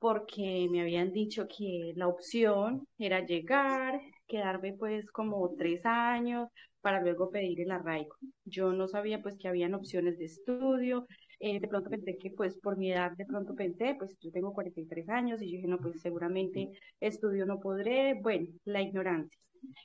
porque 0.00 0.66
me 0.70 0.80
habían 0.80 1.12
dicho 1.12 1.46
que 1.46 1.92
la 1.94 2.08
opción 2.08 2.86
era 2.98 3.24
llegar, 3.24 4.00
quedarme 4.30 4.74
pues 4.74 5.10
como 5.10 5.54
tres 5.56 5.84
años 5.84 6.48
para 6.80 7.02
luego 7.02 7.30
pedir 7.30 7.60
el 7.60 7.70
arraigo. 7.72 8.16
Yo 8.44 8.72
no 8.72 8.88
sabía 8.88 9.20
pues 9.22 9.36
que 9.36 9.48
habían 9.48 9.74
opciones 9.74 10.18
de 10.18 10.26
estudio, 10.26 11.06
eh, 11.40 11.60
de 11.60 11.68
pronto 11.68 11.90
pensé 11.90 12.16
que 12.18 12.30
pues 12.30 12.56
por 12.58 12.76
mi 12.76 12.92
edad 12.92 13.12
de 13.12 13.26
pronto 13.26 13.54
pensé, 13.54 13.96
pues 13.98 14.16
yo 14.20 14.30
tengo 14.30 14.52
43 14.54 15.08
años 15.08 15.42
y 15.42 15.50
yo 15.50 15.56
dije, 15.56 15.68
no, 15.68 15.78
pues 15.78 16.00
seguramente 16.00 16.70
estudio 17.00 17.46
no 17.46 17.60
podré, 17.60 18.14
bueno, 18.14 18.46
la 18.64 18.80
ignorancia. 18.82 19.38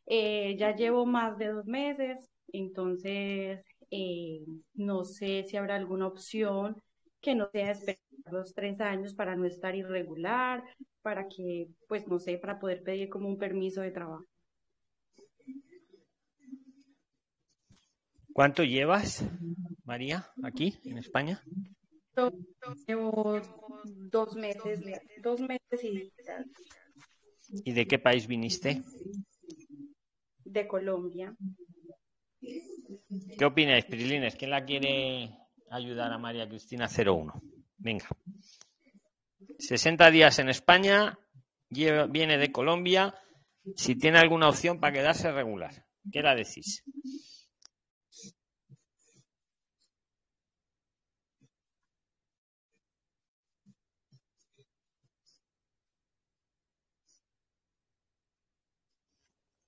Eh, 0.05 0.55
ya 0.57 0.75
llevo 0.75 1.05
más 1.05 1.37
de 1.37 1.47
dos 1.49 1.65
meses, 1.65 2.29
entonces 2.53 3.61
eh, 3.91 4.41
no 4.73 5.03
sé 5.05 5.43
si 5.47 5.57
habrá 5.57 5.75
alguna 5.75 6.07
opción 6.07 6.81
que 7.21 7.35
no 7.35 7.49
sea 7.51 7.71
esperar 7.71 7.99
los 8.31 8.53
tres 8.53 8.79
años 8.81 9.13
para 9.15 9.35
no 9.35 9.45
estar 9.45 9.75
irregular, 9.75 10.63
para 11.01 11.27
que, 11.27 11.67
pues 11.87 12.07
no 12.07 12.19
sé, 12.19 12.37
para 12.37 12.59
poder 12.59 12.83
pedir 12.83 13.09
como 13.09 13.27
un 13.27 13.37
permiso 13.37 13.81
de 13.81 13.91
trabajo. 13.91 14.25
¿Cuánto 18.35 18.65
llevas, 18.65 19.23
María, 19.85 20.29
aquí 20.43 20.77
en 20.83 20.97
España? 20.97 21.41
Llevo 22.85 23.39
dos 24.11 24.35
meses, 24.35 24.81
dos 25.23 25.39
meses 25.39 25.83
y... 25.85 26.11
¿Y 27.63 27.71
de 27.71 27.87
qué 27.87 27.97
país 27.97 28.27
viniste? 28.27 28.83
De 30.43 30.67
Colombia. 30.67 31.33
¿Qué 33.37 33.45
opináis, 33.45 33.85
Pirilines? 33.85 34.35
¿Quién 34.35 34.51
la 34.51 34.65
quiere 34.65 35.31
ayudar 35.69 36.11
a 36.11 36.17
María 36.17 36.45
Cristina 36.45 36.89
01? 36.89 37.41
Venga. 37.77 38.09
60 39.59 40.11
días 40.11 40.39
en 40.39 40.49
España, 40.49 41.17
viene 41.69 42.37
de 42.37 42.51
Colombia. 42.51 43.15
Si 43.77 43.95
tiene 43.95 44.17
alguna 44.19 44.49
opción 44.49 44.81
para 44.81 44.91
quedarse 44.91 45.31
regular, 45.31 45.85
¿qué 46.11 46.21
la 46.21 46.35
decís? 46.35 46.83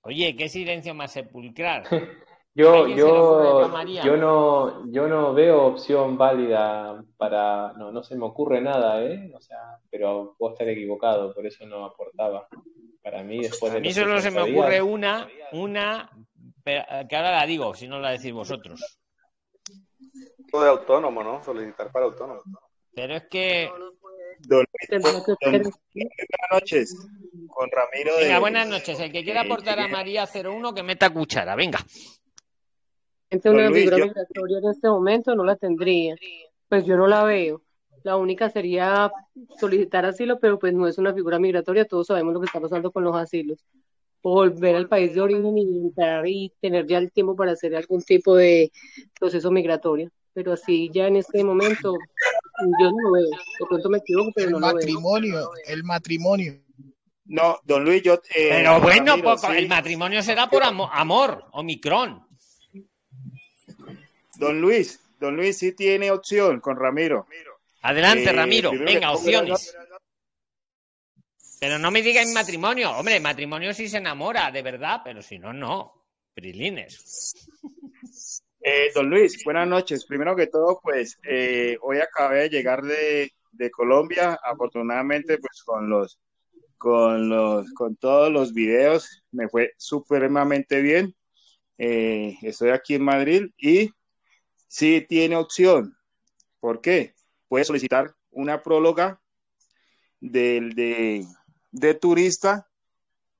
Oye, 0.07 0.37
qué 0.37 0.47
silencio 0.47 0.93
más 0.93 1.11
sepulcral. 1.11 1.83
yo, 2.55 2.87
yo, 2.87 3.69
yo 4.05 4.15
no, 4.15 4.89
yo 4.89 5.07
no 5.09 5.33
veo 5.33 5.65
opción 5.65 6.17
válida 6.17 7.03
para, 7.17 7.73
no, 7.73 7.91
no 7.91 8.01
se 8.03 8.15
me 8.15 8.23
ocurre 8.23 8.61
nada, 8.61 9.03
¿eh? 9.03 9.29
O 9.35 9.41
sea, 9.41 9.77
pero 9.91 10.33
puedo 10.37 10.53
estar 10.53 10.69
equivocado, 10.69 11.33
por 11.33 11.45
eso 11.45 11.65
no 11.65 11.83
aportaba. 11.83 12.47
Para 13.03 13.21
mí, 13.21 13.39
después 13.39 13.73
de. 13.73 13.79
A 13.79 13.81
mí 13.81 13.91
solo 13.91 14.21
se 14.21 14.31
me 14.31 14.43
ocurre 14.43 14.81
una, 14.81 15.27
una, 15.51 16.09
que 16.63 17.15
ahora 17.15 17.31
la 17.31 17.45
digo, 17.45 17.73
si 17.73 17.89
no 17.89 17.99
la 17.99 18.11
decís 18.11 18.31
vosotros. 18.31 18.99
De 20.53 20.69
autónomo, 20.69 21.21
¿no? 21.21 21.43
Solicitar 21.43 21.91
para 21.91 22.05
autónomo. 22.05 22.41
Pero 22.95 23.15
es 23.15 23.27
que 23.27 23.69
buenas 24.47 25.69
noches. 26.51 26.95
Con 27.49 27.69
Ramiro 27.71 28.17
Venga, 28.19 28.39
buenas 28.39 28.67
noches. 28.67 28.99
El 28.99 29.11
que 29.11 29.23
quiera 29.23 29.41
aportar 29.41 29.79
a 29.79 29.87
María 29.87 30.25
01 30.25 30.73
que 30.73 30.83
meta 30.83 31.09
cuchara. 31.09 31.55
Venga. 31.55 31.79
una 33.31 33.71
figura 33.71 33.97
migratoria 33.97 34.57
en 34.59 34.69
este 34.69 34.87
momento 34.87 35.35
no 35.35 35.43
la 35.43 35.55
tendría. 35.55 36.15
Pues 36.69 36.85
yo 36.85 36.97
no 36.97 37.07
la 37.07 37.23
veo. 37.23 37.61
La 38.03 38.15
única 38.15 38.49
sería 38.49 39.11
solicitar 39.59 40.05
asilo, 40.05 40.39
pero 40.39 40.59
pues 40.59 40.73
no 40.73 40.87
es 40.87 40.97
una 40.97 41.13
figura 41.13 41.39
migratoria. 41.39 41.85
Todos 41.85 42.07
sabemos 42.07 42.33
lo 42.33 42.39
que 42.39 42.45
está 42.45 42.61
pasando 42.61 42.91
con 42.91 43.03
los 43.03 43.15
asilos. 43.15 43.59
Volver 44.21 44.75
al 44.75 44.87
país 44.87 45.13
de 45.13 45.21
origen 45.21 45.57
y 45.57 45.79
entrar 45.79 46.27
y 46.27 46.53
tener 46.59 46.85
ya 46.85 46.97
el 46.97 47.11
tiempo 47.11 47.35
para 47.35 47.51
hacer 47.51 47.75
algún 47.75 48.01
tipo 48.01 48.35
de 48.35 48.71
proceso 49.19 49.51
migratorio. 49.51 50.09
Pero 50.33 50.53
así 50.53 50.89
ya 50.93 51.07
en 51.07 51.17
este 51.17 51.43
momento 51.43 51.95
yo 52.79 52.91
no 52.91 52.97
lo 53.01 53.11
veo. 53.11 53.29
De 53.29 53.65
pronto 53.67 53.89
me 53.89 53.97
equivoco, 53.99 54.31
pero 54.35 54.47
el 54.47 54.53
no 54.53 54.59
matrimonio, 54.59 55.31
lo 55.39 55.51
veo. 55.51 55.63
El 55.67 55.83
matrimonio. 55.83 56.53
No, 57.25 57.59
don 57.63 57.83
Luis, 57.83 58.01
yo. 58.03 58.13
Eh, 58.35 58.49
pero 58.49 58.79
bueno, 58.79 59.15
el 59.55 59.67
matrimonio 59.67 60.23
será 60.23 60.49
por 60.49 60.63
amor, 60.63 61.45
Omicron. 61.51 62.25
Don 64.37 64.61
Luis, 64.61 64.99
don 65.19 65.35
Luis 65.35 65.57
sí 65.57 65.73
tiene 65.73 66.11
opción 66.11 66.59
con 66.61 66.77
Ramiro. 66.77 67.27
Adelante, 67.81 68.29
Eh, 68.29 68.33
Ramiro. 68.33 68.69
primero 68.69 68.91
Venga, 68.91 69.11
opciones. 69.11 69.75
Pero 71.59 71.79
no 71.79 71.89
me 71.89 72.01
digáis 72.01 72.31
matrimonio. 72.33 72.91
Hombre, 72.91 73.19
matrimonio 73.19 73.73
sí 73.73 73.89
se 73.89 73.97
enamora, 73.97 74.51
de 74.51 74.61
verdad, 74.61 75.01
pero 75.03 75.21
si 75.21 75.39
no, 75.39 75.51
no. 75.53 75.93
Prilines. 76.33 77.33
Eh, 78.69 78.91
don 78.93 79.09
Luis, 79.09 79.41
buenas 79.45 79.65
noches. 79.65 80.05
Primero 80.05 80.35
que 80.35 80.47
todo, 80.47 80.81
pues 80.83 81.17
eh, 81.23 81.77
hoy 81.81 81.99
acabé 81.99 82.41
de 82.41 82.49
llegar 82.49 82.83
de, 82.83 83.31
Colombia, 83.71 84.37
afortunadamente, 84.43 85.37
pues 85.37 85.63
con 85.63 85.89
los, 85.89 86.19
con 86.77 87.29
los, 87.29 87.71
con 87.71 87.95
todos 87.95 88.29
los 88.29 88.53
videos 88.53 89.23
me 89.31 89.47
fue 89.47 89.71
supremamente 89.77 90.81
bien. 90.81 91.15
Eh, 91.77 92.35
estoy 92.41 92.71
aquí 92.71 92.95
en 92.95 93.03
Madrid 93.03 93.45
y 93.57 93.89
sí 94.67 95.05
tiene 95.07 95.37
opción. 95.37 95.95
¿Por 96.59 96.81
qué? 96.81 97.13
Puede 97.47 97.63
solicitar 97.63 98.15
una 98.31 98.63
próloga 98.63 99.21
del 100.19 100.75
de, 100.75 101.25
de 101.71 101.93
turista 101.93 102.67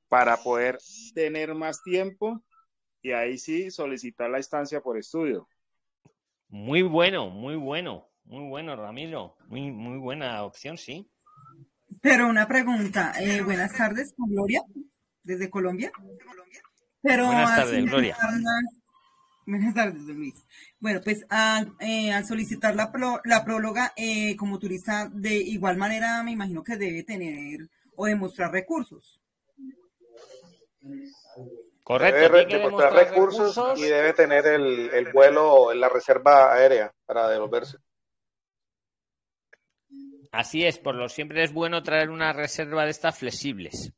para 0.07 0.37
poder 0.37 0.77
tener 1.13 1.53
más 1.53 1.83
tiempo 1.83 2.41
y 3.07 3.13
ahí 3.13 3.37
sí 3.37 3.71
solicitar 3.71 4.29
la 4.29 4.37
estancia 4.39 4.81
por 4.81 4.97
estudio. 4.97 5.47
Muy 6.49 6.81
bueno, 6.81 7.29
muy 7.29 7.55
bueno. 7.55 8.09
Muy 8.25 8.49
bueno, 8.49 8.75
Ramiro. 8.75 9.37
Muy, 9.47 9.71
muy 9.71 9.97
buena 9.97 10.43
opción, 10.43 10.77
sí. 10.77 11.09
Pero 12.01 12.27
una 12.27 12.45
pregunta, 12.49 13.13
eh, 13.17 13.41
buenas 13.41 13.73
tardes, 13.73 14.13
con 14.17 14.29
Gloria, 14.29 14.61
desde 15.23 15.49
Colombia. 15.49 15.89
Pero 17.01 17.27
Buenas 17.27 17.49
al 17.51 17.55
tardes, 17.63 17.85
Gloria. 17.85 18.17
Buenas 19.45 19.73
tardes, 19.73 20.01
Luis. 20.01 20.43
Bueno, 20.81 20.99
pues 21.01 21.25
al, 21.29 21.73
eh, 21.79 22.11
al 22.11 22.25
solicitar 22.25 22.75
la, 22.75 22.91
pro- 22.91 23.21
la 23.23 23.45
próloga 23.45 23.93
eh, 23.95 24.35
como 24.35 24.59
turista, 24.59 25.09
de 25.13 25.35
igual 25.37 25.77
manera 25.77 26.21
me 26.23 26.31
imagino 26.31 26.61
que 26.61 26.75
debe 26.75 27.03
tener 27.03 27.69
o 27.95 28.05
demostrar 28.05 28.51
recursos. 28.51 29.21
Correcto. 31.87 32.19
debe 32.19 32.45
demostrar 32.45 32.61
demostrar 32.63 32.93
recursos, 32.93 33.55
recursos. 33.55 33.79
y 33.79 33.83
debe 33.89 34.11
tener 34.11 34.45
el, 34.45 34.89
el 34.89 35.13
vuelo 35.13 35.71
en 35.71 35.79
la 35.79 35.87
reserva 35.87 36.53
aérea 36.53 36.93
para 37.05 37.29
devolverse. 37.29 37.77
Así 40.33 40.65
es, 40.65 40.79
por 40.79 40.95
lo 40.95 41.07
siempre 41.07 41.45
es 41.45 41.53
bueno 41.53 41.81
traer 41.83 42.09
una 42.09 42.33
reserva 42.33 42.83
de 42.83 42.91
estas 42.91 43.17
flexibles. 43.17 43.93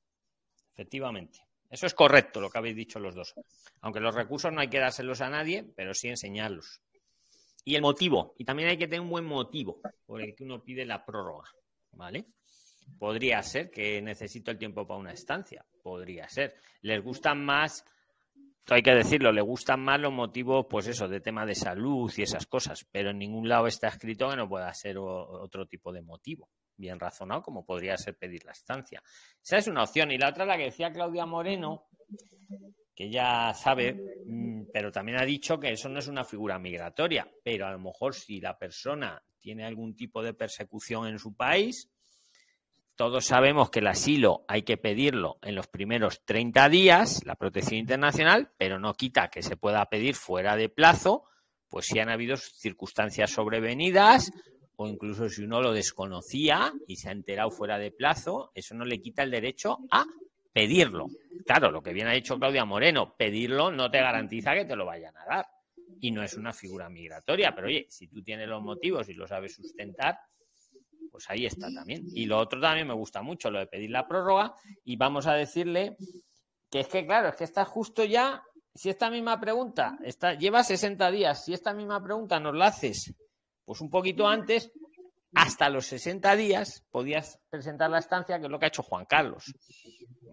Efectivamente. 0.74 1.40
Eso 1.68 1.88
es 1.88 1.96
correcto 1.96 2.40
lo 2.40 2.52
que 2.52 2.60
habéis 2.60 2.76
dicho 2.76 3.00
los 3.00 3.16
dos. 3.16 3.34
Aunque 3.82 4.00
los 4.00 4.14
recursos 4.14 4.54
no 4.54 4.62
hay 4.62 4.70
que 4.70 4.78
dárselos 4.78 5.22
a 5.22 5.32
nadie, 5.32 5.66
pero 5.76 5.96
sí 5.96 6.10
enseñarlos. 6.10 6.82
Y 7.66 7.74
el 7.74 7.82
motivo. 7.82 8.36
Y 8.38 8.46
también 8.46 8.70
hay 8.70 8.78
que 8.78 8.88
tener 8.88 9.02
un 9.02 9.10
buen 9.10 9.26
motivo 9.26 9.82
por 10.06 10.22
el 10.22 10.36
que 10.36 10.44
uno 10.44 10.64
pide 10.64 10.86
la 10.86 11.04
prórroga. 11.04 11.50
¿Vale? 11.94 12.28
Podría 12.98 13.42
ser 13.42 13.70
que 13.70 14.02
necesito 14.02 14.52
el 14.52 14.58
tiempo 14.58 14.86
para 14.88 15.00
una 15.00 15.12
estancia. 15.12 15.66
Podría 15.82 16.28
ser. 16.28 16.56
Les 16.82 17.04
gustan 17.04 17.44
más, 17.44 17.86
hay 18.68 18.82
que 18.82 18.92
decirlo, 18.92 19.32
le 19.32 19.42
gustan 19.42 19.82
más 19.82 20.00
los 20.00 20.12
motivos, 20.12 20.66
pues 20.70 20.88
eso, 20.88 21.08
de 21.08 21.22
tema 21.22 21.46
de 21.46 21.56
salud 21.56 22.12
y 22.18 22.24
esas 22.24 22.46
cosas. 22.46 22.86
Pero 22.92 23.12
en 23.12 23.20
ningún 23.20 23.48
lado 23.48 23.68
está 23.68 23.88
escrito 23.88 24.30
que 24.30 24.36
no 24.36 24.50
pueda 24.50 24.74
ser 24.74 24.98
otro 24.98 25.66
tipo 25.66 25.92
de 25.92 26.02
motivo. 26.02 26.50
Bien 26.76 27.00
razonado, 27.00 27.42
como 27.42 27.66
podría 27.66 27.98
ser 27.98 28.16
pedir 28.16 28.46
la 28.46 28.54
estancia. 28.54 29.02
Esa 29.42 29.58
es 29.58 29.68
una 29.68 29.84
opción. 29.84 30.12
Y 30.12 30.18
la 30.18 30.30
otra, 30.30 30.46
la 30.46 30.58
que 30.58 30.66
decía 30.66 30.92
Claudia 30.92 31.26
Moreno, 31.26 31.88
que 32.96 33.10
ya 33.10 33.54
sabe, 33.54 33.94
mm, 34.26 34.68
pero 34.74 34.92
también 34.92 35.20
ha 35.20 35.26
dicho 35.26 35.60
que 35.60 35.72
eso 35.72 35.90
no 35.90 36.00
es 36.00 36.08
una 36.08 36.24
figura 36.24 36.60
migratoria. 36.60 37.30
Pero 37.44 37.66
a 37.66 37.72
lo 37.72 37.80
mejor 37.80 38.14
si 38.14 38.40
la 38.40 38.58
persona 38.58 39.22
tiene 39.40 39.66
algún 39.66 39.96
tipo 39.96 40.22
de 40.22 40.34
persecución 40.34 41.08
en 41.08 41.20
su 41.20 41.36
país, 41.36 41.90
todos 43.00 43.28
sabemos 43.28 43.70
que 43.70 43.80
el 43.80 43.88
asilo 43.88 44.43
hay 44.50 44.64
que 44.64 44.76
pedirlo 44.76 45.39
en 45.41 45.56
los 45.56 45.68
primeros 45.68 46.26
30 46.26 46.68
días, 46.68 47.22
la 47.26 47.36
protección 47.36 47.80
internacional, 47.80 48.52
pero 48.58 48.78
no 48.78 48.93
quita 48.93 49.30
que 49.30 49.41
se 49.41 49.56
pueda 49.56 49.86
pedir 49.86 50.16
fuera 50.16 50.58
de 50.58 50.68
plazo, 50.68 51.24
pues 51.70 51.86
si 51.86 52.00
han 52.00 52.10
habido 52.10 52.36
circunstancias 52.36 53.32
sobrevenidas 53.32 54.34
o 54.76 54.86
incluso 54.86 55.30
si 55.30 55.43
uno 55.43 55.62
lo 55.62 55.72
desconocía 55.72 56.74
y 56.88 56.97
se 56.97 57.08
ha 57.08 57.14
enterado 57.14 57.52
fuera 57.52 57.80
de 57.80 57.91
plazo, 57.91 58.52
eso 58.54 58.76
no 58.76 58.84
le 58.84 59.02
quita 59.02 59.24
el 59.24 59.32
derecho 59.32 59.78
a 59.91 60.04
pedirlo. 60.52 61.08
Claro, 61.45 61.72
lo 61.72 61.82
que 61.82 61.93
bien 61.93 62.08
ha 62.08 62.12
dicho 62.12 62.38
Claudia 62.38 62.66
Moreno, 62.66 63.16
pedirlo 63.16 63.72
no 63.72 63.89
te 63.89 64.00
garantiza 64.00 64.54
que 64.56 64.66
te 64.66 64.76
lo 64.76 64.86
vayan 64.86 65.16
a 65.16 65.26
dar. 65.26 65.47
Y 66.02 66.12
no 66.12 66.22
es 66.22 66.34
una 66.34 66.52
figura 66.52 66.89
migratoria, 66.89 67.56
pero 67.56 67.68
oye, 67.68 67.86
si 67.88 68.10
tú 68.10 68.22
tienes 68.22 68.50
los 68.50 68.62
motivos 68.62 69.08
y 69.08 69.14
lo 69.14 69.26
sabes 69.26 69.56
sustentar, 69.56 70.20
pues 71.12 71.30
ahí 71.30 71.45
está 71.45 71.68
también. 71.74 72.03
Y 72.14 72.26
lo 72.26 72.38
otro 72.39 72.60
también 72.62 72.88
me 72.88 72.93
gusta 72.93 73.22
mucho, 73.22 73.49
lo 73.51 73.60
de 73.60 73.68
pedir 73.68 73.89
la 73.91 74.07
prórroga. 74.07 74.53
Y 74.84 74.95
vamos 74.97 75.28
a 75.28 75.34
decirle 75.34 75.97
que 76.72 76.82
es 76.82 76.88
que, 76.88 77.05
claro, 77.05 77.30
es 77.30 77.36
que 77.36 77.43
está 77.43 77.66
justo 77.66 78.03
ya. 78.03 78.43
Si 78.76 78.89
esta 78.89 79.10
misma 79.10 79.39
pregunta 79.39 79.97
está, 80.03 80.36
lleva 80.36 80.64
60 80.64 81.10
días, 81.12 81.43
si 81.43 81.53
esta 81.53 81.74
misma 81.74 82.01
pregunta 82.03 82.39
nos 82.39 82.55
la 82.55 82.68
haces, 82.68 83.14
pues 83.66 83.82
un 83.82 83.89
poquito 83.89 84.28
antes, 84.28 84.72
hasta 85.34 85.70
los 85.70 85.86
60 85.88 86.36
días 86.36 86.84
podías 86.91 87.39
presentar 87.49 87.89
la 87.89 87.99
estancia, 87.99 88.39
que 88.39 88.45
es 88.45 88.51
lo 88.51 88.57
que 88.60 88.66
ha 88.66 88.70
hecho 88.70 88.84
Juan 88.84 89.05
Carlos. 89.05 89.51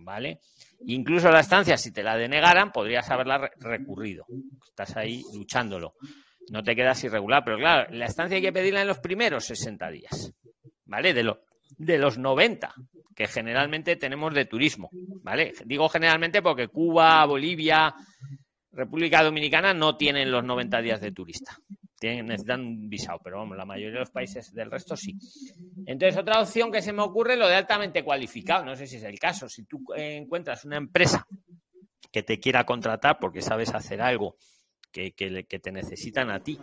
¿Vale? 0.00 0.40
Incluso 0.86 1.30
la 1.30 1.40
estancia, 1.40 1.76
si 1.76 1.90
te 1.92 2.02
la 2.02 2.16
denegaran, 2.16 2.70
podrías 2.70 3.10
haberla 3.10 3.38
re- 3.38 3.50
recurrido. 3.58 4.26
Estás 4.64 4.96
ahí 4.96 5.22
luchándolo. 5.34 5.94
No 6.50 6.62
te 6.62 6.76
quedas 6.76 7.02
irregular, 7.02 7.42
pero 7.44 7.56
claro, 7.56 7.90
la 7.92 8.06
estancia 8.06 8.36
hay 8.36 8.42
que 8.42 8.52
pedirla 8.52 8.82
en 8.82 8.86
los 8.88 9.00
primeros 9.00 9.44
60 9.46 9.90
días. 9.90 10.32
¿Vale? 10.86 11.12
De, 11.12 11.22
lo- 11.22 11.40
de 11.78 11.98
los 11.98 12.16
90, 12.18 12.72
que 13.14 13.26
generalmente 13.26 13.96
tenemos 13.96 14.32
de 14.34 14.44
turismo. 14.46 14.90
¿Vale? 15.22 15.52
Digo 15.64 15.88
generalmente 15.88 16.40
porque 16.42 16.68
Cuba, 16.68 17.24
Bolivia, 17.26 17.94
República 18.72 19.22
Dominicana 19.22 19.74
no 19.74 19.96
tienen 19.96 20.30
los 20.30 20.44
90 20.44 20.80
días 20.80 21.00
de 21.00 21.12
turista. 21.12 21.56
Tienen, 21.98 22.26
necesitan 22.26 22.60
un 22.60 22.88
visado, 22.90 23.18
pero 23.24 23.38
vamos, 23.38 23.56
la 23.56 23.64
mayoría 23.64 23.94
de 23.94 24.00
los 24.00 24.10
países 24.10 24.52
del 24.52 24.70
resto 24.70 24.96
sí. 24.96 25.16
Entonces, 25.86 26.18
otra 26.20 26.40
opción 26.40 26.70
que 26.70 26.82
se 26.82 26.92
me 26.92 27.02
ocurre, 27.02 27.36
lo 27.36 27.48
de 27.48 27.54
altamente 27.56 28.04
cualificado. 28.04 28.64
No 28.64 28.76
sé 28.76 28.86
si 28.86 28.96
es 28.96 29.02
el 29.04 29.18
caso. 29.18 29.48
Si 29.48 29.64
tú 29.64 29.82
eh, 29.96 30.16
encuentras 30.16 30.64
una 30.64 30.76
empresa 30.76 31.26
que 32.12 32.22
te 32.22 32.38
quiera 32.38 32.64
contratar 32.64 33.18
porque 33.18 33.40
sabes 33.40 33.74
hacer 33.74 34.00
algo 34.02 34.36
que, 34.92 35.12
que 35.12 35.44
que 35.44 35.58
te 35.58 35.72
necesitan 35.72 36.30
a 36.30 36.40
ti 36.40 36.58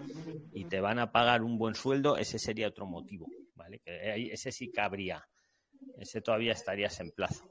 y 0.53 0.65
te 0.65 0.80
van 0.82 0.99
a 0.99 1.11
pagar 1.11 1.41
un 1.41 1.57
buen 1.57 1.74
sueldo, 1.76 2.17
ese 2.17 2.38
sería 2.39 2.67
otro 2.67 2.86
motivo. 2.86 3.28
¿Vale? 3.64 3.80
Que 3.80 4.32
ese 4.34 4.51
sí 4.51 4.70
cabría. 4.72 5.26
Ese 5.97 6.22
todavía 6.22 6.51
estarías 6.51 6.99
en 6.99 7.11
plazo. 7.11 7.49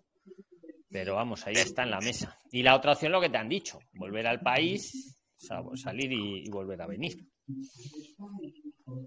Pero 0.91 1.15
vamos, 1.15 1.47
ahí 1.47 1.55
está 1.55 1.85
en 1.85 1.91
la 1.91 2.01
mesa. 2.01 2.39
Y 2.51 2.63
la 2.63 2.77
otra 2.77 2.93
opción, 2.93 3.13
lo 3.13 3.21
que 3.21 3.31
te 3.31 3.39
han 3.39 3.49
dicho, 3.49 3.79
volver 3.95 4.27
al 4.27 4.41
país, 4.41 5.17
sa- 5.39 5.63
salir 5.75 6.13
y, 6.13 6.45
y 6.47 6.51
volver 6.51 6.83
a 6.83 6.87
venir. 6.87 7.27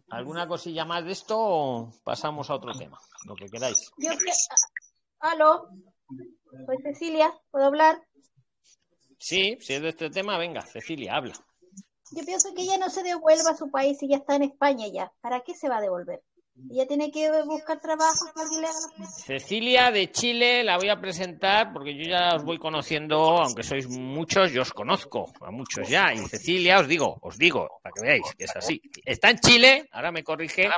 ¿Alguna 0.10 0.47
cosilla 0.47 0.84
más 0.84 1.06
de 1.06 1.12
esto 1.12 1.36
o 1.38 1.93
pasamos 2.03 2.49
a 2.49 2.56
otro 2.56 2.74
tema? 2.74 2.97
Lo 3.28 3.36
que 3.36 3.45
queráis. 3.45 3.91
Yo 3.97 4.10
Aló, 5.20 5.70
soy 6.66 6.78
Cecilia, 6.82 7.32
¿puedo 7.51 7.66
hablar? 7.66 8.01
Sí, 9.20 9.58
si 9.62 9.74
es 9.74 9.82
de 9.82 9.89
este 9.89 10.09
tema, 10.09 10.38
venga, 10.38 10.62
Cecilia, 10.62 11.16
habla. 11.16 11.34
Yo 12.12 12.24
pienso 12.25 12.54
que 12.54 12.63
ella 12.63 12.78
no 12.78 12.89
se 12.89 13.04
devuelva 13.04 13.51
a 13.51 13.55
su 13.58 13.70
país 13.71 14.01
y 14.04 14.09
ya 14.09 14.17
está 14.17 14.36
en 14.36 14.43
España 14.43 14.88
ya. 14.88 15.12
¿Para 15.21 15.42
qué 15.42 15.54
se 15.55 15.70
va 15.70 15.78
a 15.78 15.82
devolver? 15.82 16.21
Ella 16.72 16.88
tiene 16.88 17.12
que 17.12 17.30
buscar 17.44 17.80
trabajo 17.82 18.26
que 18.34 18.42
alguien 18.42 18.62
le 18.62 18.68
haga 18.68 18.78
los- 18.98 19.16
Cecilia 19.24 19.92
de 19.92 20.10
Chile 20.12 20.64
la 20.64 20.78
voy 20.78 20.90
a 20.90 21.00
presentar 21.00 21.74
porque 21.74 21.94
yo 21.96 22.10
ya 22.10 22.36
os 22.36 22.44
voy 22.44 22.58
conociendo, 22.58 23.18
aunque 23.38 23.62
sois 23.62 23.88
muchos, 23.90 24.52
yo 24.52 24.62
os 24.62 24.72
conozco 24.72 25.26
a 25.42 25.52
muchos 25.52 25.88
ya. 25.90 26.14
Y 26.14 26.18
Cecilia, 26.28 26.80
os 26.80 26.88
digo, 26.88 27.18
os 27.22 27.38
digo, 27.38 27.68
para 27.84 27.94
que 27.94 28.02
veáis 28.02 28.24
que 28.38 28.46
es 28.46 28.56
así. 28.56 28.82
Está 29.04 29.30
en 29.32 29.40
Chile, 29.40 29.90
ahora 29.92 30.12
me 30.12 30.24
corrige, 30.24 30.70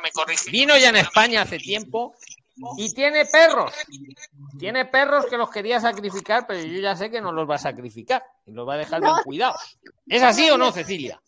vino 0.52 0.76
ya 0.78 0.90
en 0.90 0.96
España 0.98 1.44
hace 1.44 1.58
tiempo 1.60 2.16
y 2.78 2.92
tiene 2.94 3.26
perros. 3.26 3.72
Tiene 4.58 4.86
perros 4.86 5.28
que 5.28 5.38
los 5.38 5.50
quería 5.52 5.80
sacrificar, 5.80 6.46
pero 6.48 6.60
yo 6.64 6.80
ya 6.82 6.96
sé 6.96 7.12
que 7.12 7.22
no 7.22 7.32
los 7.32 7.48
va 7.48 7.56
a 7.56 7.60
sacrificar 7.60 8.24
y 8.48 8.52
los 8.52 8.68
va 8.68 8.74
a 8.74 8.78
dejar 8.78 9.00
bien 9.00 9.14
cuidados. 9.24 9.78
¿Es 10.08 10.24
así 10.24 10.50
o 10.50 10.58
no, 10.58 10.72
Cecilia? 10.72 11.22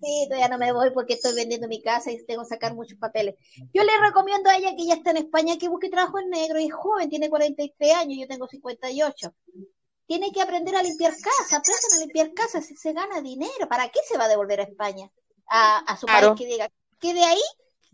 Sí, 0.00 0.26
todavía 0.28 0.48
no 0.48 0.58
me 0.58 0.72
voy 0.72 0.90
porque 0.92 1.14
estoy 1.14 1.34
vendiendo 1.34 1.68
mi 1.68 1.82
casa 1.82 2.10
y 2.10 2.24
tengo 2.24 2.42
que 2.42 2.48
sacar 2.48 2.74
muchos 2.74 2.98
papeles. 2.98 3.34
Yo 3.74 3.82
le 3.84 3.92
recomiendo 4.00 4.48
a 4.48 4.56
ella 4.56 4.74
que 4.74 4.86
ya 4.86 4.94
está 4.94 5.10
en 5.10 5.18
España 5.18 5.58
que 5.58 5.68
busque 5.68 5.90
trabajo 5.90 6.18
en 6.18 6.30
negro 6.30 6.58
y 6.58 6.66
es 6.66 6.72
joven, 6.72 7.10
tiene 7.10 7.28
43 7.28 7.94
años, 7.94 8.18
yo 8.18 8.26
tengo 8.26 8.48
58. 8.48 9.34
Tiene 10.06 10.32
que 10.32 10.40
aprender 10.40 10.74
a 10.74 10.82
limpiar 10.82 11.12
casa, 11.12 11.58
aprendan 11.58 11.92
a 11.96 12.00
limpiar 12.00 12.32
casa, 12.32 12.62
si 12.62 12.74
se 12.76 12.92
gana 12.92 13.20
dinero, 13.20 13.68
¿para 13.68 13.90
qué 13.90 14.00
se 14.02 14.16
va 14.16 14.24
a 14.24 14.28
devolver 14.28 14.60
a 14.60 14.64
España? 14.64 15.10
A, 15.48 15.78
a 15.78 15.96
su 15.96 16.06
Claro. 16.06 16.28
país 16.28 16.38
que 16.40 16.46
diga, 16.46 16.70
que 16.98 17.14
de 17.14 17.22
ahí 17.22 17.42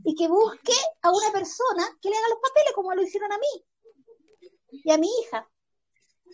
y 0.05 0.15
que 0.15 0.29
busque 0.29 0.75
a 1.03 1.11
una 1.11 1.33
persona 1.33 1.85
que 2.01 2.09
le 2.09 2.17
haga 2.17 2.29
los 2.29 2.39
papeles 2.39 2.73
como 2.75 2.95
lo 2.95 3.03
hicieron 3.03 3.33
a 3.33 3.39
mí 3.39 3.65
y 4.85 4.91
a 4.93 4.99
mi 4.99 5.09
hija. 5.21 5.49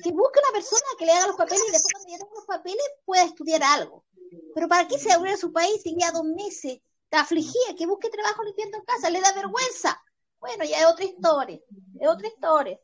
Que 0.03 0.11
busque 0.11 0.40
una 0.44 0.53
persona 0.53 0.82
que 0.99 1.07
le 1.07 1.12
haga 1.12 1.28
los 1.28 1.36
papeles 1.36 1.65
y 1.69 1.73
después 1.73 1.93
cuando 1.93 2.11
ya 2.11 2.19
tenga 2.19 2.35
los 2.35 2.47
papeles 2.47 2.82
pueda 3.05 3.23
estudiar 3.24 3.62
algo. 3.62 4.05
Pero 4.54 4.68
¿para 4.68 4.88
qué 4.88 4.98
se 4.98 5.09
va 5.09 5.14
a 5.14 5.18
volver 5.18 5.34
a 5.34 5.38
su 5.38 5.52
país 5.52 5.82
ya 5.84 6.12
dos 6.12 6.24
meses? 6.24 6.80
Está 7.04 7.20
afligida, 7.20 7.74
que 7.76 7.86
busque 7.86 8.09
trabajo 8.09 8.42
limpiando 8.44 8.82
casa, 8.84 9.10
le 9.10 9.20
da 9.20 9.32
vergüenza. 9.32 10.00
Bueno, 10.40 10.64
ya 10.64 10.78
es 10.80 10.86
otra 10.86 11.04
historia, 11.04 11.60
es 12.00 12.09
otra 12.09 12.26
historia. 12.26 12.78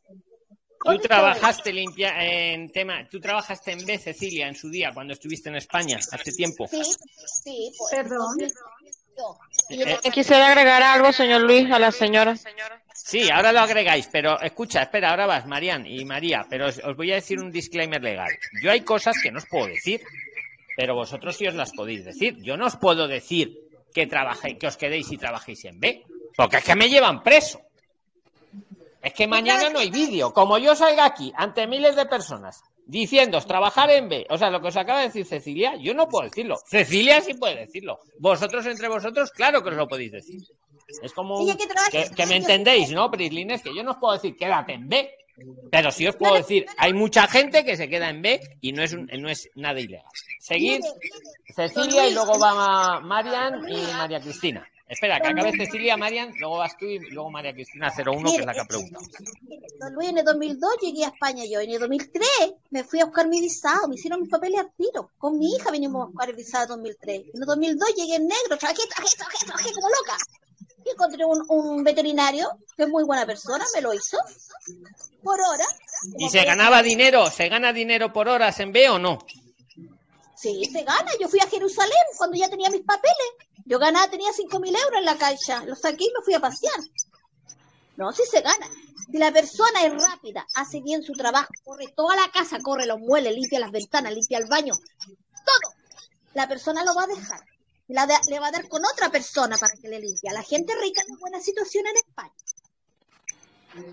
Tú 0.85 0.99
trabajaste 0.99 1.73
limpia 1.73 2.13
en 2.25 2.71
tema, 2.71 3.09
tú 3.11 3.21
trabajaste 3.21 3.73
en 3.73 3.85
B, 3.85 3.99
Cecilia, 3.99 4.47
en 4.47 4.55
su 4.55 4.71
día, 4.71 4.93
cuando 4.95 5.13
estuviste 5.13 5.49
en 5.49 5.57
España, 5.57 5.99
hace 5.99 6.33
tiempo. 6.33 6.69
Sí, 6.69 6.83
sí, 7.43 7.73
pues, 7.77 7.91
Perdón. 7.91 8.39
Eh, 9.71 9.99
Quisiera 10.13 10.49
agregar 10.49 10.83
algo, 10.83 11.13
señor 11.13 11.43
Luis, 11.43 11.69
a 11.73 11.79
la 11.81 11.91
señora. 11.91 12.37
Sí, 12.95 13.29
ahora 13.31 13.53
lo 13.53 13.61
agregáis, 13.61 14.09
pero 14.13 14.41
escucha, 14.41 14.83
espera, 14.83 15.11
ahora 15.11 15.27
vas, 15.27 15.47
Marian 15.47 15.87
y 15.87 16.05
María, 16.05 16.47
pero 16.49 16.69
os, 16.69 16.79
os 16.85 16.97
voy 16.97 17.11
a 17.11 17.17
decir 17.17 17.41
un 17.41 17.51
disclaimer 17.51 18.01
legal. 18.01 18.31
Yo 18.63 18.71
hay 18.71 18.83
cosas 18.83 19.17
que 19.21 19.33
no 19.33 19.39
os 19.39 19.47
puedo 19.47 19.67
decir, 19.67 20.03
pero 20.79 20.95
vosotros 20.95 21.37
sí 21.37 21.45
os 21.45 21.57
las 21.57 21.73
podéis 21.73 22.05
decir. 22.05 22.37
Yo 22.41 22.57
no 22.57 22.67
os 22.67 22.77
puedo 22.77 23.09
decir 23.09 23.53
que 23.93 24.07
trabajéis, 24.07 24.59
que 24.61 24.69
os 24.69 24.77
quedéis 24.77 25.11
y 25.11 25.17
trabajéis 25.19 25.65
en 25.65 25.81
B, 25.81 26.05
porque 26.37 26.59
es 26.59 26.65
que 26.65 26.77
me 26.77 26.89
llevan 26.89 27.21
preso. 27.25 27.61
Es 29.03 29.13
que 29.13 29.27
mañana 29.27 29.71
no 29.71 29.81
hay 29.81 29.91
vídeo. 29.91 30.33
Como 30.33 30.57
yo 30.59 30.77
salga 30.77 31.05
aquí 31.05 31.33
ante 31.35 31.67
miles 31.67 31.97
de 31.97 32.07
personas 32.07 32.63
diciendo 32.87 33.41
trabajar 33.41 33.91
en 33.91 34.09
B, 34.09 34.25
o 34.31 34.39
sea, 34.39 34.51
lo 34.51 34.61
que 34.61 34.69
os 34.69 34.77
acaba 34.77 35.01
de 35.01 35.07
decir 35.07 35.27
Cecilia, 35.27 35.75
yo 35.81 35.95
no 35.95 36.07
puedo 36.09 36.29
decirlo. 36.29 36.55
Cecilia 36.65 37.21
sí 37.23 37.35
puede 37.35 37.57
decirlo. 37.67 37.99
Vosotros 38.21 38.65
entre 38.67 38.87
vosotros, 38.87 39.33
claro 39.33 39.65
que 39.65 39.71
os 39.71 39.75
lo 39.77 39.89
podéis 39.89 40.13
decir. 40.13 40.41
Es 41.03 41.13
como 41.13 41.41
un- 41.41 41.57
que 41.91 42.09
que, 42.15 42.27
me 42.27 42.37
entendéis, 42.37 42.93
¿no, 42.93 43.11
Prislines? 43.11 43.63
Que 43.63 43.75
yo 43.75 43.83
no 43.83 43.91
os 43.91 43.97
puedo 43.97 44.15
decir 44.15 44.37
quédate 44.37 44.75
en 44.75 44.89
B, 44.89 45.11
pero 45.71 45.91
sí 45.91 46.07
os 46.07 46.17
puedo 46.17 46.35
decir, 46.35 46.67
hay 46.77 46.93
mucha 46.95 47.27
gente 47.27 47.65
que 47.65 47.77
se 47.77 47.89
queda 47.89 48.09
en 48.11 48.23
B 48.23 48.41
y 48.61 48.73
no 48.73 48.83
es, 48.83 48.93
un- 48.93 49.09
no 49.19 49.29
es 49.29 49.49
nada 49.55 49.79
ilegal. 49.81 50.05
Seguid, 50.41 50.81
Cecilia 51.55 52.07
y 52.09 52.15
luego 52.15 52.39
va 52.39 53.01
Marian 53.01 53.69
y 53.69 53.77
María 53.97 54.21
Cristina. 54.21 54.67
Espera, 54.91 55.21
que 55.21 55.29
acabe 55.29 55.53
Cecilia, 55.53 55.99
Marian, 55.99 56.33
luego 56.41 56.57
vas 56.59 56.75
tú 56.79 56.87
y 56.87 56.99
luego 57.11 57.31
María 57.31 57.53
Cristina 57.53 57.93
01, 57.95 58.31
que 58.33 58.39
es 58.39 58.47
la 58.47 58.55
que 58.55 58.61
ha 58.61 58.65
preguntado. 58.65 59.05
Don 59.81 59.93
Luis, 59.93 60.09
en 60.09 60.19
el 60.19 60.25
2002 60.25 60.71
llegué 60.81 61.05
a 61.05 61.09
España 61.09 61.45
yo, 61.45 61.61
en 61.61 61.71
el 61.73 61.79
2003 61.79 62.25
me 62.71 62.85
fui 62.85 63.01
a 63.01 63.05
buscar 63.05 63.29
mi 63.29 63.39
visado, 63.39 63.87
me 63.87 63.97
hicieron 63.97 64.23
mis 64.23 64.31
papeles 64.31 64.61
al 64.61 64.73
tiro. 64.79 65.11
Con 65.19 65.39
mi 65.39 65.55
hija 65.55 65.71
venimos 65.71 66.03
a 66.03 66.07
buscar 66.07 66.31
el 66.31 66.37
visado 66.37 66.63
en 66.75 66.81
2003. 66.83 67.21
En 67.35 67.41
el 67.43 67.47
2002 67.47 67.89
llegué 67.97 68.15
en 68.17 68.29
negro, 68.29 68.57
trabajé, 68.59 68.81
trabajé, 68.89 69.17
trabajé, 69.19 69.45
trabajé 69.45 69.73
como 69.75 69.89
loca. 69.89 70.17
Y 70.89 70.93
encontré 70.93 71.25
un, 71.25 71.45
un 71.49 71.85
veterinario 71.85 72.49
que 72.77 72.85
es 72.85 72.89
muy 72.89 73.05
buena 73.05 73.27
persona, 73.27 73.65
me 73.75 73.83
lo 73.83 73.93
hizo. 73.93 74.17
Por 75.23 75.41
hora. 75.41 75.65
¿Y 76.17 76.31
se 76.31 76.45
ganaba 76.45 76.83
dinero? 76.83 77.31
¿Se 77.31 77.49
gana 77.49 77.73
dinero 77.73 78.13
por 78.13 78.29
horas 78.29 78.59
en 78.61 78.73
B 78.73 78.89
o 78.89 78.99
no? 78.99 79.19
Sí, 80.37 80.65
se 80.73 80.83
gana. 80.85 81.11
Yo 81.21 81.29
fui 81.29 81.41
a 81.41 81.49
Jerusalén 81.49 81.93
cuando 82.17 82.37
ya 82.37 82.49
tenía 82.49 82.71
mis 82.71 82.83
papeles. 82.83 83.49
Yo 83.65 83.79
ganaba, 83.79 84.09
tenía 84.09 84.33
cinco 84.33 84.61
mil 84.61 84.75
euros 84.75 84.99
en 84.99 85.05
la 85.05 85.17
caixa. 85.17 85.65
Los 85.65 85.81
saqué 85.81 86.05
y 86.05 86.13
me 86.17 86.25
fui 86.25 86.35
a 86.35 86.41
pasear. 86.41 86.81
No, 87.97 88.13
sí 88.13 88.23
se 88.31 88.41
gana. 88.41 88.71
Si 89.11 89.19
la 89.19 89.33
persona 89.33 89.83
es 89.85 89.93
rápida, 90.03 90.47
hace 90.55 90.81
bien 90.81 91.03
su 91.03 91.13
trabajo, 91.15 91.49
corre 91.65 91.87
toda 91.97 92.15
la 92.15 92.31
casa, 92.31 92.59
corre 92.63 92.87
los 92.87 93.01
muebles, 93.01 93.35
limpia 93.35 93.59
las 93.59 93.73
ventanas, 93.73 94.13
limpia 94.13 94.39
el 94.39 94.47
baño, 94.47 94.75
todo, 95.07 95.75
la 96.35 96.47
persona 96.47 96.85
lo 96.85 96.95
va 96.95 97.05
a 97.05 97.07
dejar. 97.07 97.41
La 97.89 98.07
de- 98.07 98.15
le 98.31 98.39
va 98.39 98.49
a 98.49 98.51
dar 98.51 98.69
con 98.69 98.83
otra 98.85 99.11
persona 99.11 99.57
para 99.59 99.73
que 99.81 99.89
le 99.89 99.99
limpie. 100.01 100.29
A 100.31 100.35
la 100.35 100.43
gente 100.43 100.75
rica 100.81 101.03
no 101.09 101.15
es 101.15 101.21
buena 101.21 101.41
situación 101.41 101.87
en 101.87 101.97
España. 101.97 102.33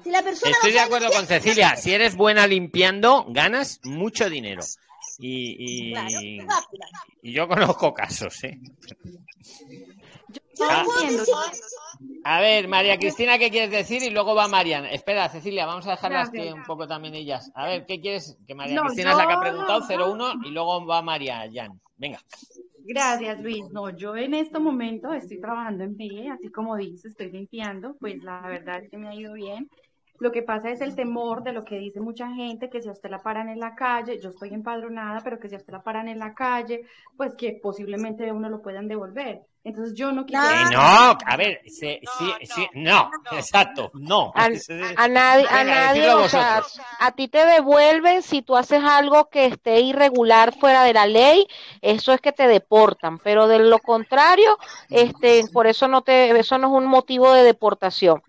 Si 0.04 0.10
la 0.10 0.22
persona 0.24 0.52
Estoy 0.52 0.72
no 0.72 0.78
de 0.78 0.80
acuerdo 0.82 1.06
limpiar, 1.08 1.22
con 1.22 1.28
Cecilia. 1.28 1.76
Si 1.78 1.94
eres 1.94 2.16
buena 2.16 2.48
limpiando, 2.48 3.26
ganas 3.30 3.80
mucho 3.84 4.30
dinero. 4.30 4.64
Y, 5.18 5.92
y- 5.92 5.94
rápida. 5.94 6.88
y 7.22 7.32
yo 7.34 7.48
conozco 7.48 7.94
casos, 7.94 8.44
¿eh? 8.44 8.60
Yo 10.30 10.66
Ah. 10.68 10.86
A 12.24 12.42
ver, 12.42 12.68
María 12.68 12.98
Cristina, 12.98 13.38
¿qué 13.38 13.50
quieres 13.52 13.72
decir? 13.72 14.02
Y 14.04 14.10
luego 14.10 14.34
va 14.36 14.48
Marian. 14.48 14.86
Espera, 14.86 15.30
Cecilia, 15.30 15.66
vamos 15.66 15.86
a 15.88 15.92
dejarlas 15.92 16.30
que 16.30 16.52
un 16.54 16.64
poco 16.64 16.88
también 16.88 17.14
ellas. 17.14 17.52
A 17.56 17.66
ver, 17.66 17.86
¿qué 17.86 18.00
quieres? 18.02 18.38
Que 18.48 18.56
María 18.56 18.76
No, 18.76 18.84
Cristina 18.84 19.12
es 19.12 19.18
la 19.18 19.28
que 19.28 19.34
ha 19.34 19.40
preguntado, 19.40 19.80
no, 19.82 19.86
01, 19.88 20.34
y 20.46 20.50
luego 20.52 20.86
va 20.86 21.02
María 21.02 21.46
Jan. 21.54 21.80
Venga. 21.98 22.22
Gracias, 22.88 23.42
Luis. 23.42 23.64
No, 23.72 23.90
yo 23.90 24.16
en 24.16 24.36
este 24.36 24.60
momento 24.60 25.12
estoy 25.12 25.40
trabajando 25.40 25.84
en 25.84 25.96
PIE, 25.98 26.30
así 26.30 26.52
como 26.52 26.76
dices, 26.78 27.06
estoy 27.12 27.32
limpiando, 27.32 27.96
pues 28.00 28.22
la 28.24 28.42
verdad 28.48 28.84
es 28.84 28.90
que 28.92 28.98
me 28.98 29.08
ha 29.10 29.16
ido 29.16 29.34
bien. 29.34 29.68
Lo 30.20 30.32
que 30.32 30.42
pasa 30.44 30.70
es 30.72 30.82
el 30.82 30.96
temor 30.96 31.44
de 31.44 31.52
lo 31.54 31.64
que 31.64 31.78
dice 31.78 32.00
mucha 32.00 32.30
gente, 32.34 32.70
que 32.70 32.82
si 32.82 32.88
a 32.90 32.94
usted 32.94 33.10
la 33.10 33.22
paran 33.22 33.50
en 33.50 33.60
la 33.60 33.76
calle, 33.76 34.20
yo 34.20 34.30
estoy 34.30 34.54
empadronada, 34.54 35.22
pero 35.24 35.40
que 35.40 35.50
si 35.50 35.56
a 35.56 35.58
usted 35.58 35.74
la 35.74 35.84
paran 35.84 36.08
en 36.08 36.20
la 36.20 36.34
calle, 36.34 36.84
pues 37.18 37.36
que 37.36 37.60
posiblemente 37.62 38.32
uno 38.32 38.50
lo 38.50 38.62
puedan 38.62 38.88
devolver. 38.88 39.42
Entonces 39.64 39.96
yo 39.96 40.12
no 40.12 40.26
quisiera... 40.26 40.56
Eh, 40.62 40.66
no, 40.72 41.18
a 41.26 41.38
ver, 41.38 41.60
se- 41.66 42.00
sí, 42.04 42.32
sí, 42.44 42.68
no, 42.76 43.10
exacto, 43.32 43.92
no. 43.94 44.32
A, 44.36 44.50
a 45.04 45.08
nadie, 45.08 45.48
a 45.50 45.64
nadie, 45.64 46.10
o 46.14 46.28
sea, 46.28 46.62
a 47.00 47.12
ti 47.12 47.28
te 47.28 47.46
devuelven 47.46 48.22
si 48.22 48.42
tú 48.42 48.56
haces 48.56 48.84
algo 48.84 49.30
que 49.30 49.46
esté 49.48 49.80
irregular 49.82 50.54
fuera 50.54 50.84
de 50.84 50.94
la 50.94 51.08
ley, 51.08 51.48
eso 51.82 52.14
es 52.14 52.22
que 52.22 52.32
te 52.32 52.48
deportan, 52.48 53.20
pero 53.20 53.48
de 53.48 53.60
lo 53.60 53.80
contrario, 53.80 54.58
este, 54.90 55.46
por 55.52 55.68
eso 55.68 55.88
no 55.88 56.02
te, 56.04 56.38
eso 56.38 56.58
no 56.58 56.68
es 56.68 56.74
un 56.74 56.88
motivo 56.88 57.32
de 57.34 57.44
deportación. 57.44 58.22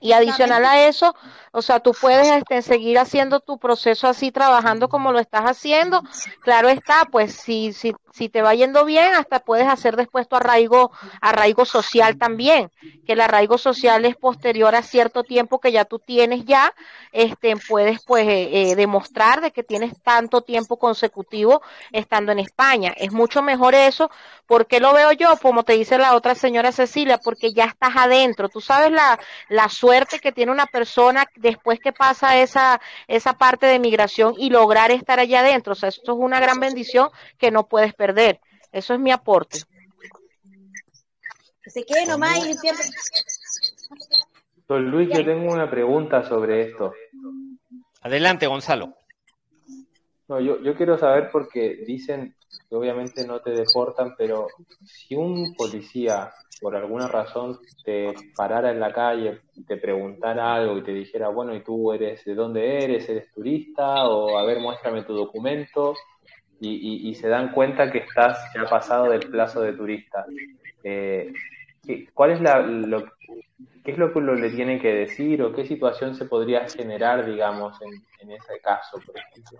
Y 0.00 0.12
adicional 0.12 0.64
a 0.64 0.86
eso, 0.86 1.14
o 1.56 1.62
sea, 1.62 1.78
tú 1.78 1.92
puedes 1.98 2.26
este, 2.26 2.62
seguir 2.62 2.98
haciendo 2.98 3.38
tu 3.38 3.58
proceso 3.58 4.08
así, 4.08 4.32
trabajando 4.32 4.88
como 4.88 5.12
lo 5.12 5.20
estás 5.20 5.42
haciendo. 5.42 6.02
Claro 6.40 6.68
está, 6.68 7.04
pues 7.04 7.32
si, 7.32 7.72
si, 7.72 7.94
si 8.12 8.28
te 8.28 8.42
va 8.42 8.56
yendo 8.56 8.84
bien, 8.84 9.14
hasta 9.14 9.38
puedes 9.38 9.68
hacer 9.68 9.94
después 9.94 10.26
tu 10.26 10.34
arraigo, 10.34 10.90
arraigo 11.20 11.64
social 11.64 12.18
también, 12.18 12.72
que 13.06 13.12
el 13.12 13.20
arraigo 13.20 13.56
social 13.56 14.04
es 14.04 14.16
posterior 14.16 14.74
a 14.74 14.82
cierto 14.82 15.22
tiempo 15.22 15.60
que 15.60 15.70
ya 15.70 15.84
tú 15.84 16.00
tienes 16.00 16.44
ya, 16.44 16.74
este, 17.12 17.54
puedes 17.68 18.02
pues 18.04 18.26
eh, 18.26 18.70
eh, 18.70 18.74
demostrar 18.74 19.40
de 19.40 19.52
que 19.52 19.62
tienes 19.62 19.92
tanto 20.02 20.40
tiempo 20.40 20.76
consecutivo 20.76 21.62
estando 21.92 22.32
en 22.32 22.40
España. 22.40 22.92
Es 22.96 23.12
mucho 23.12 23.42
mejor 23.42 23.76
eso, 23.76 24.10
porque 24.46 24.80
lo 24.80 24.92
veo 24.92 25.12
yo, 25.12 25.36
como 25.40 25.62
te 25.62 25.74
dice 25.74 25.98
la 25.98 26.16
otra 26.16 26.34
señora 26.34 26.72
Cecilia, 26.72 27.18
porque 27.18 27.52
ya 27.52 27.66
estás 27.66 27.92
adentro. 27.94 28.48
Tú 28.48 28.60
sabes 28.60 28.90
la, 28.90 29.20
la 29.48 29.68
suerte 29.68 30.18
que 30.18 30.32
tiene 30.32 30.50
una 30.50 30.66
persona 30.66 31.26
después 31.44 31.78
que 31.78 31.92
pasa 31.92 32.40
esa, 32.40 32.80
esa 33.06 33.34
parte 33.34 33.66
de 33.66 33.78
migración 33.78 34.34
y 34.36 34.50
lograr 34.50 34.90
estar 34.90 35.20
allá 35.20 35.40
adentro. 35.40 35.74
O 35.74 35.76
sea, 35.76 35.90
esto 35.90 36.12
es 36.12 36.18
una 36.18 36.40
gran 36.40 36.58
bendición 36.58 37.10
que 37.38 37.50
no 37.50 37.68
puedes 37.68 37.94
perder. 37.94 38.40
Eso 38.72 38.94
es 38.94 39.00
mi 39.00 39.12
aporte. 39.12 39.60
que 41.62 41.70
se 41.70 41.84
quede 41.84 42.06
nomás 42.06 42.38
y. 42.44 42.54
Don 44.66 44.90
Luis, 44.90 45.08
yo 45.12 45.24
tengo 45.24 45.52
una 45.52 45.70
pregunta 45.70 46.26
sobre 46.26 46.62
esto. 46.62 46.92
Adelante, 48.00 48.46
Gonzalo. 48.46 48.94
No, 50.26 50.40
yo, 50.40 50.60
yo 50.62 50.74
quiero 50.74 50.98
saber 50.98 51.28
porque 51.30 51.84
dicen 51.86 52.34
que 52.68 52.76
obviamente 52.76 53.26
no 53.26 53.40
te 53.40 53.50
deportan, 53.50 54.14
pero 54.16 54.48
si 54.84 55.14
un 55.16 55.54
policía 55.56 56.32
por 56.60 56.76
alguna 56.76 57.08
razón 57.08 57.58
te 57.84 58.14
parara 58.36 58.70
en 58.70 58.80
la 58.80 58.92
calle 58.92 59.42
y 59.54 59.64
te 59.64 59.76
preguntara 59.76 60.54
algo 60.54 60.78
y 60.78 60.82
te 60.82 60.92
dijera, 60.94 61.28
bueno, 61.28 61.54
¿y 61.54 61.62
tú 61.62 61.92
eres 61.92 62.24
de 62.24 62.34
dónde 62.34 62.84
eres? 62.84 63.08
¿Eres 63.08 63.30
turista? 63.32 64.04
O 64.08 64.38
a 64.38 64.44
ver, 64.44 64.60
muéstrame 64.60 65.02
tu 65.04 65.14
documento. 65.14 65.94
Y, 66.60 67.10
y- 67.10 67.14
se 67.16 67.28
dan 67.28 67.52
cuenta 67.52 67.90
que 67.92 67.98
estás 67.98 68.38
ya 68.54 68.68
pasado 68.68 69.10
del 69.10 69.28
plazo 69.28 69.60
de 69.60 69.74
turista. 69.74 70.24
Eh, 70.82 71.32
¿qué- 71.86 72.08
¿Cuál 72.14 72.30
es 72.32 72.40
la, 72.40 72.60
lo, 72.60 73.04
qué 73.84 73.92
es 73.92 73.98
lo 73.98 74.12
que 74.12 74.20
le 74.20 74.50
tienen 74.50 74.80
que 74.80 74.92
decir 74.92 75.42
o 75.42 75.52
qué 75.54 75.66
situación 75.66 76.14
se 76.14 76.26
podría 76.26 76.68
generar, 76.68 77.26
digamos, 77.26 77.80
en, 77.82 77.90
en 78.20 78.32
ese 78.32 78.60
caso, 78.62 78.98
por 79.06 79.16
ejemplo? 79.18 79.58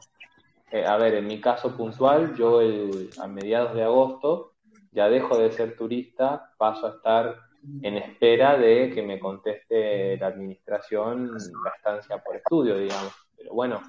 Eh, 0.75 0.85
a 0.85 0.97
ver, 0.97 1.15
en 1.15 1.27
mi 1.29 1.41
caso 1.41 1.77
puntual, 1.77 2.35
yo 2.37 2.61
el- 2.61 3.09
a 3.21 3.29
mediados 3.29 3.75
de 3.77 3.85
agosto 3.85 4.55
ya 4.91 5.09
dejo 5.09 5.39
de 5.39 5.53
ser 5.53 5.77
turista, 5.77 6.53
paso 6.59 6.89
a 6.89 6.97
estar 6.97 7.37
en 7.81 7.97
espera 7.97 8.57
de 8.59 8.91
que 8.93 9.01
me 9.03 9.21
conteste 9.21 10.17
la 10.17 10.27
administración 10.27 11.31
la 11.65 11.71
estancia 11.77 12.19
por 12.19 12.35
estudio, 12.35 12.77
digamos. 12.77 13.13
Pero 13.37 13.53
bueno, 13.55 13.81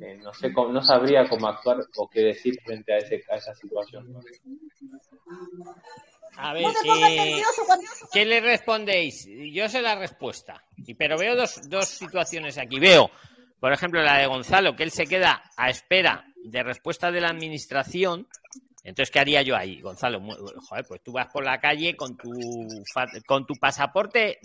eh, 0.00 0.18
no 0.22 0.32
sé 0.32 0.54
cómo- 0.54 0.72
no 0.72 0.82
sabría 0.82 1.28
cómo 1.28 1.48
actuar 1.48 1.84
o 1.98 2.08
qué 2.08 2.20
decir 2.20 2.58
frente 2.64 2.94
a, 2.94 2.96
ese, 2.98 3.22
a 3.30 3.36
esa 3.36 3.54
situación. 3.54 4.08
A 6.38 6.54
ver, 6.54 6.64
eh. 7.10 7.42
¿qué 8.10 8.24
le 8.24 8.40
respondéis? 8.40 9.28
Yo 9.52 9.68
sé 9.68 9.82
la 9.82 9.96
respuesta, 9.96 10.64
y- 10.86 10.94
pero 10.94 11.18
veo 11.18 11.36
dos, 11.36 11.68
dos 11.68 11.88
situaciones 11.88 12.56
aquí. 12.56 12.80
Veo, 12.80 13.10
por 13.62 13.72
ejemplo, 13.72 14.02
la 14.02 14.18
de 14.18 14.26
Gonzalo, 14.26 14.74
que 14.74 14.82
él 14.82 14.90
se 14.90 15.06
queda 15.06 15.40
a 15.56 15.70
espera 15.70 16.24
de 16.42 16.64
respuesta 16.64 17.12
de 17.12 17.20
la 17.20 17.28
administración. 17.28 18.26
Entonces, 18.82 19.12
¿qué 19.12 19.20
haría 19.20 19.42
yo 19.42 19.54
ahí, 19.54 19.80
Gonzalo? 19.80 20.20
Joder, 20.68 20.84
pues 20.84 21.00
tú 21.00 21.12
vas 21.12 21.28
por 21.28 21.44
la 21.44 21.60
calle 21.60 21.94
con 21.96 22.16
tu 22.16 22.28
con 23.24 23.46
tu 23.46 23.54
pasaporte. 23.54 24.40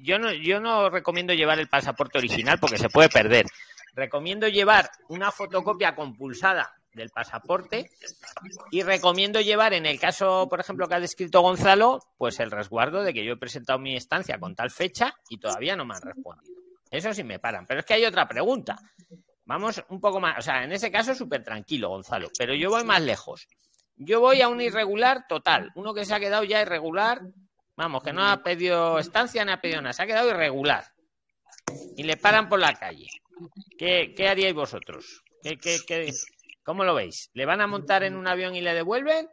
Yo 0.00 0.18
no, 0.18 0.32
yo 0.32 0.60
no 0.60 0.88
recomiendo 0.88 1.34
llevar 1.34 1.58
el 1.58 1.68
pasaporte 1.68 2.16
original 2.16 2.58
porque 2.58 2.78
se 2.78 2.88
puede 2.88 3.10
perder. 3.10 3.44
Recomiendo 3.92 4.48
llevar 4.48 4.88
una 5.08 5.30
fotocopia 5.30 5.94
compulsada 5.94 6.72
del 6.94 7.10
pasaporte 7.10 7.90
y 8.70 8.82
recomiendo 8.82 9.42
llevar, 9.42 9.74
en 9.74 9.84
el 9.84 10.00
caso, 10.00 10.48
por 10.48 10.60
ejemplo, 10.60 10.88
que 10.88 10.94
ha 10.94 11.00
descrito 11.00 11.42
Gonzalo, 11.42 12.00
pues 12.16 12.40
el 12.40 12.50
resguardo 12.50 13.02
de 13.02 13.12
que 13.12 13.26
yo 13.26 13.34
he 13.34 13.36
presentado 13.36 13.78
mi 13.78 13.94
estancia 13.94 14.38
con 14.38 14.54
tal 14.54 14.70
fecha 14.70 15.14
y 15.28 15.36
todavía 15.36 15.76
no 15.76 15.84
me 15.84 15.96
han 15.96 16.00
respondido. 16.00 16.63
Eso 16.94 17.12
sí 17.12 17.24
me 17.24 17.40
paran. 17.40 17.66
Pero 17.66 17.80
es 17.80 17.86
que 17.86 17.94
hay 17.94 18.04
otra 18.04 18.28
pregunta. 18.28 18.78
Vamos 19.46 19.84
un 19.88 20.00
poco 20.00 20.20
más, 20.20 20.38
o 20.38 20.42
sea, 20.42 20.62
en 20.64 20.72
ese 20.72 20.90
caso 20.90 21.14
súper 21.14 21.42
tranquilo, 21.42 21.90
Gonzalo, 21.90 22.28
pero 22.38 22.54
yo 22.54 22.70
voy 22.70 22.84
más 22.84 23.02
lejos. 23.02 23.46
Yo 23.96 24.20
voy 24.20 24.40
a 24.40 24.48
un 24.48 24.60
irregular 24.60 25.26
total, 25.28 25.70
uno 25.74 25.92
que 25.92 26.04
se 26.04 26.14
ha 26.14 26.20
quedado 26.20 26.44
ya 26.44 26.62
irregular, 26.62 27.20
vamos, 27.76 28.02
que 28.02 28.12
no 28.12 28.24
ha 28.24 28.42
pedido 28.42 28.98
estancia 28.98 29.44
ni 29.44 29.52
ha 29.52 29.60
pedido 29.60 29.82
nada, 29.82 29.92
se 29.92 30.02
ha 30.02 30.06
quedado 30.06 30.30
irregular. 30.30 30.84
Y 31.96 32.04
le 32.04 32.16
paran 32.16 32.48
por 32.48 32.60
la 32.60 32.74
calle. 32.74 33.08
¿Qué, 33.76 34.14
qué 34.16 34.28
haríais 34.28 34.54
vosotros? 34.54 35.22
¿Qué, 35.42 35.58
qué, 35.58 35.78
qué, 35.86 36.12
¿Cómo 36.62 36.84
lo 36.84 36.94
veis? 36.94 37.30
¿Le 37.34 37.44
van 37.44 37.60
a 37.60 37.66
montar 37.66 38.02
en 38.04 38.16
un 38.16 38.26
avión 38.26 38.54
y 38.54 38.62
le 38.62 38.72
devuelven? 38.72 39.28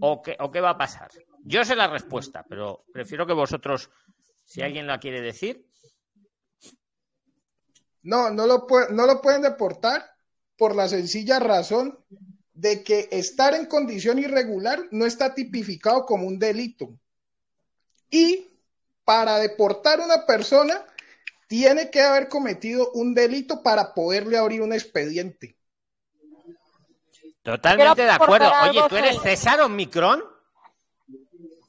¿O 0.00 0.20
qué, 0.20 0.36
¿O 0.40 0.50
qué 0.50 0.60
va 0.60 0.70
a 0.70 0.78
pasar? 0.78 1.10
Yo 1.44 1.64
sé 1.64 1.74
la 1.74 1.88
respuesta, 1.88 2.44
pero 2.46 2.84
prefiero 2.92 3.26
que 3.26 3.32
vosotros, 3.32 3.88
si 4.44 4.60
alguien 4.60 4.86
la 4.86 4.98
quiere 4.98 5.22
decir. 5.22 5.64
No, 8.02 8.30
no 8.30 8.46
lo, 8.46 8.66
no 8.90 9.06
lo 9.06 9.20
pueden 9.20 9.42
deportar 9.42 10.04
por 10.56 10.74
la 10.74 10.88
sencilla 10.88 11.38
razón 11.38 11.98
de 12.54 12.82
que 12.82 13.08
estar 13.10 13.54
en 13.54 13.66
condición 13.66 14.18
irregular 14.18 14.84
no 14.90 15.06
está 15.06 15.34
tipificado 15.34 16.04
como 16.06 16.26
un 16.26 16.38
delito. 16.38 16.94
Y 18.10 18.48
para 19.04 19.38
deportar 19.38 20.00
a 20.00 20.04
una 20.04 20.26
persona 20.26 20.84
tiene 21.46 21.90
que 21.90 22.00
haber 22.00 22.28
cometido 22.28 22.90
un 22.92 23.14
delito 23.14 23.62
para 23.62 23.94
poderle 23.94 24.38
abrir 24.38 24.62
un 24.62 24.72
expediente. 24.72 25.56
Totalmente 27.42 28.02
de 28.02 28.10
acuerdo. 28.10 28.50
Oye, 28.68 28.80
¿tú 28.88 28.96
eres 28.96 29.20
César 29.20 29.60
Omicron? 29.60 30.22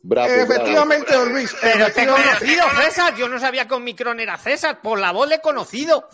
Bravo, 0.05 0.34
Efectivamente, 0.34 1.15
don 1.15 1.31
Luis. 1.31 1.55
Pero 1.61 1.91
te 1.91 2.03
he 2.03 2.07
conocido, 2.07 2.63
César. 2.81 3.15
Yo 3.15 3.30
no 3.30 3.39
sabía 3.39 3.65
que 3.67 3.73
Omicron 3.73 4.19
era 4.19 4.38
César. 4.38 4.81
Por 4.81 4.99
la 4.99 5.13
voz 5.13 5.30
le 5.30 5.35
he 5.35 5.41
conocido. 5.41 6.09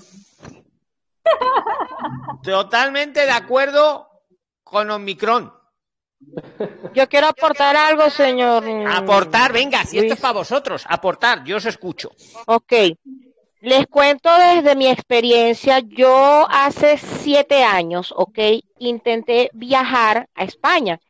Totalmente 2.43 3.25
de 3.25 3.31
acuerdo 3.31 4.07
con 4.63 4.91
Omicron. 4.91 5.51
Yo 6.93 7.09
quiero 7.09 7.27
aportar 7.27 7.75
algo, 7.75 8.11
señor. 8.11 8.63
Aportar, 8.87 9.53
venga, 9.53 9.83
si 9.83 9.97
esto 9.97 10.13
es 10.13 10.19
para 10.19 10.33
vosotros, 10.33 10.85
aportar, 10.87 11.43
yo 11.43 11.57
os 11.57 11.65
escucho. 11.65 12.11
Ok. 12.45 12.73
Les 13.61 13.87
cuento 13.87 14.29
desde 14.37 14.75
mi 14.75 14.87
experiencia, 14.87 15.79
yo 15.79 16.47
hace 16.49 16.97
siete 16.97 17.63
años, 17.63 18.13
ok, 18.15 18.39
intenté 18.77 19.49
viajar 19.53 20.29
a 20.33 20.43
España 20.45 21.01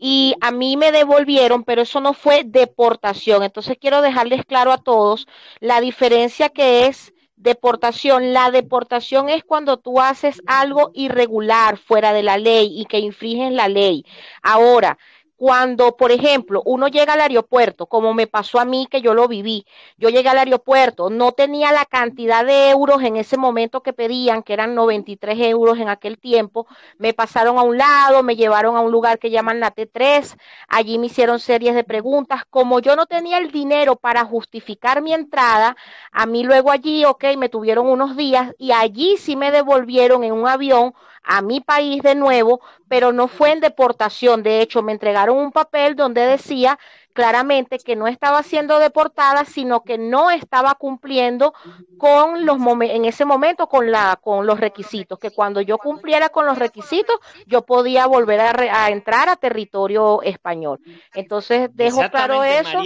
y 0.00 0.34
a 0.40 0.50
mí 0.50 0.78
me 0.78 0.92
devolvieron, 0.92 1.62
pero 1.62 1.82
eso 1.82 2.00
no 2.00 2.14
fue 2.14 2.42
deportación. 2.44 3.42
Entonces 3.42 3.76
quiero 3.78 4.00
dejarles 4.00 4.46
claro 4.46 4.72
a 4.72 4.78
todos 4.78 5.28
la 5.60 5.80
diferencia 5.82 6.48
que 6.48 6.86
es 6.86 7.12
deportación. 7.36 8.32
La 8.32 8.50
deportación 8.50 9.28
es 9.28 9.44
cuando 9.44 9.78
tú 9.78 10.00
haces 10.00 10.40
algo 10.46 10.90
irregular, 10.94 11.76
fuera 11.76 12.14
de 12.14 12.22
la 12.22 12.38
ley 12.38 12.80
y 12.80 12.86
que 12.86 12.98
infringen 12.98 13.56
la 13.56 13.68
ley. 13.68 14.06
Ahora, 14.42 14.98
cuando, 15.40 15.96
por 15.96 16.12
ejemplo, 16.12 16.60
uno 16.66 16.88
llega 16.88 17.14
al 17.14 17.22
aeropuerto, 17.22 17.86
como 17.86 18.12
me 18.12 18.26
pasó 18.26 18.60
a 18.60 18.66
mí 18.66 18.86
que 18.90 19.00
yo 19.00 19.14
lo 19.14 19.26
viví, 19.26 19.64
yo 19.96 20.10
llegué 20.10 20.28
al 20.28 20.36
aeropuerto, 20.36 21.08
no 21.08 21.32
tenía 21.32 21.72
la 21.72 21.86
cantidad 21.86 22.44
de 22.44 22.68
euros 22.68 23.02
en 23.02 23.16
ese 23.16 23.38
momento 23.38 23.82
que 23.82 23.94
pedían, 23.94 24.42
que 24.42 24.52
eran 24.52 24.74
93 24.74 25.38
euros 25.40 25.78
en 25.78 25.88
aquel 25.88 26.18
tiempo, 26.18 26.66
me 26.98 27.14
pasaron 27.14 27.56
a 27.56 27.62
un 27.62 27.78
lado, 27.78 28.22
me 28.22 28.36
llevaron 28.36 28.76
a 28.76 28.82
un 28.82 28.92
lugar 28.92 29.18
que 29.18 29.30
llaman 29.30 29.60
la 29.60 29.70
T3, 29.70 30.36
allí 30.68 30.98
me 30.98 31.06
hicieron 31.06 31.40
series 31.40 31.74
de 31.74 31.84
preguntas, 31.84 32.42
como 32.50 32.80
yo 32.80 32.94
no 32.94 33.06
tenía 33.06 33.38
el 33.38 33.50
dinero 33.50 33.96
para 33.96 34.26
justificar 34.26 35.00
mi 35.00 35.14
entrada, 35.14 35.74
a 36.12 36.26
mí 36.26 36.44
luego 36.44 36.70
allí, 36.70 37.06
ok, 37.06 37.24
me 37.38 37.48
tuvieron 37.48 37.86
unos 37.86 38.14
días 38.14 38.54
y 38.58 38.72
allí 38.72 39.16
sí 39.16 39.36
me 39.36 39.50
devolvieron 39.50 40.22
en 40.22 40.34
un 40.34 40.46
avión 40.46 40.92
a 41.22 41.42
mi 41.42 41.60
país 41.60 42.02
de 42.02 42.14
nuevo, 42.14 42.60
pero 42.88 43.12
no 43.12 43.28
fue 43.28 43.52
en 43.52 43.60
deportación. 43.60 44.42
De 44.42 44.60
hecho, 44.60 44.82
me 44.82 44.92
entregaron 44.92 45.36
un 45.38 45.52
papel 45.52 45.96
donde 45.96 46.22
decía 46.22 46.78
claramente 47.12 47.78
que 47.78 47.96
no 47.96 48.06
estaba 48.06 48.42
siendo 48.42 48.78
deportada, 48.78 49.44
sino 49.44 49.82
que 49.82 49.98
no 49.98 50.30
estaba 50.30 50.74
cumpliendo 50.74 51.52
con 51.98 52.46
los 52.46 52.58
en 52.82 53.04
ese 53.04 53.24
momento 53.24 53.66
con 53.68 53.90
la 53.90 54.18
con 54.22 54.46
los 54.46 54.60
requisitos, 54.60 55.18
que 55.18 55.30
cuando 55.30 55.60
yo 55.60 55.78
cumpliera 55.78 56.28
con 56.28 56.46
los 56.46 56.58
requisitos, 56.58 57.16
yo 57.46 57.62
podía 57.62 58.06
volver 58.06 58.40
a, 58.40 58.90
entrar 58.90 59.28
a 59.28 59.36
territorio 59.36 60.22
español. 60.22 60.80
Entonces, 61.14 61.70
dejo 61.74 62.08
claro 62.10 62.44
eso 62.44 62.82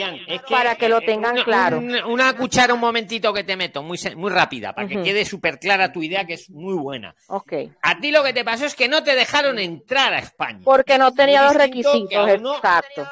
para 0.48 0.76
que 0.76 0.88
lo 0.88 1.00
tengan 1.00 1.36
claro. 1.42 1.80
una 2.06 2.36
cuchara 2.36 2.74
un 2.74 2.80
momentito 2.80 3.32
que 3.32 3.44
te 3.44 3.56
meto, 3.56 3.82
muy 3.82 3.98
muy 4.16 4.30
rápida, 4.30 4.72
para 4.72 4.88
que 4.88 5.02
quede 5.02 5.24
súper 5.24 5.58
clara 5.58 5.92
tu 5.92 6.02
idea 6.02 6.24
que 6.24 6.34
es 6.34 6.50
muy 6.50 6.74
buena. 6.74 7.14
Ok. 7.28 7.52
A 7.82 7.98
ti 7.98 8.10
lo 8.10 8.22
que 8.22 8.32
te 8.32 8.44
pasó 8.44 8.64
es 8.66 8.74
que 8.74 8.88
no 8.88 9.02
te 9.02 9.14
dejaron 9.14 9.58
entrar 9.58 10.12
a 10.12 10.18
España. 10.18 10.60
Porque 10.64 10.98
no 10.98 11.12
tenía 11.12 11.44
los 11.44 11.54
requisitos, 11.54 12.28
exacto. 12.28 13.06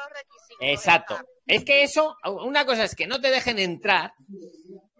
Exacto. 0.59 1.17
Es 1.45 1.65
que 1.65 1.83
eso, 1.83 2.15
una 2.23 2.65
cosa 2.65 2.83
es 2.85 2.95
que 2.95 3.07
no 3.07 3.19
te 3.19 3.29
dejen 3.29 3.59
entrar 3.59 4.13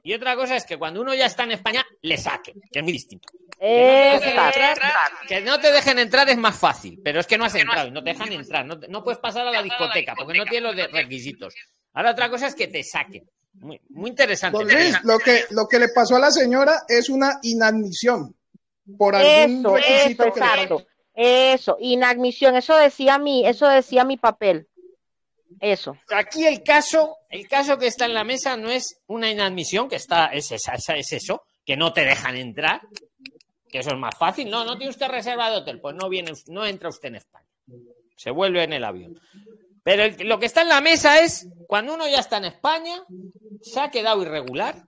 y 0.05 0.13
otra 0.13 0.35
cosa 0.35 0.57
es 0.57 0.65
que 0.65 0.77
cuando 0.77 0.99
uno 1.01 1.13
ya 1.13 1.25
está 1.25 1.43
en 1.43 1.53
España, 1.53 1.85
le 2.01 2.17
saquen, 2.17 2.61
que 2.69 2.79
es 2.79 2.83
muy 2.83 2.91
distinto. 2.91 3.29
Que 3.57 5.41
no, 5.41 5.59
te 5.59 5.71
dejen 5.71 5.97
entrar 5.97 6.27
es 6.29 6.37
más 6.37 6.57
fácil, 6.57 6.99
pero 7.01 7.21
es 7.21 7.27
que 7.27 7.37
no 7.37 7.45
has 7.45 7.55
entrado 7.55 7.87
y 7.87 7.91
no 7.91 8.03
te 8.03 8.09
dejan 8.09 8.33
entrar. 8.33 8.65
No, 8.65 9.03
puedes 9.03 9.19
pasar 9.19 9.47
a 9.47 9.51
la 9.51 9.63
discoteca 9.63 10.13
porque 10.17 10.37
no 10.37 10.45
tienes 10.45 10.75
los 10.75 10.91
requisitos. 10.91 11.55
Ahora 11.93 12.11
otra 12.11 12.29
cosa 12.29 12.47
es 12.47 12.55
que 12.55 12.67
te 12.67 12.83
saquen. 12.83 13.23
Muy, 13.53 13.79
muy 13.89 14.09
interesante. 14.09 14.57
lo 15.03 15.19
que, 15.19 15.45
lo 15.51 15.67
que 15.67 15.79
le 15.79 15.89
pasó 15.89 16.17
a 16.17 16.19
la 16.19 16.31
señora 16.31 16.81
es 16.87 17.07
una 17.07 17.39
inadmisión 17.43 18.35
por 18.97 19.15
algún 19.15 19.63
requisito 19.63 20.27
eso, 20.27 20.37
exacto. 20.37 20.85
Eso, 21.15 21.77
inadmisión, 21.79 22.55
eso 22.55 22.75
decía 22.75 23.19
mi, 23.19 23.47
eso 23.47 23.67
decía 23.67 24.03
mi 24.03 24.17
papel. 24.17 24.67
Eso. 25.59 25.97
Aquí 26.09 26.45
el 26.45 26.63
caso, 26.63 27.17
el 27.29 27.47
caso 27.47 27.77
que 27.77 27.87
está 27.87 28.05
en 28.05 28.13
la 28.13 28.23
mesa 28.23 28.57
no 28.57 28.69
es 28.69 29.01
una 29.07 29.29
inadmisión, 29.29 29.89
que 29.89 29.95
está, 29.95 30.27
es, 30.27 30.51
esa, 30.51 30.73
es 30.73 31.11
eso, 31.11 31.43
que 31.65 31.77
no 31.77 31.93
te 31.93 32.05
dejan 32.05 32.35
entrar, 32.35 32.81
que 33.69 33.79
eso 33.79 33.91
es 33.91 33.97
más 33.97 34.17
fácil. 34.17 34.49
No, 34.49 34.65
no 34.65 34.77
tiene 34.77 34.91
usted 34.91 35.07
reserva 35.07 35.49
de 35.49 35.57
hotel, 35.57 35.79
pues 35.79 35.95
no 35.95 36.09
viene, 36.09 36.31
no 36.47 36.65
entra 36.65 36.89
usted 36.89 37.09
en 37.09 37.15
España. 37.15 37.47
Se 38.15 38.31
vuelve 38.31 38.63
en 38.63 38.73
el 38.73 38.83
avión. 38.83 39.19
Pero 39.83 40.03
lo 40.23 40.39
que 40.39 40.45
está 40.45 40.61
en 40.61 40.69
la 40.69 40.81
mesa 40.81 41.19
es 41.19 41.47
cuando 41.67 41.93
uno 41.93 42.07
ya 42.07 42.19
está 42.19 42.37
en 42.37 42.45
España, 42.45 43.03
se 43.61 43.79
ha 43.81 43.91
quedado 43.91 44.21
irregular, 44.21 44.85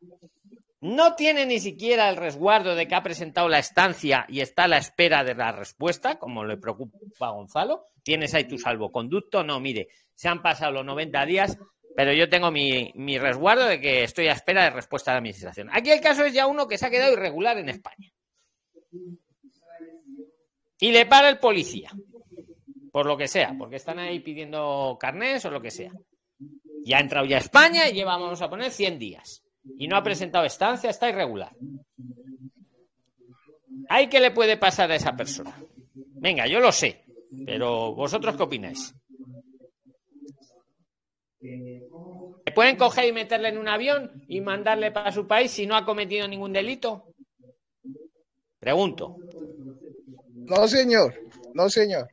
no 0.85 1.15
tiene 1.15 1.47
ni 1.47 1.59
siquiera 1.59 2.09
el 2.09 2.15
resguardo 2.15 2.75
de 2.75 2.87
que 2.87 2.93
ha 2.93 3.01
presentado 3.01 3.49
la 3.49 3.57
estancia 3.57 4.25
y 4.29 4.41
está 4.41 4.65
a 4.65 4.67
la 4.67 4.77
espera 4.77 5.23
de 5.23 5.33
la 5.33 5.51
respuesta, 5.51 6.19
como 6.19 6.45
le 6.45 6.57
preocupa 6.57 7.27
a 7.27 7.31
Gonzalo. 7.31 7.87
¿Tienes 8.03 8.35
ahí 8.35 8.43
tu 8.43 8.59
salvoconducto? 8.59 9.43
No, 9.43 9.59
mire, 9.59 9.87
se 10.13 10.27
han 10.27 10.43
pasado 10.43 10.71
los 10.73 10.85
90 10.85 11.25
días, 11.25 11.57
pero 11.95 12.13
yo 12.13 12.29
tengo 12.29 12.51
mi, 12.51 13.17
resguardo 13.17 13.65
de 13.65 13.81
que 13.81 14.03
estoy 14.03 14.27
a 14.27 14.33
espera 14.33 14.65
de 14.65 14.69
respuesta 14.69 15.09
de 15.09 15.15
la 15.15 15.17
administración. 15.19 15.69
Aquí 15.71 15.89
el 15.89 16.01
caso 16.01 16.23
es 16.23 16.33
ya 16.33 16.45
uno 16.45 16.67
que 16.67 16.77
se 16.77 16.85
ha 16.85 16.91
quedado 16.91 17.13
irregular 17.13 17.57
en 17.57 17.69
España. 17.69 18.11
Y 20.79 20.91
le 20.91 21.07
para 21.07 21.29
el 21.29 21.39
policía, 21.39 21.89
por 22.91 23.07
lo 23.07 23.17
que 23.17 23.27
sea, 23.27 23.55
porque 23.57 23.77
están 23.77 23.97
ahí 23.97 24.19
pidiendo 24.19 24.97
carnés 24.99 25.43
o 25.45 25.49
lo 25.49 25.61
que 25.61 25.71
sea. 25.71 25.91
Y 26.83 26.93
ha 26.93 26.99
entrado 26.99 27.25
ya 27.25 27.37
a 27.37 27.39
España 27.39 27.89
y 27.89 27.93
lleva, 27.93 28.17
vamos 28.17 28.43
a 28.43 28.49
poner, 28.49 28.69
100 28.69 28.99
días. 28.99 29.44
Y 29.77 29.87
no 29.87 29.97
ha 29.97 30.03
presentado 30.03 30.45
estancia, 30.45 30.89
está 30.89 31.09
irregular. 31.09 31.51
¿Hay 33.89 34.07
qué 34.07 34.19
le 34.19 34.31
puede 34.31 34.57
pasar 34.57 34.91
a 34.91 34.95
esa 34.95 35.15
persona? 35.15 35.55
Venga, 35.93 36.47
yo 36.47 36.59
lo 36.59 36.71
sé, 36.71 37.03
pero 37.45 37.93
¿vosotros 37.93 38.35
qué 38.35 38.43
opináis? 38.43 38.93
¿Le 41.41 42.51
pueden 42.53 42.75
coger 42.75 43.05
y 43.05 43.11
meterle 43.11 43.49
en 43.49 43.57
un 43.57 43.67
avión 43.67 44.23
y 44.27 44.41
mandarle 44.41 44.91
para 44.91 45.11
su 45.11 45.27
país 45.27 45.51
si 45.51 45.67
no 45.67 45.75
ha 45.75 45.85
cometido 45.85 46.27
ningún 46.27 46.53
delito? 46.53 47.07
Pregunto. 48.59 49.17
No, 50.33 50.67
señor. 50.67 51.13
No, 51.53 51.69
señor. 51.69 52.07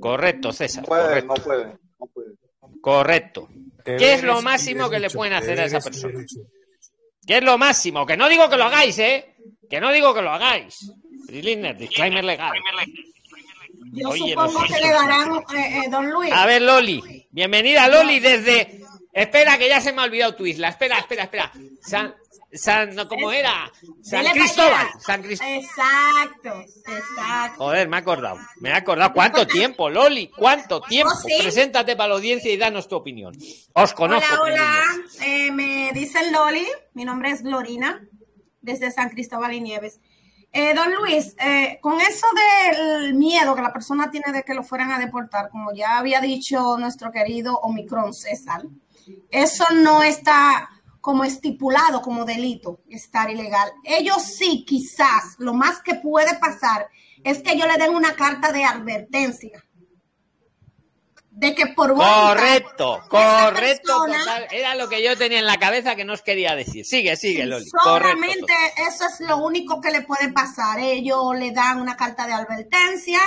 Correcto, 0.00 0.52
César. 0.52 0.82
No 0.82 0.88
puede, 0.88 1.22
no 1.22 1.34
puede, 1.34 1.78
Correcto. 2.80 3.48
¿Qué 3.84 4.14
es 4.14 4.22
lo 4.22 4.42
máximo 4.42 4.90
que 4.90 4.98
le 4.98 5.10
pueden 5.10 5.34
hacer 5.34 5.60
a 5.60 5.64
esa 5.64 5.80
persona? 5.80 6.24
¿Qué 7.26 7.38
es 7.38 7.42
lo 7.42 7.58
máximo? 7.58 8.06
Que 8.06 8.16
no 8.16 8.28
digo 8.28 8.48
que 8.48 8.56
lo 8.56 8.64
hagáis, 8.64 8.98
¿eh? 8.98 9.36
Que 9.68 9.80
no 9.80 9.92
digo 9.92 10.14
que 10.14 10.22
lo 10.22 10.30
hagáis. 10.30 10.92
disclaimer 11.28 12.24
legal. 12.24 12.52
Yo 13.92 14.12
supongo 14.12 14.62
que 14.64 14.80
le 14.80 14.90
darán, 14.90 15.36
eh, 15.54 15.82
eh, 15.84 15.88
don 15.90 16.10
Luis. 16.10 16.32
A 16.32 16.46
ver, 16.46 16.62
Loli. 16.62 17.26
Bienvenida, 17.30 17.88
Loli, 17.88 18.20
desde. 18.20 18.80
Espera, 19.12 19.56
que 19.58 19.68
ya 19.68 19.80
se 19.80 19.92
me 19.92 20.02
ha 20.02 20.04
olvidado 20.04 20.34
tu 20.34 20.46
isla. 20.46 20.68
Espera, 20.68 20.98
espera, 20.98 21.22
espera. 21.24 21.52
San, 21.80 22.14
no, 22.94 23.08
¿cómo 23.08 23.32
era? 23.32 23.70
San 24.02 24.24
Cristóbal. 24.26 24.86
San 25.00 25.22
Cristóbal. 25.22 25.54
Exacto, 25.56 26.60
exacto. 26.60 27.64
Joder, 27.64 27.88
me 27.88 27.96
he 27.96 28.00
acordado. 28.00 28.38
Me 28.60 28.70
he 28.70 28.72
acordado. 28.72 29.12
¿Cuánto 29.12 29.46
tiempo, 29.46 29.88
Loli? 29.88 30.28
¿Cuánto 30.28 30.80
tiempo? 30.80 31.12
Oh, 31.14 31.20
sí. 31.20 31.34
Preséntate 31.40 31.96
para 31.96 32.10
la 32.10 32.14
audiencia 32.16 32.52
y 32.52 32.56
danos 32.56 32.88
tu 32.88 32.96
opinión. 32.96 33.36
Os 33.72 33.92
conozco. 33.92 34.34
Hola, 34.42 34.42
hola. 34.42 34.82
Eh, 35.24 35.50
me 35.50 35.90
dicen 35.92 36.32
Loli. 36.32 36.66
Mi 36.94 37.04
nombre 37.04 37.30
es 37.30 37.42
Glorina, 37.42 38.00
desde 38.60 38.90
San 38.90 39.10
Cristóbal 39.10 39.52
y 39.52 39.60
Nieves. 39.60 40.00
Eh, 40.52 40.72
don 40.74 40.94
Luis, 40.94 41.36
eh, 41.38 41.78
con 41.82 42.00
eso 42.00 42.26
del 42.34 43.14
miedo 43.14 43.54
que 43.54 43.60
la 43.60 43.72
persona 43.74 44.10
tiene 44.10 44.32
de 44.32 44.42
que 44.42 44.54
lo 44.54 44.62
fueran 44.62 44.90
a 44.90 44.98
deportar, 44.98 45.50
como 45.50 45.74
ya 45.74 45.98
había 45.98 46.20
dicho 46.20 46.78
nuestro 46.78 47.12
querido 47.12 47.58
Omicron 47.58 48.14
César, 48.14 48.62
eso 49.30 49.66
no 49.74 50.02
está 50.02 50.70
como 51.06 51.22
estipulado 51.22 52.02
como 52.02 52.24
delito, 52.24 52.80
estar 52.90 53.30
ilegal. 53.30 53.70
Ellos 53.84 54.20
sí, 54.24 54.64
quizás, 54.66 55.36
lo 55.38 55.54
más 55.54 55.80
que 55.80 55.94
puede 55.94 56.36
pasar 56.40 56.88
es 57.22 57.44
que 57.44 57.52
ellos 57.52 57.68
le 57.68 57.78
den 57.80 57.94
una 57.94 58.16
carta 58.16 58.50
de 58.50 58.64
advertencia 58.64 59.64
de 61.30 61.54
que 61.54 61.68
por 61.68 61.94
Correcto, 61.94 63.04
correcto. 63.08 64.00
persona- 64.04 64.18
total. 64.18 64.48
Era 64.50 64.74
lo 64.74 64.88
que 64.88 65.00
yo 65.00 65.16
tenía 65.16 65.38
en 65.38 65.46
la 65.46 65.58
cabeza 65.58 65.94
que 65.94 66.04
no 66.04 66.12
os 66.12 66.22
quería 66.22 66.56
decir. 66.56 66.84
Sigue, 66.84 67.14
sigue, 67.14 67.46
Loli. 67.46 67.70
Correcto. 67.70 68.08
Solamente 68.16 68.52
eso 68.88 69.04
es 69.06 69.20
lo 69.20 69.36
único 69.36 69.80
que 69.80 69.92
le 69.92 70.02
puede 70.02 70.32
pasar. 70.32 70.80
Ellos 70.80 71.36
le 71.38 71.52
dan 71.52 71.80
una 71.80 71.96
carta 71.96 72.26
de 72.26 72.32
advertencia 72.32 73.20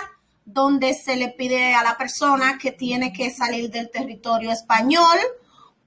donde 0.43 0.95
se 0.95 1.15
le 1.15 1.29
pide 1.29 1.73
a 1.75 1.81
la 1.83 1.97
persona 1.97 2.57
que 2.57 2.73
tiene 2.73 3.13
que 3.13 3.29
salir 3.29 3.69
del 3.71 3.89
territorio 3.89 4.51
español 4.51 5.17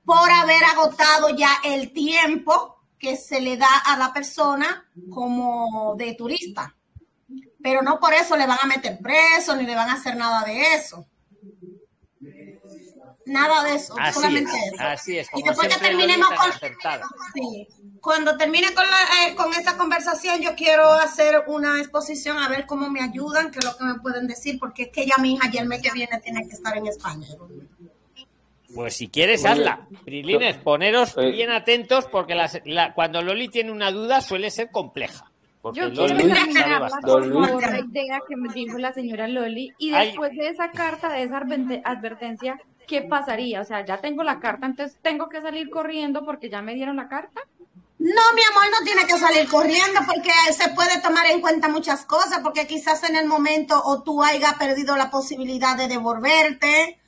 por 0.04 0.30
haber 0.30 0.62
agotado 0.64 1.30
ya 1.30 1.50
el 1.64 1.92
tiempo 1.92 2.76
que 2.98 3.16
se 3.16 3.40
le 3.40 3.56
da 3.56 3.78
a 3.86 3.96
la 3.96 4.12
persona 4.12 4.88
como 5.10 5.94
de 5.96 6.14
turista. 6.14 6.74
Pero 7.62 7.82
no 7.82 7.98
por 8.00 8.12
eso 8.14 8.36
le 8.36 8.46
van 8.46 8.58
a 8.62 8.66
meter 8.66 8.98
preso 8.98 9.56
ni 9.56 9.64
le 9.64 9.74
van 9.74 9.90
a 9.90 9.94
hacer 9.94 10.16
nada 10.16 10.44
de 10.44 10.74
eso. 10.74 11.06
Nada 13.24 13.62
de 13.64 13.74
eso, 13.76 13.94
Así 13.98 14.14
solamente 14.14 14.50
es, 14.50 14.72
eso. 14.72 14.82
así 14.82 15.18
es. 15.18 15.28
Y 15.34 15.42
después 15.42 15.68
que 15.68 15.80
terminemos 15.80 16.28
con. 16.28 16.52
Sí. 17.34 17.68
Cuando 18.00 18.36
termine 18.36 18.74
con, 18.74 18.84
la, 18.84 19.26
eh, 19.26 19.36
con 19.36 19.52
esta 19.54 19.76
conversación, 19.76 20.40
yo 20.40 20.56
quiero 20.56 20.90
hacer 20.90 21.44
una 21.46 21.78
exposición 21.78 22.36
a 22.38 22.48
ver 22.48 22.66
cómo 22.66 22.90
me 22.90 23.00
ayudan, 23.00 23.52
qué 23.52 23.60
es 23.60 23.64
lo 23.64 23.76
que 23.76 23.84
me 23.84 23.94
pueden 24.00 24.26
decir, 24.26 24.58
porque 24.58 24.84
es 24.84 24.88
que 24.90 25.06
ya 25.06 25.14
mi 25.20 25.34
hija 25.34 25.48
ya 25.52 25.60
el 25.60 25.68
mes 25.68 25.82
que 25.82 25.92
viene 25.92 26.18
tiene 26.18 26.48
que 26.48 26.54
estar 26.54 26.76
en 26.76 26.88
España. 26.88 27.28
Pues 28.74 28.97
si 28.97 29.09
quieres, 29.09 29.44
hazla. 29.44 29.86
Prilines, 30.05 30.57
poneros 30.59 31.16
Oye. 31.16 31.32
bien 31.32 31.51
atentos 31.51 32.07
porque 32.07 32.35
las- 32.35 32.61
la- 32.65 32.94
cuando 32.94 33.20
Loli 33.23 33.49
tiene 33.49 33.70
una 33.73 33.90
duda 33.90 34.20
suele 34.20 34.51
ser 34.51 34.70
compleja. 34.70 35.27
Porque 35.61 35.78
Yo 35.81 35.89
Loli 35.90 36.24
quiero 36.24 36.89
favor, 36.89 37.62
la 37.62 37.78
idea 37.81 38.20
que 38.28 38.36
me 38.36 38.53
dijo 38.53 38.78
la 38.78 38.93
señora 38.93 39.28
Loli 39.28 39.73
y 39.78 39.93
Ay. 39.94 40.09
después 40.09 40.32
de 40.32 40.49
esa 40.49 40.70
carta, 40.70 41.09
de 41.12 41.23
esa 41.23 41.39
adverte- 41.40 41.82
advertencia, 41.85 42.61
¿qué 42.89 43.03
pasaría? 43.03 43.61
O 43.61 43.65
sea, 43.65 43.85
ya 43.85 43.99
tengo 43.99 44.24
la 44.24 44.40
carta, 44.40 44.66
entonces 44.66 44.99
tengo 45.03 45.28
que 45.28 45.40
salir 45.40 45.70
corriendo 45.70 46.24
porque 46.24 46.51
ya 46.51 46.62
me 46.62 46.74
dieron 46.74 46.97
la 46.97 47.09
carta. 47.09 47.43
No, 48.01 48.09
mi 48.35 48.43
amor, 48.51 48.65
no 48.73 48.85
tiene 48.85 49.03
que 49.07 49.16
salir 49.16 49.49
corriendo 49.49 50.01
porque 50.05 50.31
se 50.53 50.70
puede 50.70 51.01
tomar 51.01 51.27
en 51.27 51.40
cuenta 51.40 51.69
muchas 51.69 52.05
cosas, 52.05 52.40
porque 52.43 52.66
quizás 52.66 53.09
en 53.09 53.15
el 53.15 53.27
momento 53.28 53.81
o 53.85 54.03
tú 54.03 54.20
hayas 54.24 54.55
perdido 54.55 54.97
la 54.97 55.11
posibilidad 55.11 55.77
de 55.77 55.86
devolverte 55.86 56.99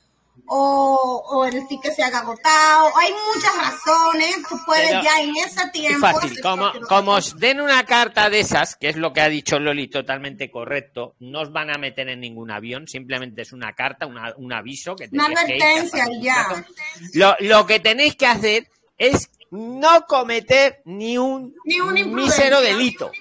o, 0.47 1.23
o 1.31 1.45
el 1.45 1.67
ticket 1.67 1.93
se 1.93 2.03
haya 2.03 2.19
agotado. 2.19 2.89
Hay 2.97 3.11
muchas 3.33 3.55
razones. 3.57 4.35
Tú 4.47 4.57
puedes 4.65 4.89
Pero- 4.89 5.03
ya 5.03 5.21
en 5.21 5.35
ese 5.37 5.61
Es 5.61 5.71
tiempo. 5.71 5.99
fácil, 6.07 6.39
como, 6.87 7.11
os 7.13 7.37
den 7.37 7.61
una 7.61 7.85
carta 7.85 8.29
de 8.29 8.39
esas, 8.41 8.75
que 8.75 8.89
es 8.89 8.95
lo 8.95 9.13
que 9.13 9.21
ha 9.21 9.29
dicho 9.29 9.59
Loli 9.59 9.87
totalmente 9.87 10.51
correcto, 10.51 11.15
no 11.19 11.41
os 11.41 11.51
van 11.51 11.69
a 11.73 11.77
meter 11.77 12.09
en 12.09 12.19
ningún 12.19 12.51
avión, 12.51 12.87
simplemente 12.87 13.41
es 13.41 13.53
una 13.53 13.73
carta, 13.73 14.05
una- 14.05 14.33
un 14.37 14.53
aviso 14.53 14.95
que 14.95 15.09
Una 15.11 15.27
que 15.29 15.33
que 15.33 15.63
advertencia 15.63 16.05
un 16.07 16.21
ya. 16.21 16.65
Lo, 17.13 17.35
lo 17.39 17.65
que 17.65 17.79
tenéis 17.79 18.15
que 18.15 18.27
hacer 18.27 18.69
es 18.97 19.29
no 19.51 20.05
cometer 20.05 20.81
ni 20.85 21.17
un 21.17 21.55
Ni 21.65 22.03
mísero 22.03 22.61
delito. 22.61 23.11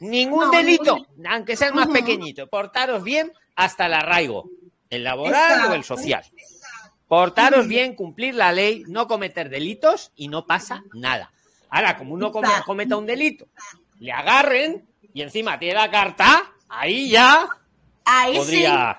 Ningún 0.00 0.44
No, 0.46 0.50
delito, 0.50 0.96
ningún- 0.96 1.26
aunque 1.26 1.56
sea 1.56 1.68
el 1.68 1.74
más 1.74 1.88
pequeñito. 1.88 2.46
Portaros 2.46 3.02
bien 3.02 3.32
hasta 3.54 3.84
el 3.86 3.92
arraigo, 3.94 4.48
el 4.88 5.04
laboral 5.04 5.70
o 5.70 5.74
el 5.74 5.84
social. 5.84 6.24
Portaros 7.10 7.66
bien, 7.66 7.96
cumplir 7.96 8.36
la 8.36 8.52
ley, 8.52 8.84
no 8.86 9.08
cometer 9.08 9.50
delitos 9.50 10.12
y 10.14 10.28
no 10.28 10.46
pasa 10.46 10.84
nada. 10.94 11.32
Ahora, 11.68 11.98
como 11.98 12.14
uno 12.14 12.30
come- 12.30 12.46
cometa 12.64 12.96
un 12.96 13.04
delito, 13.04 13.46
le 13.98 14.12
agarren 14.12 14.86
y 15.12 15.22
encima 15.22 15.58
tiene 15.58 15.74
la 15.74 15.90
carta, 15.90 16.52
ahí 16.68 17.10
ya 17.10 17.48
Ahí 18.04 18.36
podría, 18.36 18.98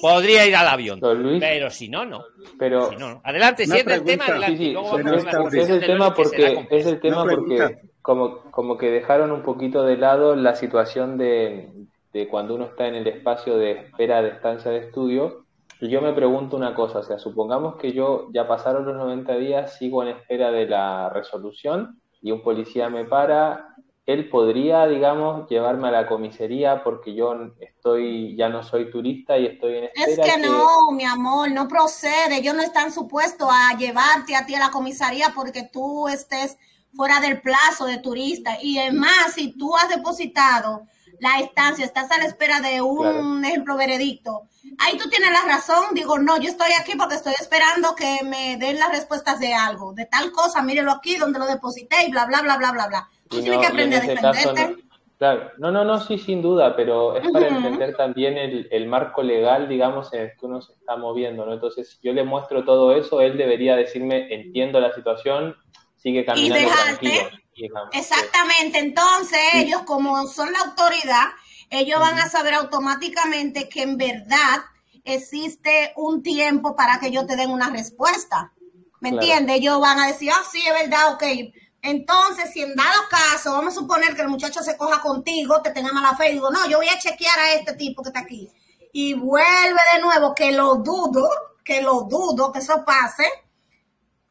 podría 0.00 0.46
ir 0.46 0.56
al 0.56 0.66
avión. 0.68 0.98
Luis. 1.00 1.40
Pero 1.40 1.68
si 1.68 1.88
no, 1.90 2.06
no. 2.06 2.24
Pero 2.58 2.88
Si 2.90 2.96
no, 2.96 3.10
no. 3.10 3.20
Adelante, 3.22 3.66
sigue 3.66 3.94
el 3.94 4.02
tema, 4.02 4.24
adelante. 4.26 4.56
Sí, 4.56 4.62
y 4.62 4.66
sí, 4.68 4.72
luego 4.72 4.98
es, 4.98 5.70
el 5.70 5.80
tema 5.80 6.14
porque 6.14 6.66
es 6.70 6.86
el 6.86 7.00
tema 7.00 7.24
porque 7.24 7.76
como, 8.00 8.40
como 8.50 8.78
que 8.78 8.90
dejaron 8.90 9.30
un 9.30 9.42
poquito 9.42 9.84
de 9.84 9.98
lado 9.98 10.36
la 10.36 10.56
situación 10.56 11.18
de, 11.18 11.68
de 12.14 12.28
cuando 12.28 12.54
uno 12.54 12.64
está 12.64 12.88
en 12.88 12.94
el 12.94 13.06
espacio 13.06 13.58
de 13.58 13.72
espera 13.72 14.22
de 14.22 14.30
estancia 14.30 14.70
de 14.70 14.78
estudio. 14.78 15.41
Yo 15.88 16.00
me 16.00 16.12
pregunto 16.12 16.56
una 16.56 16.74
cosa, 16.74 17.00
o 17.00 17.02
sea, 17.02 17.18
supongamos 17.18 17.76
que 17.76 17.92
yo 17.92 18.28
ya 18.32 18.46
pasaron 18.46 18.86
los 18.86 18.96
90 18.96 19.34
días, 19.36 19.76
sigo 19.78 20.02
en 20.02 20.10
espera 20.10 20.52
de 20.52 20.66
la 20.66 21.08
resolución 21.08 22.00
y 22.20 22.30
un 22.30 22.42
policía 22.42 22.88
me 22.88 23.04
para, 23.04 23.74
él 24.06 24.28
podría, 24.28 24.86
digamos, 24.86 25.48
llevarme 25.48 25.88
a 25.88 25.92
la 25.92 26.06
comisaría 26.06 26.84
porque 26.84 27.14
yo 27.14 27.34
estoy, 27.60 28.36
ya 28.36 28.48
no 28.48 28.62
soy 28.62 28.90
turista 28.90 29.36
y 29.38 29.46
estoy 29.46 29.76
en 29.76 29.84
Es 29.84 30.08
espera 30.08 30.34
que 30.36 30.46
no, 30.46 30.92
mi 30.92 31.04
amor, 31.04 31.50
no 31.50 31.66
procede. 31.66 32.38
Ellos 32.38 32.54
no 32.54 32.62
están 32.62 32.92
supuestos 32.92 33.48
a 33.50 33.76
llevarte 33.76 34.36
a 34.36 34.44
ti 34.46 34.54
a 34.54 34.60
la 34.60 34.70
comisaría 34.70 35.32
porque 35.34 35.68
tú 35.72 36.08
estés 36.08 36.58
fuera 36.94 37.20
del 37.20 37.40
plazo 37.40 37.86
de 37.86 37.98
turista. 37.98 38.56
Y 38.60 38.78
además, 38.78 39.34
si 39.34 39.56
tú 39.56 39.76
has 39.76 39.88
depositado 39.88 40.82
la 41.22 41.38
estancia, 41.38 41.84
estás 41.84 42.10
a 42.10 42.18
la 42.18 42.24
espera 42.24 42.60
de 42.60 42.82
un 42.82 42.98
Claro. 42.98 43.40
ejemplo 43.46 43.76
veredicto, 43.76 44.42
ahí 44.78 44.98
tú 44.98 45.08
tienes 45.08 45.30
la 45.30 45.46
razón. 45.54 45.94
Digo, 45.94 46.18
no, 46.18 46.36
yo 46.40 46.48
estoy 46.50 46.72
aquí 46.78 46.92
porque 46.98 47.14
estoy 47.14 47.34
esperando 47.40 47.94
que 47.94 48.18
me 48.24 48.56
den 48.56 48.78
las 48.80 48.90
respuestas 48.90 49.38
de 49.38 49.54
algo, 49.54 49.92
de 49.92 50.06
tal 50.06 50.32
cosa, 50.32 50.62
mírelo 50.62 50.90
aquí 50.90 51.14
donde 51.16 51.38
lo 51.38 51.46
deposité 51.46 51.96
y 52.06 52.10
bla, 52.10 52.26
bla, 52.26 52.42
bla, 52.42 52.56
bla, 52.56 52.72
bla, 52.72 52.86
bla. 52.88 53.08
Tú 53.28 53.38
Y 53.38 53.42
tienes 53.42 53.60
no- 53.60 53.60
que 53.60 53.66
y 53.66 53.82
en 53.82 53.94
aprender 53.94 54.18
a 54.26 54.32
defenderte. 54.32 54.68
no- 54.68 54.82
claro, 55.16 55.50
no, 55.58 55.70
no, 55.70 55.84
no, 55.84 56.00
sí, 56.00 56.18
sin 56.18 56.42
duda, 56.42 56.74
pero 56.74 57.14
es 57.16 57.30
para 57.30 57.46
Ujú. 57.46 57.56
entender 57.58 57.96
también 57.96 58.36
el, 58.36 58.66
el 58.72 58.88
marco 58.88 59.22
legal, 59.22 59.68
digamos, 59.68 60.12
en 60.14 60.22
el 60.22 60.30
que 60.36 60.46
uno 60.46 60.60
se 60.60 60.72
está 60.72 60.96
moviendo, 60.96 61.46
¿no? 61.46 61.52
Entonces, 61.52 61.88
si 61.90 61.98
yo 62.08 62.12
le 62.12 62.24
muestro 62.24 62.64
todo 62.64 62.96
eso, 62.96 63.20
él 63.20 63.38
debería 63.38 63.76
decirme, 63.76 64.26
entiendo 64.34 64.80
la 64.80 64.92
situación, 64.92 65.54
sigue 65.94 66.24
caminando 66.24 66.68
dejarte. 66.68 66.98
tranquilo. 66.98 67.41
Digamos. 67.56 67.90
Exactamente, 67.94 68.78
entonces 68.78 69.40
ellos 69.54 69.82
como 69.82 70.26
son 70.26 70.52
la 70.52 70.60
autoridad, 70.60 71.28
ellos 71.70 72.00
van 72.00 72.18
a 72.18 72.28
saber 72.28 72.54
automáticamente 72.54 73.68
que 73.68 73.82
en 73.82 73.96
verdad 73.96 74.62
existe 75.04 75.92
un 75.96 76.22
tiempo 76.22 76.76
para 76.76 76.98
que 77.00 77.08
ellos 77.08 77.26
te 77.26 77.36
den 77.36 77.50
una 77.50 77.70
respuesta. 77.70 78.52
¿Me 79.00 79.10
Claro. 79.10 79.22
entiendes? 79.26 79.56
Ellos 79.56 79.80
van 79.80 79.98
a 79.98 80.06
decir, 80.06 80.30
ah, 80.32 80.44
sí, 80.50 80.62
es 80.64 80.72
verdad, 80.72 81.14
ok. 81.14 81.24
Entonces, 81.82 82.52
si 82.52 82.62
en 82.62 82.76
dado 82.76 83.00
caso, 83.10 83.52
vamos 83.52 83.76
a 83.76 83.80
suponer 83.80 84.14
que 84.14 84.22
el 84.22 84.28
muchacho 84.28 84.62
se 84.62 84.76
coja 84.76 85.00
contigo, 85.00 85.60
te 85.60 85.70
tenga 85.72 85.92
mala 85.92 86.16
fe, 86.16 86.30
y 86.30 86.32
digo, 86.34 86.50
no, 86.50 86.68
yo 86.68 86.76
voy 86.76 86.88
a 86.88 86.98
chequear 86.98 87.36
a 87.40 87.52
este 87.54 87.72
tipo 87.74 88.02
que 88.02 88.10
está 88.10 88.20
aquí. 88.20 88.48
Y 88.92 89.14
vuelve 89.14 89.80
de 89.94 90.00
nuevo, 90.00 90.34
que 90.34 90.52
lo 90.52 90.76
dudo, 90.76 91.28
que 91.64 91.82
lo 91.82 92.02
dudo 92.02 92.52
que 92.52 92.60
eso 92.60 92.84
pase 92.84 93.24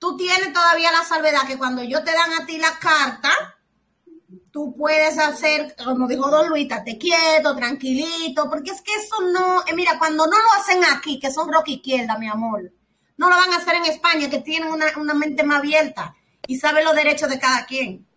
tú 0.01 0.17
tienes 0.17 0.51
todavía 0.51 0.91
la 0.91 1.03
salvedad 1.03 1.47
que 1.47 1.59
cuando 1.59 1.83
ellos 1.83 2.03
te 2.03 2.11
dan 2.11 2.33
a 2.33 2.45
ti 2.47 2.57
la 2.57 2.79
carta, 2.79 3.29
tú 4.51 4.75
puedes 4.75 5.19
hacer, 5.19 5.75
como 5.75 6.07
dijo 6.07 6.27
Don 6.27 6.49
Luis, 6.49 6.63
estate 6.63 6.97
quieto, 6.97 7.55
tranquilito, 7.55 8.49
porque 8.49 8.71
es 8.71 8.81
que 8.81 8.93
eso 8.93 9.21
no, 9.31 9.61
eh, 9.67 9.75
mira, 9.75 9.99
cuando 9.99 10.25
no 10.25 10.35
lo 10.35 10.53
hacen 10.59 10.83
aquí, 10.85 11.19
que 11.19 11.31
son 11.31 11.53
rock 11.53 11.67
izquierda, 11.67 12.17
mi 12.17 12.27
amor, 12.27 12.73
no 13.17 13.29
lo 13.29 13.35
van 13.35 13.53
a 13.53 13.57
hacer 13.57 13.75
en 13.75 13.85
España, 13.85 14.27
que 14.27 14.39
tienen 14.39 14.71
una, 14.71 14.87
una 14.97 15.13
mente 15.13 15.43
más 15.43 15.59
abierta 15.59 16.15
y 16.47 16.57
saben 16.57 16.83
los 16.83 16.95
derechos 16.95 17.29
de 17.29 17.39
cada 17.39 17.67
quien. 17.67 18.07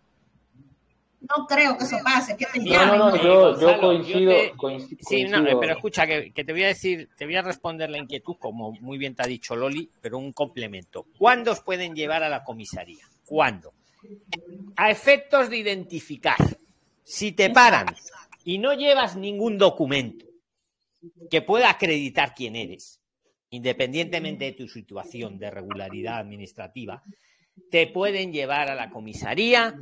No 1.29 1.45
creo 1.47 1.77
que 1.77 1.83
eso 1.85 1.97
pase, 2.03 2.35
que 2.37 2.45
te 2.45 2.59
No, 2.59 2.85
no, 2.85 2.97
no, 3.09 3.15
yo, 3.17 3.23
yo 3.23 3.41
Gonzalo, 3.51 3.81
coincido, 3.81 4.19
yo 4.19 4.29
te- 4.29 4.53
coinci- 4.53 4.97
Sí, 5.01 5.23
no, 5.23 5.37
coincido. 5.37 5.59
pero 5.59 5.73
escucha, 5.73 6.05
que, 6.07 6.31
que 6.31 6.43
te 6.43 6.51
voy 6.51 6.63
a 6.63 6.67
decir, 6.67 7.09
te 7.17 7.25
voy 7.25 7.35
a 7.35 7.41
responder 7.41 7.89
la 7.89 7.97
inquietud, 7.97 8.35
como 8.39 8.71
muy 8.73 8.97
bien 8.97 9.15
te 9.15 9.23
ha 9.23 9.27
dicho 9.27 9.55
Loli, 9.55 9.89
pero 10.01 10.17
un 10.17 10.31
complemento. 10.33 11.05
¿Cuándo 11.17 11.51
os 11.51 11.61
pueden 11.61 11.95
llevar 11.95 12.23
a 12.23 12.29
la 12.29 12.43
comisaría? 12.43 13.03
¿Cuándo? 13.25 13.73
A 14.75 14.91
efectos 14.91 15.49
de 15.49 15.57
identificar. 15.57 16.37
Si 17.03 17.31
te 17.31 17.49
paran 17.49 17.87
y 18.43 18.57
no 18.57 18.73
llevas 18.73 19.15
ningún 19.15 19.57
documento 19.57 20.25
que 21.29 21.41
pueda 21.41 21.69
acreditar 21.69 22.33
quién 22.35 22.55
eres, 22.55 22.99
independientemente 23.51 24.45
de 24.45 24.51
tu 24.53 24.67
situación 24.67 25.37
de 25.37 25.49
regularidad 25.51 26.17
administrativa, 26.17 27.03
te 27.71 27.87
pueden 27.87 28.33
llevar 28.33 28.69
a 28.69 28.75
la 28.75 28.89
comisaría 28.89 29.75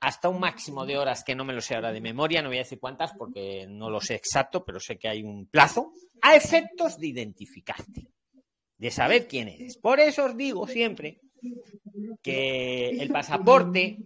hasta 0.00 0.28
un 0.28 0.40
máximo 0.40 0.86
de 0.86 0.98
horas 0.98 1.22
que 1.22 1.34
no 1.34 1.44
me 1.44 1.52
lo 1.52 1.60
sé 1.60 1.74
ahora 1.74 1.92
de 1.92 2.00
memoria, 2.00 2.42
no 2.42 2.48
voy 2.48 2.56
a 2.56 2.62
decir 2.62 2.80
cuántas 2.80 3.12
porque 3.12 3.66
no 3.68 3.90
lo 3.90 4.00
sé 4.00 4.14
exacto, 4.14 4.64
pero 4.64 4.80
sé 4.80 4.98
que 4.98 5.08
hay 5.08 5.22
un 5.22 5.46
plazo, 5.46 5.92
a 6.22 6.34
efectos 6.34 6.98
de 6.98 7.08
identificarte, 7.08 8.08
de 8.78 8.90
saber 8.90 9.28
quién 9.28 9.48
eres. 9.48 9.76
Por 9.76 10.00
eso 10.00 10.24
os 10.24 10.36
digo 10.36 10.66
siempre 10.66 11.20
que 12.22 12.90
el 12.90 13.10
pasaporte 13.10 13.98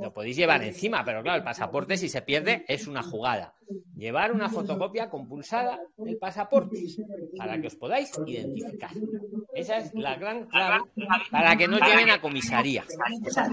lo 0.00 0.12
podéis 0.12 0.36
llevar 0.36 0.62
encima, 0.62 1.04
pero 1.04 1.22
claro, 1.22 1.38
el 1.38 1.44
pasaporte 1.44 1.96
si 1.96 2.08
se 2.08 2.22
pierde 2.22 2.64
es 2.68 2.86
una 2.86 3.02
jugada. 3.02 3.54
Llevar 3.96 4.32
una 4.32 4.48
fotocopia 4.48 5.08
compulsada 5.08 5.80
del 5.96 6.18
pasaporte 6.18 6.78
para 7.36 7.60
que 7.60 7.66
os 7.66 7.74
podáis 7.74 8.12
identificar. 8.26 8.90
Esa 9.54 9.78
es 9.78 9.94
la 9.94 10.16
gran 10.16 10.46
clave 10.46 10.84
para 11.30 11.56
que 11.56 11.66
no 11.66 11.78
lleven 11.78 12.10
a 12.10 12.20
comisaría. 12.20 12.84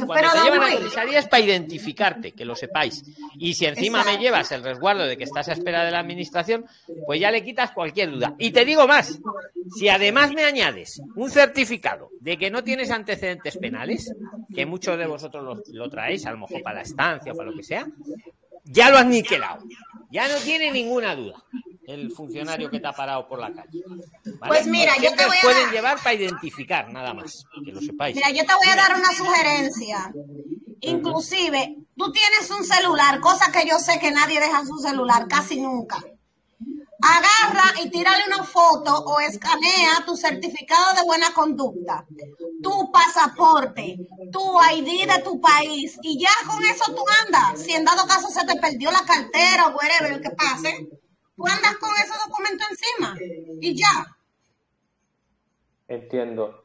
Cuando 0.06 0.32
te 0.32 0.44
llevan 0.44 0.64
a 0.64 0.76
comisaría 0.76 1.20
es 1.20 1.28
para 1.28 1.44
identificarte, 1.44 2.34
que 2.34 2.46
lo 2.46 2.56
sepáis. 2.56 3.04
Y 3.40 3.54
si 3.54 3.66
encima 3.66 4.04
me 4.04 4.18
llevas 4.18 4.52
el 4.52 4.64
resguardo 4.64 5.06
de 5.06 5.18
que 5.18 5.24
estás 5.24 5.48
a 5.50 5.54
espera 5.54 5.86
de 5.86 5.92
la 5.92 6.00
administración, 6.00 6.66
pues 7.06 7.20
ya 7.20 7.32
le 7.32 7.44
quitas 7.44 7.72
cualquier 7.72 8.12
duda. 8.12 8.36
Y 8.38 8.52
te 8.52 8.66
digo 8.66 8.86
más, 8.86 9.20
si 9.76 9.90
además 9.90 10.34
me 10.34 10.44
añades 10.44 11.02
un 11.16 11.32
certificado 11.32 12.10
de 12.20 12.38
que 12.38 12.52
no 12.52 12.64
tienes 12.64 12.92
antecedentes 12.92 13.23
penales, 13.60 14.14
que 14.56 14.66
muchos 14.66 14.98
de 14.98 15.06
vosotros 15.08 15.44
lo, 15.44 15.62
lo 15.74 15.90
traéis, 15.90 16.26
a 16.26 16.32
lo 16.32 16.38
mejor 16.40 16.62
para 16.62 16.76
la 16.78 16.82
estancia 16.82 17.32
o 17.32 17.36
para 17.36 17.50
lo 17.52 17.56
que 17.58 17.64
sea, 17.64 17.88
ya 18.66 18.90
lo 18.90 18.98
has 18.98 19.06
niquelado. 19.06 19.64
Ya 20.12 20.28
no 20.28 20.36
tiene 20.38 20.72
ninguna 20.72 21.16
duda 21.16 21.44
el 21.88 22.12
funcionario 22.12 22.70
que 22.70 22.80
te 22.80 22.88
ha 22.88 22.94
parado 22.94 23.28
por 23.28 23.40
la 23.40 23.52
calle. 23.52 23.84
¿vale? 24.40 24.48
Pues 24.48 24.68
mira, 24.68 24.94
yo 25.02 25.14
te 25.16 25.26
voy 25.26 25.36
a 25.38 25.42
pueden 25.42 25.64
dar- 25.66 25.74
llevar 25.74 25.98
para 25.98 26.14
identificar, 26.14 26.90
nada 26.92 27.14
más, 27.14 27.46
que 27.66 27.72
lo 27.72 27.82
sepáis. 27.82 28.16
Mira, 28.16 28.30
yo 28.30 28.46
te 28.46 28.54
voy 28.54 28.72
a 28.72 28.76
dar 28.76 28.96
una 28.98 29.12
sugerencia. 29.12 30.14
Inclusive, 30.82 31.76
tú 31.98 32.12
tienes 32.12 32.50
un 32.58 32.64
celular, 32.64 33.20
cosa 33.20 33.52
que 33.52 33.68
yo 33.68 33.80
sé 33.80 34.00
que 34.00 34.12
nadie 34.12 34.40
deja 34.40 34.66
su 34.66 34.78
celular, 34.78 35.28
casi 35.28 35.60
nunca. 35.60 35.98
Agarra 37.02 37.82
y 37.84 37.90
tírale 37.90 38.24
una 38.28 38.44
foto 38.46 38.96
o 39.04 39.20
escanea 39.20 40.06
tu 40.06 40.16
certificado 40.16 40.94
de 40.96 41.04
buena 41.04 41.34
conducta, 41.34 42.06
tu 42.64 42.92
pasaporte, 42.92 43.98
tu 44.32 44.58
ID 44.76 45.06
de 45.08 45.22
tu 45.24 45.40
país 45.40 45.98
y 46.02 46.20
ya 46.20 46.32
con 46.48 46.64
eso 46.66 46.86
tú 46.96 47.04
andas. 47.26 47.62
Si 47.62 47.74
en 47.74 47.86
dado 47.86 48.08
caso 48.08 48.30
se 48.30 48.44
te 48.46 48.56
perdió 48.60 48.90
la 48.92 49.02
cartera 49.06 49.68
o 49.68 49.76
whatever 49.76 50.20
que 50.22 50.32
pase, 50.32 50.88
tú 51.36 51.46
andas 51.46 51.76
con 51.78 51.92
ese 51.98 52.14
documento 52.28 52.64
encima 52.72 53.16
y 53.62 53.76
ya. 53.76 54.16
Entiendo. 55.88 56.64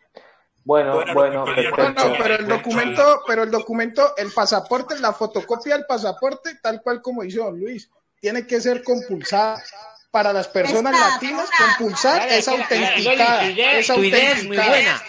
Bueno, 0.65 1.03
bueno, 1.15 1.45
perfecto. 1.45 2.15
pero 2.19 2.35
el 2.37 2.47
documento, 2.47 3.23
pero 3.27 3.43
el 3.43 3.51
documento, 3.51 4.15
el 4.17 4.31
pasaporte, 4.33 4.99
la 4.99 5.13
fotocopia 5.13 5.77
del 5.77 5.87
pasaporte, 5.87 6.57
tal 6.63 6.83
cual 6.83 7.01
como 7.03 7.23
don 7.25 7.59
Luis, 7.59 7.91
tiene 8.21 8.47
que 8.47 8.61
ser 8.61 8.83
compulsada. 8.83 9.63
Para 10.11 10.33
las 10.33 10.49
personas 10.49 10.99
latinas, 10.99 11.51
compulsar 11.77 12.27
es 12.29 12.49
idea- 12.49 13.79
Es 13.79 13.91
autenticada. 13.91 15.03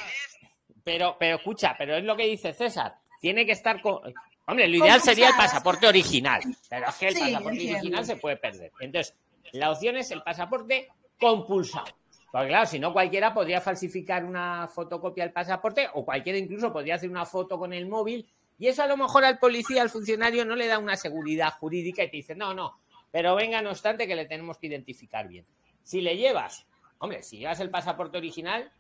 Pero, 0.83 1.15
pero 1.19 1.37
escucha, 1.37 1.75
pero 1.77 1.95
es 1.95 2.03
lo 2.03 2.15
que 2.15 2.25
dice 2.25 2.53
César. 2.53 2.95
Tiene 3.21 3.45
que 3.45 3.51
estar 3.51 3.81
con. 3.81 3.99
Hombre, 4.47 4.67
lo 4.67 4.77
ideal 4.77 5.01
sería 5.01 5.29
el 5.29 5.35
pasaporte 5.35 5.87
original. 5.87 6.41
Pero 6.69 6.87
es 6.89 6.95
que 6.95 7.07
el 7.09 7.13
Sí, 7.15 7.19
pasaporte 7.21 7.49
entiendo. 7.51 7.77
original 7.79 8.05
se 8.05 8.15
puede 8.15 8.37
perder. 8.37 8.71
Entonces, 8.79 9.15
la 9.51 9.71
opción 9.71 9.97
es 9.97 10.09
el 10.11 10.21
pasaporte 10.23 10.87
compulsado. 11.19 11.85
Porque 12.31 12.47
claro, 12.47 12.65
si 12.67 12.79
no 12.79 12.93
cualquiera 12.93 13.33
podría 13.33 13.59
falsificar 13.59 14.23
una 14.23 14.67
fotocopia 14.67 15.23
del 15.23 15.33
pasaporte 15.33 15.87
o 15.93 16.05
cualquiera 16.05 16.37
incluso 16.37 16.71
podría 16.71 16.95
hacer 16.95 17.09
una 17.09 17.25
foto 17.25 17.57
con 17.57 17.73
el 17.73 17.87
móvil 17.87 18.27
y 18.59 18.67
eso 18.67 18.83
a 18.83 18.87
lo 18.87 18.97
mejor 18.97 19.25
al 19.25 19.39
policía, 19.39 19.81
al 19.81 19.89
funcionario 19.89 20.45
no 20.45 20.55
le 20.55 20.67
da 20.67 20.77
una 20.77 20.95
seguridad 20.95 21.53
jurídica 21.59 22.03
y 22.03 22.11
te 22.11 22.17
dice, 22.17 22.35
no, 22.35 22.53
no, 22.53 22.77
pero 23.11 23.35
venga, 23.35 23.61
no 23.63 23.71
obstante 23.71 24.05
que 24.05 24.15
le 24.15 24.25
tenemos 24.25 24.59
que 24.59 24.67
identificar 24.67 25.27
bien. 25.27 25.43
Si 25.81 26.01
le 26.01 26.17
llevas, 26.17 26.67
hombre, 26.99 27.23
si 27.23 27.39
llevas 27.39 27.61
el 27.61 27.71
pasaporte 27.71 28.19
original, 28.19 28.71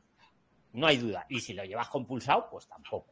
no 0.73 0.87
hay 0.87 0.97
duda. 0.97 1.25
Y 1.29 1.39
si 1.39 1.53
lo 1.53 1.63
llevas 1.63 1.89
compulsado, 1.89 2.47
pues 2.51 2.67
tampoco. 2.67 3.07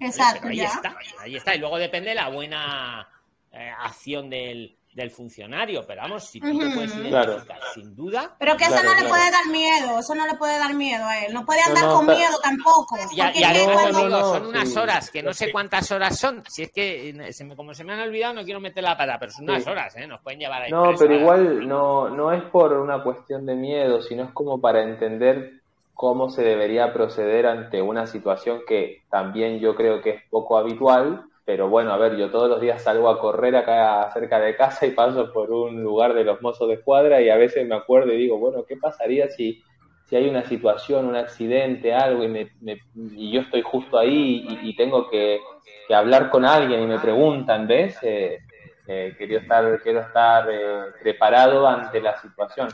Exacto, 0.00 0.40
Pero 0.42 0.50
ahí 0.52 0.56
ya. 0.56 0.64
está, 0.68 0.96
ahí 1.20 1.36
está. 1.36 1.54
Y 1.54 1.58
luego 1.58 1.76
depende 1.78 2.10
de 2.10 2.14
la 2.14 2.28
buena 2.30 3.06
eh, 3.52 3.70
acción 3.82 4.30
del, 4.30 4.74
del 4.94 5.10
funcionario. 5.10 5.84
Pero 5.86 6.00
vamos, 6.00 6.24
si 6.30 6.40
tú 6.40 6.58
te 6.58 6.70
puedes 6.70 6.92
Claro. 6.92 7.32
identificar 7.32 7.60
sin 7.74 7.94
duda. 7.94 8.34
Pero 8.38 8.56
que 8.56 8.64
eso 8.64 8.72
Claro, 8.72 8.94
no 8.94 9.02
le 9.02 9.08
puede 9.08 9.30
dar 9.30 9.46
miedo, 9.48 9.98
eso 9.98 10.14
no 10.14 10.26
le 10.26 10.34
puede 10.36 10.58
dar 10.58 10.72
miedo 10.72 11.04
a 11.04 11.18
él. 11.26 11.34
No 11.34 11.44
puede 11.44 11.60
andar 11.60 11.84
no, 11.84 11.96
con 11.96 12.06
pero- 12.06 12.16
miedo 12.18 12.32
tampoco. 12.42 12.96
Y, 13.14 13.20
a- 13.20 13.24
porque 13.26 13.40
y 13.40 13.42
es 13.42 13.48
que 13.52 13.58
además, 13.58 13.76
cuando- 13.82 13.98
amigo, 13.98 14.18
no, 14.20 14.24
son 14.34 14.46
unas 14.46 14.68
sí. 14.72 14.78
horas, 14.78 15.10
que 15.10 15.22
no 15.22 15.32
sé 15.34 15.52
cuántas 15.52 15.92
horas 15.92 16.18
son. 16.18 16.42
Si 16.48 16.62
es 16.62 16.72
que, 16.72 17.32
se 17.32 17.44
me- 17.44 17.54
como 17.54 17.74
se 17.74 17.84
me 17.84 17.92
han 17.92 18.00
olvidado, 18.00 18.32
no 18.32 18.44
quiero 18.44 18.60
meter 18.60 18.82
la 18.82 18.96
pata, 18.96 19.18
pero 19.20 19.32
son 19.32 19.44
unas 19.44 19.62
Sí. 19.64 19.68
horas, 19.68 19.94
¿eh? 19.96 20.06
Nos 20.06 20.22
pueden 20.22 20.40
llevar 20.40 20.62
ahí. 20.62 20.70
No, 20.70 20.94
pero 20.98 21.14
igual 21.14 21.68
no, 21.68 22.08
no 22.08 22.32
es 22.32 22.42
por 22.44 22.72
una 22.72 23.02
cuestión 23.02 23.44
de 23.44 23.54
miedo, 23.54 24.00
sino 24.00 24.24
es 24.24 24.30
como 24.32 24.58
para 24.62 24.82
entender 24.82 25.59
cómo 26.00 26.30
se 26.30 26.42
debería 26.42 26.94
proceder 26.94 27.46
ante 27.46 27.82
una 27.82 28.06
situación 28.06 28.62
que 28.66 29.02
también 29.10 29.60
yo 29.60 29.74
creo 29.74 30.00
que 30.00 30.10
es 30.12 30.22
poco 30.30 30.56
habitual, 30.56 31.24
pero 31.44 31.68
bueno, 31.68 31.92
a 31.92 31.98
ver, 31.98 32.16
yo 32.16 32.30
todos 32.30 32.48
los 32.48 32.58
días 32.62 32.82
salgo 32.82 33.10
a 33.10 33.20
correr 33.20 33.54
acá 33.54 34.10
cerca 34.14 34.40
de 34.40 34.56
casa 34.56 34.86
y 34.86 34.92
paso 34.92 35.30
por 35.30 35.50
un 35.52 35.82
lugar 35.82 36.14
de 36.14 36.24
los 36.24 36.40
mozos 36.40 36.68
de 36.68 36.76
escuadra 36.76 37.20
y 37.20 37.28
a 37.28 37.36
veces 37.36 37.68
me 37.68 37.74
acuerdo 37.74 38.14
y 38.14 38.16
digo, 38.16 38.38
bueno, 38.38 38.64
¿qué 38.66 38.78
pasaría 38.78 39.28
si, 39.28 39.62
si 40.04 40.16
hay 40.16 40.26
una 40.30 40.42
situación, 40.44 41.04
un 41.06 41.16
accidente, 41.16 41.92
algo 41.92 42.24
y, 42.24 42.28
me, 42.28 42.50
me- 42.62 42.78
y 42.94 43.32
yo 43.32 43.42
estoy 43.42 43.60
justo 43.62 43.98
ahí 43.98 44.42
y, 44.62 44.74
tengo 44.76 45.10
que, 45.10 45.38
que 45.86 45.94
hablar 45.94 46.30
con 46.30 46.46
alguien 46.46 46.82
y 46.82 46.86
me 46.86 46.98
preguntan, 46.98 47.66
¿ves? 47.66 47.98
Eh, 48.02 48.38
eh, 48.86 49.14
quiero 49.18 49.38
estar, 49.38 49.80
quiero 49.82 50.00
estar 50.00 50.48
eh, 50.50 50.82
preparado 51.02 51.68
ante 51.68 52.00
la 52.00 52.16
situación. 52.22 52.68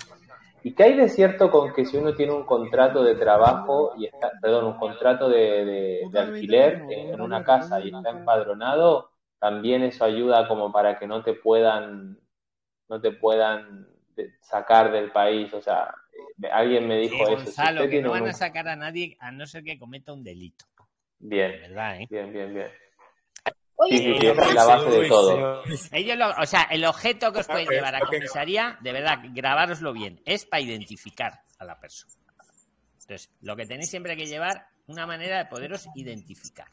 ¿Y 0.66 0.74
qué 0.74 0.82
hay 0.82 0.94
de 0.97 1.09
cierto 1.09 1.48
con 1.48 1.72
que 1.72 1.86
si 1.86 1.97
uno 1.97 2.12
tiene 2.16 2.32
un 2.32 2.44
contrato 2.44 3.05
de 3.05 3.14
trabajo 3.14 3.93
y 3.97 4.06
está, 4.06 4.32
perdón, 4.40 4.64
un 4.66 4.76
contrato 4.76 5.28
de, 5.28 5.64
de- 5.64 6.09
de 6.10 6.18
alquiler 6.18 6.84
en, 6.88 7.20
una 7.20 7.44
casa 7.44 7.80
y 7.80 7.90
está 7.90 8.10
empadronado, 8.10 9.12
también 9.38 9.84
eso 9.84 10.05
ayuda 10.05 10.48
como 10.48 10.72
para 10.72 10.98
que 10.98 11.06
no 11.06 11.22
te 11.22 11.34
puedan, 11.34 12.18
no 12.88 13.01
te 13.01 13.12
pudan 13.12 13.88
de- 14.16 14.32
sacar 14.40 14.90
del 14.93 15.12
país? 15.12 15.55
O 15.55 15.62
sea, 15.62 15.94
eh, 16.43 16.48
alguien 16.51 16.88
me 16.88 16.98
Sí, 17.01 17.09
dijo 17.10 17.28
eso. 17.28 17.51
Gonzalo, 17.51 17.88
que 17.88 18.02
no 18.02 18.10
van 18.10 18.24
un- 18.24 18.28
a 18.28 18.34
sacar 18.34 18.68
a 18.68 18.76
nadie 18.76 19.16
a 19.20 19.30
no 19.32 19.47
ser 19.47 19.64
que 19.64 19.78
cometa 19.78 20.12
un 20.12 20.22
delito. 20.24 20.66
Bien, 21.18 21.52
¿Verdad, 21.60 22.01
eh? 22.01 22.10
bien, 22.10 22.32
bien, 22.32 22.55
bien. 22.55 22.70
Oye, 23.78 23.98
Sí, 23.98 24.05
sí, 24.20 24.27
es 24.27 24.55
la 24.55 24.65
base 24.65 24.90
de 24.90 25.09
todo. 25.09 25.62
Ellos 25.93 26.16
lo- 26.16 26.31
o 26.31 26.47
sea, 26.47 26.62
el 26.70 26.85
objeto 26.85 27.32
que 27.32 27.40
os 27.40 27.47
pueden 27.47 27.69
llevar 27.69 27.94
a 27.94 28.01
comisaría, 28.07 28.78
de 28.81 28.93
verdad, 28.93 29.19
grabároslo 29.32 29.93
bien, 29.93 30.20
es 30.24 30.44
para 30.47 30.62
identificar 30.62 31.40
a 31.59 31.65
la 31.65 31.78
persona. 31.78 32.12
Entonces, 33.03 33.31
lo 33.43 33.55
que 33.55 33.66
tenéis 33.66 33.90
siempre 33.90 34.16
que 34.16 34.27
llevar, 34.27 34.66
una 34.86 35.07
manera 35.07 35.39
de 35.39 35.47
poderos 35.47 35.86
identificar. 35.94 36.69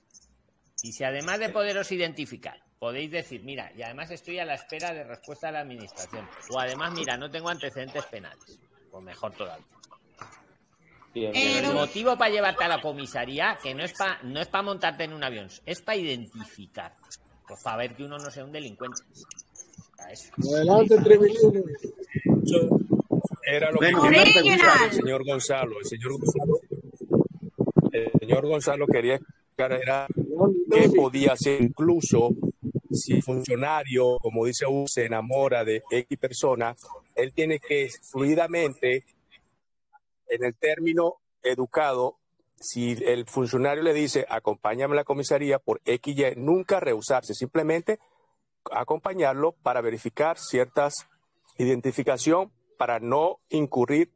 Y 0.81 0.91
si 0.91 1.03
además 1.03 1.39
de 1.39 1.49
poderos 1.49 1.91
identificar, 1.91 2.61
podéis 2.79 3.11
decir, 3.11 3.43
mira, 3.43 3.71
y 3.75 3.81
además 3.83 4.09
estoy 4.11 4.39
a 4.39 4.45
la 4.45 4.55
espera 4.55 4.93
de 4.93 5.03
respuesta 5.03 5.47
de 5.47 5.53
la 5.53 5.59
administración. 5.61 6.27
O 6.49 6.59
además, 6.59 6.91
mira, 6.93 7.15
no 7.17 7.29
tengo 7.29 7.49
antecedentes 7.49 8.05
penales. 8.05 8.59
Pues 8.91 9.03
mejor 9.03 9.33
todavía. 9.33 9.65
Bien, 11.13 11.31
bien, 11.31 11.53
Pero 11.55 11.69
el 11.69 11.75
motivo 11.75 12.17
para 12.17 12.31
llevarte 12.31 12.63
a 12.63 12.67
la 12.67 12.81
comisaría, 12.81 13.57
que 13.61 13.73
no 13.73 13.83
es 13.83 13.93
para 13.93 14.21
no 14.23 14.39
es 14.39 14.47
para 14.47 14.63
montarte 14.63 15.03
en 15.03 15.13
un 15.13 15.23
avión, 15.23 15.47
es 15.65 15.81
para 15.81 15.97
identificar. 15.97 16.95
Pues 17.47 17.61
para 17.61 17.77
ver 17.77 17.95
que 17.95 18.03
uno 18.03 18.17
no 18.17 18.31
sea 18.31 18.45
un 18.45 18.51
delincuente. 18.51 19.01
Eso. 20.11 20.31
Adelante. 20.55 20.95
Era 23.45 23.71
lo 23.71 23.79
que 23.79 23.87
quería 23.87 24.23
preguntar 24.23 24.77
el 24.85 24.93
señor 24.93 25.25
Gonzalo. 25.25 25.79
El 25.79 25.85
señor 25.85 26.11
Gonzalo, 26.13 26.59
el 27.91 28.11
señor 28.19 28.47
Gonzalo 28.47 28.87
quería 28.87 29.15
explicar 29.15 29.73
era 29.73 30.07
qué 30.71 30.89
podía 30.89 31.33
hacer 31.33 31.61
incluso 31.61 32.31
si 32.91 33.13
el 33.13 33.23
funcionario, 33.23 34.17
como 34.19 34.45
dice 34.45 34.65
U, 34.65 34.85
se 34.87 35.05
enamora 35.05 35.63
de 35.63 35.83
X 35.89 36.17
persona, 36.17 36.75
él 37.15 37.33
tiene 37.33 37.59
que 37.59 37.89
fluidamente, 38.11 39.03
en 40.27 40.43
el 40.43 40.55
término 40.55 41.15
educado, 41.41 42.17
si 42.55 42.91
el 43.05 43.25
funcionario 43.27 43.83
le 43.83 43.93
dice 43.93 44.25
acompáñame 44.29 44.93
a 44.93 44.97
la 44.97 45.03
comisaría 45.03 45.59
por 45.59 45.81
X 45.85 46.17
y 46.17 46.23
nunca 46.39 46.79
rehusarse, 46.79 47.33
simplemente 47.33 47.99
acompañarlo 48.71 49.51
para 49.51 49.81
verificar 49.81 50.37
ciertas 50.37 50.93
identificación 51.57 52.51
para 52.77 52.99
no 52.99 53.39
incurrir 53.49 54.11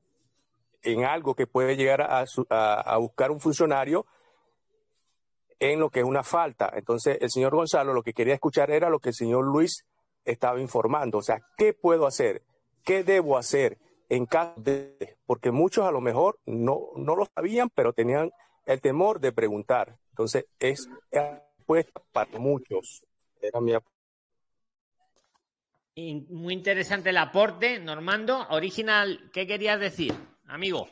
en 0.84 1.04
algo 1.04 1.36
que 1.36 1.46
puede 1.48 1.76
llegar 1.76 2.02
a, 2.02 2.24
a- 2.50 2.80
a 2.82 2.98
buscar 2.98 3.32
un 3.32 3.40
funcionario 3.40 4.06
en 5.60 5.80
lo 5.80 5.90
que 5.90 6.00
es 6.00 6.06
una 6.06 6.24
falta. 6.24 6.72
Entonces, 6.76 7.18
el 7.20 7.30
señor 7.30 7.56
Gonzalo 7.56 7.94
lo 7.94 8.04
que 8.04 8.14
quería 8.14 8.34
escuchar 8.36 8.72
era 8.72 8.90
lo 8.90 9.00
que 9.00 9.10
el 9.10 9.16
señor 9.16 9.46
Luis 9.46 9.86
estaba 10.24 10.60
informando. 10.60 11.18
O 11.18 11.22
sea, 11.22 11.42
¿qué 11.58 11.74
puedo 11.74 12.06
hacer? 12.08 12.44
¿Qué 12.84 13.04
debo 13.04 13.38
hacer 13.38 13.78
en 14.10 14.26
caso 14.26 14.60
de...? 14.62 15.18
Porque 15.26 15.52
muchos 15.52 15.86
a 15.86 15.92
lo 15.92 16.02
mejor 16.02 16.40
no, 16.46 16.90
no 16.96 17.16
lo 17.16 17.28
sabían, 17.34 17.70
pero 17.70 17.94
tenían 17.94 18.32
el 18.66 18.82
temor 18.82 19.20
de 19.20 19.32
preguntar. 19.32 19.98
Entonces, 20.10 20.46
es 20.60 20.90
respuesta 21.12 22.02
para 22.12 22.40
muchos. 22.40 23.04
Era 23.42 23.62
mi 23.62 23.74
Y 25.96 26.16
muy 26.30 26.54
interesante 26.54 27.10
el 27.10 27.18
aporte, 27.18 27.80
Normando. 27.80 28.48
Original, 28.50 29.30
¿qué 29.34 29.48
querías 29.48 29.80
decir, 29.80 30.14
amigo? 30.48 30.88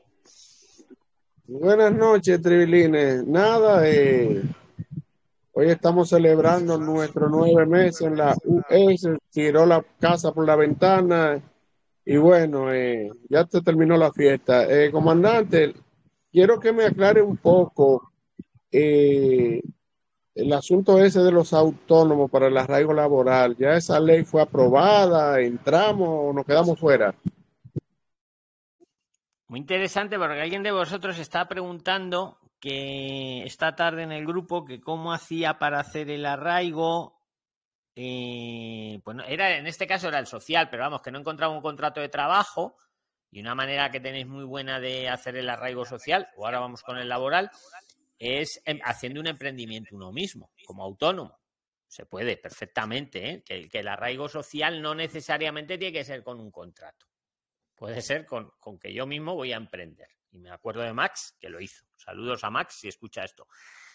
Buenas 1.48 1.94
noches, 1.94 2.42
Tribilines. 2.42 3.26
Nada, 3.26 3.88
eh, 3.88 4.42
hoy 5.54 5.70
estamos 5.70 6.10
celebrando 6.10 6.78
nuestros 6.78 7.30
nueve 7.30 7.66
meses 7.66 8.02
en 8.02 8.18
la 8.18 8.36
US, 8.46 9.08
tiró 9.32 9.66
la 9.66 9.84
casa 10.00 10.34
por 10.34 10.46
la 10.46 10.56
ventana 10.56 11.42
y 12.06 12.18
bueno, 12.18 12.72
eh, 12.72 13.10
ya 13.30 13.46
se 13.48 13.62
terminó 13.62 13.98
la 13.98 14.12
fiesta. 14.14 14.66
Eh, 14.66 14.92
comandante, 14.92 15.74
quiero 16.32 16.60
que 16.60 16.72
me 16.72 16.86
aclare 16.86 17.22
un 17.22 17.38
poco 17.38 18.12
eh, 18.72 19.60
el 20.36 20.54
asunto 20.54 21.04
ese 21.04 21.22
de 21.22 21.32
los 21.32 21.52
autónomos 21.54 22.30
para 22.30 22.48
el 22.48 22.58
arraigo 22.58 22.94
laboral. 22.94 23.56
¿Ya 23.58 23.76
esa 23.76 24.00
ley 24.00 24.24
fue 24.24 24.42
aprobada? 24.42 25.42
¿Entramos 25.42 26.08
o 26.10 26.34
nos 26.34 26.46
quedamos 26.46 26.80
fuera? 26.80 27.16
Muy 29.48 29.60
interesante 29.60 30.20
porque 30.20 30.42
alguien 30.42 30.64
de 30.64 30.72
vosotros 30.72 31.18
está 31.18 31.48
preguntando 31.48 32.38
que 32.60 33.44
esta 33.44 33.76
tarde 33.76 34.04
en 34.04 34.12
el 34.12 34.26
grupo 34.26 34.66
que 34.66 34.82
cómo 34.82 35.14
hacía 35.14 35.58
para 35.58 35.80
hacer 35.80 36.10
el 36.10 36.26
arraigo. 36.26 37.15
Eh, 37.96 39.00
bueno, 39.06 39.24
era, 39.24 39.58
en 39.58 39.68
este 39.68 39.88
caso 39.88 40.10
era 40.10 40.20
el 40.20 40.28
social, 40.28 40.70
pero 40.70 40.84
vamos, 40.84 41.02
que 41.02 41.12
no 41.12 41.20
encontraba 41.20 41.54
un 41.54 41.62
contrato 41.62 42.02
de 42.02 42.10
trabajo 42.10 42.76
y 43.32 43.40
una 43.40 43.56
manera 43.56 43.90
que 43.90 44.00
tenéis 44.00 44.28
muy 44.28 44.44
buena 44.44 44.80
de 44.80 45.10
hacer 45.10 45.38
el 45.38 45.50
arraigo 45.50 45.86
social, 45.86 46.28
o 46.36 46.46
ahora 46.46 46.60
vamos 46.60 46.84
con 46.84 46.98
el 46.98 47.08
laboral, 47.08 47.50
es 48.18 48.62
em, 48.66 48.80
haciendo 48.84 49.20
un 49.20 49.28
emprendimiento 49.28 49.96
uno 49.96 50.12
mismo, 50.12 50.52
como 50.66 50.84
autónomo. 50.84 51.40
Se 51.88 52.06
puede 52.06 52.38
perfectamente, 52.38 53.30
¿eh? 53.30 53.44
que, 53.44 53.70
que 53.70 53.80
el 53.80 53.88
arraigo 53.88 54.28
social 54.28 54.82
no 54.82 54.96
necesariamente 54.96 55.78
tiene 55.78 55.94
que 56.00 56.04
ser 56.04 56.24
con 56.24 56.40
un 56.40 56.52
contrato. 56.52 57.06
Puede 57.76 58.02
ser 58.02 58.26
con, 58.26 58.52
con 58.60 58.80
que 58.80 58.94
yo 58.94 59.06
mismo 59.06 59.36
voy 59.36 59.54
a 59.54 59.58
emprender. 59.58 60.08
Y 60.32 60.40
me 60.40 60.50
acuerdo 60.50 60.82
de 60.82 60.94
Max, 60.94 61.36
que 61.40 61.50
lo 61.50 61.62
hizo. 61.62 61.86
Saludos 61.96 62.44
a 62.44 62.50
Max 62.50 62.76
si 62.80 62.88
escucha 62.88 63.24
esto. 63.24 63.48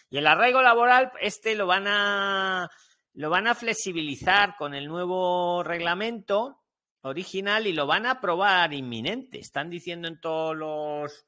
Y 0.09 0.17
el 0.17 0.27
arraigo 0.27 0.61
laboral, 0.61 1.11
este 1.19 1.55
lo 1.55 1.67
van 1.67 1.87
a, 1.87 2.69
lo 3.13 3.29
van 3.29 3.47
a 3.47 3.55
flexibilizar 3.55 4.55
con 4.57 4.73
el 4.73 4.87
nuevo 4.87 5.63
reglamento 5.63 6.61
original 7.01 7.67
y 7.67 7.73
lo 7.73 7.87
van 7.87 8.05
a 8.05 8.11
aprobar 8.11 8.73
inminente. 8.73 9.39
Están 9.39 9.69
diciendo 9.69 10.07
en 10.07 10.19
todos 10.21 10.55
los 10.55 11.25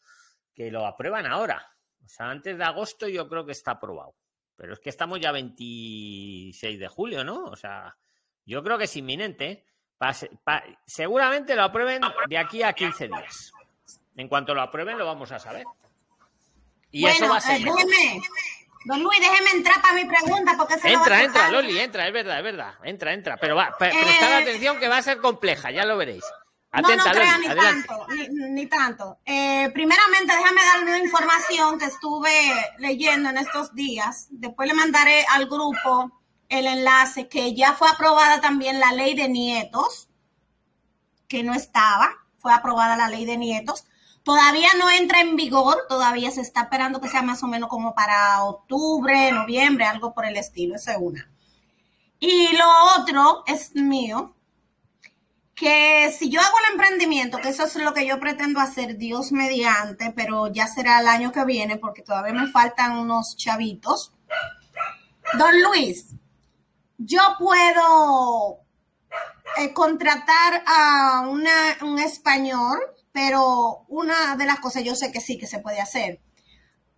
que 0.53 0.71
lo 0.71 0.85
aprueban 0.85 1.25
ahora. 1.25 1.67
O 2.05 2.07
sea, 2.07 2.29
antes 2.29 2.57
de 2.57 2.63
agosto 2.63 3.07
yo 3.07 3.27
creo 3.27 3.45
que 3.45 3.51
está 3.53 3.71
aprobado. 3.71 4.15
Pero 4.55 4.73
es 4.73 4.79
que 4.79 4.89
estamos 4.89 5.19
ya 5.19 5.31
26 5.31 6.79
de 6.79 6.87
julio, 6.87 7.23
¿no? 7.23 7.45
O 7.45 7.55
sea, 7.55 7.97
yo 8.45 8.63
creo 8.63 8.77
que 8.77 8.83
es 8.85 8.95
inminente. 8.95 9.49
¿eh? 9.51 9.65
Pase- 9.97 10.29
pa- 10.43 10.63
seguramente 10.85 11.55
lo 11.55 11.63
aprueben 11.63 12.01
de 12.29 12.37
aquí 12.37 12.61
a 12.63 12.73
15 12.73 13.07
días. 13.07 13.51
En 14.15 14.27
cuanto 14.27 14.53
lo 14.53 14.61
aprueben, 14.61 14.97
lo 14.97 15.05
vamos 15.05 15.31
a 15.31 15.39
saber. 15.39 15.65
Y 16.91 17.07
eso 17.07 17.27
va 17.27 17.37
a 17.37 17.41
ser. 17.41 17.61
eh, 17.67 18.21
don 18.85 19.01
Luis, 19.03 19.19
déjeme 19.19 19.51
entrar 19.51 19.81
para 19.81 19.93
mi 19.95 20.05
pregunta 20.05 20.53
porque 20.57 20.77
se 20.79 20.89
lo 20.89 20.99
va 20.99 20.99
a 20.99 21.03
Entra, 21.03 21.23
entra. 21.23 21.49
Loli, 21.51 21.79
entra, 21.79 22.07
es 22.07 22.13
verdad, 22.13 22.37
es 22.37 22.43
verdad. 22.43 22.73
Entra, 22.83 23.13
entra. 23.13 23.37
Pero 23.37 23.55
va, 23.55 23.75
pre- 23.77 23.91
prestad 23.91 24.31
Eh, 24.39 24.41
atención 24.43 24.79
que 24.79 24.87
va 24.87 24.97
a 24.97 25.01
ser 25.01 25.17
compleja, 25.19 25.71
ya 25.71 25.85
lo 25.85 25.97
veréis. 25.97 26.23
No, 26.71 26.79
Atenta, 26.79 27.05
no 27.05 27.11
crea 27.11 27.31
Loli, 27.33 27.41
ni 27.45 27.47
adelante. 27.51 27.87
tanto, 27.87 28.07
ni, 28.13 28.27
ni 28.51 28.65
tanto. 28.67 29.17
Eh, 29.25 29.69
primeramente, 29.73 30.33
déjame 30.35 30.61
darle 30.65 30.85
una 30.85 30.97
información 30.99 31.77
que 31.77 31.85
estuve 31.85 32.31
leyendo 32.79 33.29
en 33.29 33.37
estos 33.37 33.75
días. 33.75 34.27
Después 34.31 34.67
le 34.67 34.73
mandaré 34.73 35.23
al 35.29 35.45
grupo 35.45 36.19
el 36.49 36.65
enlace 36.65 37.27
que 37.29 37.53
ya 37.55 37.73
fue 37.73 37.89
aprobada 37.89 38.41
también 38.41 38.79
la 38.79 38.91
ley 38.91 39.15
de 39.15 39.29
nietos, 39.29 40.09
que 41.27 41.43
no 41.43 41.53
estaba, 41.53 42.11
fue 42.39 42.53
aprobada 42.53 42.95
la 42.97 43.07
ley 43.09 43.25
de 43.25 43.37
nietos. 43.37 43.85
Todavía 44.23 44.69
no 44.79 44.89
entra 44.89 45.19
en 45.19 45.35
vigor, 45.35 45.85
todavía 45.89 46.31
se 46.31 46.41
está 46.41 46.63
esperando 46.63 47.01
que 47.01 47.09
sea 47.09 47.21
más 47.21 47.43
o 47.43 47.47
menos 47.47 47.69
como 47.69 47.93
para 47.93 48.43
octubre, 48.43 49.31
noviembre, 49.31 49.85
algo 49.85 50.13
por 50.13 50.25
el 50.25 50.37
estilo, 50.37 50.75
esa 50.75 50.93
es 50.93 50.97
una. 51.01 51.29
Y 52.19 52.55
lo 52.55 52.65
otro 52.97 53.43
es 53.47 53.75
mío, 53.75 54.33
que 55.55 56.11
si 56.17 56.29
yo 56.29 56.39
hago 56.39 56.57
el 56.65 56.71
emprendimiento, 56.73 57.37
que 57.39 57.49
eso 57.49 57.65
es 57.65 57.75
lo 57.75 57.93
que 57.93 58.07
yo 58.07 58.19
pretendo 58.19 58.59
hacer, 58.59 58.97
Dios 58.97 59.31
mediante, 59.31 60.11
pero 60.11 60.47
ya 60.47 60.67
será 60.67 60.99
el 60.99 61.07
año 61.07 61.31
que 61.31 61.45
viene 61.45 61.77
porque 61.77 62.01
todavía 62.01 62.33
me 62.33 62.47
faltan 62.47 62.97
unos 62.97 63.35
chavitos. 63.35 64.13
Don 65.37 65.61
Luis, 65.61 66.15
yo 66.97 67.21
puedo 67.37 68.59
eh, 69.57 69.73
contratar 69.73 70.63
a 70.65 71.27
una, 71.29 71.77
un 71.81 71.99
español, 71.99 72.79
pero 73.13 73.85
una 73.87 74.35
de 74.35 74.45
las 74.45 74.59
cosas 74.59 74.83
yo 74.83 74.95
sé 74.95 75.11
que 75.11 75.21
sí 75.21 75.37
que 75.37 75.47
se 75.47 75.59
puede 75.59 75.79
hacer, 75.79 76.19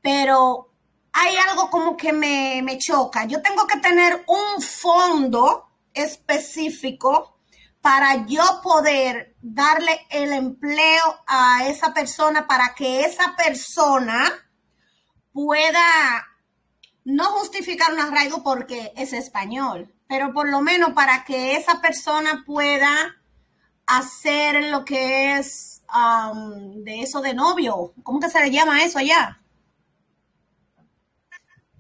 pero 0.02 0.72
hay 1.14 1.36
algo 1.50 1.70
como 1.70 1.96
que 1.96 2.12
me, 2.12 2.62
me 2.64 2.78
choca. 2.78 3.26
Yo 3.26 3.42
tengo 3.42 3.68
que 3.68 3.80
tener 3.80 4.26
un 4.28 4.62
fondo 4.62 5.70
específico 5.94 7.38
para 7.82 8.26
yo 8.26 8.44
poder 8.64 9.36
darle 9.42 10.08
el 10.10 10.34
empleo 10.34 11.24
a 11.28 11.68
esa 11.68 11.94
persona 11.94 12.48
para 12.48 12.74
que 12.74 13.02
esa 13.02 13.36
persona 13.36 14.26
pueda 15.32 16.26
no 17.04 17.26
justificar 17.26 17.94
un 17.94 18.00
arraigo 18.00 18.42
porque 18.42 18.92
es 18.96 19.14
español, 19.14 19.94
pero 20.08 20.34
por 20.34 20.50
lo 20.50 20.62
menos 20.62 20.94
para 20.94 21.24
que 21.26 21.56
esa 21.56 21.80
persona 21.82 22.44
pueda 22.46 23.16
hacer 23.86 24.72
lo 24.72 24.84
que 24.84 25.38
es 25.38 25.75
um, 25.94 26.84
de 26.84 27.02
eso 27.02 27.22
de 27.22 27.34
novio. 27.34 27.94
¿Cómo 28.04 28.20
que 28.20 28.30
se 28.30 28.40
le 28.42 28.52
llama 28.52 28.84
eso 28.84 29.00
allá? 29.00 29.40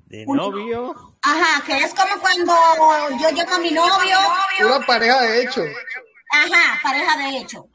De 0.07 0.25
novio. 0.25 1.17
Ajá, 1.21 1.63
que 1.65 1.77
es 1.77 1.93
como 1.93 2.19
cuando 2.21 2.53
yo 3.21 3.29
llevo 3.31 3.53
a 3.55 3.59
mi 3.59 3.71
novio. 3.71 4.17
Una 4.65 4.85
pareja 4.85 5.21
de 5.21 5.41
hecho. 5.43 5.63
Ajá, 6.31 6.79
pareja 6.83 7.17
de 7.17 7.37
hecho. 7.37 7.67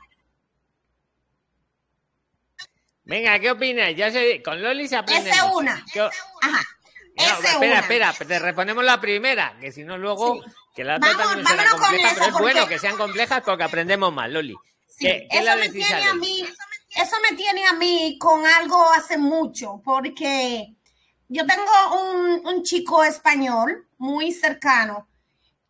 Venga, 3.05 3.39
¿qué 3.41 3.51
opinas? 3.51 3.95
Ya 3.97 4.11
con 4.45 4.63
Loli 4.63 4.87
se 4.87 4.97
aprende. 4.97 5.31
Esa 5.31 5.47
una. 5.53 5.85
¿Qué 5.93 6.01
o- 6.03 6.11
Ajá. 6.43 6.63
No, 7.17 7.25
esa 7.25 7.39
es 7.39 7.45
espera, 7.45 7.73
una. 7.73 7.81
espera, 7.81 8.13
te 8.13 8.39
respondemos 8.39 8.85
la 8.85 9.01
primera, 9.01 9.57
que 9.61 9.73
si 9.73 9.83
no 9.83 9.99
luego, 9.99 10.41
que 10.75 10.85
la 10.85 10.97
otra 10.97 11.09
Vamos, 11.13 11.25
también 11.27 11.47
será 11.49 11.63
vámonos 11.65 11.73
con 11.81 11.89
compleja, 11.89 12.07
esa, 12.09 12.15
pero 12.15 12.27
es 12.27 12.33
porque- 12.33 12.43
bueno 12.55 12.69
que 12.69 12.79
sean 12.79 12.97
complejas 12.97 13.43
porque 13.45 13.65
aprendemos 13.65 14.13
más, 14.13 14.31
Loli. 14.31 14.57
¿Qué, 15.01 15.27
qué 15.31 15.39
eso 15.39 15.57
me 15.57 15.69
decís 15.69 15.87
tiene 15.87 16.07
a 16.07 16.15
mí, 16.15 16.45
eso 16.95 17.17
me 17.29 17.37
tiene 17.37 17.67
a 17.67 17.73
mí 17.73 18.19
con 18.19 18.47
algo 18.47 18.91
hace 18.91 19.17
mucho, 19.17 19.81
porque 19.83 20.75
yo 21.29 21.47
tengo 21.47 22.03
un, 22.03 22.47
un 22.47 22.63
chico 22.63 23.03
español 23.03 23.89
muy 23.97 24.31
cercano 24.31 25.09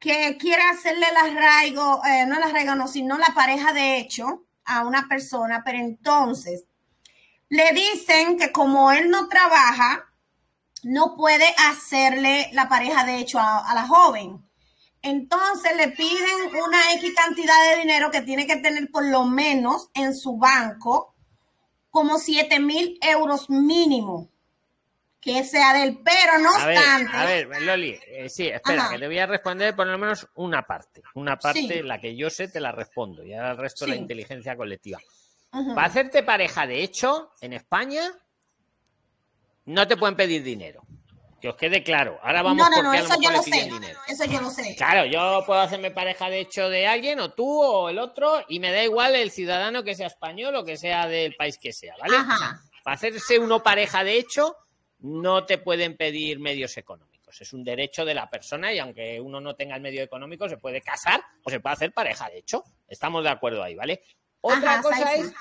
que 0.00 0.36
quiere 0.36 0.62
hacerle 0.62 1.06
el 1.08 1.16
arraigo, 1.16 2.02
eh, 2.04 2.26
no 2.26 2.38
el 2.38 2.42
arraigo, 2.42 2.74
no, 2.74 2.88
sino 2.88 3.18
la 3.18 3.32
pareja 3.34 3.72
de 3.72 3.98
hecho 3.98 4.46
a 4.64 4.84
una 4.84 5.06
persona, 5.08 5.62
pero 5.64 5.78
entonces 5.78 6.64
le 7.50 7.70
dicen 7.72 8.36
que 8.36 8.50
como 8.50 8.90
él 8.90 9.10
no 9.10 9.28
trabaja, 9.28 10.06
no 10.82 11.16
puede 11.16 11.54
hacerle 11.68 12.48
la 12.52 12.68
pareja 12.68 13.04
de 13.04 13.18
hecho 13.18 13.38
a, 13.38 13.58
a 13.58 13.74
la 13.74 13.86
joven. 13.86 14.44
Entonces 15.02 15.76
le 15.76 15.88
piden 15.88 16.54
una 16.64 16.92
X 16.94 17.14
cantidad 17.14 17.54
de 17.70 17.80
dinero 17.80 18.10
que 18.10 18.20
tiene 18.22 18.46
que 18.46 18.56
tener 18.56 18.90
por 18.90 19.04
lo 19.06 19.24
menos 19.24 19.88
en 19.94 20.14
su 20.14 20.36
banco 20.36 21.14
como 21.90 22.18
7 22.18 22.60
mil 22.60 22.98
euros 23.02 23.48
mínimo 23.50 24.28
que 25.20 25.44
sea 25.44 25.74
del 25.74 25.98
pero 25.98 26.38
no 26.38 26.50
A 26.54 26.66
ver, 26.66 26.78
obstante 26.78 27.16
a 27.16 27.24
ver, 27.26 27.62
Loli, 27.62 27.98
eh, 28.06 28.28
sí, 28.30 28.46
espera, 28.48 28.84
Ajá. 28.84 28.92
que 28.94 28.98
te 28.98 29.06
voy 29.06 29.18
a 29.18 29.26
responder 29.26 29.76
por 29.76 29.86
lo 29.86 29.98
menos 29.98 30.26
una 30.34 30.62
parte. 30.62 31.02
Una 31.14 31.36
parte, 31.36 31.60
Sí. 31.60 31.82
la 31.82 32.00
que 32.00 32.16
yo 32.16 32.30
sé, 32.30 32.48
te 32.48 32.58
la 32.58 32.72
respondo. 32.72 33.22
Y 33.22 33.34
ahora 33.34 33.50
el 33.52 33.58
resto 33.58 33.86
la 33.86 33.96
inteligencia 33.96 34.56
colectiva. 34.56 34.98
Para 35.50 35.86
hacerte 35.88 36.22
pareja, 36.22 36.66
de 36.66 36.82
hecho, 36.82 37.32
en 37.42 37.52
España, 37.52 38.02
no 39.66 39.86
te 39.86 39.96
pueden 39.96 40.16
pedir 40.16 40.42
dinero. 40.42 40.82
Que 41.40 41.48
os 41.48 41.56
quede 41.56 41.82
claro. 41.82 42.18
Ahora 42.22 42.42
vamos 42.42 42.58
no 42.58 42.64
no 42.68 42.76
porque 42.76 42.82
no 42.82 42.90
a 42.92 42.96
lo 42.96 43.04
eso 43.04 43.20
yo 43.22 43.30
lo 43.30 43.42
sé 43.42 43.64
dinero. 43.64 43.98
eso 44.08 44.24
yo 44.26 44.40
lo 44.40 44.50
sé 44.50 44.74
Claro, 44.76 45.06
yo 45.06 45.42
puedo 45.46 45.60
hacerme 45.60 45.90
pareja 45.90 46.28
de 46.28 46.40
hecho 46.40 46.68
de 46.68 46.86
alguien, 46.86 47.18
o 47.20 47.32
tú, 47.32 47.62
o 47.62 47.88
el 47.88 47.98
otro, 47.98 48.44
y 48.48 48.60
me 48.60 48.70
da 48.72 48.82
igual 48.84 49.14
el 49.14 49.30
ciudadano 49.30 49.82
que 49.82 49.94
sea 49.94 50.08
español 50.08 50.54
o 50.56 50.64
que 50.64 50.76
sea 50.76 51.06
del 51.08 51.34
país 51.36 51.56
que 51.58 51.72
sea, 51.72 51.94
¿vale? 52.00 52.16
Ajá. 52.16 52.34
O 52.34 52.38
sea, 52.38 52.60
para 52.84 52.94
hacerse 52.94 53.38
uno 53.38 53.62
pareja 53.62 54.04
de 54.04 54.18
hecho, 54.18 54.56
no 55.00 55.46
te 55.46 55.58
pueden 55.58 55.96
pedir 55.96 56.38
medios 56.40 56.76
económicos. 56.76 57.40
Es 57.40 57.52
un 57.52 57.62
derecho 57.64 58.04
de 58.04 58.14
la 58.14 58.28
persona 58.28 58.72
y 58.72 58.78
aunque 58.78 59.20
uno 59.20 59.40
no 59.40 59.54
tenga 59.54 59.76
el 59.76 59.82
medio 59.82 60.02
económico, 60.02 60.48
se 60.48 60.56
puede 60.56 60.80
casar 60.82 61.22
o 61.44 61.50
se 61.50 61.60
puede 61.60 61.74
hacer 61.74 61.92
pareja 61.92 62.28
de 62.28 62.38
hecho. 62.38 62.64
Estamos 62.88 63.22
de 63.22 63.30
acuerdo 63.30 63.62
ahí, 63.62 63.74
¿vale? 63.74 64.02
Otra 64.40 64.74
Ajá, 64.74 64.82
cosa 64.82 65.14
es, 65.14 65.32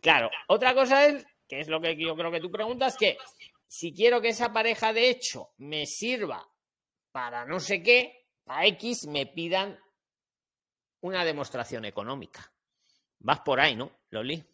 claro, 0.00 0.30
otra 0.48 0.74
cosa 0.74 1.06
es, 1.06 1.26
que 1.48 1.60
es 1.60 1.68
lo 1.68 1.80
que 1.80 1.96
yo 1.96 2.14
creo 2.14 2.30
que 2.30 2.40
tú 2.40 2.50
preguntas, 2.50 2.96
que 2.96 3.16
si 3.66 3.92
quiero 3.92 4.20
que 4.20 4.28
esa 4.28 4.52
pareja 4.52 4.92
de 4.92 5.10
hecho 5.10 5.52
me 5.58 5.86
sirva 5.86 6.48
para 7.12 7.44
no 7.44 7.60
sé 7.60 7.82
qué, 7.82 8.28
a 8.46 8.66
X 8.66 9.06
me 9.06 9.26
pidan 9.26 9.78
una 11.00 11.24
demostración 11.24 11.84
económica. 11.84 12.52
Vas 13.20 13.40
por 13.40 13.60
ahí, 13.60 13.76
¿no, 13.76 13.90
Loli? 14.10 14.44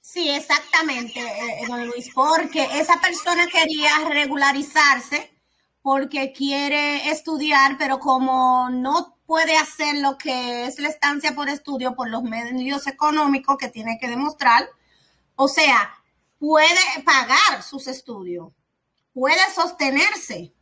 Sí, 0.00 0.30
exactamente, 0.30 1.20
eh, 1.20 1.66
don 1.68 1.86
Luis, 1.86 2.10
porque 2.14 2.62
esa 2.78 3.00
persona 3.00 3.46
quería 3.46 3.90
regularizarse 4.08 5.30
porque 5.82 6.32
quiere 6.32 7.10
estudiar, 7.10 7.76
pero 7.78 7.98
como 7.98 8.68
no 8.70 9.16
puede 9.26 9.56
hacer 9.56 9.98
lo 9.98 10.18
que 10.18 10.66
es 10.66 10.78
la 10.78 10.88
estancia 10.88 11.34
por 11.34 11.48
estudio 11.48 11.94
por 11.94 12.10
los 12.10 12.22
medios 12.22 12.86
económicos 12.86 13.56
que 13.58 13.68
tiene 13.68 13.98
que 14.00 14.08
demostrar, 14.08 14.68
o 15.36 15.48
sea, 15.48 15.99
puede 16.40 17.04
pagar 17.04 17.62
sus 17.62 17.86
estudios, 17.86 18.48
puede 19.12 19.38
sostenerse, 19.54 20.54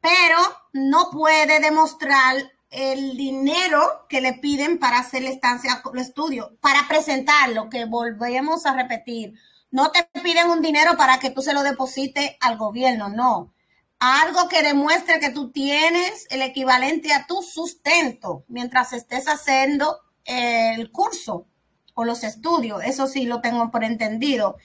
pero 0.00 0.38
no 0.72 1.10
puede 1.10 1.58
demostrar 1.58 2.36
el 2.70 3.16
dinero 3.16 4.06
que 4.08 4.20
le 4.20 4.34
piden 4.34 4.78
para 4.78 4.98
hacer 4.98 5.22
la 5.22 5.30
estancia 5.30 5.80
por 5.82 5.98
estudio, 5.98 6.56
para 6.60 6.86
presentarlo, 6.88 7.68
que 7.68 7.84
volvemos 7.86 8.66
a 8.66 8.74
repetir. 8.74 9.34
No 9.70 9.90
te 9.90 10.08
piden 10.22 10.50
un 10.50 10.62
dinero 10.62 10.96
para 10.96 11.18
que 11.18 11.30
tú 11.30 11.42
se 11.42 11.54
lo 11.54 11.64
deposites 11.64 12.36
al 12.40 12.56
gobierno, 12.56 13.08
no. 13.08 13.52
Algo 13.98 14.48
que 14.48 14.62
demuestre 14.62 15.18
que 15.18 15.30
tú 15.30 15.50
tienes 15.50 16.26
el 16.30 16.42
equivalente 16.42 17.12
a 17.12 17.26
tu 17.26 17.42
sustento 17.42 18.44
mientras 18.46 18.92
estés 18.92 19.26
haciendo 19.26 19.98
el 20.24 20.92
curso 20.92 21.46
o 21.94 22.04
los 22.04 22.22
estudios. 22.22 22.82
Eso 22.84 23.08
sí 23.08 23.24
lo 23.24 23.40
tengo 23.40 23.70
por 23.70 23.82
entendido. 23.82 24.56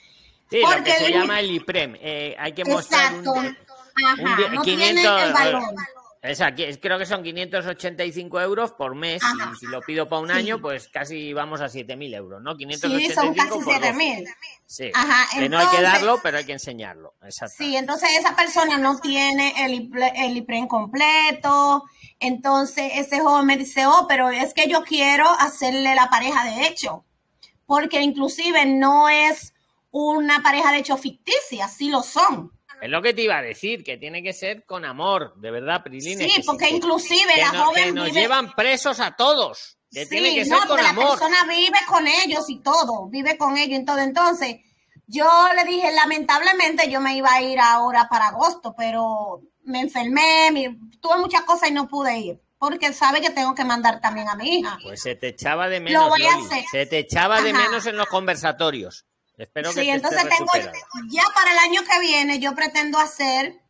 Sí, 0.49 0.61
lo 0.61 0.83
que 0.83 0.91
se 0.91 1.11
llama 1.11 1.39
el 1.39 1.51
IPREM. 1.51 1.95
Eh, 2.01 2.35
hay 2.39 2.53
que 2.53 2.65
mostrar 2.65 3.13
Exacto. 3.13 3.31
un, 3.33 3.57
Ajá, 4.05 4.47
un 4.47 4.55
no 4.55 4.61
500, 4.61 4.63
tiene 4.63 5.23
el 5.23 5.33
valor. 5.33 5.63
Esa, 6.21 6.53
que- 6.53 6.77
creo 6.81 6.97
que 6.99 7.05
son 7.05 7.23
585 7.23 8.41
euros 8.41 8.73
por 8.73 8.93
mes. 8.93 9.21
Ajá. 9.23 9.51
Y 9.53 9.57
si 9.57 9.67
lo 9.67 9.79
pido 9.81 10.09
para 10.09 10.21
un 10.21 10.27
Sí. 10.27 10.33
año, 10.33 10.59
pues 10.59 10.89
casi 10.89 11.31
vamos 11.33 11.61
a 11.61 11.69
7.000 11.69 12.13
euros, 12.13 12.41
¿no? 12.41 12.51
Sí, 12.53 12.57
585 12.65 13.21
son 13.21 13.33
casi 13.35 13.49
por 13.49 13.63
7 13.63 13.79
12. 13.87 13.93
mil. 13.93 14.27
Sí. 14.65 14.91
Ajá, 14.93 15.27
que 15.39 15.47
no 15.47 15.57
hay 15.59 15.67
que 15.67 15.77
entonces- 15.77 15.81
darlo, 16.01 16.19
pero 16.21 16.37
hay 16.39 16.45
que 16.45 16.51
enseñarlo. 16.53 17.13
Exacto. 17.23 17.55
Sí, 17.57 17.75
entonces 17.77 18.09
esa 18.19 18.35
persona 18.35 18.77
no 18.77 18.99
tiene 18.99 19.53
el, 19.65 19.89
el 20.15 20.37
IPREN 20.37 20.67
completo. 20.67 21.85
Entonces 22.19 22.91
ese 22.95 23.21
joven 23.21 23.45
me 23.45 23.55
dice, 23.55 23.85
oh, 23.85 24.05
pero 24.09 24.29
es 24.29 24.53
que 24.53 24.67
yo 24.67 24.83
quiero 24.83 25.25
hacerle 25.29 25.95
la 25.95 26.09
pareja 26.09 26.43
de 26.43 26.67
hecho. 26.67 27.05
Porque 27.65 28.01
inclusive 28.01 28.65
no 28.65 29.07
es 29.07 29.53
una 29.91 30.41
pareja 30.43 30.71
de 30.71 30.79
hecho 30.79 30.97
ficticia, 30.97 31.67
sí 31.67 31.89
lo 31.89 32.01
son. 32.03 32.51
Es 32.81 32.89
lo 32.89 33.01
que 33.01 33.13
te 33.13 33.23
iba 33.23 33.37
a 33.37 33.41
decir, 33.41 33.83
que 33.83 33.97
tiene 33.97 34.23
que 34.23 34.31
ser 34.33 34.63
con 34.65 34.85
amor, 34.85 35.33
de 35.41 35.51
verdad, 35.51 35.83
Prilines. 35.83 36.31
Sí, 36.31 36.41
que 36.41 36.45
porque 36.45 36.67
que- 36.67 36.75
inclusive 36.75 37.33
que 37.35 37.41
la 37.41 37.51
no- 37.51 37.65
joven 37.65 37.83
que 37.85 37.91
nos 37.91 38.05
vive- 38.05 38.21
llevan 38.21 38.53
presos 38.53 38.99
a 39.01 39.15
todos. 39.15 39.77
Que 39.91 40.05
tiene 40.05 40.33
que 40.35 40.45
ser 40.45 40.53
no, 40.53 40.59
con 40.59 40.67
porque 40.69 40.83
la 40.83 40.89
amor. 40.91 41.09
persona 41.19 41.37
vive 41.49 41.79
con 41.87 42.07
ellos 42.07 42.45
y 42.49 42.61
todo, 42.61 43.07
vive 43.09 43.37
con 43.37 43.57
ellos 43.57 43.79
y 43.81 43.85
todo. 43.85 43.97
Entonces, 43.97 44.57
yo 45.07 45.27
le 45.55 45.63
dije, 45.65 45.91
lamentablemente 45.91 46.89
yo 46.89 47.01
me 47.01 47.15
iba 47.17 47.33
a 47.33 47.41
ir 47.41 47.59
ahora 47.59 48.07
para 48.09 48.27
agosto, 48.27 48.75
pero 48.77 49.41
me 49.63 49.81
enfermé, 49.81 50.51
me- 50.53 50.77
tuve 51.01 51.17
muchas 51.17 51.41
cosas 51.41 51.69
y 51.69 51.73
no 51.73 51.87
pude 51.87 52.17
ir, 52.19 52.39
porque 52.59 52.93
sabe 52.93 53.19
que 53.19 53.31
tengo 53.31 53.55
que 53.55 53.65
mandar 53.65 53.99
también 53.99 54.29
a 54.29 54.35
mi 54.35 54.59
hija. 54.59 54.77
Pues 54.83 55.01
se 55.01 55.15
te 55.15 55.29
echaba 55.29 55.67
de 55.67 55.79
menos, 55.79 56.03
Lo 56.03 56.09
voy 56.09 56.23
a 56.25 56.31
Loli. 56.35 56.45
hacer. 56.45 56.63
Se 56.71 56.85
te 56.85 56.99
echaba 56.99 57.41
de 57.41 57.51
menos 57.51 57.85
en 57.87 57.97
los 57.97 58.07
conversatorios. 58.07 59.05
Espero 59.39 59.69
que 59.73 59.81
Sí, 59.81 59.87
te 59.87 59.93
entonces 59.93 60.23
tengo, 60.27 60.51
ya 61.09 61.23
para 61.33 61.51
el 61.53 61.57
año 61.59 61.81
que 61.89 61.99
viene 62.01 62.39
yo 62.39 62.53
pretendo 62.53 62.99
hacer 62.99 63.61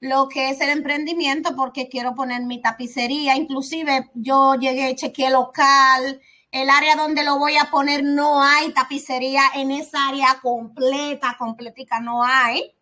lo 0.00 0.28
que 0.28 0.50
es 0.50 0.60
el 0.60 0.70
emprendimiento 0.70 1.54
porque 1.54 1.88
quiero 1.88 2.16
poner 2.16 2.42
mi 2.42 2.60
tapicería. 2.60 3.36
Inclusive 3.36 4.10
yo 4.14 4.56
llegué, 4.56 4.96
chequeé 4.96 5.30
local, 5.30 6.20
el 6.50 6.68
área 6.68 6.96
donde 6.96 7.22
lo 7.22 7.38
voy 7.38 7.56
a 7.56 7.70
poner 7.70 8.02
no 8.02 8.42
hay 8.42 8.72
tapicería 8.72 9.42
en 9.54 9.70
esa 9.70 10.08
área 10.08 10.40
completa, 10.42 11.36
completica 11.38 12.00
no 12.00 12.24
hay. 12.24 12.74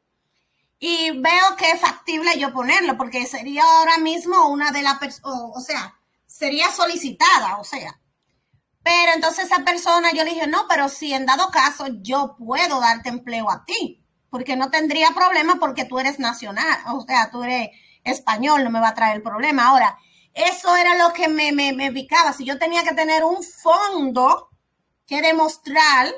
Y 0.78 1.10
veo 1.10 1.56
que 1.58 1.70
es 1.72 1.80
factible 1.80 2.38
yo 2.38 2.54
ponerlo 2.54 2.96
porque 2.96 3.26
sería 3.26 3.62
ahora 3.62 3.98
mismo 3.98 4.48
una 4.48 4.70
de 4.70 4.80
las 4.80 4.98
personas, 4.98 5.50
o 5.54 5.60
sea, 5.60 5.94
sería 6.26 6.70
solicitada, 6.70 7.58
o 7.58 7.64
sea. 7.64 7.99
Pero 8.82 9.12
entonces 9.14 9.44
esa 9.44 9.62
persona, 9.64 10.10
yo 10.12 10.24
le 10.24 10.30
dije, 10.30 10.46
no, 10.46 10.66
pero 10.68 10.88
si 10.88 11.12
en 11.12 11.26
dado 11.26 11.50
caso 11.50 11.86
yo 12.00 12.36
puedo 12.38 12.80
darte 12.80 13.08
empleo 13.10 13.50
a 13.50 13.64
ti, 13.64 14.02
porque 14.30 14.56
no 14.56 14.70
tendría 14.70 15.10
problema 15.10 15.56
porque 15.60 15.84
tú 15.84 15.98
eres 15.98 16.18
nacional, 16.18 16.78
o 16.86 17.02
sea, 17.02 17.30
tú 17.30 17.42
eres 17.42 17.70
español, 18.04 18.64
no 18.64 18.70
me 18.70 18.80
va 18.80 18.88
a 18.88 18.94
traer 18.94 19.16
el 19.16 19.22
problema. 19.22 19.66
Ahora, 19.66 19.98
eso 20.32 20.74
era 20.76 20.94
lo 20.96 21.12
que 21.12 21.28
me, 21.28 21.52
me, 21.52 21.72
me 21.72 21.92
picaba. 21.92 22.32
Si 22.32 22.44
yo 22.44 22.58
tenía 22.58 22.82
que 22.84 22.94
tener 22.94 23.24
un 23.24 23.42
fondo 23.42 24.48
que 25.06 25.20
demostrar 25.20 26.08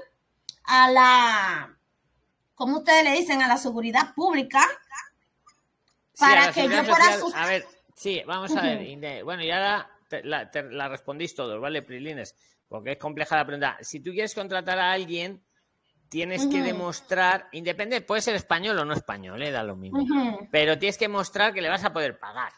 a 0.64 0.90
la, 0.90 1.76
¿cómo 2.54 2.78
ustedes 2.78 3.02
le 3.04 3.12
dicen? 3.12 3.42
A 3.42 3.48
la 3.48 3.56
seguridad 3.56 4.14
pública, 4.14 4.60
para 6.18 6.52
que 6.52 6.68
yo 6.68 6.84
fuera 6.84 7.18
social, 7.18 7.42
A 7.42 7.46
ver, 7.46 7.66
sí, 7.96 8.22
vamos 8.26 8.54
a 8.56 8.60
ver. 8.60 8.76
Ujú. 8.78 8.86
Inde- 8.86 9.22
Bueno, 9.24 9.42
ya 9.42 9.58
la, 9.58 9.90
te- 10.12 10.22
la, 10.24 10.50
te- 10.50 10.70
la 10.70 10.88
respondís 10.88 11.34
todos, 11.34 11.58
¿vale, 11.58 11.80
Prilines? 11.82 12.36
Porque 12.68 12.92
es 12.92 12.98
compleja 12.98 13.34
la 13.36 13.46
pregunta. 13.46 13.78
Si 13.80 14.00
tú 14.00 14.10
quieres 14.10 14.34
contratar 14.34 14.78
a 14.78 14.92
alguien, 14.92 15.42
tienes 16.10 16.46
que 16.46 16.58
demostrar, 16.62 17.48
independiente, 17.52 18.06
puede 18.06 18.20
ser 18.20 18.34
español 18.34 18.78
o 18.78 18.84
no 18.84 18.92
español, 18.92 19.42
¿eh? 19.42 19.50
da 19.50 19.62
lo 19.62 19.74
mismo. 19.76 19.98
Pero 20.50 20.78
tienes 20.78 20.98
que 20.98 21.08
mostrar 21.08 21.54
que 21.54 21.62
le 21.62 21.70
vas 21.70 21.84
a 21.84 21.92
poder 21.92 22.18
pagar. 22.18 22.52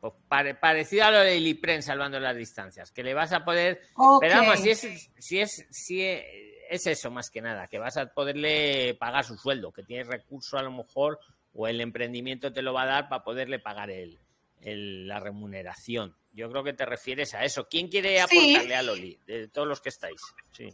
Pues 0.00 0.14
pare- 0.26 0.56
parecido 0.56 1.04
a 1.04 1.10
lo 1.12 1.20
del 1.20 1.46
IPREN 1.46 1.82
salvando 1.84 2.18
las 2.18 2.36
distancias, 2.36 2.90
que 2.90 3.04
le 3.04 3.14
vas 3.14 3.32
a 3.32 3.44
poder. 3.44 3.80
Pero 4.20 4.34
vamos, 4.40 4.60
si 4.60 4.70
es, 4.70 5.10
si 5.18 5.40
es, 5.40 5.66
si 5.70 6.02
es, 6.04 6.24
es 6.70 6.86
eso 6.88 7.10
más 7.12 7.30
que 7.30 7.40
nada, 7.40 7.68
que 7.68 7.78
vas 7.78 7.96
a 7.96 8.06
poderle 8.06 8.96
pagar 8.98 9.24
su 9.24 9.36
sueldo, 9.36 9.70
que 9.72 9.84
tienes 9.84 10.08
recurso 10.08 10.58
a 10.58 10.62
lo 10.62 10.72
mejor, 10.72 11.20
o 11.54 11.68
el 11.68 11.80
emprendimiento 11.80 12.52
te 12.52 12.62
lo 12.62 12.72
va 12.72 12.82
a 12.82 12.86
dar 12.86 13.08
para 13.08 13.22
poderle 13.22 13.60
pagar 13.60 13.90
el, 13.90 14.18
el- 14.62 15.06
la 15.08 15.20
remuneración. 15.20 16.16
Yo 16.32 16.50
creo 16.50 16.64
que 16.64 16.72
te 16.72 16.86
refieres 16.86 17.34
a 17.34 17.44
eso. 17.44 17.68
¿Quién 17.68 17.88
quiere 17.88 18.16
Sí. 18.26 18.38
aportarle 18.54 18.74
a 18.74 18.82
Loli? 18.82 19.18
De 19.26 19.48
todos 19.48 19.68
los 19.68 19.80
que 19.80 19.90
estáis. 19.90 20.20
Sí. 20.52 20.68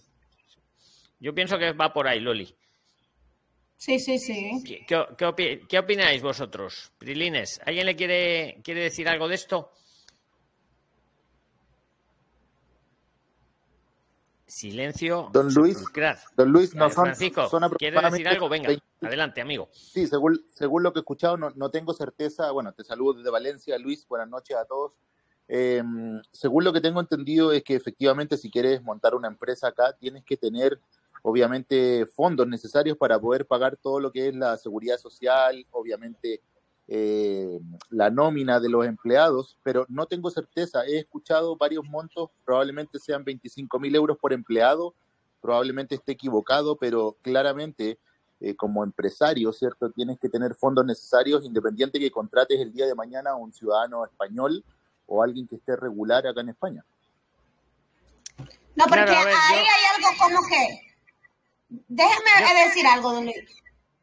Yo 1.20 1.34
pienso 1.34 1.58
que 1.58 1.72
va 1.72 1.92
por 1.92 2.06
ahí, 2.06 2.20
Loli. 2.20 2.54
Sí, 3.76 3.98
sí, 4.00 4.18
sí. 4.18 4.62
¿Qué, 4.64 4.84
qué 5.68 5.78
opináis 5.78 6.20
vosotros? 6.22 6.92
Prilines, 6.98 7.60
¿alguien 7.64 7.86
le 7.86 7.94
quiere, 7.96 8.60
quiere 8.64 8.82
decir 8.82 9.08
algo 9.08 9.28
de 9.28 9.36
esto? 9.36 9.72
Silencio. 14.48 15.28
Don 15.32 15.52
Luis, 15.52 15.78
don 16.36 16.50
Luis, 16.50 16.74
no 16.74 16.86
Eh, 16.86 16.90
son, 16.90 17.04
Francisco, 17.04 17.48
son 17.48 17.68
¿quieres 17.78 18.02
decir 18.10 18.26
algo? 18.28 18.48
Venga, 18.48 18.68
20. 18.68 18.82
adelante, 19.02 19.40
amigo. 19.42 19.68
Sí, 19.72 20.06
según, 20.06 20.42
según 20.52 20.82
lo 20.82 20.92
que 20.92 21.00
he 21.00 21.02
escuchado, 21.02 21.36
no, 21.36 21.50
no 21.50 21.70
tengo 21.70 21.92
certeza. 21.92 22.50
Bueno, 22.50 22.72
te 22.72 22.82
saludo 22.82 23.12
desde 23.14 23.30
Valencia, 23.30 23.78
Luis. 23.78 24.08
Buenas 24.08 24.28
noches 24.28 24.56
a 24.56 24.64
todos. 24.64 24.94
Eh, 25.48 25.82
según 26.32 26.64
lo 26.64 26.72
que 26.72 26.80
tengo 26.80 27.00
entendido 27.00 27.52
es 27.52 27.62
que 27.62 27.74
efectivamente 27.74 28.36
si 28.36 28.50
quieres 28.50 28.82
montar 28.82 29.14
una 29.14 29.28
empresa 29.28 29.68
acá, 29.68 29.94
tienes 29.94 30.24
que 30.24 30.36
tener 30.36 30.80
obviamente 31.22 32.06
fondos 32.06 32.46
necesarios 32.46 32.96
para 32.96 33.18
poder 33.20 33.46
pagar 33.46 33.76
todo 33.76 34.00
lo 34.00 34.10
que 34.12 34.28
es 34.28 34.34
la 34.34 34.56
seguridad 34.56 34.98
social, 34.98 35.66
obviamente 35.70 36.42
eh, 36.88 37.60
la 37.90 38.08
nómina 38.10 38.60
de 38.60 38.68
los 38.70 38.86
empleados, 38.86 39.58
pero 39.62 39.84
no 39.88 40.06
tengo 40.06 40.30
certeza. 40.30 40.84
He 40.86 40.98
escuchado 40.98 41.56
varios 41.56 41.84
montos, 41.84 42.30
probablemente 42.44 42.98
sean 42.98 43.24
25 43.24 43.78
mil 43.78 43.94
euros 43.94 44.16
por 44.18 44.32
empleado, 44.32 44.94
probablemente 45.42 45.94
esté 45.96 46.12
equivocado, 46.12 46.76
pero 46.76 47.16
claramente 47.22 47.98
eh, 48.40 48.54
como 48.56 48.82
empresario, 48.84 49.52
¿cierto? 49.52 49.90
Tienes 49.90 50.18
que 50.18 50.28
tener 50.28 50.54
fondos 50.54 50.84
necesarios, 50.86 51.44
independiente 51.44 51.98
que 51.98 52.10
contrates 52.10 52.58
el 52.60 52.72
día 52.72 52.86
de 52.86 52.94
mañana 52.94 53.30
a 53.30 53.36
un 53.36 53.52
ciudadano 53.52 54.04
español 54.04 54.64
o 55.06 55.22
alguien 55.22 55.46
que 55.46 55.56
esté 55.56 55.76
regular 55.76 56.26
acá 56.26 56.40
en 56.40 56.50
España. 56.50 56.84
No, 58.76 58.84
porque 58.84 59.04
Claro, 59.04 59.10
a 59.12 59.24
ver, 59.24 59.34
ahí 59.34 59.56
yo- 59.56 59.60
hay 59.60 60.04
algo 60.04 60.08
como 60.22 60.48
que. 60.48 60.94
Déjeme 61.88 62.30
eh, 62.62 62.68
decir 62.68 62.86
algo, 62.86 63.12
don 63.12 63.24
Luis. 63.24 63.36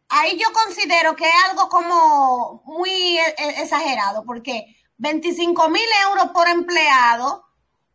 Ahí 0.09 0.37
yo 0.39 0.47
considero 0.53 1.15
que 1.15 1.25
es 1.25 1.33
algo 1.49 1.67
como 1.69 2.61
muy 2.65 3.17
eh, 3.17 3.35
eh, 3.37 3.55
exagerado, 3.63 4.23
porque 4.23 4.65
25 4.97 5.69
mil 5.69 5.81
euros 6.09 6.31
por 6.31 6.47
empleado 6.47 7.43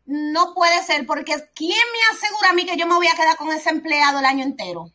no 0.06 0.54
puede 0.54 0.82
ser, 0.82 1.06
porque 1.06 1.34
¿quién 1.54 1.70
me 1.92 2.16
asegura 2.16 2.50
a 2.50 2.52
mí 2.52 2.66
que 2.66 2.76
yo 2.76 2.86
me 2.86 2.94
voy 2.96 3.06
a 3.06 3.14
quedar 3.14 3.36
con 3.36 3.50
ese 3.52 3.70
empleado 3.70 4.18
el 4.18 4.24
año 4.24 4.44
entero? 4.44 4.90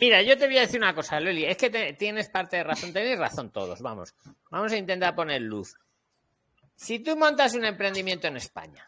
Mira, 0.00 0.22
yo 0.22 0.38
te 0.38 0.46
voy 0.46 0.58
a 0.58 0.62
decir 0.62 0.78
una 0.80 0.94
cosa, 0.94 1.18
Loli. 1.18 1.44
Es 1.44 1.56
que 1.56 1.70
te- 1.70 1.92
tienes 1.94 2.28
parte 2.28 2.56
de 2.58 2.64
razón. 2.64 2.92
Tenéis 2.92 3.18
razón 3.18 3.50
todos. 3.50 3.80
Vamos. 3.80 4.14
Vamos 4.50 4.70
a 4.72 4.76
intentar 4.76 5.14
poner 5.14 5.42
luz. 5.42 5.74
Si 6.76 7.00
tú 7.00 7.16
montas 7.16 7.54
un 7.54 7.64
emprendimiento 7.64 8.28
en 8.28 8.36
España 8.36 8.86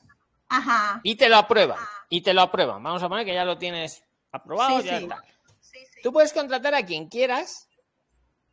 Ajá. 0.48 1.00
y 1.02 1.16
te 1.16 1.28
lo 1.28 1.36
aprueban, 1.38 1.78
y 2.08 2.20
te 2.22 2.32
lo 2.32 2.42
aprueban, 2.42 2.80
vamos 2.82 3.02
a 3.02 3.08
poner 3.08 3.24
que 3.26 3.34
ya 3.34 3.44
lo 3.44 3.58
tienes 3.58 4.04
aprobado, 4.30 4.80
Sí, 4.80 4.86
ya 4.86 4.98
sí. 4.98 5.04
está. 5.04 5.24
Tú 6.02 6.12
puedes 6.12 6.32
contratar 6.32 6.74
a 6.74 6.84
quien 6.84 7.08
quieras 7.08 7.68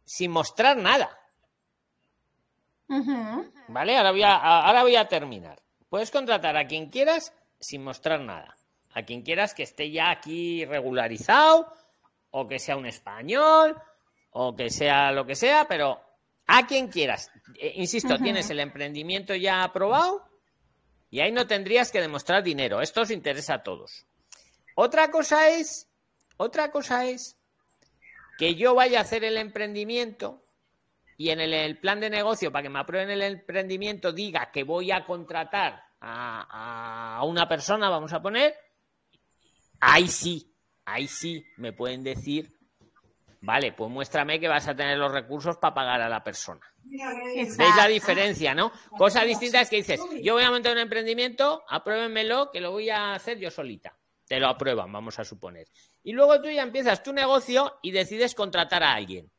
sin 0.06 0.32
mostrar 0.32 0.78
nada. 0.78 1.18
¿Vale? 3.68 3.98
Ahora 3.98 4.12
voy, 4.12 4.24
a, 4.24 4.36
ahora 4.36 4.84
voy 4.84 4.96
a 4.96 5.08
terminar. 5.08 5.62
Puedes 5.90 6.12
contratar 6.12 6.56
a 6.58 6.68
quien 6.68 6.90
quieras 6.90 7.34
sin 7.60 7.84
mostrar 7.84 8.22
nada. 8.22 8.58
A 8.94 9.04
quien 9.04 9.22
quieras 9.22 9.54
que 9.54 9.64
esté 9.64 9.92
ya 9.92 10.10
aquí 10.10 10.66
regularizado, 10.66 11.72
o 12.32 12.48
que 12.48 12.60
sea 12.60 12.78
un 12.78 12.86
español, 12.86 13.76
o 14.32 14.56
que 14.56 14.70
sea 14.70 15.12
lo 15.12 15.26
que 15.26 15.36
sea, 15.36 15.68
pero 15.68 16.02
a 16.48 16.66
quien 16.66 16.88
quieras. 16.88 17.32
Eh, 17.56 17.74
insisto, 17.76 18.18
tienes 18.18 18.50
el 18.50 18.60
emprendimiento 18.60 19.36
ya 19.36 19.64
aprobado 19.64 20.28
y 21.10 21.20
ahí 21.20 21.32
no 21.32 21.48
tendrías 21.48 21.92
que 21.92 22.02
demostrar 22.02 22.44
dinero. 22.44 22.82
Esto 22.82 23.02
os 23.02 23.12
interesa 23.12 23.56
a 23.56 23.64
todos. 23.64 24.06
Otra 24.76 25.10
cosa 25.10 25.50
es, 25.50 25.88
otra 26.38 26.72
cosa 26.72 27.06
es 27.06 27.37
que 28.38 28.56
yo 28.56 28.76
vaya 28.76 29.00
a 29.00 29.02
hacer 29.02 29.24
el 29.24 29.38
emprendimiento 29.38 30.44
y 31.18 31.30
en 31.32 31.40
el, 31.40 31.54
el 31.54 31.80
plan 31.80 32.00
de 32.00 32.10
negocio, 32.10 32.52
para 32.52 32.64
que 32.64 32.70
me 32.70 32.80
aprueben 32.80 33.10
el 33.10 33.24
emprendimiento, 33.24 34.12
diga 34.12 34.52
que 34.52 34.64
voy 34.64 34.92
a 34.92 35.04
contratar 35.04 35.84
a, 36.00 37.18
a 37.18 37.24
una 37.24 37.48
persona, 37.48 37.90
vamos 37.90 38.14
a 38.14 38.22
poner, 38.22 38.54
ahí 39.80 40.08
sí, 40.08 40.54
ahí 40.86 41.08
sí 41.08 41.44
me 41.58 41.74
pueden 41.74 42.04
decir, 42.04 42.56
vale, 43.42 43.74
pues 43.74 43.90
muéstrame 43.90 44.40
que 44.40 44.48
vas 44.48 44.68
a 44.68 44.76
tener 44.76 44.98
los 44.98 45.12
recursos 45.12 45.58
para 45.58 45.74
pagar 45.74 46.02
a 46.02 46.10
la 46.10 46.24
persona. 46.24 46.62
¿Veis 46.84 47.76
la 47.76 47.88
diferencia, 47.88 48.54
no? 48.54 48.72
Cosa 48.98 49.24
distinta 49.24 49.62
es 49.62 49.70
que 49.70 49.78
dices, 49.78 50.00
yo 50.22 50.36
voy 50.36 50.44
a 50.44 50.52
montar 50.52 50.74
un 50.74 50.80
emprendimiento, 50.80 51.64
apruébenmelo, 51.68 52.52
que 52.52 52.62
lo 52.62 52.72
voy 52.72 52.90
a 52.90 53.14
hacer 53.14 53.40
yo 53.40 53.50
solita. 53.50 53.97
Te 54.28 54.40
lo 54.40 54.48
aprueban, 54.48 54.92
vamos 54.92 55.20
a 55.20 55.24
suponer. 55.24 55.68
Y 56.04 56.12
luego 56.12 56.42
tú 56.42 56.50
ya 56.50 56.64
empiezas 56.64 57.02
tu 57.02 57.14
negocio 57.14 57.80
y 57.82 57.92
decides 57.92 58.36
contratar 58.36 58.84
a 58.84 58.94
alguien. 58.94 59.32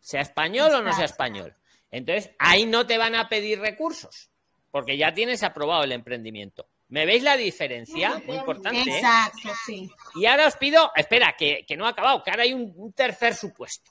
Sea 0.00 0.20
español 0.20 0.72
o 0.74 0.82
no 0.82 0.92
sea 0.92 1.04
español. 1.04 1.54
Entonces, 1.90 2.30
ahí 2.38 2.64
no 2.66 2.86
te 2.86 2.98
van 2.98 3.14
a 3.14 3.28
pedir 3.28 3.60
recursos, 3.60 4.30
porque 4.70 4.96
ya 4.96 5.12
tienes 5.12 5.42
aprobado 5.42 5.84
el 5.84 5.92
emprendimiento. 5.92 6.68
¿Me 6.88 7.06
veis 7.06 7.22
la 7.22 7.36
diferencia? 7.36 8.22
Muy 8.26 8.36
importante. 8.36 8.90
¿eh? 8.90 8.98
Exacto, 8.98 9.48
sí. 9.66 9.90
Y 10.14 10.26
ahora 10.26 10.46
os 10.46 10.56
pido, 10.56 10.90
espera, 10.94 11.34
que, 11.36 11.64
que 11.66 11.76
no 11.76 11.86
ha 11.86 11.90
acabado, 11.90 12.22
que 12.22 12.30
ahora 12.30 12.42
hay 12.44 12.52
un, 12.52 12.72
un 12.76 12.92
tercer 12.92 13.34
supuesto. 13.34 13.90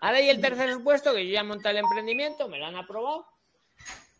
Ahora 0.00 0.18
hay 0.18 0.30
el 0.30 0.40
tercer 0.40 0.72
supuesto, 0.72 1.12
que 1.12 1.26
yo 1.26 1.32
ya 1.32 1.40
he 1.40 1.44
montado 1.44 1.76
el 1.76 1.84
emprendimiento, 1.84 2.48
me 2.48 2.58
lo 2.58 2.66
han 2.66 2.76
aprobado. 2.76 3.26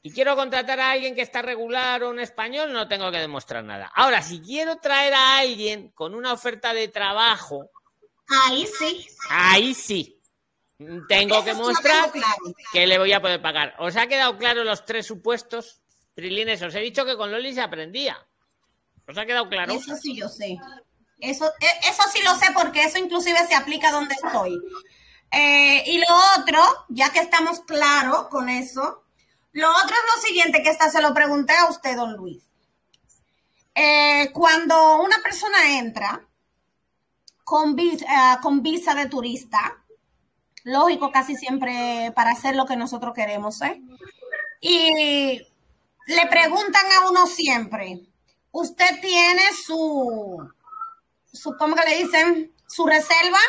Y 0.07 0.13
quiero 0.13 0.37
contratar 0.37 0.79
a 0.79 0.93
alguien 0.93 1.17
que 1.17 1.23
está 1.23 1.43
regular 1.43 2.05
o 2.05 2.11
un 2.11 2.21
español, 2.21 2.73
no 2.73 2.87
tengo 2.87 3.11
que 3.11 3.19
demostrar 3.19 3.65
nada. 3.65 3.91
Ahora, 3.93 4.23
si 4.23 4.41
quiero 4.41 4.77
traer 4.77 5.13
a 5.13 5.39
alguien 5.39 5.89
con 5.91 6.15
una 6.15 6.33
oferta 6.33 6.73
de 6.73 6.87
trabajo, 6.87 7.71
Ahí 8.47 8.69
sí. 8.79 9.05
ahí 9.31 9.75
sí. 9.75 10.21
Tengo 11.09 11.43
que 11.43 11.51
Eso 11.51 11.59
mostrar 11.61 12.13
tengo 12.13 12.25
claro. 12.25 12.55
que 12.73 12.87
le 12.87 12.99
voy 12.99 13.13
a 13.13 13.21
poder 13.21 13.43
pagar. 13.43 13.75
¿Os 13.81 13.97
ha 13.97 14.07
quedado 14.07 14.39
claro 14.39 14.63
los 14.63 14.85
tres 14.85 15.07
supuestos? 15.09 15.81
Trilines, 16.15 16.63
os 16.63 16.73
he 16.77 16.81
dicho 16.83 17.05
que 17.05 17.17
con 17.17 17.33
Loli 17.33 17.53
se 17.53 17.61
aprendía. 17.63 18.17
¿Os 19.09 19.19
ha 19.19 19.27
quedado 19.27 19.49
claro? 19.49 19.73
Eso 19.73 19.97
sí 19.97 20.15
yo 20.15 20.29
sé. 20.29 20.57
Eso, 21.19 21.47
e- 21.59 21.89
eso 21.91 22.03
sí 22.13 22.21
lo 22.23 22.37
sé 22.37 22.47
porque 22.55 22.85
eso 22.85 22.99
inclusive 22.99 23.45
se 23.49 23.57
aplica 23.57 23.91
donde 23.91 24.15
estoy. 24.15 24.57
Eh, 25.33 25.83
y 25.85 25.99
lo 25.99 26.07
otro, 26.39 26.61
ya 26.91 27.11
que 27.13 27.19
estamos 27.19 27.59
claros 27.63 28.29
con 28.29 28.49
eso, 28.49 29.03
lo 29.57 29.71
otro 29.71 29.89
es 29.89 30.15
lo 30.15 30.23
siguiente, 30.23 30.63
que 30.63 30.69
esta 30.69 30.91
se 30.91 31.01
lo 31.01 31.15
pregunté 31.15 31.55
a 31.55 31.71
usted, 31.71 31.97
don 31.97 32.15
Luis. 32.15 32.43
Eh, 33.75 34.31
cuando 34.35 35.01
una 35.01 35.23
persona 35.23 35.79
entra 35.79 36.29
con 37.43 37.75
visa, 37.75 38.39
con 38.43 38.63
visa 38.63 38.95
de 38.95 39.07
turista, 39.07 39.83
lógico, 40.65 41.11
casi 41.11 41.37
siempre 41.37 42.13
para 42.15 42.33
hacer 42.33 42.55
lo 42.55 42.67
que 42.67 42.77
nosotros 42.77 43.15
queremos, 43.15 43.63
¿eh? 43.63 43.81
Y 44.61 45.41
le 46.07 46.27
preguntan 46.29 46.85
a 46.93 47.09
uno 47.09 47.27
siempre, 47.27 48.03
¿usted 48.51 49.01
tiene 49.01 49.43
su, 49.55 50.53
su 51.33 51.57
¿cómo 51.57 51.75
que 51.77 51.89
le 51.89 52.05
dicen? 52.05 52.53
¿Su 52.67 52.87
reserva? 52.87 53.41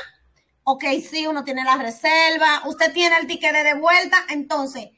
Ok, 0.63 0.85
sí, 1.09 1.27
uno 1.27 1.43
tiene 1.43 1.65
la 1.65 1.75
reserva. 1.75 2.61
¿Usted 2.65 2.93
tiene 2.93 3.17
el 3.17 3.27
ticket 3.27 3.51
de 3.51 3.73
vuelta? 3.73 4.17
Entonces, 4.29 4.91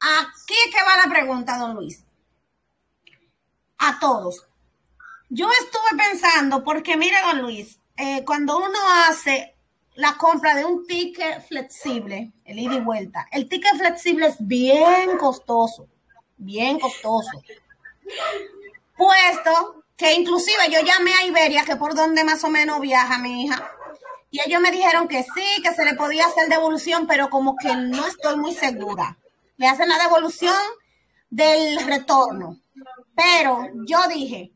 aquí 0.00 0.54
es 0.66 0.74
que 0.74 0.82
va 0.82 1.06
la 1.06 1.12
pregunta, 1.12 1.58
don 1.58 1.74
Luis. 1.74 2.04
A 3.78 3.98
todos. 3.98 4.46
Yo 5.28 5.48
estuve 5.50 6.02
pensando, 6.02 6.64
porque 6.64 6.96
mire, 6.96 7.16
don 7.22 7.42
Luis, 7.42 7.78
eh, 7.96 8.24
cuando 8.24 8.58
uno 8.58 8.78
hace 9.06 9.54
la 9.94 10.16
compra 10.16 10.54
de 10.54 10.64
un 10.64 10.86
ticket 10.86 11.46
flexible, 11.46 12.32
el 12.44 12.58
ida 12.58 12.74
y 12.76 12.80
vuelta, 12.80 13.28
el 13.30 13.48
ticket 13.48 13.76
flexible 13.76 14.26
es 14.26 14.36
bien 14.38 15.18
costoso, 15.18 15.86
bien 16.36 16.80
costoso. 16.80 17.30
Puesto 18.96 19.84
que 19.96 20.14
inclusive 20.14 20.70
yo 20.70 20.80
llamé 20.80 21.12
a 21.12 21.26
Iberia, 21.26 21.64
que 21.64 21.76
por 21.76 21.94
donde 21.94 22.24
más 22.24 22.42
o 22.44 22.48
menos 22.48 22.80
viaja 22.80 23.18
mi 23.18 23.44
hija, 23.44 23.70
y 24.30 24.40
ellos 24.46 24.60
me 24.60 24.70
dijeron 24.70 25.08
que 25.08 25.22
sí, 25.22 25.62
que 25.62 25.74
se 25.74 25.84
le 25.84 25.94
podía 25.94 26.26
hacer 26.26 26.48
devolución, 26.48 27.06
pero 27.06 27.28
como 27.28 27.56
que 27.56 27.74
no 27.76 28.06
estoy 28.06 28.36
muy 28.36 28.54
segura. 28.54 29.18
Le 29.60 29.68
hacen 29.68 29.90
la 29.90 29.98
devolución 29.98 30.56
del 31.28 31.84
retorno. 31.84 32.56
Pero 33.14 33.68
yo 33.84 34.08
dije, 34.08 34.54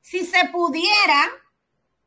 si 0.00 0.24
se 0.24 0.46
pudiera 0.50 1.28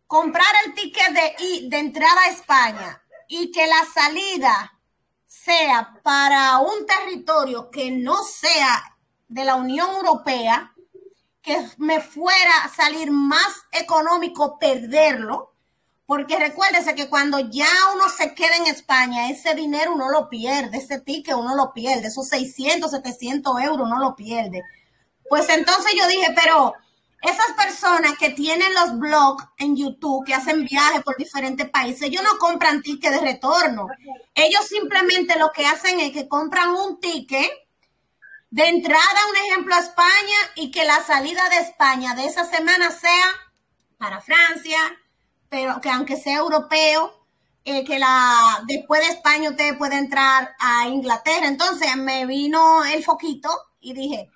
comprar 0.08 0.48
el 0.66 0.74
ticket 0.74 1.10
de, 1.10 1.68
de 1.68 1.78
entrada 1.78 2.22
a 2.22 2.30
España 2.30 3.04
y 3.28 3.52
que 3.52 3.68
la 3.68 3.84
salida 3.94 4.80
sea 5.28 6.00
para 6.02 6.60
un 6.60 6.86
territorio 6.86 7.70
que 7.70 7.92
no 7.92 8.24
sea 8.24 8.96
de 9.28 9.44
la 9.44 9.56
Unión 9.56 9.90
Europea, 9.94 10.74
que 11.42 11.62
me 11.76 12.00
fuera 12.00 12.64
a 12.64 12.70
salir 12.70 13.12
más 13.12 13.66
económico 13.74 14.58
perderlo, 14.58 15.53
porque 16.14 16.38
recuérdese 16.38 16.94
que 16.94 17.10
cuando 17.10 17.40
ya 17.40 17.66
uno 17.96 18.08
se 18.08 18.36
queda 18.36 18.56
en 18.58 18.68
España, 18.68 19.32
ese 19.32 19.56
dinero 19.56 19.94
uno 19.94 20.12
lo 20.12 20.30
pierde, 20.30 20.78
ese 20.78 21.00
ticket 21.00 21.34
uno 21.34 21.56
lo 21.56 21.74
pierde, 21.74 22.06
esos 22.06 22.28
600, 22.28 22.92
700 22.92 23.62
euros 23.64 23.88
uno 23.88 23.98
lo 23.98 24.16
pierde. 24.16 24.62
Pues 25.28 25.50
entonces 25.50 25.92
yo 25.98 26.08
dije, 26.08 26.28
pero 26.36 26.76
esas 27.20 27.54
personas 27.58 28.16
que 28.20 28.30
tienen 28.30 28.76
los 28.76 29.00
blogs 29.00 29.44
en 29.58 29.76
YouTube, 29.76 30.24
que 30.24 30.36
hacen 30.36 30.66
viajes 30.66 31.02
por 31.02 31.18
diferentes 31.18 31.68
países, 31.72 32.04
ellos 32.04 32.22
no 32.22 32.38
compran 32.38 32.84
ticket 32.84 33.12
de 33.12 33.20
retorno. 33.20 33.88
Ellos 34.36 34.68
simplemente 34.68 35.40
lo 35.40 35.52
que 35.52 35.66
hacen 35.66 36.00
es 36.00 36.12
que 36.12 36.28
compran 36.28 36.70
un 36.76 37.00
ticket 37.00 37.50
de 38.52 38.68
entrada, 38.68 39.20
un 39.32 39.50
ejemplo, 39.50 39.74
a 39.74 39.80
España 39.80 40.38
y 40.58 40.70
que 40.70 40.86
la 40.86 41.02
salida 41.02 41.50
de 41.50 41.58
España 41.58 42.14
de 42.14 42.26
esa 42.26 42.46
semana 42.46 42.92
sea 42.92 43.26
para 43.98 44.22
Francia, 44.22 44.78
pero 45.54 45.80
que 45.80 45.90
aunque 45.92 46.18
sea 46.18 46.38
europeo, 46.38 47.14
eh, 47.64 47.84
que 47.86 48.00
la 48.00 48.64
después 48.66 49.02
de 49.02 49.14
España 49.14 49.52
usted 49.52 49.78
puede 49.78 50.00
entrar 50.00 50.56
a 50.60 50.88
Inglaterra. 50.88 51.46
Entonces 51.46 51.96
me 51.96 52.26
vino 52.26 52.84
el 52.84 53.04
foquito 53.04 53.52
y 53.80 53.94
dije, 53.94 54.32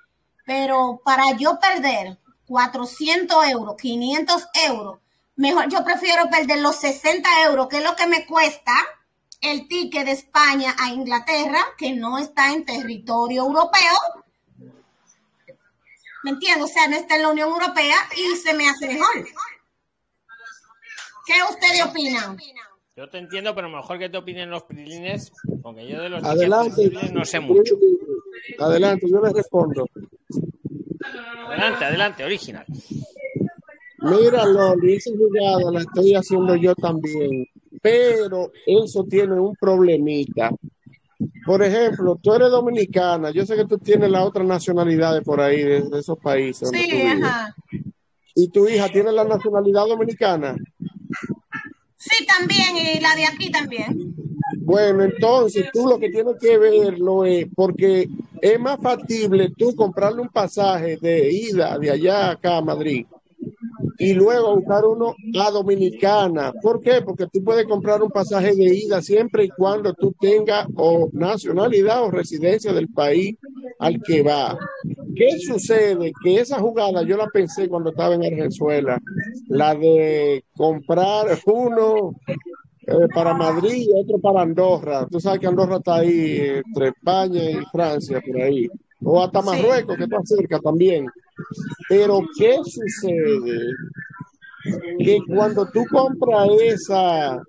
pero 0.45 1.01
para 1.03 1.31
yo 1.31 1.59
perder 1.59 2.19
400 2.45 3.47
euros, 3.47 3.75
500 3.81 4.47
euros, 4.67 4.99
mejor 5.37 5.67
yo 5.69 5.83
prefiero 5.83 6.29
perder 6.29 6.59
los 6.59 6.75
60 6.75 7.27
euros, 7.45 7.67
que 7.67 7.77
es 7.77 7.83
lo 7.83 7.95
que 7.95 8.05
me 8.05 8.27
cuesta 8.27 8.73
el 9.41 9.67
ticket 9.67 10.05
de 10.05 10.11
España 10.11 10.75
a 10.77 10.91
Inglaterra, 10.91 11.61
que 11.79 11.93
no 11.93 12.19
está 12.19 12.53
en 12.53 12.63
territorio 12.63 13.41
europeo. 13.41 13.97
¿Me 16.21 16.29
entiendes? 16.29 16.63
O 16.63 16.67
sea, 16.71 16.87
no 16.87 16.95
está 16.95 17.15
en 17.15 17.23
la 17.23 17.29
Unión 17.29 17.49
Europea 17.49 17.95
y 18.15 18.35
se 18.35 18.53
me 18.53 18.69
hace 18.69 18.87
mejor. 18.87 19.25
¿Qué 21.27 21.33
ustedes 21.49 21.85
opinan? 21.85 22.37
Yo 22.95 23.09
te 23.09 23.17
entiendo, 23.17 23.53
pero 23.53 23.69
mejor 23.69 23.99
que 23.99 24.09
te 24.09 24.17
opinen 24.17 24.49
los 24.49 24.63
prilines, 24.63 25.33
porque 25.61 25.85
yo 25.85 26.01
de 26.01 26.09
los 26.09 26.23
Adelante. 26.23 26.89
no 27.13 27.25
sé 27.25 27.39
mucho. 27.41 27.75
Adelante, 28.57 29.07
yo 29.09 29.21
le 29.21 29.33
respondo. 29.33 29.87
Adelante, 31.47 31.85
adelante, 31.85 32.23
original. 32.23 32.65
Mira, 33.99 34.45
Loli, 34.45 34.95
esa 34.95 35.11
jugada 35.11 35.71
la 35.71 35.81
estoy 35.81 36.15
haciendo 36.15 36.55
yo 36.55 36.73
también, 36.75 37.45
pero 37.81 38.51
eso 38.65 39.03
tiene 39.03 39.39
un 39.39 39.53
problemita. 39.55 40.51
Por 41.45 41.63
ejemplo, 41.63 42.17
tú 42.21 42.33
eres 42.33 42.49
dominicana, 42.49 43.31
yo 43.31 43.45
sé 43.45 43.55
que 43.55 43.65
tú 43.65 43.77
tienes 43.79 44.09
las 44.09 44.23
otras 44.23 44.45
nacionalidades 44.45 45.23
por 45.23 45.41
ahí, 45.41 45.61
de, 45.61 45.81
de 45.81 45.99
esos 45.99 46.17
países. 46.19 46.69
Sí, 46.69 47.01
ajá. 47.01 47.53
¿Y 48.35 48.49
tu 48.49 48.67
hija 48.67 48.87
tiene 48.87 49.11
la 49.11 49.23
nacionalidad 49.23 49.87
dominicana? 49.87 50.55
Sí, 52.09 52.25
también, 52.25 52.77
y 52.77 52.99
la 52.99 53.15
de 53.15 53.25
aquí 53.25 53.49
también. 53.51 54.15
Bueno, 54.59 55.03
entonces 55.03 55.69
tú 55.73 55.87
lo 55.87 55.99
que 55.99 56.09
tienes 56.09 56.35
que 56.39 56.57
verlo 56.57 57.25
es 57.25 57.47
porque 57.55 58.09
es 58.41 58.59
más 58.59 58.79
factible 58.81 59.51
tú 59.57 59.75
comprarle 59.75 60.21
un 60.21 60.29
pasaje 60.29 60.97
de 61.01 61.31
ida 61.31 61.77
de 61.77 61.91
allá 61.91 62.31
acá 62.31 62.57
a 62.57 62.61
Madrid 62.61 63.05
y 63.97 64.13
luego 64.13 64.55
buscar 64.55 64.85
uno 64.85 65.15
a 65.39 65.51
Dominicana. 65.51 66.53
¿Por 66.61 66.81
qué? 66.81 67.01
Porque 67.03 67.27
tú 67.27 67.43
puedes 67.43 67.65
comprar 67.65 68.01
un 68.01 68.09
pasaje 68.09 68.53
de 68.55 68.75
ida 68.75 69.01
siempre 69.01 69.45
y 69.45 69.49
cuando 69.49 69.93
tú 69.93 70.13
tengas 70.19 70.67
o 70.75 71.09
nacionalidad 71.13 72.03
o 72.03 72.11
residencia 72.11 72.73
del 72.73 72.89
país 72.89 73.35
al 73.79 74.01
que 74.01 74.21
va. 74.21 74.57
¿Qué 75.17 75.39
sucede? 75.39 76.11
Que 76.23 76.39
esa 76.39 76.59
jugada 76.59 77.01
yo 77.03 77.17
la 77.17 77.27
pensé 77.27 77.67
cuando 77.67 77.89
estaba 77.89 78.15
en 78.15 78.25
Argenzuela, 78.25 79.01
la 79.47 79.73
de 79.73 80.43
comprar 80.55 81.37
uno 81.45 82.11
eh, 82.85 83.07
para 83.13 83.33
Madrid 83.33 83.87
y 83.87 83.91
otro 83.93 84.19
para 84.19 84.41
Andorra. 84.41 85.07
Tú 85.09 85.19
sabes 85.19 85.39
que 85.39 85.47
Andorra 85.47 85.77
está 85.77 85.95
ahí 85.95 86.37
entre 86.65 86.89
España 86.89 87.49
y 87.49 87.65
Francia, 87.71 88.21
por 88.25 88.41
ahí. 88.41 88.67
O 89.03 89.21
hasta 89.21 89.41
Marruecos, 89.41 89.97
que 89.97 90.03
está 90.03 90.17
cerca 90.23 90.59
también. 90.59 91.07
Pero 91.89 92.21
¿qué 92.37 92.57
sucede? 92.63 93.73
Que 94.99 95.19
cuando 95.27 95.69
tú 95.69 95.85
compras 95.91 96.49
esa, 96.61 97.41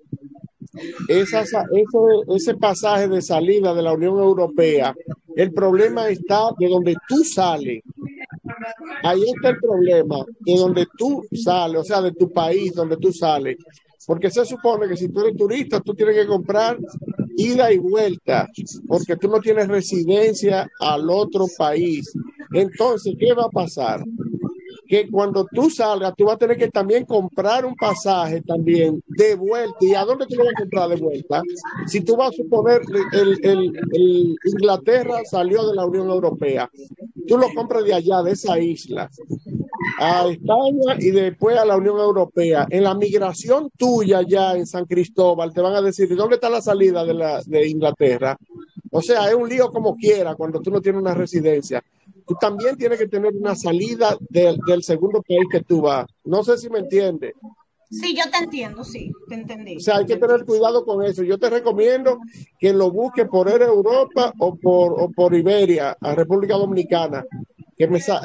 esa, 1.07 1.41
ese, 1.41 1.63
ese 2.35 2.55
pasaje 2.55 3.07
de 3.07 3.21
salida 3.21 3.73
de 3.73 3.81
la 3.81 3.93
Unión 3.93 4.19
Europea, 4.19 4.93
el 5.35 5.53
problema 5.53 6.09
está 6.09 6.51
de 6.57 6.67
donde 6.67 6.95
tú 7.07 7.23
sales. 7.23 7.83
Ahí 9.03 9.23
está 9.35 9.49
el 9.49 9.57
problema, 9.59 10.25
de 10.39 10.55
donde 10.55 10.87
tú 10.97 11.23
sales, 11.31 11.81
o 11.81 11.83
sea, 11.83 12.01
de 12.01 12.11
tu 12.11 12.31
país, 12.31 12.73
donde 12.73 12.97
tú 12.97 13.11
sales. 13.11 13.57
Porque 14.05 14.31
se 14.31 14.45
supone 14.45 14.87
que 14.87 14.97
si 14.97 15.09
tú 15.09 15.21
eres 15.21 15.37
turista, 15.37 15.79
tú 15.81 15.93
tienes 15.93 16.15
que 16.15 16.25
comprar 16.27 16.77
ida 17.37 17.71
y 17.71 17.77
vuelta, 17.77 18.47
porque 18.87 19.15
tú 19.15 19.29
no 19.29 19.39
tienes 19.39 19.67
residencia 19.67 20.67
al 20.79 21.09
otro 21.09 21.45
país. 21.57 22.11
Entonces, 22.53 23.15
¿qué 23.19 23.33
va 23.33 23.45
a 23.45 23.49
pasar? 23.49 24.03
Que 24.89 25.07
cuando 25.09 25.45
tú 25.45 25.69
salgas, 25.69 26.13
tú 26.17 26.25
vas 26.25 26.35
a 26.35 26.39
tener 26.39 26.57
que 26.57 26.67
también 26.69 27.05
comprar 27.05 27.63
un 27.63 27.75
pasaje 27.75 28.41
también 28.41 29.01
de 29.07 29.35
vuelta. 29.35 29.77
¿Y 29.81 29.93
a 29.93 30.03
dónde 30.03 30.25
tú 30.25 30.35
lo 30.35 30.45
vas 30.45 30.53
a 30.57 30.61
comprar 30.61 30.89
de 30.89 30.95
vuelta? 30.95 31.43
Si 31.85 32.01
tú 32.01 32.17
vas 32.17 32.29
a 32.29 32.37
suponer, 32.37 32.81
el, 33.13 33.37
el, 33.43 33.79
el 33.93 34.35
Inglaterra 34.45 35.19
salió 35.29 35.67
de 35.67 35.75
la 35.75 35.85
Unión 35.85 36.09
Europea, 36.09 36.69
tú 37.27 37.37
lo 37.37 37.53
compras 37.53 37.85
de 37.85 37.93
allá, 37.93 38.23
de 38.23 38.31
esa 38.31 38.59
isla 38.59 39.09
a 39.99 40.27
España 40.27 40.95
y 40.99 41.11
después 41.11 41.57
a 41.57 41.65
la 41.65 41.77
Unión 41.77 41.99
Europea. 41.99 42.67
En 42.69 42.83
la 42.83 42.95
migración 42.95 43.69
tuya 43.77 44.21
ya 44.27 44.55
en 44.55 44.65
San 44.65 44.85
Cristóbal 44.85 45.53
te 45.53 45.61
van 45.61 45.75
a 45.75 45.81
decir, 45.81 46.13
¿dónde 46.15 46.35
está 46.35 46.49
la 46.49 46.61
salida 46.61 47.05
de, 47.05 47.13
la, 47.13 47.41
de 47.45 47.67
Inglaterra? 47.67 48.37
O 48.91 49.01
sea, 49.01 49.29
es 49.29 49.35
un 49.35 49.47
lío 49.47 49.69
como 49.69 49.95
quiera 49.95 50.35
cuando 50.35 50.59
tú 50.61 50.71
no 50.71 50.81
tienes 50.81 51.01
una 51.01 51.13
residencia. 51.13 51.83
Tú 52.29 52.35
también 52.39 52.77
tienes 52.77 52.99
que 52.99 53.07
tener 53.07 53.33
una 53.33 53.55
salida 53.55 54.15
del, 54.29 54.59
del 54.67 54.83
segundo 54.83 55.23
país 55.23 55.47
que 55.51 55.61
tú 55.61 55.81
vas. 55.81 56.05
No 56.23 56.43
sé 56.43 56.59
si 56.59 56.69
me 56.69 56.77
entiendes. 56.77 57.33
Sí, 57.89 58.15
yo 58.15 58.29
te 58.29 58.37
entiendo, 58.37 58.83
sí, 58.83 59.11
te 59.27 59.33
entendí. 59.33 59.77
O 59.77 59.79
sea, 59.79 59.97
hay 59.97 60.05
que 60.05 60.17
tener 60.17 60.45
cuidado 60.45 60.85
con 60.85 61.03
eso. 61.03 61.23
Yo 61.23 61.39
te 61.39 61.49
recomiendo 61.49 62.19
que 62.59 62.71
lo 62.71 62.91
busques 62.91 63.27
por 63.27 63.49
Air 63.49 63.63
Europa 63.63 64.31
o 64.37 64.55
por, 64.55 64.93
o 65.01 65.09
por 65.09 65.33
Iberia, 65.33 65.97
a 65.99 66.13
República 66.13 66.53
Dominicana, 66.53 67.25
que 67.75 67.87
me 67.87 67.99
sa 67.99 68.21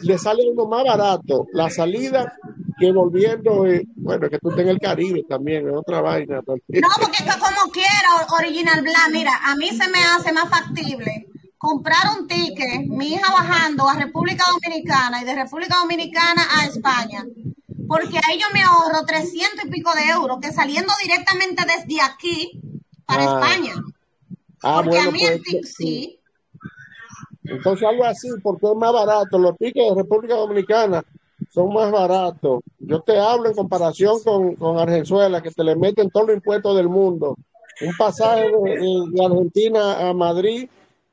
le 0.00 0.16
sale 0.16 0.50
uno 0.50 0.66
más 0.66 0.84
barato 0.84 1.46
la 1.52 1.68
salida 1.68 2.32
que 2.78 2.90
volviendo, 2.90 3.66
eh, 3.66 3.84
bueno, 3.96 4.30
que 4.30 4.38
tú 4.38 4.48
estés 4.48 4.64
en 4.64 4.70
el 4.70 4.78
Caribe 4.78 5.24
también, 5.28 5.68
es 5.68 5.74
otra 5.74 6.00
vaina. 6.00 6.36
No, 6.36 6.42
porque 6.46 7.18
es 7.18 7.34
que 7.34 7.38
como 7.38 7.70
quiera, 7.70 8.26
Original 8.38 8.80
Black, 8.80 9.10
mira, 9.12 9.32
a 9.44 9.54
mí 9.56 9.68
se 9.68 9.90
me 9.90 9.98
hace 9.98 10.32
más 10.32 10.48
factible 10.48 11.26
comprar 11.62 12.02
un 12.18 12.26
ticket, 12.26 12.88
mi 12.88 13.12
hija 13.14 13.32
bajando 13.32 13.88
a 13.88 13.94
República 13.94 14.44
Dominicana 14.52 15.22
y 15.22 15.24
de 15.24 15.34
República 15.36 15.76
Dominicana 15.80 16.42
a 16.58 16.66
España, 16.66 17.24
porque 17.86 18.16
ahí 18.28 18.36
yo 18.40 18.46
me 18.52 18.62
ahorro 18.62 19.04
300 19.06 19.64
y 19.66 19.68
pico 19.70 19.92
de 19.94 20.10
euros 20.10 20.38
que 20.42 20.50
saliendo 20.52 20.92
directamente 21.00 21.62
desde 21.64 22.02
aquí 22.02 22.60
para 23.06 23.22
Ah. 23.22 23.26
España. 23.40 23.74
Ah, 24.64 24.76
Porque 24.82 24.90
bueno, 24.90 25.08
a 25.08 25.12
mí 25.12 25.22
el 25.24 25.40
pues, 25.40 25.54
tic- 25.54 25.64
sí. 25.64 26.18
Entonces 27.44 27.88
algo 27.88 28.04
así, 28.04 28.28
porque 28.42 28.66
es 28.66 28.76
más 28.76 28.92
barato. 28.92 29.38
Los 29.38 29.56
tickets 29.56 29.88
de 29.94 30.02
República 30.02 30.34
Dominicana 30.34 31.02
son 31.52 31.72
más 31.72 31.90
baratos. 31.90 32.60
Yo 32.78 33.00
te 33.02 33.18
hablo 33.18 33.48
en 33.48 33.54
comparación 33.54 34.20
con, 34.22 34.54
con 34.56 34.78
Argenzuela, 34.78 35.42
que 35.42 35.50
te 35.50 35.62
le 35.64 35.76
meten 35.76 36.10
todos 36.10 36.26
los 36.28 36.36
impuestos 36.36 36.76
del 36.76 36.88
mundo. 36.88 37.36
Un 37.80 37.96
pasaje 37.96 38.42
de, 38.42 38.70
de- 38.80 39.04
de 39.12 39.24
Argentina 39.26 40.08
a 40.08 40.12
Madrid 40.14 40.68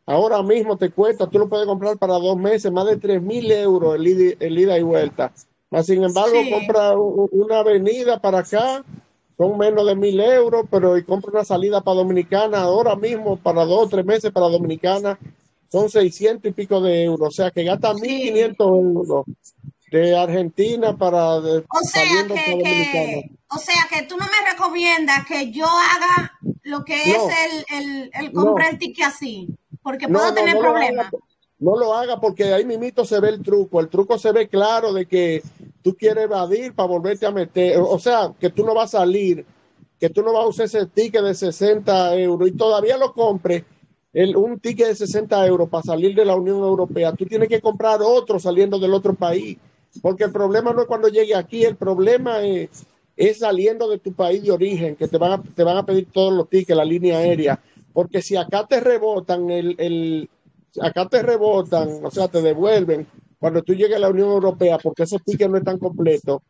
ahora 0.10 0.42
mismo 0.42 0.76
te 0.76 0.90
cuesta, 0.90 1.28
tú 1.28 1.40
lo 1.40 1.48
puedes 1.48 1.68
comprar 1.68 1.98
para 1.98 2.14
dos 2.14 2.36
meses, 2.36 2.72
más 2.72 2.86
de 2.88 2.98
tres 2.98 3.22
mil 3.22 3.50
euros 3.52 3.96
el 3.96 4.08
ida, 4.08 4.36
el 4.40 4.58
ida 4.58 4.78
y 4.78 4.82
vuelta. 4.82 5.32
Sin 5.84 6.04
embargo, 6.04 6.42
Sí. 6.44 6.52
compra 6.52 6.96
una 6.98 7.60
avenida 7.60 8.20
para 8.20 8.40
acá, 8.40 8.84
son 9.38 9.58
menos 9.58 9.86
de 9.86 9.96
mil 9.96 10.20
euros, 10.20 10.66
pero 10.70 10.98
y 10.98 11.04
compra 11.04 11.32
una 11.32 11.46
salida 11.46 11.82
para 11.82 11.98
Dominicana 11.98 12.62
ahora 12.62 12.96
mismo, 12.96 13.38
para 13.38 13.66
dos 13.66 13.86
o 13.86 13.90
tres 13.90 14.04
meses 14.06 14.32
para 14.32 14.48
Dominicana, 14.48 15.20
son 15.72 15.90
600 15.90 16.50
y 16.50 16.54
pico 16.54 16.82
de 16.82 17.04
euros, 17.04 17.28
o 17.28 17.32
sea 17.32 17.52
que 17.52 17.64
gasta 17.64 17.94
1.500 17.94 18.68
euros 18.68 19.26
de 19.92 20.18
Argentina 20.18 20.96
para 20.98 21.40
de- 21.42 21.60
O 21.60 21.80
sea 21.84 22.04
saliendo 22.06 22.36
que, 22.36 23.32
o 23.50 23.58
sea 23.58 23.88
que 23.92 24.04
tú 24.06 24.16
no 24.18 24.26
me 24.26 24.52
recomiendas 24.52 25.26
que 25.26 25.52
yo 25.52 25.66
haga 25.66 26.34
lo 26.64 26.84
que 26.86 26.96
es 27.02 27.18
No. 27.18 27.30
el, 27.30 27.84
el, 27.88 28.12
el 28.14 28.32
comprar 28.32 28.72
el 28.74 28.80
ticket 28.80 29.08
así, 29.08 29.48
porque 29.82 30.08
puedo 30.08 30.22
No, 30.24 30.30
no, 30.30 30.36
tener 30.36 30.56
no 30.56 30.62
problemas. 30.62 31.08
no 31.60 31.78
lo 31.78 31.94
haga 31.96 32.20
porque 32.20 32.54
ahí 32.54 32.66
mismito 32.66 33.04
se 33.06 33.20
ve 33.20 33.30
el 33.30 33.42
truco. 33.42 33.80
El 33.80 33.90
truco 33.90 34.18
se 34.18 34.32
ve 34.32 34.48
claro 34.48 34.94
de 34.94 35.06
que 35.06 35.42
tú 35.82 35.96
quieres 35.96 36.26
evadir 36.26 36.74
para 36.74 36.88
volverte 36.88 37.26
a 37.26 37.32
meter. 37.32 37.78
O 37.80 37.98
sea, 38.00 38.32
que 38.40 38.50
tú 38.50 38.64
no 38.66 38.74
vas 38.76 38.94
a 38.94 39.00
salir, 39.00 39.46
que 40.00 40.10
tú 40.10 40.22
no 40.22 40.32
vas 40.34 40.44
a 40.44 40.48
usar 40.48 40.66
ese 40.68 40.86
ticket 40.86 41.22
de 41.24 41.34
60 41.34 42.16
euros 42.18 42.48
y 42.48 42.52
todavía 42.52 42.98
lo 42.98 43.14
compres. 43.14 43.64
El, 44.14 44.36
un 44.38 44.60
ticket 44.60 44.88
de 44.88 44.96
60 44.96 45.46
euros 45.46 45.70
para 45.70 45.84
salir 45.84 46.16
de 46.16 46.26
la 46.26 46.36
Unión 46.36 46.58
Europea, 46.60 47.14
tú 47.14 47.26
tienes 47.26 47.48
que 47.48 47.62
comprar 47.62 48.00
otro 48.02 48.40
saliendo 48.40 48.80
del 48.80 48.94
otro 48.94 49.14
país, 49.14 49.58
porque 50.02 50.26
el 50.26 50.32
problema 50.32 50.74
no 50.74 50.82
es 50.82 50.88
cuando 50.88 51.08
llegue 51.08 51.36
aquí, 51.36 51.64
el 51.64 51.76
problema 51.76 52.44
es, 52.44 52.70
es 53.18 53.40
saliendo 53.40 53.90
de 53.90 54.00
tu 54.00 54.14
país 54.14 54.44
de 54.44 54.52
origen, 54.52 54.96
que 54.96 55.08
te 55.08 55.18
van 55.18 55.34
a, 55.34 55.44
te 55.44 55.64
van 55.64 55.78
a 55.78 55.86
pedir 55.86 56.08
todos 56.12 56.34
los 56.34 56.50
tickets, 56.50 56.78
la 56.78 56.86
línea 56.86 57.18
aérea, 57.18 57.60
porque 57.94 58.22
si 58.22 58.36
acá 58.36 58.66
te 58.68 58.80
rebotan 58.80 59.50
el, 59.50 59.76
el 59.78 60.30
acá 60.82 61.08
te 61.08 61.22
rebotan, 61.22 61.90
o 62.04 62.12
sea, 62.12 62.28
te 62.28 62.42
devuelven 62.42 63.08
cuando 63.40 63.64
tú 63.64 63.74
llegues 63.74 63.96
a 63.96 64.00
la 64.00 64.10
Unión 64.10 64.30
Europea, 64.30 64.78
porque 64.78 65.04
esos 65.04 65.24
tickets 65.24 65.50
no 65.50 65.58
están 65.58 65.80
completos, 65.80 66.42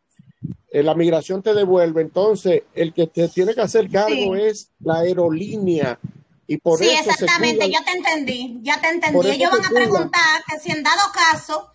eh, 0.70 0.82
la 0.82 0.94
migración 0.94 1.42
te 1.42 1.54
devuelve, 1.54 2.02
entonces 2.02 2.62
el 2.74 2.92
que 2.92 3.06
te 3.06 3.28
tiene 3.28 3.54
que 3.54 3.60
hacer 3.60 3.90
cargo 3.90 4.34
Sí. 4.34 4.42
es 4.42 4.70
la 4.80 4.98
aerolínea. 4.98 5.98
Y 6.46 6.56
por 6.56 6.78
sí, 6.78 6.88
eso 6.88 7.10
exactamente, 7.10 7.70
ya 7.70 7.84
te 7.84 7.92
entendí, 7.92 8.58
ya 8.62 8.80
te 8.80 8.88
entendí. 8.88 9.28
Ellos 9.30 9.50
van 9.52 9.64
a 9.64 9.68
preguntar 9.68 10.42
que 10.48 10.58
si 10.58 10.72
en 10.72 10.82
dado 10.82 11.00
caso 11.14 11.68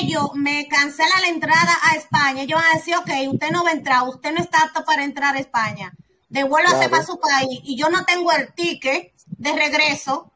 ellos 0.00 0.30
me 0.34 0.66
cancelan 0.68 1.20
la 1.22 1.28
entrada 1.28 1.72
a 1.90 1.96
España, 1.96 2.42
ellos 2.42 2.60
van 2.60 2.70
a 2.74 2.78
decir, 2.78 2.94
ok, 2.96 3.32
usted 3.32 3.50
no 3.50 3.64
va 3.64 3.70
a 3.70 3.74
entrar, 3.74 4.08
usted 4.08 4.32
no 4.32 4.40
está 4.40 4.58
apto 4.62 4.84
para 4.84 5.04
entrar 5.04 5.36
a 5.36 5.38
España, 5.38 5.92
devuélvase 6.28 6.76
Claro. 6.76 6.90
para 6.90 7.04
su 7.04 7.18
país 7.20 7.60
y 7.64 7.76
yo 7.76 7.88
no 7.90 8.04
tengo 8.04 8.32
el 8.32 8.52
ticket 8.54 9.12
de 9.26 9.52
regreso, 9.52 10.32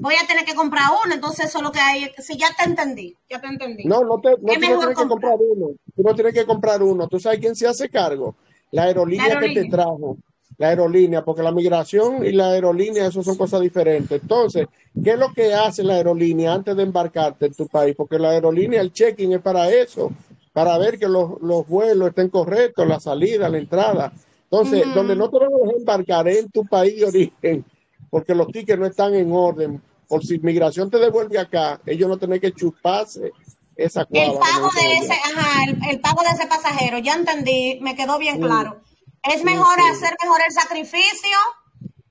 voy 0.00 0.14
a 0.14 0.26
tener 0.26 0.44
que 0.44 0.54
comprar 0.54 0.84
uno, 1.04 1.14
entonces 1.14 1.46
eso 1.46 1.58
es 1.58 1.64
lo 1.64 1.72
que 1.72 1.80
hay, 1.80 2.10
sí, 2.18 2.36
ya 2.38 2.48
te 2.56 2.64
entendí, 2.68 3.16
ya 3.28 3.40
te 3.40 3.48
entendí. 3.48 3.84
No, 3.84 4.02
no, 4.04 4.20
te, 4.20 4.30
no, 4.30 4.36
tú 4.36 4.42
no 4.46 4.52
tienes 4.52 4.68
que 4.68 4.74
comprar. 4.94 5.08
comprar 5.08 5.34
uno. 5.40 5.66
Tú 5.96 6.02
no 6.04 6.14
tienes 6.14 6.34
que 6.34 6.46
comprar 6.46 6.82
uno. 6.82 7.08
¿Tú 7.08 7.18
sabes 7.18 7.40
quién 7.40 7.56
se 7.56 7.66
hace 7.66 7.88
cargo? 7.88 8.36
La 8.70 8.84
aerolínea, 8.84 9.26
La 9.26 9.34
que 9.34 9.38
te 9.40 9.46
aerolínea. 9.46 9.70
trajo. 9.70 10.16
La 10.58 10.68
aerolínea, 10.70 11.24
porque 11.24 11.42
la 11.42 11.52
migración 11.52 12.24
y 12.26 12.32
la 12.32 12.50
aerolínea, 12.50 13.06
eso 13.06 13.22
son 13.22 13.36
cosas 13.36 13.60
diferentes. 13.60 14.20
Entonces, 14.20 14.66
¿qué 15.04 15.10
es 15.12 15.18
lo 15.18 15.32
que 15.32 15.54
hace 15.54 15.84
la 15.84 15.94
aerolínea 15.94 16.52
antes 16.52 16.76
de 16.76 16.82
embarcarte 16.82 17.46
en 17.46 17.54
tu 17.54 17.68
país? 17.68 17.94
Porque 17.96 18.18
la 18.18 18.30
aerolínea, 18.30 18.80
el 18.80 18.92
check-in 18.92 19.32
es 19.34 19.40
para 19.40 19.70
eso, 19.70 20.10
para 20.52 20.76
ver 20.76 20.98
que 20.98 21.06
los, 21.08 21.40
los 21.42 21.66
vuelos 21.68 22.08
estén 22.08 22.28
correctos, 22.28 22.88
la 22.88 22.98
salida, 22.98 23.48
la 23.48 23.58
entrada. 23.58 24.12
Entonces, 24.50 24.84
donde 24.92 25.14
no 25.14 25.30
te 25.30 25.38
van 25.38 25.52
a 25.52 25.58
dejar 25.58 25.76
embarcar 25.76 26.28
en 26.28 26.50
tu 26.50 26.66
país 26.66 26.96
de 27.00 27.06
origen, 27.06 27.64
porque 28.10 28.34
los 28.34 28.48
tickets 28.48 28.80
no 28.80 28.86
están 28.86 29.14
en 29.14 29.30
orden. 29.30 29.80
Por 30.08 30.24
si 30.24 30.38
migración 30.40 30.90
te 30.90 30.98
devuelve 30.98 31.38
acá, 31.38 31.80
ellos 31.86 32.08
no 32.08 32.16
tienen 32.16 32.40
que 32.40 32.50
chuparse 32.50 33.30
esa 33.76 34.00
El 34.00 34.06
cuava. 34.08 34.26
como 34.30 34.40
pago 34.40 34.68
de 34.74 34.92
ese, 34.94 35.12
ajá, 35.12 35.64
el, 35.68 35.78
el 35.90 36.00
pago 36.00 36.22
de 36.22 36.30
ese 36.30 36.46
pasajero, 36.48 36.98
ya 36.98 37.14
entendí, 37.14 37.78
me 37.80 37.94
quedó 37.94 38.18
bien 38.18 38.40
Mm. 38.40 38.42
claro. 38.42 38.87
Es 39.22 39.44
mejor 39.44 39.74
sí. 39.76 39.90
hacer 39.90 40.16
mejor 40.22 40.40
el 40.46 40.52
sacrificio 40.52 41.36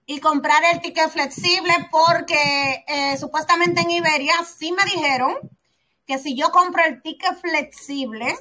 y 0.06 0.20
comprar 0.20 0.64
el 0.74 0.82
ticket 0.82 1.10
flexible 1.10 1.74
porque 1.92 2.86
eh, 2.88 3.18
supuestamente 3.18 3.82
en 3.82 3.92
Iberia 3.92 4.34
sí 4.44 4.72
me 4.72 4.84
dijeron 4.86 5.36
que 6.06 6.18
si 6.18 6.36
yo 6.36 6.50
compro 6.52 6.84
el 6.86 7.02
ticket 7.02 7.36
flexible, 7.42 8.36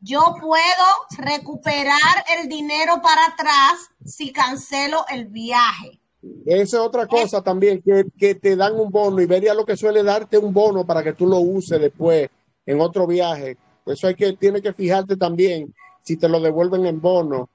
yo 0.00 0.20
puedo 0.40 0.86
recuperar 1.18 2.24
el 2.38 2.48
dinero 2.48 3.00
para 3.02 3.26
atrás 3.26 3.90
si 4.04 4.32
cancelo 4.32 5.04
el 5.10 5.26
viaje. 5.26 6.00
Esa 6.46 6.62
es 6.62 6.82
otra 6.82 7.06
cosa 7.06 7.42
también, 7.42 7.82
que, 7.82 8.06
que 8.18 8.34
te 8.34 8.56
dan 8.56 8.78
un 8.78 8.90
bono. 8.90 9.20
Iberia 9.20 9.52
lo 9.52 9.66
que 9.66 9.76
suele 9.76 10.02
darte 10.02 10.38
un 10.38 10.54
bono 10.54 10.86
para 10.86 11.02
que 11.02 11.12
tú 11.12 11.26
lo 11.26 11.38
uses 11.38 11.78
después 11.80 12.30
en 12.64 12.80
otro 12.80 13.06
viaje. 13.06 13.58
Eso 13.84 14.06
hay 14.06 14.14
que, 14.14 14.32
tiene 14.34 14.62
que 14.62 14.72
fijarte 14.72 15.16
también 15.16 15.74
si 16.02 16.16
te 16.16 16.28
lo 16.28 16.40
devuelven 16.40 16.86
en 16.86 17.00
bono. 17.00 17.50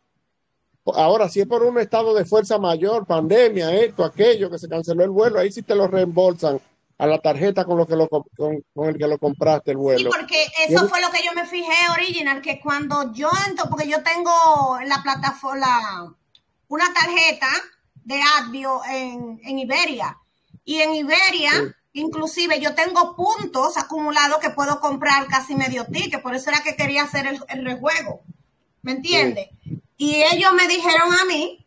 Ahora, 0.85 1.29
si 1.29 1.41
es 1.41 1.47
por 1.47 1.63
un 1.63 1.77
estado 1.79 2.13
de 2.15 2.25
fuerza 2.25 2.57
mayor, 2.57 3.05
pandemia, 3.05 3.73
esto, 3.75 4.03
aquello, 4.03 4.49
que 4.49 4.57
se 4.57 4.67
canceló 4.67 5.03
el 5.03 5.09
vuelo, 5.11 5.39
ahí 5.39 5.51
sí 5.51 5.61
te 5.61 5.75
lo 5.75 5.87
reembolsan 5.87 6.59
a 6.97 7.05
la 7.07 7.19
tarjeta 7.19 7.63
con, 7.63 7.77
lo 7.77 7.85
que 7.85 7.95
lo, 7.95 8.09
con, 8.09 8.23
con 8.73 8.89
el 8.89 8.97
que 8.97 9.07
lo 9.07 9.17
compraste 9.17 9.71
el 9.71 9.77
Sí, 9.77 9.81
vuelo. 9.81 10.09
porque 10.09 10.45
eso 10.67 10.87
fue 10.89 10.99
lo 11.01 11.09
que 11.11 11.23
yo 11.23 11.31
me 11.33 11.45
fijé 11.45 11.89
original, 11.93 12.41
que 12.41 12.59
cuando 12.59 13.13
yo 13.13 13.29
entro, 13.47 13.65
porque 13.69 13.87
yo 13.87 14.01
tengo 14.03 14.79
en 14.81 14.89
la 14.89 15.01
plataforma 15.03 16.15
una 16.67 16.93
tarjeta 16.93 17.47
de 18.03 18.19
Advio 18.39 18.81
en, 18.89 19.39
en 19.43 19.59
Iberia. 19.59 20.17
Y 20.65 20.79
en 20.81 20.93
Iberia, 20.95 21.51
inclusive 21.93 22.59
yo 22.59 22.75
tengo 22.75 23.15
puntos 23.15 23.77
acumulados 23.77 24.39
que 24.39 24.49
puedo 24.49 24.79
comprar 24.79 25.27
casi 25.27 25.55
medio 25.55 25.85
ticket, 25.85 26.21
por 26.21 26.35
eso 26.35 26.49
era 26.49 26.61
que 26.63 26.75
quería 26.75 27.03
hacer 27.03 27.27
el, 27.27 27.39
el 27.47 27.63
rejuego. 27.65 28.21
¿Me 28.81 28.91
entiendes? 28.93 29.49
Y 29.99 30.23
ellos 30.23 30.51
me 30.53 30.67
dijeron 30.67 31.13
a 31.13 31.25
mí 31.25 31.63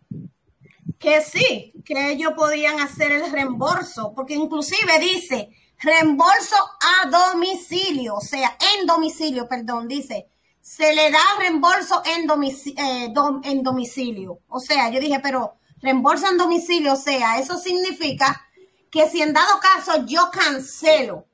que 0.99 1.21
sí, 1.21 1.73
que 1.85 2.13
ellos 2.13 2.33
podían 2.37 2.81
hacer 2.81 3.13
el 3.13 3.31
reembolso, 3.31 4.13
porque 4.15 4.35
inclusive 4.35 4.99
dice 4.99 5.51
reembolso 5.81 6.57
a 6.95 7.09
domicilio, 7.09 8.15
o 8.17 8.21
sea, 8.21 8.57
en 8.79 8.87
domicilio, 8.87 9.49
perdón, 9.49 9.89
dice, 9.89 10.29
se 10.61 10.95
le 10.95 11.11
da 11.11 11.21
reembolso 11.41 12.03
en, 12.05 12.27
domici- 12.29 12.75
eh, 12.79 13.13
en 13.51 13.63
domicilio. 13.63 14.39
O 14.49 14.61
sea, 14.61 14.89
yo 14.91 15.01
dije, 15.01 15.19
pero 15.21 15.57
reembolso 15.81 16.29
en 16.29 16.39
domicilio, 16.39 16.93
o 16.95 16.97
sea, 16.97 17.39
eso 17.39 17.59
significa 17.59 18.47
que 18.91 19.09
si 19.11 19.21
en 19.23 19.33
dado 19.33 19.59
caso 19.61 20.07
yo 20.07 20.31
cancelo 20.33 21.27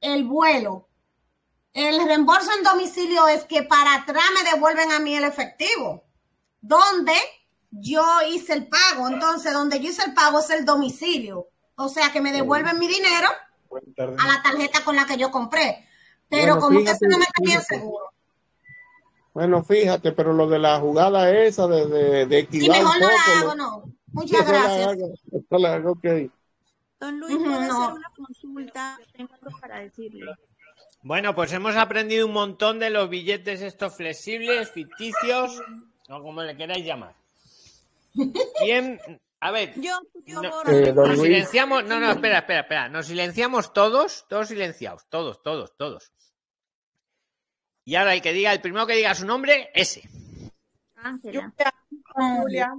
el 0.00 0.24
vuelo, 0.24 0.88
el 1.74 2.04
reembolso 2.06 2.50
en 2.56 2.64
domicilio 2.64 3.28
es 3.28 3.44
que 3.44 3.62
para 3.62 3.94
atrás 3.96 4.24
me 4.36 4.50
devuelven 4.50 4.92
a 4.92 5.00
mí 5.00 5.14
el 5.16 5.24
efectivo, 5.24 6.04
donde 6.60 7.14
yo 7.70 8.04
hice 8.28 8.52
el 8.54 8.68
pago. 8.68 9.08
Entonces, 9.08 9.52
donde 9.52 9.80
yo 9.80 9.88
hice 9.90 10.04
el 10.04 10.14
pago 10.14 10.40
es 10.40 10.50
el 10.50 10.64
domicilio. 10.64 11.48
O 11.76 11.88
sea, 11.88 12.12
que 12.12 12.20
me 12.20 12.32
devuelven 12.32 12.78
mi 12.78 12.88
dinero 12.88 13.28
a 14.18 14.26
la 14.26 14.42
tarjeta 14.42 14.84
con 14.84 14.96
la 14.96 15.06
que 15.06 15.16
yo 15.16 15.30
compré. 15.30 15.86
Pero 16.28 16.54
Bueno, 16.54 16.60
como 16.60 16.78
que 16.78 16.84
fíjate, 16.84 17.06
eso 17.06 17.10
no 17.10 17.18
me 17.18 17.24
está 17.24 17.42
bien 17.42 17.60
fíjate. 17.60 17.74
seguro. 17.76 18.04
Bueno, 19.32 19.62
fíjate, 19.62 20.12
pero 20.12 20.32
lo 20.32 20.48
de 20.48 20.58
la 20.58 20.78
jugada 20.80 21.30
esa 21.30 21.66
de, 21.68 21.86
de, 21.86 22.26
de 22.26 22.38
esquivar 22.40 22.78
mejor 22.78 23.00
no 23.00 23.08
poco. 23.08 23.16
la 23.16 23.34
lo- 23.34 23.40
hago, 23.40 23.54
no. 23.54 23.84
Muchas 24.12 24.44
la 24.44 24.52
gracias. 24.52 24.86
hago, 24.88 25.14
eso 25.32 25.58
la 25.58 25.74
hago, 25.74 25.92
ok. 25.92 26.06
Don 26.98 27.18
Luis, 27.20 27.36
Ujú, 27.36 27.44
¿puedo 27.44 27.60
no. 27.60 27.82
hacer 27.84 27.94
una 27.94 28.10
consulta? 28.16 28.98
Tengo 29.16 29.30
algo 29.40 29.58
para 29.60 29.80
decirle. 29.80 30.26
Bueno, 31.02 31.34
pues 31.34 31.52
hemos 31.52 31.76
aprendido 31.76 32.26
un 32.26 32.32
montón 32.32 32.78
de 32.78 32.90
los 32.90 33.08
billetes 33.08 33.62
estos 33.62 33.94
flexibles, 33.96 34.70
ficticios, 34.70 35.62
o 36.10 36.22
como 36.22 36.42
le 36.42 36.56
queráis 36.56 36.84
llamar. 36.84 37.14
¿Quién? 38.58 39.00
A 39.40 39.50
ver, 39.52 39.72
Yo, 39.80 39.98
yo 40.26 40.42
no-. 40.42 40.62
Eh, 40.66 40.92
nos 40.92 41.18
silenciamos. 41.18 41.84
No, 41.84 41.98
no, 41.98 42.10
espera, 42.10 42.38
espera, 42.38 42.60
espera. 42.60 42.88
Nos 42.88 43.06
silenciamos 43.06 43.72
todos, 43.72 44.26
todos 44.28 44.48
silenciados, 44.48 45.06
todos, 45.08 45.42
todos, 45.42 45.76
todos. 45.76 46.12
Y 47.84 47.94
ahora 47.94 48.14
el 48.14 48.20
que 48.20 48.32
diga, 48.32 48.52
el 48.52 48.60
primero 48.60 48.86
que 48.86 48.96
diga 48.96 49.14
su 49.14 49.26
nombre, 49.26 49.70
ese. 49.74 50.02
Ángela. 50.96 51.52
Julia. 52.12 52.74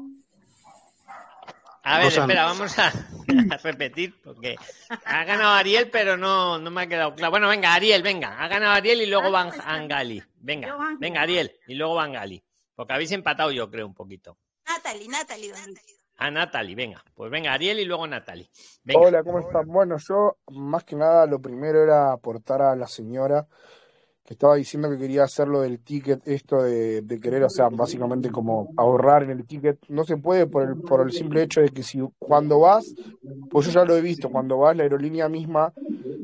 A 1.83 1.97
ver, 1.97 2.07
espera, 2.07 2.45
vamos 2.45 2.77
a, 2.77 2.89
a 2.89 3.57
repetir 3.57 4.21
porque 4.21 4.55
ha 5.03 5.23
ganado 5.23 5.53
Ariel, 5.53 5.89
pero 5.89 6.15
no, 6.15 6.59
no 6.59 6.69
me 6.69 6.83
ha 6.83 6.87
quedado 6.87 7.15
claro. 7.15 7.31
Bueno, 7.31 7.47
venga, 7.47 7.73
Ariel, 7.73 8.03
venga. 8.03 8.37
Ha 8.39 8.47
ganado 8.47 8.73
Ariel 8.73 9.01
y 9.01 9.07
luego 9.07 9.31
Van 9.31 9.51
Angali. 9.65 10.21
Venga, 10.41 10.77
venga, 10.99 11.21
Ariel, 11.21 11.51
y 11.65 11.73
luego 11.73 11.95
Van 11.95 12.13
Gali. 12.13 12.43
Porque 12.75 12.93
habéis 12.93 13.11
empatado, 13.11 13.51
yo 13.51 13.69
creo, 13.69 13.87
un 13.87 13.93
poquito. 13.93 14.37
Natalie, 14.65 15.07
Natalie, 15.07 15.51
don 15.51 15.67
Luis. 15.67 16.05
A 16.17 16.29
Natalie, 16.29 16.75
venga. 16.75 17.03
Pues 17.15 17.31
venga, 17.31 17.53
Ariel 17.53 17.79
y 17.79 17.85
luego 17.85 18.05
Natalie. 18.05 18.49
Venga. 18.83 18.99
Hola, 18.99 19.23
¿cómo 19.23 19.39
están? 19.39 19.65
Bueno, 19.67 19.97
yo 19.97 20.37
más 20.51 20.83
que 20.83 20.95
nada 20.95 21.25
lo 21.25 21.41
primero 21.41 21.83
era 21.83 22.11
aportar 22.11 22.61
a 22.61 22.75
la 22.75 22.87
señora 22.87 23.47
estaba 24.31 24.55
diciendo 24.55 24.89
que 24.89 24.97
quería 24.97 25.23
hacer 25.23 25.47
lo 25.47 25.61
del 25.61 25.79
ticket, 25.79 26.25
esto 26.27 26.63
de, 26.63 27.19
querer, 27.21 27.43
o 27.43 27.49
sea, 27.49 27.69
básicamente 27.69 28.29
como 28.29 28.73
ahorrar 28.77 29.23
en 29.23 29.31
el 29.31 29.45
ticket. 29.45 29.77
No 29.89 30.03
se 30.03 30.17
puede 30.17 30.47
por 30.47 30.63
el, 30.63 30.77
por 30.77 31.01
el 31.01 31.11
simple 31.11 31.43
hecho 31.43 31.61
de 31.61 31.69
que 31.69 31.83
si 31.83 31.99
cuando 32.17 32.59
vas, 32.59 32.93
pues 33.49 33.67
yo 33.67 33.71
ya 33.73 33.85
lo 33.85 33.95
he 33.95 34.01
visto, 34.01 34.29
cuando 34.29 34.57
vas 34.57 34.75
la 34.75 34.83
aerolínea 34.83 35.27
misma 35.27 35.73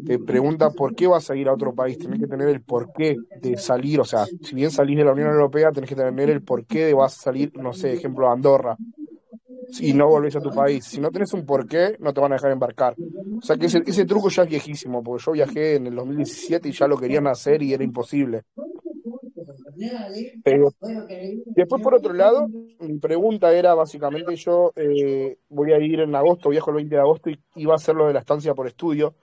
te 0.06 0.20
pregunta 0.20 0.70
por 0.70 0.96
qué 0.96 1.06
vas 1.06 1.30
a 1.30 1.36
ir 1.36 1.50
a 1.50 1.54
otro 1.54 1.76
país, 1.76 1.98
tenés 1.98 2.20
que 2.20 2.28
tener 2.28 2.48
el 2.48 2.62
porqué 2.62 3.18
de 3.42 3.58
salir, 3.58 4.00
o 4.00 4.06
sea, 4.06 4.26
si 4.26 4.56
bien 4.56 4.72
salís 4.72 4.98
de 4.98 5.04
la 5.04 5.12
Unión 5.12 5.30
Europea, 5.30 5.72
tenés 5.72 5.90
que 5.90 5.96
tener 5.96 6.30
el 6.30 6.42
porqué 6.42 6.86
de 6.86 6.94
vas 6.94 7.18
a 7.18 7.22
salir, 7.24 7.52
no 7.58 7.74
sé, 7.74 7.94
ejemplo, 7.94 8.30
a 8.30 8.34
Andorra 8.34 8.78
y 9.80 9.94
no 9.94 10.08
volvés 10.08 10.36
a 10.36 10.42
tu 10.42 10.52
país. 10.52 10.86
Si 10.86 11.00
no 11.00 11.12
tenés 11.12 11.34
un 11.34 11.46
porqué, 11.46 11.96
no 12.00 12.14
te 12.14 12.22
van 12.22 12.32
a 12.32 12.36
dejar 12.36 12.52
embarcar. 12.52 12.96
O 13.38 13.42
sea 13.42 13.58
que 13.58 13.68
ese, 13.68 13.84
ese 13.86 14.06
truco 14.06 14.30
ya 14.30 14.44
es 14.44 14.50
viejísimo, 14.50 15.04
porque 15.04 15.24
yo 15.26 15.32
viajé 15.34 15.76
en 15.76 15.88
el 15.88 15.96
2017 15.96 16.70
y 16.70 16.72
ya 16.72 16.88
lo 16.88 16.98
querían 16.98 17.28
hacer 17.28 17.62
y 17.62 17.74
era 17.74 17.84
imposible. 17.84 18.44
Pero 20.44 20.70
después, 21.46 21.82
por 21.82 21.96
otro 21.96 22.14
lado, 22.14 22.48
mi 22.80 22.98
pregunta 23.00 23.54
era 23.54 23.74
básicamente 23.74 24.36
yo 24.36 24.72
eh, 24.76 25.38
voy 25.50 25.74
a 25.74 25.80
ir 25.80 26.00
en 26.00 26.16
agosto, 26.16 26.50
viajo 26.50 26.72
el 26.72 26.78
20 26.78 26.96
de 26.96 27.02
agosto 27.02 27.30
y 27.30 27.40
iba 27.56 27.74
a 27.74 27.76
hacer 27.78 27.96
lo 27.96 28.08
de 28.08 28.14
la 28.14 28.20
estancia 28.20 28.54
por 28.54 28.68
estudio, 28.68 29.16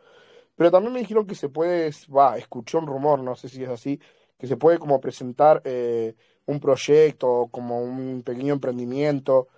pero 0.57 0.71
también 0.71 0.93
me 0.93 1.01
dijeron 1.01 1.27
que 1.27 1.35
se 1.35 1.49
puede, 1.49 1.91
va, 2.17 2.39
escuché 2.39 2.79
un 2.79 2.87
rumor, 2.87 3.21
no 3.21 3.35
sé 3.37 3.49
si 3.49 3.63
es 3.63 3.69
así, 3.71 4.01
que 4.39 4.47
se 4.47 4.57
puede 4.57 4.79
como 4.79 5.01
presentar 5.01 5.63
eh, 5.65 6.15
un 6.47 6.61
proyecto, 6.61 7.49
como 7.51 7.83
un 7.83 8.23
pequeño 8.25 8.55
emprendimiento, 8.55 9.49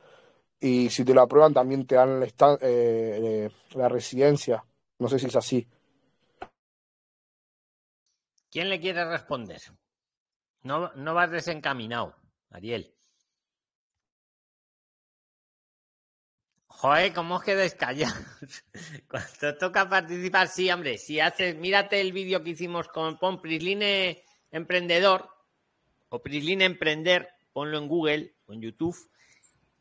y 0.60 0.88
si 0.90 1.04
te 1.04 1.14
lo 1.14 1.22
aprueban 1.22 1.52
también 1.52 1.86
te 1.86 1.96
dan 1.96 2.20
la, 2.20 2.26
eh, 2.26 2.30
eh, 2.60 3.50
la 3.74 3.88
residencia. 3.88 4.64
No 4.98 5.08
sé 5.08 5.18
si 5.18 5.26
es 5.26 5.36
así. 5.36 5.66
¿Quién 8.50 8.70
le 8.70 8.80
quiere 8.80 9.04
responder? 9.04 9.60
No, 10.62 10.92
no 10.94 11.14
vas 11.14 11.30
desencaminado, 11.30 12.16
Ariel. 12.50 12.92
Joder, 16.66 17.12
¿cómo 17.12 17.36
os 17.36 17.42
quedáis 17.42 17.74
callados? 17.74 18.16
Cuando 19.08 19.58
toca 19.58 19.88
participar, 19.88 20.48
sí, 20.48 20.70
hombre, 20.70 20.98
si 20.98 21.20
haces, 21.20 21.56
mírate 21.56 22.00
el 22.00 22.12
vídeo 22.12 22.42
que 22.42 22.50
hicimos 22.50 22.88
con 22.88 23.18
pon 23.18 23.40
Prisline 23.40 24.22
Emprendedor 24.50 25.30
o 26.08 26.22
Prisline 26.22 26.62
Emprender, 26.62 27.28
ponlo 27.52 27.78
en 27.78 27.88
Google 27.88 28.36
o 28.46 28.52
en 28.52 28.60
YouTube 28.60 28.96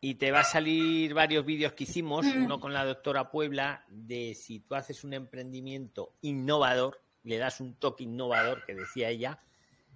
y 0.08 0.16
te 0.16 0.30
va 0.32 0.42
a 0.42 0.44
salir 0.44 1.16
varios 1.16 1.44
vídeos 1.46 1.74
que 1.74 1.86
hicimos, 1.86 2.26
Mm. 2.28 2.44
uno 2.44 2.60
con 2.60 2.74
la 2.74 2.86
doctora 2.86 3.32
Puebla, 3.32 3.84
de 3.90 4.36
si 4.36 4.60
tú 4.60 4.76
haces 4.76 5.04
un 5.04 5.14
emprendimiento 5.14 6.14
innovador, 6.22 7.02
le 7.24 7.38
das 7.40 7.60
un 7.60 7.74
toque 7.80 8.04
innovador, 8.04 8.64
que 8.66 8.76
decía 8.76 9.10
ella, 9.10 9.40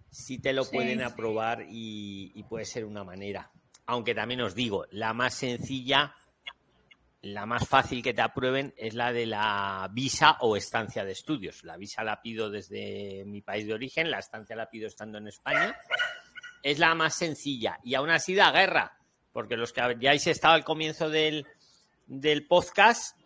si 0.10 0.40
te 0.40 0.52
lo 0.52 0.64
Sí, 0.64 0.72
pueden 0.73 0.98
sí. 0.99 1.03
aprobar 1.06 1.61
y, 1.69 2.31
y 2.34 2.41
puede 2.44 2.65
ser 2.65 2.86
una 2.86 3.03
manera. 3.03 3.52
Aunque 3.86 4.15
también 4.15 4.41
os 4.41 4.56
digo, 4.56 4.88
la 4.90 5.14
más 5.14 5.36
sencilla, 5.36 6.15
la 7.22 7.45
más 7.45 7.68
fácil 7.68 8.02
que 8.02 8.14
te 8.15 8.22
aprueben 8.23 8.73
es 8.77 8.95
la 8.95 9.11
de 9.14 9.27
la 9.27 9.90
visa 9.94 10.38
o 10.40 10.56
estancia 10.57 11.06
de 11.06 11.11
estudios. 11.11 11.64
La 11.64 11.77
visa 11.77 12.03
la 12.03 12.19
pido 12.22 12.49
desde 12.49 13.26
mi 13.27 13.41
país 13.41 13.68
de 13.68 13.73
origen, 13.76 14.10
la 14.10 14.18
estancia 14.19 14.56
la 14.56 14.69
pido 14.72 14.88
estando 14.88 15.19
en 15.19 15.27
España. 15.27 15.77
Es 16.64 16.80
la 16.80 16.95
más 16.95 17.14
sencilla 17.14 17.77
y 17.84 17.94
aún 17.94 18.10
así 18.10 18.34
da 18.34 18.52
guerra, 18.52 18.95
porque 19.39 19.55
los 19.55 19.71
que 19.71 19.79
hayáis 19.79 20.27
estado 20.27 20.53
al 20.55 20.65
comienzo 20.65 21.09
del, 21.09 21.47
del 22.07 22.45
podcast, 22.45 23.17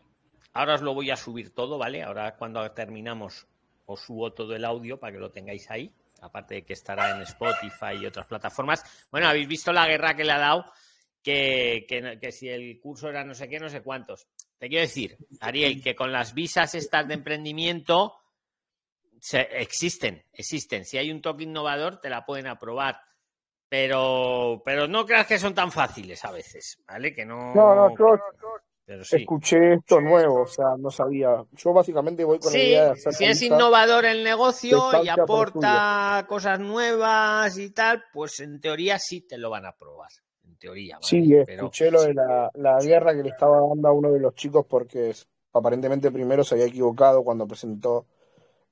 ahora 0.54 0.76
os 0.76 0.84
lo 0.84 0.94
voy 0.94 1.10
a 1.10 1.16
subir 1.16 1.56
todo, 1.56 1.80
¿vale? 1.80 2.04
Ahora 2.04 2.36
cuando 2.38 2.70
terminamos 2.72 3.48
os 3.88 4.00
subo 4.00 4.32
todo 4.32 4.56
el 4.56 4.64
audio 4.64 5.00
para 5.00 5.14
que 5.14 5.18
lo 5.18 5.32
tengáis 5.32 5.72
ahí, 5.72 5.92
aparte 6.22 6.54
de 6.54 6.66
que 6.66 6.74
estará 6.74 7.16
en 7.16 7.24
Spotify 7.24 7.96
y 8.00 8.06
otras 8.06 8.28
plataformas. 8.28 8.84
Bueno, 9.10 9.28
habéis 9.28 9.48
visto 9.48 9.74
la 9.74 9.88
guerra 9.88 10.16
que 10.16 10.24
le 10.24 10.34
ha 10.34 10.38
dado, 10.38 10.72
que, 11.24 11.88
que, 11.90 12.20
que 12.22 12.32
si 12.32 12.48
el 12.48 12.80
curso 12.80 13.10
era 13.10 13.24
no 13.24 13.34
sé 13.34 13.50
qué, 13.50 13.60
no 13.60 13.68
sé 13.70 13.82
cuántos. 13.82 14.28
Te 14.60 14.70
quiero 14.70 14.84
decir, 14.84 15.18
Ariel, 15.40 15.82
que 15.82 15.96
con 15.96 16.12
las 16.12 16.36
visas 16.36 16.76
estas 16.76 17.08
de 17.08 17.16
emprendimiento 17.16 18.20
se- 19.20 19.50
existen, 19.60 20.24
existen. 20.32 20.86
Si 20.86 21.00
hay 21.00 21.10
un 21.10 21.24
toque 21.24 21.44
innovador, 21.46 22.00
te 22.00 22.12
la 22.12 22.24
pueden 22.24 22.46
aprobar. 22.46 23.02
Pero, 23.74 24.62
pero 24.64 24.88
no 24.88 25.04
creas 25.04 25.26
que 25.26 25.40
son 25.40 25.56
tan 25.56 25.72
fáciles 25.72 26.24
a 26.24 26.32
veces, 26.32 26.78
¿vale? 26.88 27.12
Que 27.12 27.26
no. 27.26 27.56
No, 27.56 27.74
no, 27.74 27.98
yo 27.98 28.20
Pero 28.86 29.04
sí. 29.04 29.18
escuché 29.18 29.74
esto 29.74 30.00
nuevo, 30.00 30.42
o 30.44 30.46
sea, 30.46 30.76
no 30.78 30.92
sabía. 30.92 31.44
Yo 31.54 31.74
básicamente 31.74 32.24
voy 32.24 32.38
con 32.38 32.54
la 32.54 32.60
Sí, 32.60 32.66
idea 32.66 32.84
de 32.86 32.92
hacer 32.92 33.14
si 33.14 33.26
la 33.26 33.32
es 33.32 33.42
innovador 33.42 34.06
el 34.06 34.24
negocio 34.24 35.04
y 35.04 35.10
aporta 35.10 36.24
cosas 36.30 36.60
nuevas 36.60 37.58
y 37.58 37.72
tal, 37.72 38.04
pues 38.14 38.42
en 38.42 38.62
teoría 38.62 39.00
sí 39.00 39.22
te 39.22 39.40
lo 39.40 39.50
van 39.50 39.66
a 39.66 39.70
aprobar. 39.70 40.10
En 40.46 40.56
teoría, 40.58 40.98
¿vale? 40.98 41.08
Sí, 41.08 41.34
Pero 41.34 41.64
escuché 41.64 41.90
lo 41.90 42.04
de 42.04 42.14
la, 42.14 42.52
la 42.54 42.80
guerra 42.80 43.16
que 43.16 43.24
le 43.24 43.30
estaba 43.30 43.60
dando 43.60 43.88
a 43.88 43.92
uno 43.92 44.12
de 44.12 44.20
los 44.20 44.36
chicos 44.36 44.68
porque 44.70 45.16
aparentemente 45.54 46.12
primero 46.12 46.44
se 46.44 46.54
había 46.54 46.68
equivocado 46.68 47.24
cuando 47.24 47.48
presentó 47.48 48.06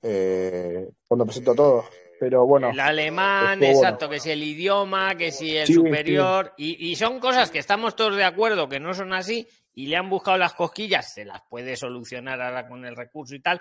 eh, 0.04 0.92
cuando 1.08 1.26
presentó 1.26 1.56
todo. 1.56 1.86
Pero 2.22 2.46
bueno. 2.46 2.70
El 2.70 2.80
alemán, 2.80 3.54
estuvo 3.54 3.74
bueno. 3.74 3.88
exacto, 3.88 4.08
que 4.08 4.20
si 4.20 4.30
el 4.30 4.44
idioma, 4.44 5.16
que 5.16 5.32
si 5.32 5.58
el 5.58 5.66
Sí, 5.66 5.74
superior, 5.74 6.54
Y, 6.56 6.92
y 6.92 6.96
son 6.96 7.20
cosas 7.20 7.50
que 7.50 7.58
estamos 7.58 7.96
todos 7.96 8.16
de 8.16 8.24
acuerdo 8.24 8.70
que 8.70 8.80
no 8.80 8.94
son 8.94 9.12
así 9.12 9.48
y 9.74 9.88
le 9.88 9.98
han 9.98 10.08
buscado 10.08 10.38
las 10.38 10.54
cosquillas, 10.54 11.12
se 11.12 11.26
las 11.26 11.42
puede 11.50 11.76
solucionar 11.76 12.40
ahora 12.40 12.68
con 12.68 12.86
el 12.86 12.96
recurso 12.96 13.34
y 13.34 13.42
tal. 13.42 13.60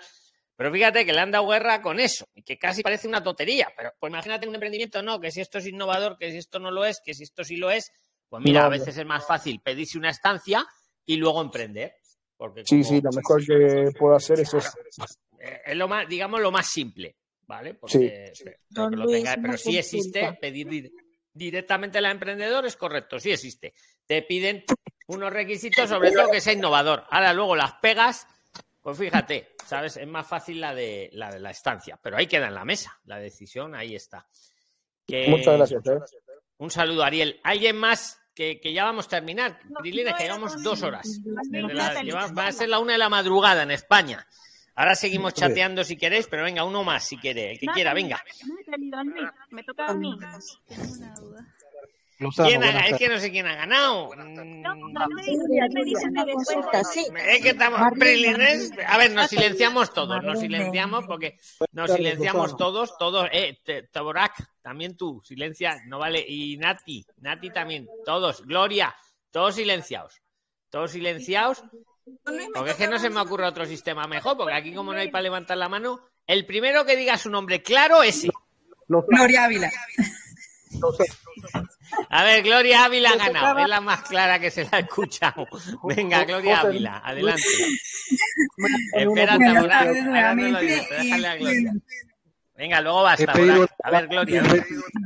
Pero 0.55 0.71
fíjate 0.71 1.07
que 1.07 1.11
le 1.11 1.19
han 1.21 1.31
dado 1.31 1.47
guerra 1.47 1.81
con 1.81 1.99
eso 1.99 2.25
y 2.35 2.43
que 2.43 2.59
casi 2.59 2.83
parece 2.83 3.07
una 3.07 3.23
tontería. 3.23 3.67
Pero 3.75 3.93
pues 3.99 4.11
imagínate 4.11 4.47
un 4.47 4.53
emprendimiento, 4.53 5.01
no, 5.01 5.19
que 5.19 5.31
si 5.31 5.41
esto 5.41 5.57
es 5.57 5.65
innovador, 5.65 6.19
que 6.19 6.29
si 6.29 6.37
esto 6.37 6.59
no 6.59 6.69
lo 6.69 6.85
es, 6.85 7.01
que 7.03 7.15
si 7.15 7.23
esto 7.23 7.43
sí 7.43 7.55
lo 7.55 7.71
es, 7.71 7.91
pues 8.29 8.43
mira, 8.43 8.59
No, 8.59 8.65
a 8.67 8.69
veces 8.69 8.95
es 8.95 9.05
más 9.07 9.25
fácil 9.25 9.59
pedirse 9.63 9.97
una 9.97 10.11
estancia 10.11 10.63
y 11.03 11.15
luego 11.17 11.41
emprender. 11.41 11.95
Porque 12.37 12.63
Sí, 12.63 12.81
como- 12.83 12.89
sí, 12.89 13.01
lo 13.01 13.09
mejor 13.11 13.43
que 13.43 13.91
puedo 13.97 14.13
hacer 14.15 14.39
es 14.39 14.53
eso. 14.53 14.69
es 15.65 15.75
lo 15.75 15.87
más, 15.87 16.07
digamos, 16.07 16.39
lo 16.39 16.51
más 16.51 16.67
simple, 16.67 17.15
¿vale? 17.51 17.73
Porque, 17.73 18.31
pero 18.43 18.51
que 18.55 18.59
Don 18.69 18.95
lo 18.97 19.05
tenga- 19.07 19.35
pero 19.41 19.57
sí 19.57 19.77
existe 19.77 20.37
pedir 20.39 20.67
di- 20.69 20.91
directamente 21.33 21.97
al 21.97 22.05
emprendedor, 22.05 22.65
es 22.65 22.77
correcto, 22.77 23.19
sí 23.19 23.31
existe. 23.31 23.73
Te 24.05 24.21
piden 24.21 24.63
unos 25.07 25.33
requisitos, 25.33 25.89
sobre 25.89 26.11
todo 26.11 26.29
que 26.31 26.39
sea 26.39 26.53
innovador. 26.53 27.03
Ahora 27.09 27.33
luego 27.33 27.55
las 27.57 27.73
pegas, 27.73 28.25
pues 28.81 28.97
fíjate, 28.97 29.55
¿sabes? 29.65 29.97
Es 29.97 30.07
más 30.07 30.25
fácil 30.25 30.61
la 30.61 30.73
de 30.73 31.09
la, 31.11 31.29
de 31.29 31.39
la 31.41 31.51
estancia, 31.51 31.99
pero 32.01 32.15
ahí 32.17 32.27
queda 32.27 32.47
en 32.47 32.55
la 32.55 32.63
mesa, 32.63 32.97
la 33.05 33.19
decisión 33.19 33.75
ahí 33.75 33.95
está. 33.95 34.25
Que- 35.05 35.27
Muchas 35.27 35.57
gracias. 35.57 35.85
¿eh? 35.87 35.99
Un 36.57 36.71
saludo, 36.71 37.03
Ariel. 37.03 37.39
¿Alguien 37.43 37.75
más? 37.75 38.17
Que, 38.33 38.61
que 38.61 38.71
ya 38.71 38.85
vamos 38.85 39.07
a 39.07 39.09
terminar. 39.09 39.59
Prilines, 39.79 40.13
que 40.15 40.23
llevamos 40.23 40.63
dos 40.63 40.83
horas. 40.83 41.05
La- 41.51 41.93
va 42.33 42.47
a 42.47 42.51
ser 42.53 42.69
la 42.69 42.79
una 42.79 42.93
de 42.93 42.99
la 42.99 43.09
madrugada 43.09 43.63
en 43.63 43.71
España. 43.71 44.25
Ahora 44.81 44.95
seguimos 44.95 45.35
chateando 45.35 45.83
si 45.83 45.95
queréis, 45.95 46.25
pero 46.25 46.41
venga, 46.43 46.63
uno 46.63 46.83
más 46.83 47.03
si 47.03 47.15
quiere, 47.15 47.51
el 47.51 47.59
que 47.59 47.67
quiera, 47.67 47.93
venga. 47.93 48.19
Me 49.51 49.63
toca 49.63 49.85
a 49.85 49.93
mí. 49.93 50.17
¿Quién 52.47 52.63
ha- 52.63 52.87
es 52.87 52.97
que 52.97 53.07
no 53.09 53.19
sé 53.19 53.31
quién 53.31 53.45
ha 53.45 53.53
ganado. 53.55 54.09
Mm, 54.15 54.63
consulta, 56.33 56.83
sí. 56.83 57.05
Es 57.27 57.41
que 57.43 57.49
estamos. 57.49 57.79
A 58.87 58.97
ver, 58.97 59.11
nos 59.11 59.27
silenciamos 59.27 59.93
todos, 59.93 60.23
nos 60.23 60.39
silenciamos 60.39 61.05
porque 61.05 61.37
nos 61.73 61.91
silenciamos 61.93 62.57
todos, 62.57 62.97
todos. 62.97 63.27
Eh, 63.31 63.59
también 64.63 64.97
tú, 64.97 65.21
silencia, 65.23 65.77
no 65.85 65.99
vale. 65.99 66.25
Y 66.27 66.57
Nati, 66.57 67.05
Nati 67.17 67.51
también, 67.51 67.87
todos. 68.03 68.43
Gloria, 68.47 68.95
todos 69.29 69.53
silenciados. 69.55 70.21
Todos 70.71 70.91
silenciados. 70.91 71.63
Porque 72.53 72.71
es 72.71 72.77
que 72.77 72.87
no 72.87 72.99
se 72.99 73.09
me 73.09 73.19
ocurre 73.19 73.45
otro 73.45 73.65
sistema 73.65 74.07
mejor, 74.07 74.37
porque 74.37 74.53
aquí 74.53 74.73
como 74.73 74.93
no 74.93 74.99
hay 74.99 75.09
para 75.09 75.23
levantar 75.23 75.57
la 75.57 75.69
mano, 75.69 76.01
el 76.27 76.45
primero 76.45 76.85
que 76.85 76.95
diga 76.95 77.17
su 77.17 77.29
nombre 77.29 77.61
claro, 77.61 78.03
ese. 78.03 78.29
Gloria 78.87 79.45
Ávila. 79.45 79.71
A 82.09 82.23
ver, 82.23 82.43
Gloria 82.43 82.85
Ávila 82.85 83.11
ha 83.11 83.15
ganado, 83.17 83.59
es 83.59 83.67
la 83.67 83.81
más 83.81 84.01
clara 84.03 84.39
que 84.39 84.51
se 84.51 84.63
la 84.63 84.69
ha 84.73 84.79
escuchado. 84.79 85.47
Venga, 85.83 86.23
Gloria 86.25 86.61
Ávila, 86.61 87.01
adelante. 87.03 87.43
Espera. 88.93 89.37
Venga, 92.55 92.81
luego 92.81 93.03
basta. 93.03 93.33
A 93.83 93.91
ver, 93.91 94.07
Gloria. 94.07 94.43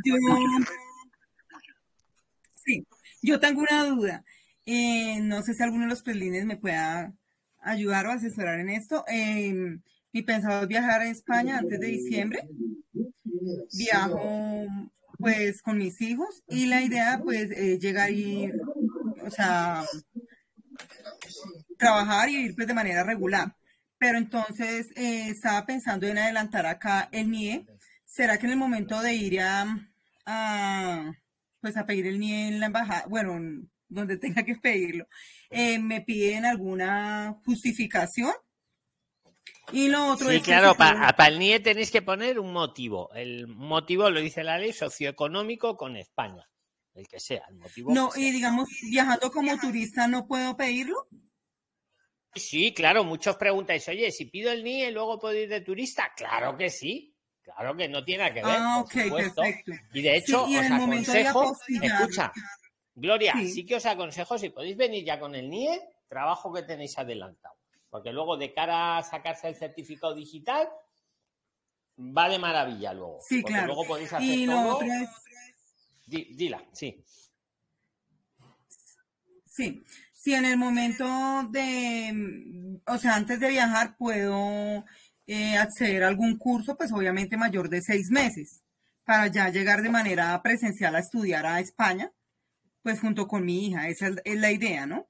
Yo, 0.03 0.17
sí, 2.55 2.87
yo 3.21 3.39
tengo 3.39 3.61
una 3.61 3.85
duda. 3.85 4.23
Eh, 4.65 5.19
no 5.21 5.43
sé 5.43 5.53
si 5.53 5.63
alguno 5.63 5.83
de 5.83 5.89
los 5.89 6.01
prelines 6.01 6.45
me 6.45 6.57
pueda 6.57 7.13
ayudar 7.61 8.07
o 8.07 8.11
asesorar 8.11 8.59
en 8.59 8.69
esto. 8.69 9.05
Eh, 9.07 9.79
mi 10.11 10.21
pensado 10.23 10.63
es 10.63 10.67
viajar 10.67 11.01
a 11.01 11.09
España 11.09 11.57
antes 11.57 11.79
de 11.79 11.87
diciembre. 11.87 12.47
Viajo 13.77 14.65
pues 15.17 15.61
con 15.61 15.77
mis 15.77 16.01
hijos 16.01 16.43
y 16.47 16.65
la 16.65 16.81
idea 16.81 17.21
pues 17.23 17.49
es 17.51 17.79
llegar 17.79 18.11
y, 18.11 18.51
o 19.23 19.29
sea, 19.29 19.83
trabajar 21.77 22.29
y 22.29 22.45
ir 22.45 22.55
pues 22.55 22.67
de 22.67 22.73
manera 22.73 23.03
regular. 23.03 23.55
Pero 23.97 24.17
entonces 24.17 24.87
eh, 24.95 25.29
estaba 25.29 25.65
pensando 25.65 26.07
en 26.07 26.17
adelantar 26.17 26.65
acá 26.65 27.09
el 27.11 27.31
NIE. 27.31 27.65
¿Será 28.03 28.37
que 28.37 28.45
en 28.45 28.53
el 28.53 28.57
momento 28.57 29.01
de 29.01 29.13
ir 29.13 29.41
a, 29.41 29.65
a, 30.25 31.11
pues 31.61 31.77
a 31.77 31.85
pedir 31.85 32.07
el 32.07 32.19
NIE 32.19 32.47
en 32.47 32.59
la 32.59 32.67
embajada, 32.67 33.05
bueno, 33.07 33.35
en 33.35 33.69
donde 33.95 34.17
tenga 34.17 34.43
que 34.43 34.55
pedirlo, 34.55 35.07
eh, 35.49 35.79
me 35.79 36.01
piden 36.01 36.45
alguna 36.45 37.35
justificación? 37.45 38.33
Y 39.71 39.87
lo 39.87 40.07
otro 40.07 40.29
Sí, 40.29 40.35
es 40.37 40.43
claro, 40.43 40.75
para 40.75 41.27
el 41.27 41.39
NIE 41.39 41.59
tenéis 41.59 41.89
que 41.89 42.01
poner 42.03 42.39
un 42.39 42.53
motivo. 42.53 43.11
El 43.15 43.47
motivo 43.47 44.09
lo 44.11 44.19
dice 44.19 44.43
la 44.43 44.59
ley 44.59 44.73
socioeconómico 44.73 45.75
con 45.75 45.95
España. 45.95 46.47
El 46.93 47.07
que 47.07 47.19
sea, 47.19 47.43
el 47.49 47.55
motivo. 47.55 47.93
no, 47.93 48.09
y 48.15 48.23
sea. 48.23 48.31
digamos, 48.31 48.69
viajando 48.89 49.31
como 49.31 49.57
turista 49.59 50.07
no 50.07 50.27
puedo 50.27 50.55
pedirlo. 50.55 51.07
Sí, 52.35 52.73
claro, 52.73 53.03
muchos 53.03 53.37
preguntáis, 53.37 53.87
oye, 53.87 54.11
si 54.11 54.25
pido 54.25 54.51
el 54.51 54.63
NIE, 54.63 54.91
luego 54.91 55.19
puedo 55.19 55.33
ir 55.33 55.49
de 55.49 55.61
turista. 55.61 56.11
Claro 56.15 56.55
que 56.57 56.69
sí. 56.69 57.15
Claro 57.41 57.75
que 57.77 57.87
no 57.87 58.03
tiene 58.03 58.27
que 58.33 58.41
ver. 58.41 58.55
Ah, 58.57 58.83
por 58.91 59.03
supuesto. 59.03 59.41
perfecto. 59.41 59.71
Y 59.93 60.01
de 60.01 60.17
hecho, 60.17 60.45
Sí, 60.47 60.53
y 60.53 60.57
os 60.57 60.71
aconsejo, 60.71 61.55
escucha, 61.81 62.31
Gloria, 62.95 63.33
Sí. 63.33 63.51
sí. 63.51 63.65
que 63.65 63.75
os 63.75 63.85
aconsejo, 63.85 64.37
si 64.37 64.49
podéis 64.49 64.77
venir 64.77 65.03
ya 65.05 65.19
con 65.19 65.35
el 65.35 65.49
NIE, 65.49 65.81
trabajo 66.07 66.53
que 66.53 66.63
tenéis 66.63 66.97
adelantado. 66.97 67.55
Porque 67.89 68.11
luego, 68.13 68.37
de 68.37 68.53
cara 68.53 68.97
a 68.97 69.03
sacarse 69.03 69.47
el 69.49 69.55
certificado 69.55 70.13
digital, 70.15 70.67
va 71.99 72.29
de 72.29 72.39
maravilla 72.39 72.93
luego. 72.93 73.19
Sí, 73.21 73.41
porque 73.41 73.53
claro. 73.53 73.67
luego 73.67 73.85
podéis 73.85 74.13
hacer 74.13 74.27
Y 74.27 74.45
lo 74.45 74.53
todo. 74.53 74.75
otro 74.75 74.87
es, 74.87 75.09
Di- 76.07 76.33
dila, 76.35 76.63
sí. 76.71 77.03
sí, 79.45 79.83
si 80.13 80.33
en 80.33 80.45
el 80.45 80.57
momento 80.57 81.05
de, 81.49 82.79
o 82.85 82.97
sea, 82.97 83.15
antes 83.15 83.39
de 83.39 83.49
viajar 83.49 83.95
puedo 83.97 84.85
eh, 85.27 85.57
acceder 85.57 86.03
a 86.03 86.07
algún 86.07 86.37
curso, 86.37 86.77
pues 86.77 86.91
obviamente 86.91 87.37
mayor 87.37 87.69
de 87.69 87.81
seis 87.81 88.09
meses, 88.11 88.61
para 89.03 89.27
ya 89.27 89.49
llegar 89.49 89.81
de 89.81 89.89
manera 89.89 90.39
presencial 90.43 90.95
a 90.95 90.99
estudiar 90.99 91.45
a 91.45 91.59
España, 91.59 92.11
pues 92.85 92.99
junto 92.99 93.27
con 93.27 93.43
mi 93.43 93.65
hija, 93.65 93.87
esa 93.87 94.09
es, 94.23 94.35
la 94.35 94.51
idea, 94.51 94.85
¿no? 94.85 95.07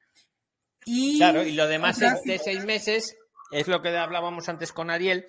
Y 0.85 1.17
Claro, 1.17 1.43
y 1.43 1.51
lo 1.51 1.67
demás 1.67 2.01
es 2.01 2.23
de 2.23 2.39
seis 2.39 2.63
meses, 2.63 3.17
es 3.51 3.67
lo 3.67 3.81
que 3.81 3.89
hablábamos 3.89 4.47
antes 4.47 4.71
con 4.71 4.89
Ariel. 4.89 5.27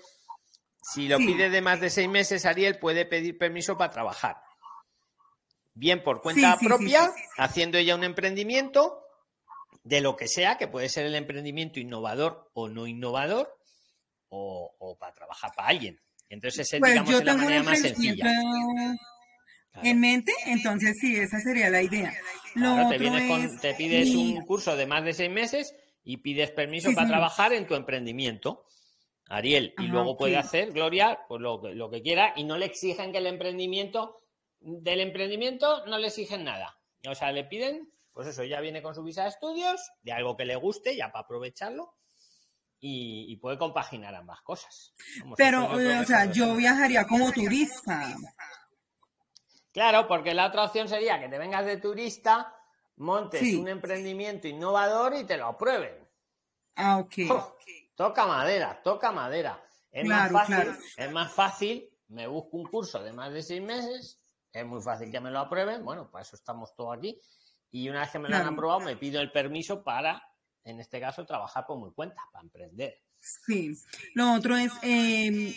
Si 0.81 1.09
lo 1.09 1.18
Sí. 1.18 1.27
pide 1.27 1.51
de 1.51 1.60
más 1.60 1.81
de 1.81 1.90
seis 1.90 2.09
meses, 2.09 2.47
Ariel 2.47 2.78
puede 2.78 3.05
pedir 3.05 3.36
permiso 3.36 3.77
para 3.77 3.90
trabajar. 3.90 4.36
Bien 5.74 6.05
por 6.05 6.23
cuenta 6.23 6.52
Sí, 6.52 6.52
sí, 6.52 6.59
sí, 6.60 6.66
propia, 6.68 7.12
haciendo 7.36 7.78
ella 7.78 7.97
un 7.97 8.05
emprendimiento 8.05 9.02
de 9.82 10.01
lo 10.01 10.14
que 10.14 10.28
sea, 10.28 10.56
que 10.56 10.68
puede 10.68 10.89
ser 10.89 11.05
el 11.06 11.16
emprendimiento 11.16 11.81
innovador 11.81 12.48
o 12.55 12.68
no 12.68 12.86
innovador, 12.86 13.59
o, 14.28 14.73
o 14.78 14.97
para 14.97 15.12
trabajar 15.14 15.51
para 15.56 15.66
alguien. 15.66 16.01
Entonces, 16.28 16.60
esa, 16.68 16.78
Pues 16.78 16.93
digamos, 16.93 17.12
es 17.12 17.24
la 17.24 17.35
manera 17.35 17.62
más 17.64 17.82
emprendimiento 17.82 18.24
en 19.82 20.01
mente, 20.01 20.32
entonces 20.47 20.97
sí, 21.01 21.16
esa 21.16 21.39
sería 21.40 21.70
la 21.70 21.82
idea. 21.82 22.12
Lo 22.55 22.74
Claro, 22.74 22.89
te, 22.90 22.98
vienes 22.98 23.28
con- 23.31 23.44
es 23.44 23.61
te 23.61 23.74
pides 23.74 24.15
un 24.15 24.44
curso 24.47 24.77
de 24.77 24.86
más 24.86 25.05
de 25.05 25.12
seis 25.12 25.31
meses 25.31 25.74
y 26.05 26.19
pides 26.19 26.51
permiso 26.51 26.89
Sí, 26.90 26.94
para 26.94 27.09
trabajar 27.09 27.53
en 27.53 27.66
tu 27.66 27.74
emprendimiento, 27.74 28.65
Ariel. 29.28 29.74
Y 29.78 29.82
luego 29.89 30.16
puede 30.16 30.32
sí. 30.35 30.39
hacer, 30.39 30.73
Gloria, 30.73 31.19
pues 31.28 31.40
lo, 31.43 31.61
que- 31.61 31.74
lo 31.74 31.90
que 31.90 32.03
quiera 32.03 32.32
y 32.36 32.44
no 32.44 32.57
le 32.57 32.66
exigen 32.66 33.12
que 33.12 33.19
el 33.19 33.27
emprendimiento, 33.27 34.23
del 34.61 35.01
emprendimiento 35.01 35.85
no 35.86 35.98
le 35.98 36.07
exigen 36.09 36.44
nada. 36.44 36.78
O 37.09 37.15
sea, 37.15 37.31
le 37.32 37.44
piden, 37.44 37.90
pues 38.12 38.27
eso, 38.28 38.43
ya 38.44 38.61
viene 38.61 38.81
con 38.82 38.94
su 38.94 39.03
visa 39.03 39.24
de 39.24 39.28
estudios, 39.28 39.81
de 40.03 40.12
algo 40.12 40.36
que 40.36 40.44
le 40.44 40.57
guste, 40.57 40.97
ya 40.97 41.12
para 41.12 41.24
aprovecharlo. 41.24 41.93
Y, 42.78 43.27
y 43.32 43.36
puede 43.36 43.57
compaginar 43.57 44.15
ambas 44.15 44.43
cosas. 44.43 44.93
Pero, 45.36 45.81
eh, 45.81 45.98
o 45.98 46.05
sea, 46.05 46.31
yo 46.31 46.55
viajaría 46.55 47.05
como 47.07 47.32
turista. 47.32 48.15
Claro, 49.77 50.09
porque 50.09 50.32
la 50.32 50.47
otra 50.47 50.65
opción 50.65 50.89
sería 50.89 51.20
que 51.20 51.28
te 51.28 51.36
vengas 51.36 51.66
de 51.66 51.77
turista, 51.77 52.57
montes 52.97 53.40
Sí. 53.40 53.57
un 53.57 53.69
emprendimiento 53.69 54.48
innovador 54.48 55.15
y 55.16 55.24
te 55.24 55.36
lo 55.36 55.48
aprueben. 55.48 56.09
Ah, 56.77 56.97
ok. 56.97 57.12
Oh, 57.31 57.57
toca 57.94 58.24
madera, 58.27 58.81
toca 58.82 59.12
madera. 59.12 59.62
Es 59.90 60.05
Claro, 60.07 60.32
más 60.32 60.48
fácil, 60.48 60.65
claro. 60.65 60.78
es 60.97 61.12
más 61.12 61.32
fácil, 61.32 61.90
me 62.09 62.27
busco 62.27 62.57
un 62.57 62.65
curso 62.65 63.03
de 63.03 63.12
más 63.12 63.35
de 63.35 63.43
seis 63.43 63.61
meses, 63.61 64.19
es 64.51 64.65
muy 64.65 64.81
fácil 64.81 65.11
que 65.11 65.20
me 65.20 65.31
lo 65.31 65.40
aprueben, 65.40 65.85
bueno, 65.85 66.11
para 66.11 66.23
eso 66.23 66.36
estamos 66.36 66.74
todos 66.74 66.97
aquí. 66.97 67.20
Y 67.70 67.90
una 67.90 68.01
vez 68.01 68.11
que 68.12 68.19
me 68.19 68.31
lo 68.31 68.36
han 68.36 68.47
aprobado, 68.47 68.81
me 68.81 68.97
pido 68.97 69.20
el 69.20 69.31
permiso 69.31 69.85
para, 69.85 70.23
en 70.65 70.81
este 70.81 71.01
caso, 71.01 71.27
trabajar 71.27 71.66
por 71.66 71.78
mi 71.86 71.93
cuenta, 71.93 72.23
para 72.32 72.44
emprender. 72.44 72.98
Sí. 73.20 73.74
Lo 74.15 74.32
otro 74.35 74.57
es, 74.57 74.73
eh, 74.82 75.55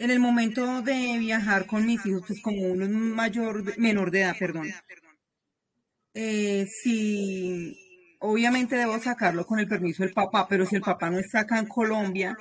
en 0.00 0.10
el 0.10 0.18
momento 0.18 0.80
de 0.80 1.18
viajar 1.18 1.66
con 1.66 1.84
mis 1.84 2.04
hijos, 2.06 2.22
pues 2.26 2.40
como 2.40 2.62
uno 2.62 2.84
es 2.84 2.90
mayor, 2.90 3.78
menor 3.78 4.10
de 4.10 4.22
edad, 4.22 4.34
perdón. 4.38 4.66
Eh, 6.14 6.66
si, 6.66 7.76
obviamente 8.18 8.76
debo 8.76 8.98
sacarlo 8.98 9.44
con 9.46 9.58
el 9.60 9.68
permiso 9.68 10.02
del 10.02 10.14
papá, 10.14 10.48
pero 10.48 10.64
si 10.64 10.76
el 10.76 10.82
papá 10.82 11.10
no 11.10 11.18
está 11.18 11.40
acá 11.40 11.58
en 11.58 11.66
Colombia, 11.66 12.34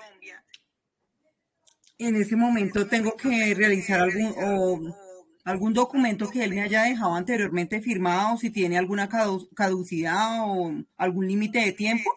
en 1.98 2.15
ese 2.15 2.38
momento 2.38 2.88
tengo 2.88 3.15
que 3.18 3.53
realizar 3.53 3.99
algún 3.99 4.34
o 4.38 4.95
algún 5.44 5.73
documento 5.73 6.30
que 6.30 6.44
él 6.45 6.52
me 6.52 6.61
haya 6.61 6.84
dejado 6.84 7.14
anteriormente 7.14 7.81
firmado, 7.81 8.38
si 8.38 8.52
tiene 8.52 8.77
alguna 8.77 9.10
cadu- 9.10 9.49
caducidad 9.53 10.44
o 10.48 10.72
algún 10.95 11.27
límite 11.27 11.60
de 11.60 11.73
tiempo, 11.73 12.10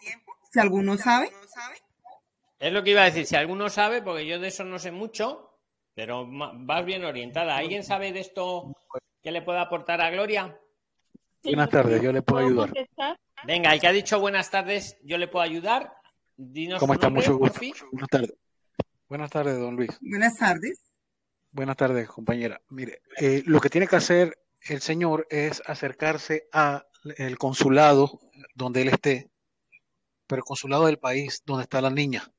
si 0.52 0.60
alguno 0.60 0.96
sabe. 0.98 1.30
Es 2.62 2.72
lo 2.72 2.84
que 2.84 2.92
iba 2.92 3.02
a 3.02 3.06
decir, 3.06 3.26
si 3.26 3.34
alguno 3.34 3.68
sabe, 3.68 4.02
porque 4.02 4.24
yo 4.24 4.38
de 4.38 4.46
eso 4.46 4.62
no 4.62 4.78
sé 4.78 4.92
mucho, 4.92 5.58
pero 5.96 6.24
vas 6.30 6.84
bien 6.84 7.04
orientada. 7.04 7.56
¿Alguien 7.56 7.82
sabe 7.82 8.12
de 8.12 8.20
esto 8.20 8.72
que 9.20 9.32
le 9.32 9.42
pueda 9.42 9.62
aportar 9.62 10.00
a 10.00 10.10
Gloria? 10.10 10.56
Buenas 11.42 11.70
tardes, 11.70 12.00
yo 12.00 12.12
le 12.12 12.22
puedo 12.22 12.46
ayudar. 12.46 12.72
Venga, 13.44 13.74
el 13.74 13.80
que 13.80 13.88
ha 13.88 13.92
dicho 13.92 14.20
buenas 14.20 14.48
tardes, 14.48 14.96
yo 15.02 15.18
le 15.18 15.26
puedo 15.26 15.42
ayudar. 15.42 15.92
Dinos 16.36 16.78
¿Cómo 16.78 16.94
está? 16.94 17.08
nombre, 17.08 17.28
Mucho 17.28 17.36
gusto. 17.36 17.60
Buenas 17.90 18.08
tardes. 18.08 18.34
Buenas 19.08 19.30
tardes, 19.30 19.58
don 19.58 19.74
Luis. 19.74 19.98
Buenas 20.00 20.36
tardes. 20.36 20.80
Buenas 21.50 21.76
tardes, 21.76 22.06
compañera. 22.06 22.60
Mire, 22.68 23.02
eh, 23.18 23.42
lo 23.44 23.60
que 23.60 23.70
tiene 23.70 23.88
que 23.88 23.96
hacer 23.96 24.38
el 24.60 24.80
señor 24.80 25.26
es 25.30 25.60
acercarse 25.66 26.48
al 26.52 27.38
consulado 27.38 28.20
donde 28.54 28.82
él 28.82 28.88
esté, 28.90 29.32
pero 30.28 30.38
el 30.38 30.44
consulado 30.44 30.86
del 30.86 31.00
país 31.00 31.42
donde 31.44 31.64
está 31.64 31.80
la 31.80 31.90
niña, 31.90 32.31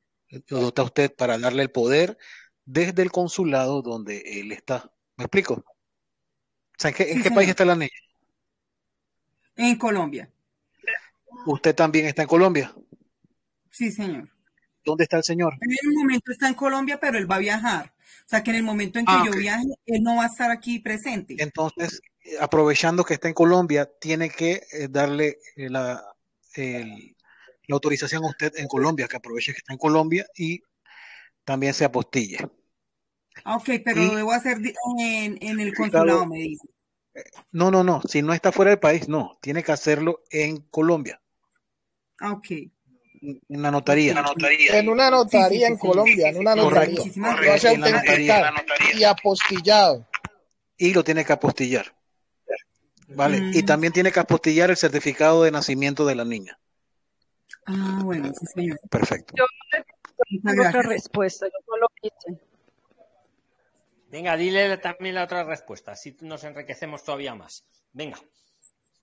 donde 0.47 0.67
está 0.67 0.83
usted, 0.83 1.13
para 1.15 1.37
darle 1.37 1.63
el 1.63 1.71
poder 1.71 2.17
desde 2.65 3.01
el 3.01 3.11
consulado 3.11 3.81
donde 3.81 4.19
él 4.39 4.51
está. 4.51 4.91
¿Me 5.17 5.25
explico? 5.25 5.53
O 5.55 5.65
sea, 6.77 6.89
¿en 6.89 6.95
qué, 6.95 7.11
en 7.11 7.21
qué 7.23 7.31
país 7.31 7.49
está 7.49 7.65
la 7.65 7.75
niña? 7.75 7.89
En 9.55 9.75
Colombia. 9.77 10.29
Usted 11.45 11.75
también 11.75 12.05
está 12.05 12.23
en 12.23 12.27
Colombia. 12.27 12.73
Sí, 13.69 13.91
señor. 13.91 14.29
¿Dónde 14.85 15.03
está 15.03 15.17
el 15.17 15.23
señor? 15.23 15.53
En 15.61 15.89
un 15.89 15.95
momento 15.95 16.31
está 16.31 16.47
en 16.47 16.55
Colombia, 16.55 16.99
pero 16.99 17.17
él 17.17 17.29
va 17.29 17.35
a 17.35 17.39
viajar. 17.39 17.93
O 18.25 18.29
sea 18.29 18.43
que 18.43 18.51
en 18.51 18.57
el 18.57 18.63
momento 18.63 18.99
en 18.99 19.05
que 19.05 19.11
Ah, 19.13 19.23
yo 19.25 19.31
viaje, 19.31 19.65
él 19.85 20.03
no 20.03 20.17
va 20.17 20.23
a 20.23 20.27
estar 20.27 20.51
aquí 20.51 20.79
presente. 20.79 21.35
Entonces, 21.39 22.01
aprovechando 22.39 23.03
que 23.03 23.13
está 23.15 23.27
en 23.27 23.33
Colombia, 23.33 23.89
tiene 23.99 24.29
que 24.29 24.63
eh, 24.71 24.87
darle 24.89 25.37
eh, 25.55 25.69
la, 25.69 26.03
el- 26.55 27.12
la 27.67 27.75
autorización 27.75 28.23
a 28.23 28.27
usted 28.29 28.53
en 28.57 28.67
Colombia, 28.67 29.07
que 29.07 29.15
aproveche 29.17 29.51
que 29.53 29.59
está 29.59 29.73
en 29.73 29.79
Colombia 29.79 30.25
y 30.35 30.61
también 31.43 31.73
se 31.73 31.85
apostille. 31.85 32.37
Ah, 33.45 33.55
Ok, 33.57 33.69
pero 33.83 34.01
Y- 34.01 34.07
lo 34.07 34.15
debo 34.15 34.31
hacer 34.31 34.57
en, 34.99 35.37
en 35.41 35.59
el 35.59 35.73
consulado, 35.73 36.25
me 36.25 36.37
dice. 36.39 36.67
No, 37.51 37.69
no, 37.69 37.83
no, 37.83 38.01
si 38.07 38.21
no 38.21 38.33
está 38.33 38.51
fuera 38.51 38.71
del 38.71 38.79
país, 38.79 39.07
no, 39.07 39.37
tiene 39.41 39.63
que 39.63 39.71
hacerlo 39.71 40.23
en 40.31 40.57
Colombia, 40.69 41.21
Ah, 42.19 42.31
ok. 42.33 42.47
en 43.21 43.41
la 43.61 43.71
notaría. 43.71 44.11
En 44.71 44.89
una 44.89 45.09
notaría 45.09 45.67
en 45.67 45.77
Colombia, 45.77 46.29
en 46.29 46.37
una 46.39 46.55
notaría. 46.55 46.97
Correcto, 46.97 47.21
correcto, 47.21 47.67
en 47.69 47.81
la 47.81 47.91
notaría. 47.91 48.53
y 48.95 49.03
apostillado. 49.03 50.07
Y 50.77 50.93
lo 50.93 51.03
tiene 51.03 51.23
que 51.23 51.33
apostillar. 51.33 51.95
¿Vale? 53.09 53.39
Mm. 53.41 53.51
Y 53.53 53.63
también 53.63 53.93
tiene 53.93 54.11
que 54.11 54.19
apostillar 54.19 54.71
el 54.71 54.77
certificado 54.77 55.43
de 55.43 55.51
nacimiento 55.51 56.05
de 56.05 56.15
la 56.15 56.25
niña. 56.25 56.57
Ah, 57.65 58.01
bueno, 58.03 58.31
sí, 58.33 58.45
señor. 58.53 58.79
Perfecto. 58.89 59.33
Yo 59.37 59.45
Muchas 60.29 60.55
tengo 60.55 60.67
otra 60.67 60.81
respuesta, 60.83 61.47
yo 61.47 61.59
no 61.67 61.77
lo. 61.77 61.87
Venga, 64.09 64.37
dile 64.37 64.77
también 64.77 65.15
la 65.15 65.23
otra 65.23 65.43
respuesta, 65.43 65.93
así 65.93 66.15
nos 66.21 66.43
enriquecemos 66.43 67.03
todavía 67.03 67.33
más. 67.35 67.65
Venga. 67.93 68.17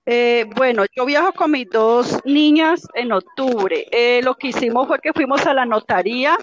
Eh, 0.07 0.47
bueno, 0.57 0.85
yo 0.97 1.05
viajo 1.05 1.33
con 1.33 1.51
mis 1.51 1.69
dos 1.69 2.19
niñas 2.25 2.87
en 2.95 3.13
octubre. 3.13 3.87
Eh, 3.91 4.23
lo 4.23 4.35
que 4.35 4.49
hicimos 4.49 4.87
fue 4.87 4.99
que 5.01 5.13
fuimos 5.13 5.47
a 5.47 5.55
la 5.55 5.67
notaría 5.67 6.37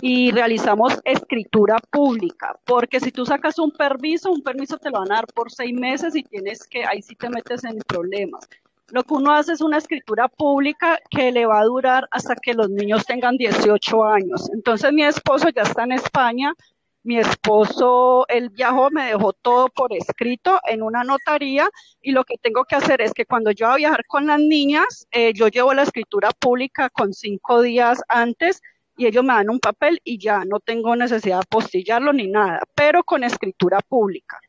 y 0.00 0.30
realizamos 0.32 0.98
escritura 1.04 1.76
pública, 1.90 2.58
porque 2.64 3.00
si 3.00 3.12
tú 3.12 3.24
sacas 3.24 3.58
un 3.58 3.70
permiso, 3.70 4.30
un 4.30 4.42
permiso 4.42 4.78
te 4.78 4.90
lo 4.90 4.98
van 4.98 5.12
a 5.12 5.16
dar 5.16 5.26
por 5.28 5.52
seis 5.52 5.72
meses 5.72 6.16
y 6.16 6.22
tienes 6.22 6.66
que, 6.66 6.84
ahí 6.84 7.02
sí 7.02 7.14
te 7.14 7.30
metes 7.30 7.64
en 7.64 7.78
problemas. 7.78 8.48
Lo 8.90 9.02
que 9.02 9.14
uno 9.14 9.32
hace 9.32 9.52
es 9.52 9.60
una 9.60 9.78
escritura 9.78 10.28
pública 10.28 11.00
que 11.10 11.32
le 11.32 11.44
va 11.44 11.60
a 11.60 11.64
durar 11.64 12.06
hasta 12.12 12.36
que 12.36 12.54
los 12.54 12.70
niños 12.70 13.04
tengan 13.04 13.36
18 13.36 14.04
años. 14.04 14.48
Entonces 14.52 14.92
mi 14.92 15.02
esposo 15.02 15.48
ya 15.48 15.62
está 15.62 15.82
en 15.82 15.92
España, 15.92 16.54
mi 17.02 17.18
esposo, 17.18 18.26
él 18.28 18.50
viajó, 18.50 18.90
me 18.90 19.06
dejó 19.06 19.32
todo 19.32 19.68
por 19.68 19.92
escrito 19.92 20.60
en 20.66 20.82
una 20.82 21.04
notaría 21.04 21.68
y 22.00 22.12
lo 22.12 22.24
que 22.24 22.36
tengo 22.38 22.64
que 22.64 22.76
hacer 22.76 23.00
es 23.00 23.12
que 23.12 23.26
cuando 23.26 23.50
yo 23.50 23.66
voy 23.66 23.74
a 23.74 23.76
viajar 23.76 24.06
con 24.06 24.26
las 24.26 24.40
niñas, 24.40 25.06
eh, 25.10 25.32
yo 25.32 25.48
llevo 25.48 25.74
la 25.74 25.82
escritura 25.82 26.30
pública 26.38 26.88
con 26.90 27.12
cinco 27.12 27.62
días 27.62 28.02
antes 28.08 28.60
y 28.96 29.06
ellos 29.06 29.24
me 29.24 29.34
dan 29.34 29.50
un 29.50 29.60
papel 29.60 30.00
y 30.04 30.18
ya 30.18 30.44
no 30.44 30.60
tengo 30.60 30.96
necesidad 30.96 31.36
de 31.36 31.42
apostillarlo 31.42 32.12
ni 32.12 32.28
nada, 32.28 32.60
pero 32.74 33.04
con 33.04 33.24
escritura 33.24 33.80
pública. 33.80 34.40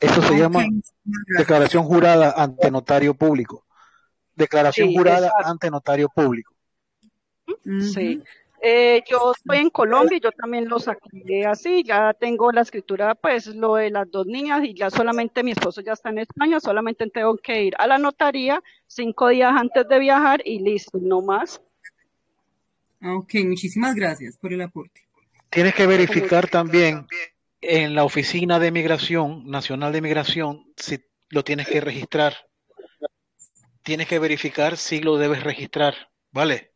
Eso 0.00 0.22
se 0.22 0.38
llama 0.38 0.64
declaración 1.36 1.84
jurada 1.84 2.32
ante 2.36 2.70
notario 2.70 3.14
público. 3.14 3.66
Declaración 4.34 4.88
Sí, 4.88 4.96
jurada 4.96 5.26
exacto. 5.26 5.48
ante 5.48 5.70
notario 5.70 6.08
público. 6.08 6.54
Sí. 7.92 8.22
Eh, 8.62 9.02
yo 9.08 9.32
estoy 9.34 9.58
en 9.58 9.70
Colombia 9.70 10.18
y 10.18 10.20
yo 10.20 10.32
también 10.32 10.68
lo 10.68 10.78
saqué 10.78 11.46
así, 11.46 11.82
ya 11.82 12.12
tengo 12.12 12.52
la 12.52 12.60
escritura, 12.60 13.14
pues 13.14 13.46
lo 13.46 13.76
de 13.76 13.90
las 13.90 14.10
dos 14.10 14.26
niñas 14.26 14.62
y 14.64 14.74
ya 14.74 14.90
solamente 14.90 15.42
mi 15.42 15.52
esposo 15.52 15.80
ya 15.80 15.94
está 15.94 16.10
en 16.10 16.18
España, 16.18 16.60
solamente 16.60 17.08
tengo 17.08 17.38
que 17.38 17.64
ir 17.64 17.74
a 17.78 17.86
la 17.86 17.96
notaría 17.96 18.62
cinco 18.86 19.28
días 19.28 19.52
antes 19.56 19.88
de 19.88 19.98
viajar 19.98 20.42
y 20.44 20.58
listo, 20.58 20.98
no 21.00 21.22
más. 21.22 21.62
Ok, 23.02 23.34
muchísimas 23.46 23.94
gracias 23.94 24.36
por 24.36 24.52
el 24.52 24.60
aporte. 24.60 25.00
Tienes 25.48 25.74
que 25.74 25.86
verificar 25.86 26.46
también 26.48 27.06
en 27.60 27.94
la 27.94 28.04
oficina 28.04 28.58
de 28.58 28.70
migración, 28.70 29.46
nacional 29.46 29.92
de 29.92 30.00
migración, 30.00 30.72
si 30.76 31.04
lo 31.28 31.44
tienes 31.44 31.68
que 31.68 31.80
registrar. 31.80 32.34
Tienes 33.82 34.08
que 34.08 34.18
verificar 34.18 34.76
si 34.76 35.00
lo 35.00 35.16
debes 35.16 35.42
registrar, 35.42 35.94
¿vale? 36.30 36.72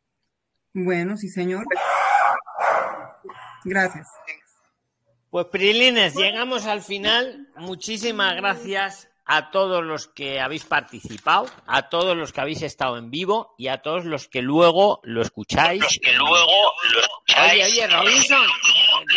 Bueno, 0.72 1.16
sí, 1.16 1.28
señor. 1.28 1.64
Gracias. 3.64 4.08
Pues 5.30 5.46
Prilines, 5.46 6.14
llegamos 6.14 6.66
al 6.66 6.82
final. 6.82 7.48
Muchísimas 7.56 8.36
gracias 8.36 9.08
a 9.26 9.50
todos 9.50 9.82
los 9.84 10.08
que 10.08 10.40
habéis 10.40 10.64
participado, 10.64 11.46
a 11.66 11.88
todos 11.88 12.16
los 12.16 12.32
que 12.32 12.40
habéis 12.42 12.62
estado 12.62 12.98
en 12.98 13.10
vivo 13.10 13.54
y 13.56 13.68
a 13.68 13.78
todos 13.78 14.04
los 14.04 14.28
que 14.28 14.42
luego 14.42 15.00
lo 15.02 15.22
escucháis. 15.22 15.80
Los 15.82 15.98
que 16.02 16.12
luego 16.12 16.72
lo 16.92 17.00
escucháis. 17.00 17.52
Oye, 17.52 17.64
oye, 17.64 17.86
Robinson. 17.86 18.46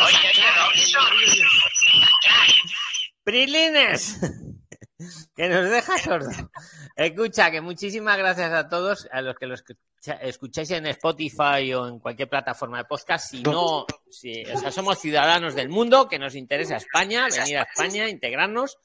Oye, 0.01 0.17
oye, 0.33 0.45
Robinson. 0.55 1.03
Prilines. 3.23 4.19
que 5.35 5.49
nos 5.49 5.69
deja 5.69 5.97
sordo. 5.97 6.29
Escucha, 6.95 7.51
que 7.51 7.61
muchísimas 7.61 8.17
gracias 8.17 8.51
a 8.53 8.67
todos, 8.69 9.07
a 9.11 9.21
los 9.21 9.35
que 9.35 9.45
lo 9.45 9.55
escucha- 9.55 10.17
escucháis 10.21 10.71
en 10.71 10.87
Spotify 10.87 11.73
o 11.73 11.87
en 11.87 11.99
cualquier 11.99 12.29
plataforma 12.29 12.77
de 12.79 12.85
podcast. 12.85 13.29
Si 13.29 13.43
no, 13.43 13.85
si, 14.09 14.43
o 14.45 14.57
sea, 14.57 14.71
somos 14.71 14.99
ciudadanos 14.99 15.53
del 15.53 15.69
mundo, 15.69 16.07
que 16.07 16.17
nos 16.17 16.35
interesa 16.35 16.77
España, 16.77 17.27
venir 17.29 17.57
a 17.57 17.63
España, 17.63 18.09
integrarnos. 18.09 18.77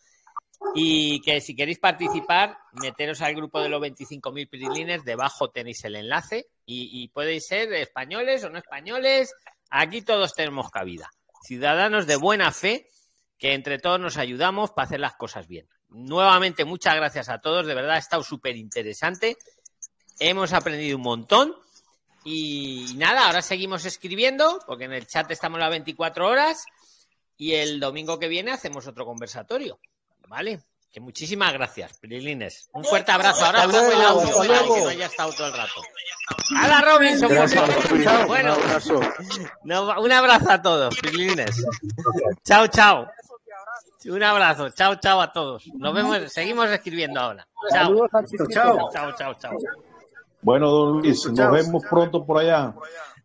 Y 0.74 1.20
que 1.20 1.40
si 1.40 1.54
queréis 1.54 1.78
participar, 1.78 2.56
meteros 2.72 3.20
al 3.20 3.34
grupo 3.34 3.60
de 3.60 3.68
los 3.68 3.80
25.000 3.80 4.48
pirilines, 4.48 5.04
debajo 5.04 5.50
tenéis 5.50 5.84
el 5.84 5.96
enlace 5.96 6.48
y, 6.64 7.02
y 7.02 7.08
podéis 7.08 7.46
ser 7.46 7.72
españoles 7.74 8.42
o 8.44 8.50
no 8.50 8.58
españoles, 8.58 9.34
aquí 9.70 10.02
todos 10.02 10.34
tenemos 10.34 10.70
cabida. 10.70 11.10
Ciudadanos 11.42 12.06
de 12.06 12.16
buena 12.16 12.52
fe, 12.52 12.88
que 13.38 13.54
entre 13.54 13.78
todos 13.78 14.00
nos 14.00 14.16
ayudamos 14.16 14.70
para 14.70 14.86
hacer 14.86 15.00
las 15.00 15.16
cosas 15.16 15.48
bien. 15.48 15.68
Nuevamente, 15.88 16.64
muchas 16.64 16.94
gracias 16.94 17.28
a 17.28 17.40
todos, 17.40 17.66
de 17.66 17.74
verdad 17.74 17.96
ha 17.96 17.98
estado 17.98 18.22
súper 18.22 18.56
interesante, 18.56 19.36
hemos 20.18 20.52
aprendido 20.52 20.96
un 20.96 21.02
montón 21.02 21.54
y 22.24 22.94
nada, 22.96 23.26
ahora 23.26 23.42
seguimos 23.42 23.84
escribiendo, 23.84 24.60
porque 24.66 24.84
en 24.84 24.92
el 24.92 25.06
chat 25.06 25.30
estamos 25.30 25.58
las 25.58 25.70
24 25.70 26.26
horas 26.26 26.64
y 27.36 27.54
el 27.54 27.80
domingo 27.80 28.18
que 28.18 28.28
viene 28.28 28.52
hacemos 28.52 28.86
otro 28.86 29.04
conversatorio. 29.04 29.80
¿Vale? 30.32 30.60
Que 30.90 30.98
muchísimas 31.00 31.52
gracias, 31.52 31.98
Prilines. 31.98 32.70
Un 32.72 32.84
fuerte 32.84 33.12
abrazo. 33.12 33.44
Ahora 33.44 33.62
Hasta 33.64 33.78
pongo 33.78 33.92
el 33.92 34.02
audio 34.02 34.22
hasta 34.28 34.36
para 34.38 34.48
luego. 34.48 34.74
que 34.76 34.80
no 34.80 34.88
haya 34.88 35.06
estado 35.06 35.32
todo 35.34 35.46
el 35.48 35.52
rato. 35.52 35.82
¡Hala, 36.58 36.80
Robinson! 36.80 37.28
Gracias. 37.28 38.26
Bueno, 38.26 38.54
Un 38.54 38.62
abrazo. 38.62 39.00
no, 39.64 40.00
un 40.00 40.12
abrazo 40.12 40.50
a 40.50 40.62
todos, 40.62 40.94
Prilines. 41.00 41.62
Chao, 42.46 42.66
chao. 42.68 43.06
Un 44.06 44.22
abrazo. 44.22 44.70
Chao, 44.70 44.94
chao 44.96 45.20
a 45.20 45.30
todos. 45.32 45.64
Nos 45.74 45.94
vemos, 45.94 46.32
seguimos 46.32 46.70
escribiendo 46.70 47.20
ahora. 47.20 47.46
Chao. 47.70 47.94
Chao. 48.50 48.90
Chao, 48.90 49.12
chao, 49.16 49.34
chao. 49.34 49.52
Bueno, 50.40 50.70
don 50.70 51.02
Luis, 51.02 51.26
nos 51.26 51.52
vemos 51.52 51.84
pronto 51.90 52.24
por 52.24 52.40
allá. 52.40 52.72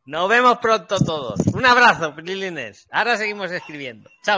Nos 0.06 0.30
vemos 0.30 0.58
pronto 0.60 0.98
todos. 1.00 1.40
Un 1.54 1.66
abrazo, 1.66 2.14
Prilines. 2.16 2.86
Ahora 2.92 3.16
seguimos 3.18 3.50
escribiendo. 3.52 4.10
Chao. 4.26 4.36